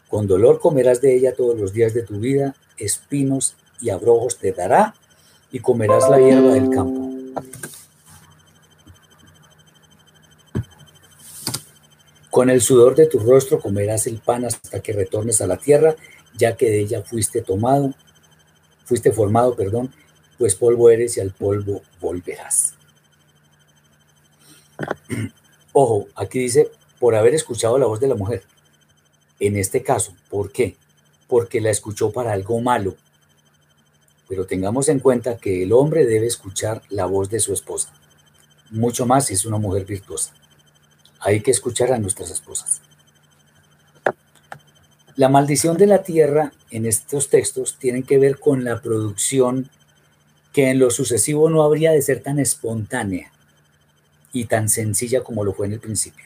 Con 0.10 0.28
dolor 0.28 0.60
comerás 0.60 1.02
de 1.02 1.16
ella 1.16 1.34
todos 1.34 1.60
los 1.60 1.74
días 1.74 1.96
de 1.96 2.04
tu 2.04 2.20
vida, 2.20 2.56
espinos 2.78 3.56
y 3.82 3.90
abrojos 3.90 4.38
te 4.38 4.52
dará 4.52 4.94
y 5.54 5.60
comerás 5.60 6.10
la 6.10 6.20
hierba 6.20 6.56
del 6.56 6.70
campo. 6.72 7.10
Con 12.32 12.50
el 12.50 12.62
sudor 12.62 12.96
de 12.96 13.06
tu 13.06 13.20
rostro 13.20 13.60
comerás 13.60 14.08
el 14.08 14.18
pan 14.18 14.46
hasta 14.46 14.82
que 14.82 14.94
retornes 14.94 15.42
a 15.42 15.48
la 15.48 15.58
tierra, 15.58 15.96
ya 16.36 16.58
que 16.58 16.66
de 16.72 16.80
ella 16.80 17.04
fuiste 17.04 17.44
tomado, 17.44 17.94
fuiste 18.86 19.12
formado, 19.12 19.56
perdón, 19.56 19.94
pues 20.40 20.56
polvo 20.56 20.90
eres 20.90 21.18
y 21.18 21.20
al 21.20 21.30
polvo 21.30 21.84
volverás. 22.02 22.74
Ojo, 25.74 26.08
aquí 26.16 26.40
dice, 26.40 26.72
por 27.00 27.14
haber 27.14 27.36
escuchado 27.36 27.78
la 27.78 27.86
voz 27.86 28.00
de 28.00 28.08
la 28.08 28.16
mujer. 28.16 28.42
En 29.40 29.56
este 29.56 29.84
caso, 29.84 30.16
¿por 30.32 30.52
qué? 30.52 30.78
Porque 31.28 31.62
la 31.62 31.70
escuchó 31.70 32.12
para 32.12 32.34
algo 32.34 32.60
malo. 32.60 32.96
Pero 34.34 34.48
tengamos 34.48 34.90
en 34.90 35.00
cuenta 35.00 35.38
que 35.38 35.62
el 35.62 35.74
hombre 35.74 36.06
debe 36.06 36.26
escuchar 36.26 36.82
la 36.90 37.06
voz 37.06 37.30
de 37.30 37.40
su 37.40 37.54
esposa, 37.54 37.94
mucho 38.72 39.06
más 39.06 39.28
si 39.28 39.36
es 39.36 39.46
una 39.46 39.60
mujer 39.60 39.86
virtuosa 39.86 40.34
hay 41.24 41.40
que 41.42 41.52
escuchar 41.52 41.92
a 41.94 42.00
nuestras 42.00 42.30
esposas. 42.30 42.82
La 45.16 45.30
maldición 45.30 45.78
de 45.78 45.88
la 45.88 46.04
tierra 46.04 46.52
en 46.70 46.86
estos 46.86 47.30
textos 47.30 47.78
tiene 47.80 48.04
que 48.04 48.18
ver 48.18 48.40
con 48.40 48.64
la 48.64 48.82
producción 48.82 49.70
que 50.52 50.70
en 50.70 50.80
lo 50.80 50.92
sucesivo 50.92 51.50
no 51.50 51.64
habría 51.64 51.92
de 51.92 52.02
ser 52.02 52.22
tan 52.22 52.40
espontánea 52.40 53.32
y 54.34 54.46
tan 54.46 54.70
sencilla 54.70 55.24
como 55.24 55.44
lo 55.44 55.54
fue 55.54 55.68
en 55.68 55.74
el 55.74 55.80
principio. 55.80 56.26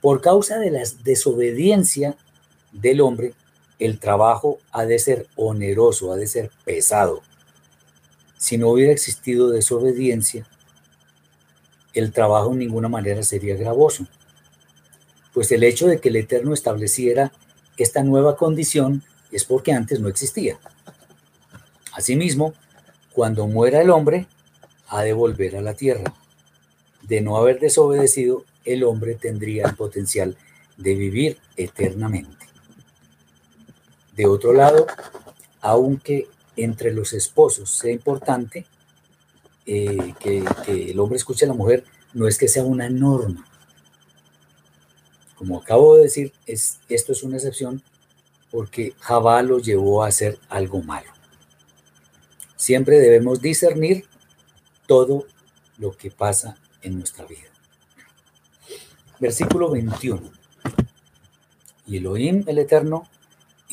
Por 0.00 0.20
causa 0.20 0.58
de 0.58 0.70
la 0.70 0.82
desobediencia 1.04 2.16
del 2.72 3.00
hombre, 3.00 3.34
el 3.84 3.98
trabajo 3.98 4.58
ha 4.70 4.84
de 4.84 4.98
ser 4.98 5.26
oneroso, 5.36 6.12
ha 6.12 6.16
de 6.16 6.26
ser 6.26 6.50
pesado. 6.64 7.22
Si 8.38 8.56
no 8.56 8.68
hubiera 8.68 8.92
existido 8.92 9.50
desobediencia, 9.50 10.46
el 11.92 12.12
trabajo 12.12 12.52
en 12.52 12.58
ninguna 12.58 12.88
manera 12.88 13.22
sería 13.22 13.56
gravoso, 13.56 14.06
pues 15.34 15.50
el 15.52 15.64
hecho 15.64 15.86
de 15.86 16.00
que 16.00 16.10
el 16.10 16.16
Eterno 16.16 16.54
estableciera 16.54 17.32
esta 17.76 18.02
nueva 18.02 18.36
condición 18.36 19.02
es 19.30 19.44
porque 19.44 19.72
antes 19.72 19.98
no 20.00 20.08
existía. 20.08 20.58
Asimismo, 21.92 22.54
cuando 23.12 23.46
muera 23.46 23.80
el 23.80 23.90
hombre, 23.90 24.26
ha 24.88 25.02
de 25.02 25.12
volver 25.12 25.56
a 25.56 25.62
la 25.62 25.74
tierra. 25.74 26.14
De 27.02 27.20
no 27.20 27.36
haber 27.36 27.58
desobedecido, 27.58 28.44
el 28.64 28.84
hombre 28.84 29.14
tendría 29.14 29.66
el 29.66 29.74
potencial 29.74 30.36
de 30.76 30.94
vivir 30.94 31.38
eternamente. 31.56 32.41
De 34.12 34.26
otro 34.26 34.52
lado, 34.52 34.86
aunque 35.60 36.28
entre 36.56 36.92
los 36.92 37.12
esposos 37.12 37.70
sea 37.70 37.92
importante 37.92 38.66
eh, 39.64 40.14
que, 40.18 40.44
el 40.66 40.98
hombre 41.00 41.16
escuche 41.16 41.44
a 41.44 41.48
la 41.48 41.54
mujer, 41.54 41.84
no 42.12 42.26
es 42.28 42.36
que 42.36 42.48
sea 42.48 42.64
una 42.64 42.90
norma. 42.90 43.46
Como 45.36 45.58
acabo 45.58 45.96
de 45.96 46.02
decir, 46.02 46.32
es, 46.46 46.78
esto 46.88 47.12
es 47.12 47.22
una 47.22 47.36
excepción 47.36 47.82
porque 48.50 48.94
Jabá 49.00 49.42
lo 49.42 49.58
llevó 49.58 50.04
a 50.04 50.08
hacer 50.08 50.38
algo 50.48 50.82
malo. 50.82 51.10
Siempre 52.56 52.98
debemos 52.98 53.40
discernir 53.40 54.04
todo 54.86 55.26
lo 55.78 55.96
que 55.96 56.10
pasa 56.10 56.56
en 56.82 56.98
nuestra 56.98 57.24
vida. 57.24 57.48
Versículo 59.18 59.70
21. 59.70 60.20
Y 61.86 61.96
Elohim, 61.96 62.44
el 62.46 62.58
Eterno, 62.58 63.08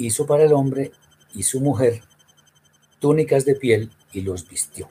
hizo 0.05 0.25
para 0.25 0.43
el 0.43 0.53
hombre 0.53 0.91
y 1.33 1.43
su 1.43 1.59
mujer 1.59 2.01
túnicas 2.99 3.45
de 3.45 3.55
piel 3.55 3.91
y 4.11 4.21
los 4.21 4.47
vistió. 4.47 4.89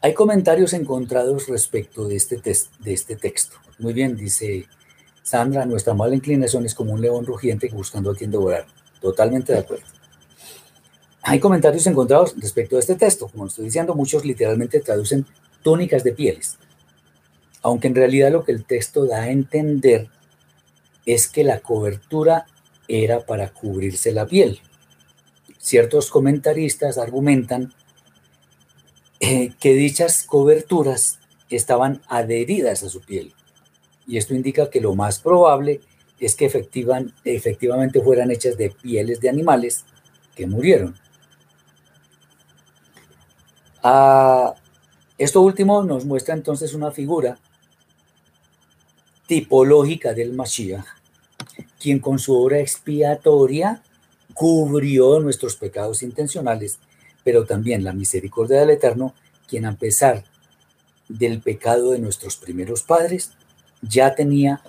Hay 0.00 0.14
comentarios 0.14 0.72
encontrados 0.72 1.48
respecto 1.48 2.06
de 2.06 2.16
este, 2.16 2.36
de 2.36 2.92
este 2.92 3.16
texto. 3.16 3.56
Muy 3.78 3.92
bien, 3.92 4.16
dice 4.16 4.66
Sandra, 5.22 5.66
nuestra 5.66 5.94
mala 5.94 6.14
inclinación 6.14 6.64
es 6.64 6.74
como 6.74 6.92
un 6.92 7.00
león 7.00 7.26
rugiente 7.26 7.68
buscando 7.72 8.12
a 8.12 8.14
quien 8.14 8.30
devorar. 8.30 8.66
Totalmente 9.00 9.52
de 9.52 9.58
acuerdo. 9.58 9.84
Hay 11.22 11.40
comentarios 11.40 11.86
encontrados 11.88 12.36
respecto 12.38 12.76
a 12.76 12.78
este 12.78 12.94
texto. 12.94 13.26
Como 13.26 13.46
estoy 13.46 13.64
diciendo, 13.64 13.96
muchos 13.96 14.24
literalmente 14.24 14.78
traducen 14.78 15.26
túnicas 15.62 16.04
de 16.04 16.12
pieles. 16.12 16.56
Aunque 17.62 17.88
en 17.88 17.96
realidad 17.96 18.30
lo 18.30 18.44
que 18.44 18.52
el 18.52 18.64
texto 18.64 19.06
da 19.06 19.22
a 19.22 19.30
entender 19.30 20.08
es 21.06 21.28
que 21.28 21.44
la 21.44 21.60
cobertura 21.60 22.46
era 22.88 23.20
para 23.20 23.48
cubrirse 23.50 24.12
la 24.12 24.26
piel. 24.26 24.60
Ciertos 25.58 26.10
comentaristas 26.10 26.98
argumentan 26.98 27.72
eh, 29.20 29.52
que 29.58 29.72
dichas 29.72 30.24
coberturas 30.24 31.18
estaban 31.48 32.02
adheridas 32.08 32.82
a 32.82 32.88
su 32.88 33.00
piel. 33.00 33.32
Y 34.06 34.18
esto 34.18 34.34
indica 34.34 34.68
que 34.68 34.80
lo 34.80 34.94
más 34.94 35.20
probable 35.20 35.80
es 36.20 36.34
que 36.34 36.46
efectivamente 37.24 38.00
fueran 38.00 38.30
hechas 38.30 38.56
de 38.56 38.70
pieles 38.70 39.20
de 39.20 39.28
animales 39.28 39.84
que 40.34 40.46
murieron. 40.46 40.94
Ah, 43.82 44.54
esto 45.18 45.40
último 45.42 45.82
nos 45.82 46.04
muestra 46.04 46.34
entonces 46.34 46.74
una 46.74 46.90
figura 46.90 47.38
tipológica 49.26 50.14
del 50.14 50.32
Mashiach, 50.34 50.84
quien 51.80 51.98
con 51.98 52.18
su 52.18 52.34
obra 52.34 52.60
expiatoria 52.60 53.82
cubrió 54.34 55.20
nuestros 55.20 55.56
pecados 55.56 56.02
intencionales, 56.02 56.78
pero 57.24 57.44
también 57.44 57.84
la 57.84 57.92
misericordia 57.92 58.60
del 58.60 58.70
Eterno, 58.70 59.14
quien 59.46 59.64
a 59.66 59.76
pesar 59.76 60.24
del 61.08 61.40
pecado 61.40 61.92
de 61.92 61.98
nuestros 61.98 62.36
primeros 62.36 62.82
padres, 62.82 63.32
ya 63.82 64.14
tenía 64.14 64.60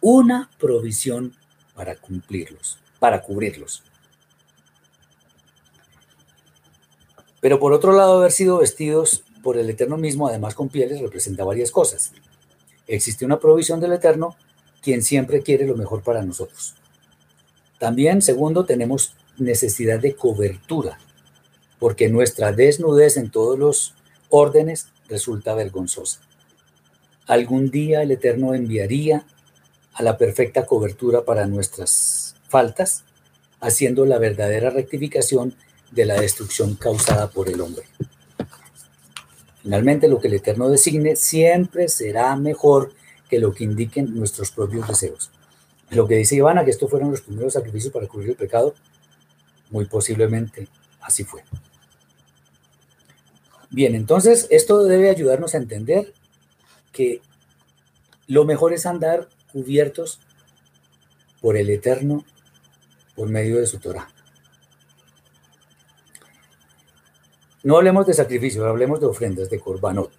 una 0.00 0.50
provisión 0.58 1.34
para 1.74 1.96
cumplirlos, 1.96 2.78
para 2.98 3.22
cubrirlos. 3.22 3.82
Pero 7.40 7.58
por 7.58 7.72
otro 7.72 7.92
lado, 7.92 8.18
haber 8.18 8.32
sido 8.32 8.58
vestidos 8.58 9.24
por 9.42 9.58
el 9.58 9.68
Eterno 9.68 9.96
mismo, 9.96 10.28
además 10.28 10.54
con 10.54 10.68
pieles, 10.68 11.00
representa 11.00 11.44
varias 11.44 11.70
cosas. 11.70 12.12
Existe 12.86 13.24
una 13.24 13.40
provisión 13.40 13.80
del 13.80 13.92
Eterno, 13.92 14.36
quien 14.82 15.02
siempre 15.02 15.42
quiere 15.42 15.66
lo 15.66 15.76
mejor 15.76 16.02
para 16.02 16.22
nosotros. 16.22 16.74
También, 17.78 18.20
segundo, 18.20 18.64
tenemos 18.64 19.14
necesidad 19.38 19.98
de 19.98 20.14
cobertura, 20.14 20.98
porque 21.78 22.08
nuestra 22.08 22.52
desnudez 22.52 23.16
en 23.16 23.30
todos 23.30 23.58
los 23.58 23.94
órdenes 24.28 24.88
resulta 25.08 25.54
vergonzosa. 25.54 26.20
Algún 27.26 27.70
día 27.70 28.02
el 28.02 28.10
Eterno 28.10 28.54
enviaría 28.54 29.24
a 29.94 30.02
la 30.02 30.16
perfecta 30.16 30.66
cobertura 30.66 31.24
para 31.24 31.46
nuestras 31.46 32.34
faltas, 32.48 33.04
haciendo 33.60 34.04
la 34.06 34.18
verdadera 34.18 34.70
rectificación 34.70 35.54
de 35.90 36.04
la 36.04 36.20
destrucción 36.20 36.74
causada 36.74 37.30
por 37.30 37.48
el 37.48 37.60
hombre. 37.60 37.84
Finalmente, 39.62 40.08
lo 40.08 40.20
que 40.20 40.28
el 40.28 40.34
Eterno 40.34 40.68
designe 40.68 41.14
siempre 41.14 41.88
será 41.88 42.34
mejor 42.34 42.92
que 43.32 43.38
lo 43.38 43.54
que 43.54 43.64
indiquen 43.64 44.14
nuestros 44.14 44.50
propios 44.50 44.86
deseos. 44.86 45.30
Lo 45.88 46.06
que 46.06 46.16
dice 46.16 46.36
Ivana, 46.36 46.66
que 46.66 46.70
estos 46.70 46.90
fueron 46.90 47.10
los 47.10 47.22
primeros 47.22 47.54
sacrificios 47.54 47.90
para 47.90 48.06
cubrir 48.06 48.28
el 48.28 48.36
pecado, 48.36 48.74
muy 49.70 49.86
posiblemente 49.86 50.68
así 51.00 51.24
fue. 51.24 51.42
Bien, 53.70 53.94
entonces 53.94 54.48
esto 54.50 54.84
debe 54.84 55.08
ayudarnos 55.08 55.54
a 55.54 55.56
entender 55.56 56.12
que 56.92 57.22
lo 58.26 58.44
mejor 58.44 58.74
es 58.74 58.84
andar 58.84 59.30
cubiertos 59.50 60.20
por 61.40 61.56
el 61.56 61.70
Eterno 61.70 62.26
por 63.16 63.30
medio 63.30 63.56
de 63.60 63.66
su 63.66 63.78
Torah. 63.78 64.10
No 67.62 67.78
hablemos 67.78 68.06
de 68.06 68.12
sacrificios, 68.12 68.66
hablemos 68.66 69.00
de 69.00 69.06
ofrendas, 69.06 69.48
de 69.48 69.58
corbanot. 69.58 70.12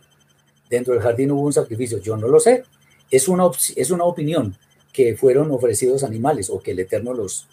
Dentro 0.67 0.95
del 0.95 1.03
jardín 1.03 1.29
hubo 1.29 1.41
un 1.41 1.53
sacrificio, 1.53 1.99
yo 1.99 2.17
no 2.17 2.27
lo 2.27 2.39
sé. 2.39 2.63
Es 3.13 3.27
una, 3.27 3.43
es 3.75 3.91
una 3.91 4.05
opinión 4.05 4.57
que 4.91 5.15
fueron 5.15 5.51
ofrecidos 5.51 6.03
animales 6.03 6.49
o 6.49 6.59
que 6.59 6.71
el 6.71 6.79
Eterno 6.79 7.13
los, 7.13 7.47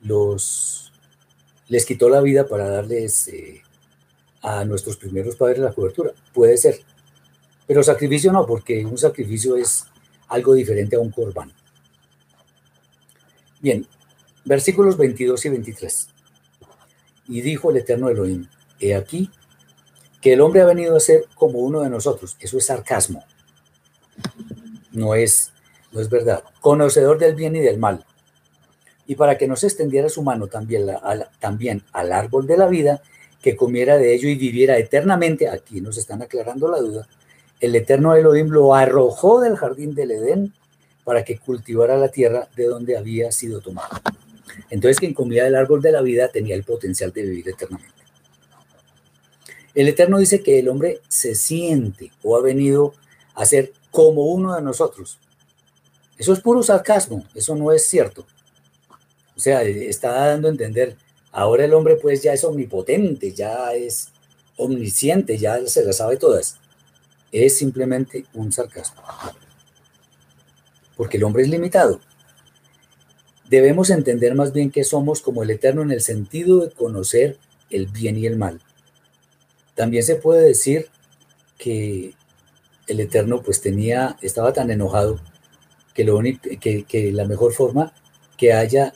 los 0.00 0.90
les 1.68 1.84
quitó 1.84 2.08
la 2.08 2.22
vida 2.22 2.48
para 2.48 2.66
darles 2.70 3.28
eh, 3.28 3.60
a 4.40 4.64
nuestros 4.64 4.96
primeros 4.96 5.36
padres 5.36 5.58
la 5.58 5.74
cobertura. 5.74 6.12
Puede 6.32 6.56
ser. 6.56 6.80
Pero 7.66 7.82
sacrificio 7.82 8.32
no, 8.32 8.46
porque 8.46 8.86
un 8.86 8.96
sacrificio 8.96 9.54
es 9.56 9.84
algo 10.28 10.54
diferente 10.54 10.96
a 10.96 11.00
un 11.00 11.10
corbán. 11.10 11.52
Bien, 13.60 13.86
versículos 14.46 14.96
22 14.96 15.44
y 15.44 15.48
23. 15.50 16.08
Y 17.28 17.42
dijo 17.42 17.70
el 17.70 17.76
Eterno 17.76 18.08
Elohim, 18.08 18.48
he 18.80 18.94
aquí 18.94 19.30
que 20.22 20.32
el 20.32 20.40
hombre 20.40 20.62
ha 20.62 20.66
venido 20.66 20.96
a 20.96 21.00
ser 21.00 21.26
como 21.34 21.58
uno 21.58 21.82
de 21.82 21.90
nosotros. 21.90 22.34
Eso 22.40 22.56
es 22.56 22.64
sarcasmo. 22.64 23.26
No 24.92 25.14
es, 25.14 25.52
no 25.92 26.00
es 26.00 26.08
verdad. 26.08 26.42
Conocedor 26.60 27.18
del 27.18 27.34
bien 27.34 27.56
y 27.56 27.60
del 27.60 27.78
mal. 27.78 28.04
Y 29.06 29.16
para 29.16 29.36
que 29.36 29.48
no 29.48 29.56
se 29.56 29.66
extendiera 29.66 30.08
su 30.08 30.22
mano 30.22 30.46
también, 30.46 30.86
también 31.40 31.82
al 31.92 32.12
árbol 32.12 32.46
de 32.46 32.56
la 32.56 32.68
vida, 32.68 33.02
que 33.42 33.56
comiera 33.56 33.98
de 33.98 34.14
ello 34.14 34.28
y 34.28 34.36
viviera 34.36 34.78
eternamente, 34.78 35.48
aquí 35.48 35.80
nos 35.80 35.98
están 35.98 36.22
aclarando 36.22 36.68
la 36.68 36.78
duda, 36.78 37.08
el 37.60 37.74
eterno 37.74 38.14
Elohim 38.14 38.48
lo 38.48 38.74
arrojó 38.74 39.40
del 39.40 39.56
jardín 39.56 39.94
del 39.94 40.12
Edén 40.12 40.52
para 41.04 41.24
que 41.24 41.38
cultivara 41.38 41.96
la 41.96 42.08
tierra 42.08 42.48
de 42.56 42.66
donde 42.66 42.96
había 42.96 43.32
sido 43.32 43.60
tomado. 43.60 44.00
Entonces 44.70 44.98
quien 44.98 45.14
comía 45.14 45.44
del 45.44 45.56
árbol 45.56 45.82
de 45.82 45.92
la 45.92 46.02
vida 46.02 46.28
tenía 46.28 46.54
el 46.54 46.64
potencial 46.64 47.12
de 47.12 47.22
vivir 47.22 47.48
eternamente. 47.48 48.02
El 49.74 49.88
Eterno 49.88 50.18
dice 50.18 50.42
que 50.42 50.58
el 50.58 50.68
hombre 50.68 51.00
se 51.08 51.34
siente 51.34 52.10
o 52.22 52.36
ha 52.36 52.42
venido 52.42 52.94
a 53.34 53.46
ser 53.46 53.72
como 53.92 54.24
uno 54.24 54.56
de 54.56 54.62
nosotros. 54.62 55.18
Eso 56.18 56.32
es 56.32 56.40
puro 56.40 56.64
sarcasmo, 56.64 57.24
eso 57.34 57.54
no 57.54 57.70
es 57.70 57.86
cierto. 57.86 58.26
O 59.36 59.40
sea, 59.40 59.62
está 59.62 60.12
dando 60.28 60.48
a 60.48 60.50
entender, 60.50 60.96
ahora 61.30 61.64
el 61.64 61.74
hombre 61.74 61.96
pues 61.96 62.22
ya 62.22 62.32
es 62.32 62.42
omnipotente, 62.42 63.32
ya 63.32 63.72
es 63.74 64.08
omnisciente, 64.56 65.38
ya 65.38 65.64
se 65.66 65.84
las 65.84 65.98
sabe 65.98 66.16
todas. 66.16 66.56
Es 67.30 67.58
simplemente 67.58 68.24
un 68.34 68.50
sarcasmo. 68.50 69.02
Porque 70.96 71.18
el 71.18 71.24
hombre 71.24 71.42
es 71.42 71.48
limitado. 71.48 72.00
Debemos 73.48 73.90
entender 73.90 74.34
más 74.34 74.52
bien 74.52 74.70
que 74.70 74.84
somos 74.84 75.20
como 75.20 75.42
el 75.42 75.50
Eterno 75.50 75.82
en 75.82 75.90
el 75.90 76.00
sentido 76.00 76.60
de 76.60 76.70
conocer 76.70 77.36
el 77.68 77.86
bien 77.86 78.16
y 78.16 78.26
el 78.26 78.36
mal. 78.36 78.60
También 79.74 80.02
se 80.02 80.16
puede 80.16 80.42
decir 80.46 80.88
que 81.58 82.14
el 82.86 83.00
Eterno 83.00 83.42
pues 83.42 83.60
tenía, 83.60 84.16
estaba 84.22 84.52
tan 84.52 84.70
enojado 84.70 85.20
que, 85.94 86.04
lo 86.04 86.20
que, 86.20 86.84
que 86.84 87.12
la 87.12 87.24
mejor 87.26 87.52
forma 87.52 87.92
que 88.36 88.52
haya 88.52 88.92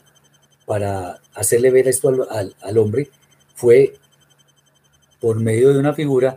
para 0.65 1.21
hacerle 1.35 1.71
ver 1.71 1.89
esto 1.89 2.09
al, 2.31 2.57
al, 2.61 2.79
hombre 2.79 3.11
fue 3.55 3.95
por 5.21 5.39
medio 5.39 5.73
de 5.73 5.79
una 5.79 5.95
figura 5.95 6.37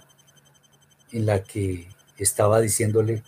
en 1.11 1.25
la 1.25 1.43
que 1.43 1.87
estaba 2.17 2.61
diciéndole, 2.61 3.23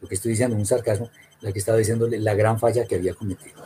lo 0.00 0.08
que 0.08 0.14
estoy 0.14 0.32
diciendo, 0.32 0.56
un 0.56 0.66
sarcasmo, 0.66 1.10
la 1.40 1.52
que 1.52 1.58
estaba 1.58 1.78
diciéndole 1.78 2.18
la 2.18 2.34
gran 2.34 2.58
falla 2.58 2.86
que 2.86 2.96
había 2.96 3.14
cometido. 3.14 3.62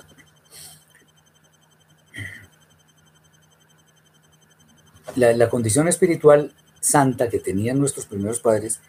la, 5.16 5.48
condición 5.48 5.88
espiritual 5.88 6.52
santa 6.80 7.28
que 7.28 7.38
tenían 7.38 7.78
nuestros 7.78 8.06
primeros 8.06 8.40
padres 8.40 8.80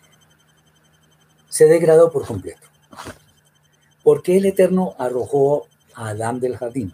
se 1.54 1.68
degradó 1.68 2.12
por 2.12 2.26
completo. 2.26 2.68
¿Por 4.02 4.24
qué 4.24 4.38
el 4.38 4.48
Eterno 4.48 4.96
arrojó 4.98 5.68
a 5.94 6.08
Adán 6.08 6.40
del 6.40 6.58
jardín? 6.58 6.92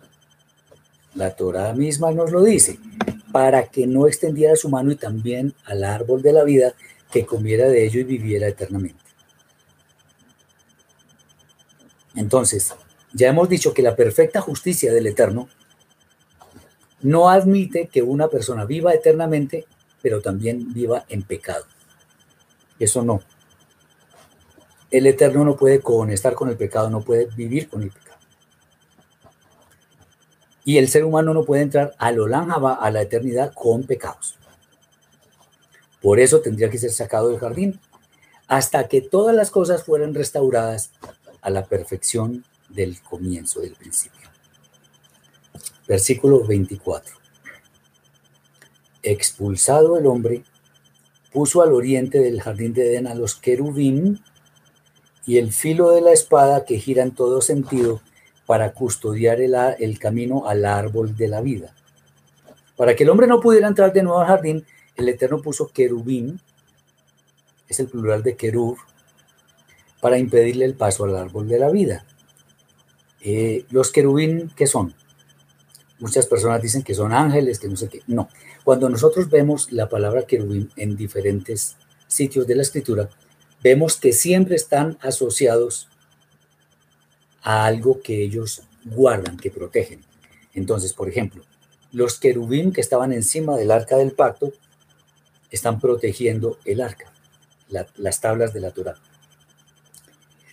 La 1.16 1.34
Torah 1.34 1.72
misma 1.72 2.12
nos 2.12 2.34
lo 2.34 2.44
dice, 2.44 2.78
para 3.32 3.68
que 3.68 3.88
no 3.88 4.06
extendiera 4.06 4.58
su 4.58 4.68
mano 4.68 4.92
y 4.92 4.98
también 4.98 5.54
al 5.64 5.86
árbol 5.86 6.22
de 6.22 6.34
la 6.34 6.44
vida, 6.44 6.74
que 7.10 7.26
comiera 7.26 7.70
de 7.70 7.86
ello 7.86 8.02
y 8.02 8.04
viviera 8.04 8.50
eternamente. 8.50 9.00
Entonces, 12.16 12.74
ya 13.14 13.30
hemos 13.30 13.48
dicho 13.48 13.74
que 13.74 13.82
la 13.82 13.96
perfecta 13.96 14.42
justicia 14.42 14.92
del 14.92 15.08
Eterno 15.08 15.48
no 17.02 17.30
admite 17.30 17.88
que 17.88 18.02
una 18.02 18.28
persona 18.28 18.66
viva 18.66 18.94
eternamente, 18.94 19.66
pero 20.02 20.20
también 20.20 20.74
viva 20.74 21.06
en 21.08 21.22
pecado. 21.24 21.66
Eso 22.78 23.04
no. 23.04 23.22
El 24.92 25.06
Eterno 25.06 25.44
no 25.44 25.56
puede 25.56 25.82
estar 26.10 26.34
con 26.34 26.50
el 26.50 26.58
pecado, 26.58 26.90
no 26.90 27.02
puede 27.02 27.26
vivir 27.26 27.70
con 27.70 27.84
el 27.84 27.92
pecado. 27.92 28.18
Y 30.66 30.78
el 30.78 30.90
ser 30.90 31.06
humano 31.06 31.34
no 31.34 31.44
puede 31.44 31.64
entrar 31.64 31.96
al 31.98 32.20
Olanjaba, 32.20 32.76
a 32.76 32.92
la 32.92 33.02
eternidad, 33.02 33.54
con 33.54 33.84
pecados. 33.84 34.36
Por 36.02 36.20
eso 36.20 36.42
tendría 36.42 36.70
que 36.70 36.78
ser 36.78 36.92
sacado 36.92 37.30
del 37.30 37.40
jardín, 37.40 37.80
hasta 38.48 38.88
que 38.88 39.02
todas 39.02 39.36
las 39.36 39.52
cosas 39.52 39.84
fueran 39.84 40.14
restauradas 40.14 40.92
a 41.42 41.50
la 41.50 41.66
perfección 41.66 42.44
del 42.70 43.02
comienzo, 43.02 43.62
del 43.62 43.76
principio. 43.76 44.28
Versículo 45.88 46.46
24. 46.46 47.16
Expulsado 49.04 49.98
el 49.98 50.08
hombre, 50.08 50.44
puso 51.32 51.62
al 51.62 51.74
oriente 51.74 52.20
del 52.20 52.42
jardín 52.42 52.74
de 52.74 52.92
Edén 52.92 53.08
a 53.08 53.16
los 53.16 53.36
querubín 53.36 54.22
y 55.26 55.38
el 55.38 55.52
filo 55.52 55.92
de 55.92 56.02
la 56.02 56.12
espada 56.12 56.66
que 56.66 56.80
gira 56.80 57.04
en 57.04 57.12
todo 57.12 57.42
sentido 57.42 58.02
para 58.46 58.74
custodiar 58.74 59.40
el, 59.42 60.00
camino 60.00 60.48
al 60.48 60.66
árbol 60.66 61.16
de 61.16 61.28
la 61.28 61.42
vida. 61.42 61.74
Para 62.76 62.96
que 62.96 63.04
el 63.04 63.10
hombre 63.10 63.28
no 63.28 63.40
pudiera 63.40 63.68
entrar 63.68 63.94
de 63.94 64.02
nuevo 64.02 64.20
al 64.20 64.28
jardín, 64.28 64.66
el 64.96 65.08
Eterno 65.08 65.42
puso 65.42 65.68
querubín, 65.68 66.40
es 67.68 67.80
el 67.80 67.88
plural 67.88 68.24
de 68.24 68.36
querub, 68.36 68.78
para 70.02 70.18
impedirle 70.18 70.66
el 70.66 70.74
paso 70.74 71.04
al 71.04 71.16
árbol 71.16 71.48
de 71.48 71.60
la 71.60 71.70
vida. 71.70 72.06
Eh, 73.22 73.66
los 73.70 73.92
querubín, 73.92 74.52
¿qué 74.56 74.66
son? 74.66 74.94
Muchas 76.00 76.26
personas 76.26 76.62
dicen 76.62 76.82
que 76.82 76.96
son 76.96 77.14
ángeles, 77.14 77.60
que 77.60 77.68
no 77.68 77.76
sé 77.76 77.90
qué. 77.90 78.02
No. 78.08 78.30
Cuando 78.64 78.90
nosotros 78.90 79.30
vemos 79.30 79.72
la 79.72 79.90
palabra 79.90 80.24
querubín 80.24 80.72
en 80.78 80.96
diferentes 80.96 81.76
sitios 82.08 82.48
de 82.48 82.56
la 82.56 82.62
escritura, 82.62 83.10
vemos 83.64 83.98
que 83.98 84.14
siempre 84.14 84.56
están 84.56 84.98
asociados 85.02 85.88
a 87.42 87.66
algo 87.66 88.02
que 88.02 88.24
ellos 88.24 88.64
guardan, 88.86 89.38
que 89.38 89.52
protegen. 89.52 90.02
Entonces, 90.54 90.94
por 90.94 91.10
ejemplo, 91.10 91.44
los 91.92 92.20
querubín 92.20 92.72
que 92.72 92.82
estaban 92.82 93.14
encima 93.14 93.58
del 93.58 93.72
arca 93.72 93.98
del 93.98 94.12
pacto 94.12 94.54
están 95.52 95.80
protegiendo 95.80 96.60
el 96.66 96.82
arca, 96.82 97.12
las 97.70 98.22
tablas 98.22 98.54
de 98.54 98.60
la 98.60 98.72
Torah. 98.72 98.96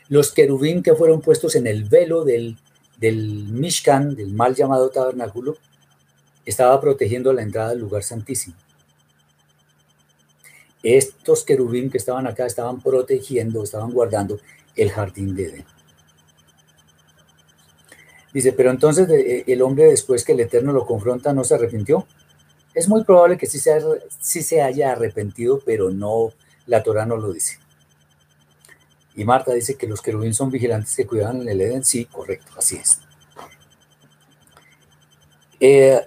Los 0.09 0.33
querubín 0.33 0.83
que 0.83 0.95
fueron 0.95 1.21
puestos 1.21 1.57
en 1.57 1.67
el 1.67 1.85
velo 1.85 2.25
del, 2.25 2.57
del 2.99 3.49
Mishkan, 3.49 4.15
del 4.15 4.33
mal 4.33 4.55
llamado 4.55 4.91
tabernáculo, 4.91 5.57
estaba 6.45 6.81
protegiendo 6.81 7.33
la 7.33 7.43
entrada 7.43 7.71
del 7.71 7.81
lugar 7.81 8.05
santísimo. 8.05 8.57
Estos 10.89 11.43
querubín 11.43 11.91
que 11.91 11.99
estaban 11.99 12.29
acá 12.29 12.47
estaban 12.47 12.81
protegiendo, 12.81 13.65
estaban 13.65 13.91
guardando 13.91 14.39
el 14.77 14.93
jardín 14.93 15.35
de 15.35 15.47
Edén. 15.47 15.65
Dice, 18.33 18.53
pero 18.53 18.71
entonces 18.71 19.09
eh, 19.11 19.43
el 19.49 19.63
hombre 19.63 19.87
después 19.87 20.23
que 20.23 20.31
el 20.31 20.41
Eterno 20.41 20.73
lo 20.73 20.87
confronta 20.87 21.33
no 21.33 21.43
se 21.43 21.57
arrepintió. 21.57 22.07
Es 22.73 22.89
muy 22.89 23.03
probable 23.03 23.37
que 23.37 23.47
sí 23.47 23.59
se, 23.59 23.77
sí 24.21 24.45
se 24.45 24.63
haya 24.63 24.93
arrepentido, 24.93 25.61
pero 25.67 25.91
no, 25.91 26.33
la 26.67 26.85
Torah 26.85 27.05
no 27.05 27.17
lo 27.17 27.33
dice. 27.33 27.59
Y 29.17 29.25
Marta 29.25 29.53
dice 29.55 29.75
que 29.75 29.89
los 29.89 30.01
querubín 30.01 30.35
son 30.35 30.53
vigilantes 30.53 30.95
que 30.95 31.07
cuidaban 31.07 31.49
el 31.49 31.61
Edén. 31.61 31.85
Sí, 31.85 32.05
correcto, 32.05 32.53
así 32.57 32.77
es. 32.77 33.01
Eh, 35.59 36.01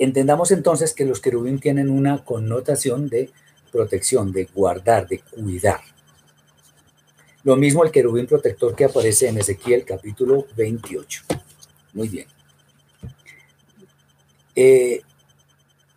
entendamos 0.00 0.50
entonces 0.50 0.94
que 0.94 1.04
los 1.04 1.20
querubín 1.20 1.60
tienen 1.60 1.90
una 1.90 2.24
connotación 2.24 3.08
de 3.08 3.30
protección, 3.70 4.32
de 4.32 4.46
guardar, 4.46 5.06
de 5.06 5.20
cuidar. 5.20 5.80
Lo 7.44 7.56
mismo 7.56 7.84
el 7.84 7.90
querubín 7.90 8.26
protector 8.26 8.74
que 8.74 8.86
aparece 8.86 9.28
en 9.28 9.38
Ezequiel 9.38 9.84
capítulo 9.84 10.46
28. 10.56 11.22
Muy 11.92 12.08
bien. 12.08 12.26
Eh, 14.56 15.02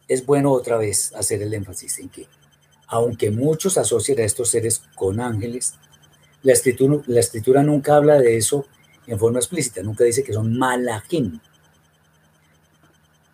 es 0.08 0.26
bueno 0.26 0.52
otra 0.52 0.78
vez 0.78 1.14
hacer 1.16 1.42
el 1.42 1.54
énfasis 1.54 2.00
en 2.00 2.10
que, 2.10 2.28
aunque 2.88 3.32
muchos 3.32 3.78
asocian 3.78 4.20
a 4.20 4.24
estos 4.24 4.50
seres 4.50 4.84
con 4.96 5.20
ángeles, 5.20 5.74
la 6.44 6.52
escritura, 6.54 7.64
nunca 7.64 7.96
habla 7.96 8.20
de 8.20 8.36
eso 8.38 8.66
en 9.08 9.18
forma 9.18 9.40
explícita, 9.40 9.82
nunca 9.82 10.04
dice 10.04 10.24
que 10.24 10.34
son 10.34 10.58
malajim, 10.58 11.40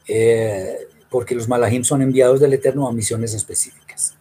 eh, 0.10 0.88
porque 1.10 1.36
los 1.36 1.48
malajim 1.48 1.84
son 1.84 2.02
enviados 2.02 2.40
del 2.40 2.54
Eterno 2.54 2.88
a 2.88 2.92
misiones 2.92 3.36
específicas. 3.36 4.16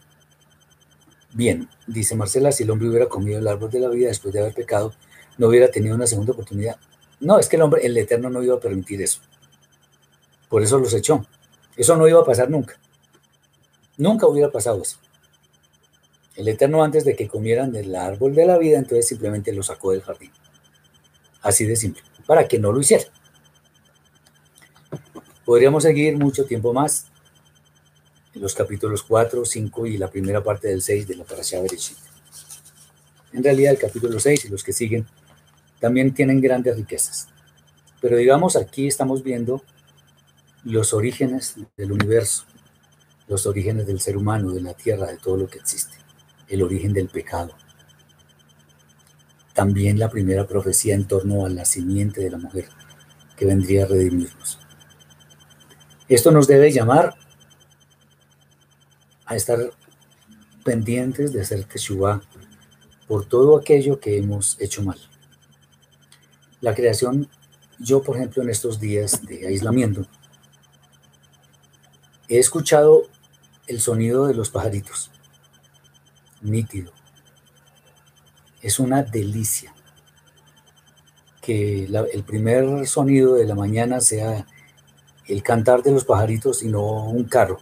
Bien, 1.33 1.67
dice 1.87 2.15
Marcela, 2.15 2.51
si 2.51 2.63
el 2.63 2.69
hombre 2.69 2.89
hubiera 2.89 3.07
comido 3.07 3.39
el 3.39 3.47
árbol 3.47 3.71
de 3.71 3.79
la 3.79 3.89
vida 3.89 4.07
después 4.07 4.33
de 4.33 4.39
haber 4.39 4.53
pecado, 4.53 4.93
no 5.39 5.47
hubiera 5.47 5.69
tenido 5.71 5.95
una 5.95 6.05
segunda 6.05 6.33
oportunidad. 6.33 6.77
No, 7.19 7.39
es 7.39 7.49
que 7.49 7.55
el 7.55 7.63
hombre, 7.63 7.85
el 7.85 7.97
Eterno 7.97 8.29
no 8.29 8.43
iba 8.43 8.55
a 8.55 8.59
permitir 8.59 9.01
eso. 9.01 9.19
Por 10.47 10.61
eso 10.61 10.77
los 10.77 10.93
echó. 10.93 11.25
Eso 11.75 11.95
no 11.95 12.07
iba 12.07 12.21
a 12.21 12.25
pasar 12.25 12.49
nunca. 12.51 12.79
Nunca 13.97 14.27
hubiera 14.27 14.51
pasado 14.51 14.81
eso. 14.81 14.97
El 16.35 16.47
Eterno 16.47 16.83
antes 16.83 17.03
de 17.03 17.15
que 17.15 17.27
comieran 17.27 17.71
del 17.71 17.95
árbol 17.95 18.35
de 18.35 18.45
la 18.45 18.57
vida, 18.57 18.77
entonces 18.77 19.07
simplemente 19.07 19.51
lo 19.53 19.63
sacó 19.63 19.91
del 19.91 20.01
jardín. 20.01 20.31
Así 21.41 21.65
de 21.65 21.75
simple, 21.75 22.03
para 22.27 22.47
que 22.47 22.59
no 22.59 22.71
lo 22.71 22.79
hiciera. 22.79 23.05
Podríamos 25.49 25.81
seguir 25.81 26.15
mucho 26.15 26.45
tiempo 26.45 26.73
más 26.73 27.07
en 28.35 28.41
los 28.43 28.53
capítulos 28.53 29.01
4, 29.01 29.43
5 29.43 29.87
y 29.87 29.97
la 29.97 30.07
primera 30.07 30.43
parte 30.43 30.67
del 30.67 30.83
6 30.83 31.07
de 31.07 31.15
la 31.15 31.23
Parashá 31.23 31.59
Bereshit. 31.59 31.97
En 33.33 33.43
realidad 33.43 33.71
el 33.71 33.79
capítulo 33.79 34.19
6 34.19 34.45
y 34.45 34.49
los 34.49 34.63
que 34.63 34.73
siguen 34.73 35.07
también 35.79 36.13
tienen 36.13 36.39
grandes 36.39 36.77
riquezas. 36.77 37.29
Pero 37.99 38.17
digamos, 38.17 38.55
aquí 38.55 38.85
estamos 38.85 39.23
viendo 39.23 39.63
los 40.65 40.93
orígenes 40.93 41.55
del 41.75 41.93
universo, 41.93 42.43
los 43.27 43.47
orígenes 43.47 43.87
del 43.87 43.99
ser 44.01 44.17
humano, 44.17 44.51
de 44.51 44.61
la 44.61 44.75
tierra, 44.75 45.07
de 45.07 45.17
todo 45.17 45.35
lo 45.35 45.47
que 45.47 45.57
existe, 45.57 45.97
el 46.47 46.61
origen 46.61 46.93
del 46.93 47.09
pecado. 47.09 47.55
También 49.55 49.97
la 49.97 50.11
primera 50.11 50.45
profecía 50.45 50.93
en 50.93 51.05
torno 51.05 51.47
a 51.47 51.49
la 51.49 51.65
simiente 51.65 52.21
de 52.21 52.29
la 52.29 52.37
mujer 52.37 52.69
que 53.35 53.47
vendría 53.47 53.85
a 53.85 53.87
redimirnos. 53.87 54.59
Esto 56.09 56.31
nos 56.31 56.47
debe 56.47 56.71
llamar 56.71 57.15
a 59.25 59.35
estar 59.35 59.59
pendientes 60.65 61.31
de 61.31 61.41
hacer 61.41 61.63
Teshuvah 61.63 62.21
por 63.07 63.25
todo 63.25 63.57
aquello 63.57 63.99
que 63.99 64.17
hemos 64.17 64.59
hecho 64.59 64.83
mal. 64.83 64.99
La 66.61 66.75
creación, 66.75 67.29
yo 67.79 68.01
por 68.01 68.17
ejemplo 68.17 68.43
en 68.43 68.49
estos 68.49 68.79
días 68.79 69.25
de 69.25 69.47
aislamiento, 69.47 70.05
He 72.31 72.37
escuchado 72.37 73.07
el 73.65 73.81
sonido 73.81 74.27
de 74.27 74.35
los 74.35 74.51
pajaritos, 74.51 75.09
nítido. 76.43 76.93
Es 78.61 78.77
una 78.77 79.01
delicia 79.01 79.73
que 81.41 81.85
el 81.85 82.23
primer 82.23 82.85
sonido 82.85 83.33
de 83.33 83.47
la 83.47 83.55
mañana 83.55 83.99
sea 83.99 84.45
el 85.29 85.43
cantar 85.43 85.83
de 85.83 85.91
los 85.91 86.03
pajaritos 86.03 86.63
y 86.63 86.67
no 86.67 87.05
un 87.05 87.23
carro. 87.23 87.59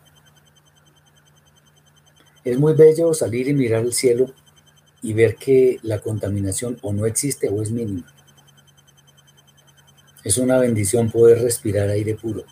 Es 2.44 2.58
muy 2.58 2.74
bello 2.74 3.14
salir 3.14 3.50
y 3.50 3.54
mirar 3.54 3.84
el 3.84 3.94
cielo 3.94 4.32
y 5.02 5.14
ver 5.14 5.36
que 5.36 5.78
la 5.84 6.00
contaminación 6.00 6.78
o 6.82 6.94
no 6.94 7.06
existe 7.06 7.50
o 7.50 7.62
es 7.62 7.72
mínima. 7.72 8.08
Es 10.24 10.38
una 10.38 10.58
bendición 10.58 11.12
poder 11.12 11.42
respirar 11.42 11.90
aire 11.90 12.16
puro. 12.16 12.46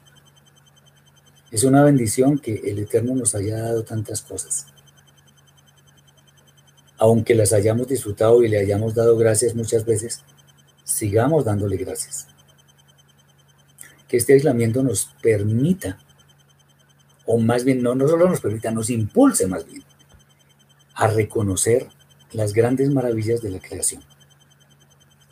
Es 1.50 1.64
una 1.64 1.84
bendición 1.84 2.38
que 2.38 2.56
el 2.66 2.80
Eterno 2.80 3.16
nos 3.16 3.36
haya 3.36 3.58
dado 3.58 3.84
tantas 3.84 4.22
cosas. 4.22 4.68
Aunque 6.98 7.36
las 7.36 7.54
hayamos 7.54 7.88
disfrutado 7.88 8.44
y 8.44 8.50
le 8.50 8.60
hayamos 8.60 8.96
dado 8.96 9.18
gracias 9.18 9.56
muchas 9.56 9.86
veces, 9.86 10.24
sigamos 10.84 11.46
dándole 11.46 11.78
gracias. 11.78 12.35
Este 14.18 14.34
aislamiento 14.34 14.84
nos 14.84 15.06
permita, 15.22 15.98
o 17.26 17.40
más 17.40 17.64
bien 17.64 17.82
no, 17.82 17.96
no 17.96 18.08
solo 18.08 18.30
nos 18.30 18.42
permita, 18.42 18.72
nos 18.72 18.90
impulse 18.90 19.48
más 19.48 19.66
bien 19.66 19.84
a 20.94 21.08
reconocer 21.08 21.88
las 22.32 22.54
grandes 22.54 22.90
maravillas 22.90 23.42
de 23.42 23.50
la 23.52 23.60
creación, 23.60 24.04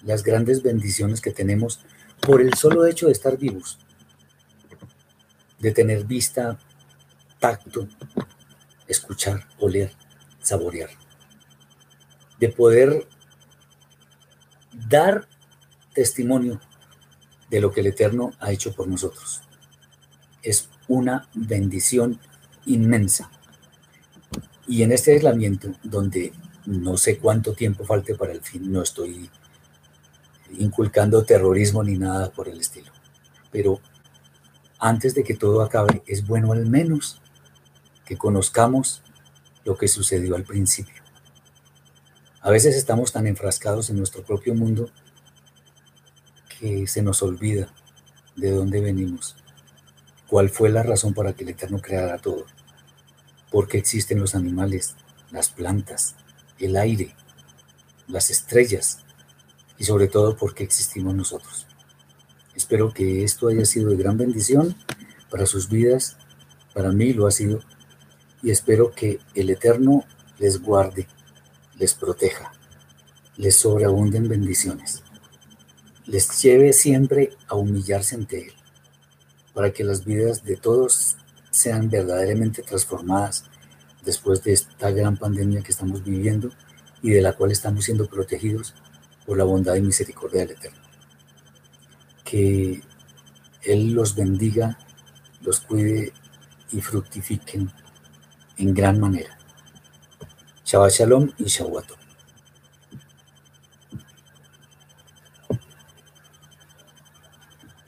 las 0.03 0.23
grandes 0.23 0.64
bendiciones 0.64 1.22
que 1.22 1.31
tenemos 1.31 1.80
por 2.19 2.41
el 2.41 2.53
solo 2.53 2.85
hecho 2.85 3.07
de 3.07 3.14
estar 3.14 3.38
vivos, 3.38 3.80
de 5.60 5.72
tener 5.72 6.05
vista, 6.05 6.57
tacto, 7.39 7.88
escuchar, 8.88 9.47
oler, 9.60 9.91
saborear, 10.41 10.89
de 12.39 12.49
poder 12.49 13.07
dar 14.89 15.27
testimonio 15.93 16.60
de 17.53 17.61
lo 17.61 17.71
que 17.71 17.81
el 17.81 17.88
Eterno 17.88 18.34
ha 18.39 18.51
hecho 18.51 18.73
por 18.73 18.88
nosotros. 18.88 19.43
Es 20.41 20.69
una 20.88 21.27
bendición 21.35 22.19
inmensa. 22.65 23.30
Y 24.67 24.81
en 24.81 24.91
este 24.91 25.13
aislamiento, 25.13 25.71
donde 25.84 26.34
no 26.65 26.97
sé 26.97 27.19
cuánto 27.19 27.53
tiempo 27.53 27.85
falte 27.85 28.15
para 28.15 28.31
el 28.31 28.41
fin, 28.41 28.71
no 28.71 28.81
estoy 28.81 29.30
inculcando 30.57 31.25
terrorismo 31.25 31.84
ni 31.84 31.95
nada 31.95 32.31
por 32.31 32.49
el 32.49 32.59
estilo, 32.59 32.91
pero 33.51 33.80
antes 34.80 35.13
de 35.13 35.23
que 35.23 35.35
todo 35.35 35.61
acabe, 35.61 36.01
es 36.07 36.25
bueno 36.25 36.53
al 36.53 36.65
menos 36.65 37.21
que 38.03 38.17
conozcamos 38.17 39.03
lo 39.63 39.77
que 39.77 39.88
sucedió 39.88 40.35
al 40.35 40.43
principio. 40.43 41.03
A 42.41 42.49
veces 42.49 42.75
estamos 42.75 43.11
tan 43.11 43.27
enfrascados 43.27 43.91
en 43.91 43.97
nuestro 43.97 44.23
propio 44.23 44.55
mundo 44.55 44.89
que 46.59 46.88
se 46.88 47.01
nos 47.01 47.21
olvida 47.21 47.73
de 48.35 48.51
dónde 48.51 48.81
venimos, 48.81 49.35
cuál 50.27 50.49
fue 50.49 50.69
la 50.69 50.84
razón 50.84 51.13
para 51.13 51.34
que 51.34 51.43
el 51.43 51.49
Eterno 51.49 51.80
creara 51.80 52.17
todo, 52.17 52.45
por 53.51 53.67
qué 53.67 53.77
existen 53.77 54.19
los 54.19 54.35
animales, 54.35 54.95
las 55.31 55.49
plantas, 55.49 56.15
el 56.59 56.75
aire, 56.75 57.15
las 58.07 58.30
estrellas 58.30 58.99
y 59.77 59.84
sobre 59.84 60.07
todo 60.07 60.35
por 60.35 60.53
qué 60.53 60.63
existimos 60.63 61.13
nosotros. 61.13 61.67
Espero 62.55 62.93
que 62.93 63.23
esto 63.23 63.47
haya 63.47 63.65
sido 63.65 63.89
de 63.89 63.97
gran 63.97 64.17
bendición 64.17 64.75
para 65.30 65.45
sus 65.45 65.69
vidas, 65.69 66.17
para 66.73 66.91
mí 66.91 67.13
lo 67.13 67.27
ha 67.27 67.31
sido, 67.31 67.59
y 68.41 68.51
espero 68.51 68.91
que 68.91 69.19
el 69.35 69.49
Eterno 69.49 70.03
les 70.39 70.61
guarde, 70.61 71.07
les 71.77 71.93
proteja, 71.93 72.51
les 73.38 73.55
sobreabunden 73.55 74.27
bendiciones, 74.27 75.02
les 76.05 76.41
lleve 76.41 76.73
siempre 76.73 77.31
a 77.47 77.55
humillarse 77.55 78.15
ante 78.15 78.47
Él, 78.47 78.53
para 79.53 79.71
que 79.71 79.84
las 79.84 80.05
vidas 80.05 80.43
de 80.43 80.57
todos 80.57 81.17
sean 81.51 81.89
verdaderamente 81.89 82.63
transformadas 82.63 83.45
después 84.03 84.43
de 84.43 84.53
esta 84.53 84.91
gran 84.91 85.17
pandemia 85.17 85.61
que 85.61 85.71
estamos 85.71 86.03
viviendo 86.03 86.49
y 87.01 87.11
de 87.11 87.21
la 87.21 87.34
cual 87.34 87.51
estamos 87.51 87.85
siendo 87.85 88.07
protegidos 88.07 88.73
por 89.25 89.38
la 89.38 89.43
bondad 89.43 89.75
y 89.75 89.81
misericordia 89.81 90.41
del 90.41 90.51
Eterno. 90.51 90.81
Que 92.23 92.81
Él 93.61 93.93
los 93.93 94.15
bendiga, 94.15 94.77
los 95.41 95.61
cuide 95.61 96.13
y 96.71 96.81
fructifiquen 96.81 97.71
en 98.57 98.73
gran 98.73 98.99
manera. 98.99 99.38
Shabbat 100.65 100.91
Shalom 100.91 101.31
y 101.38 101.45
Shavuot. 101.45 102.02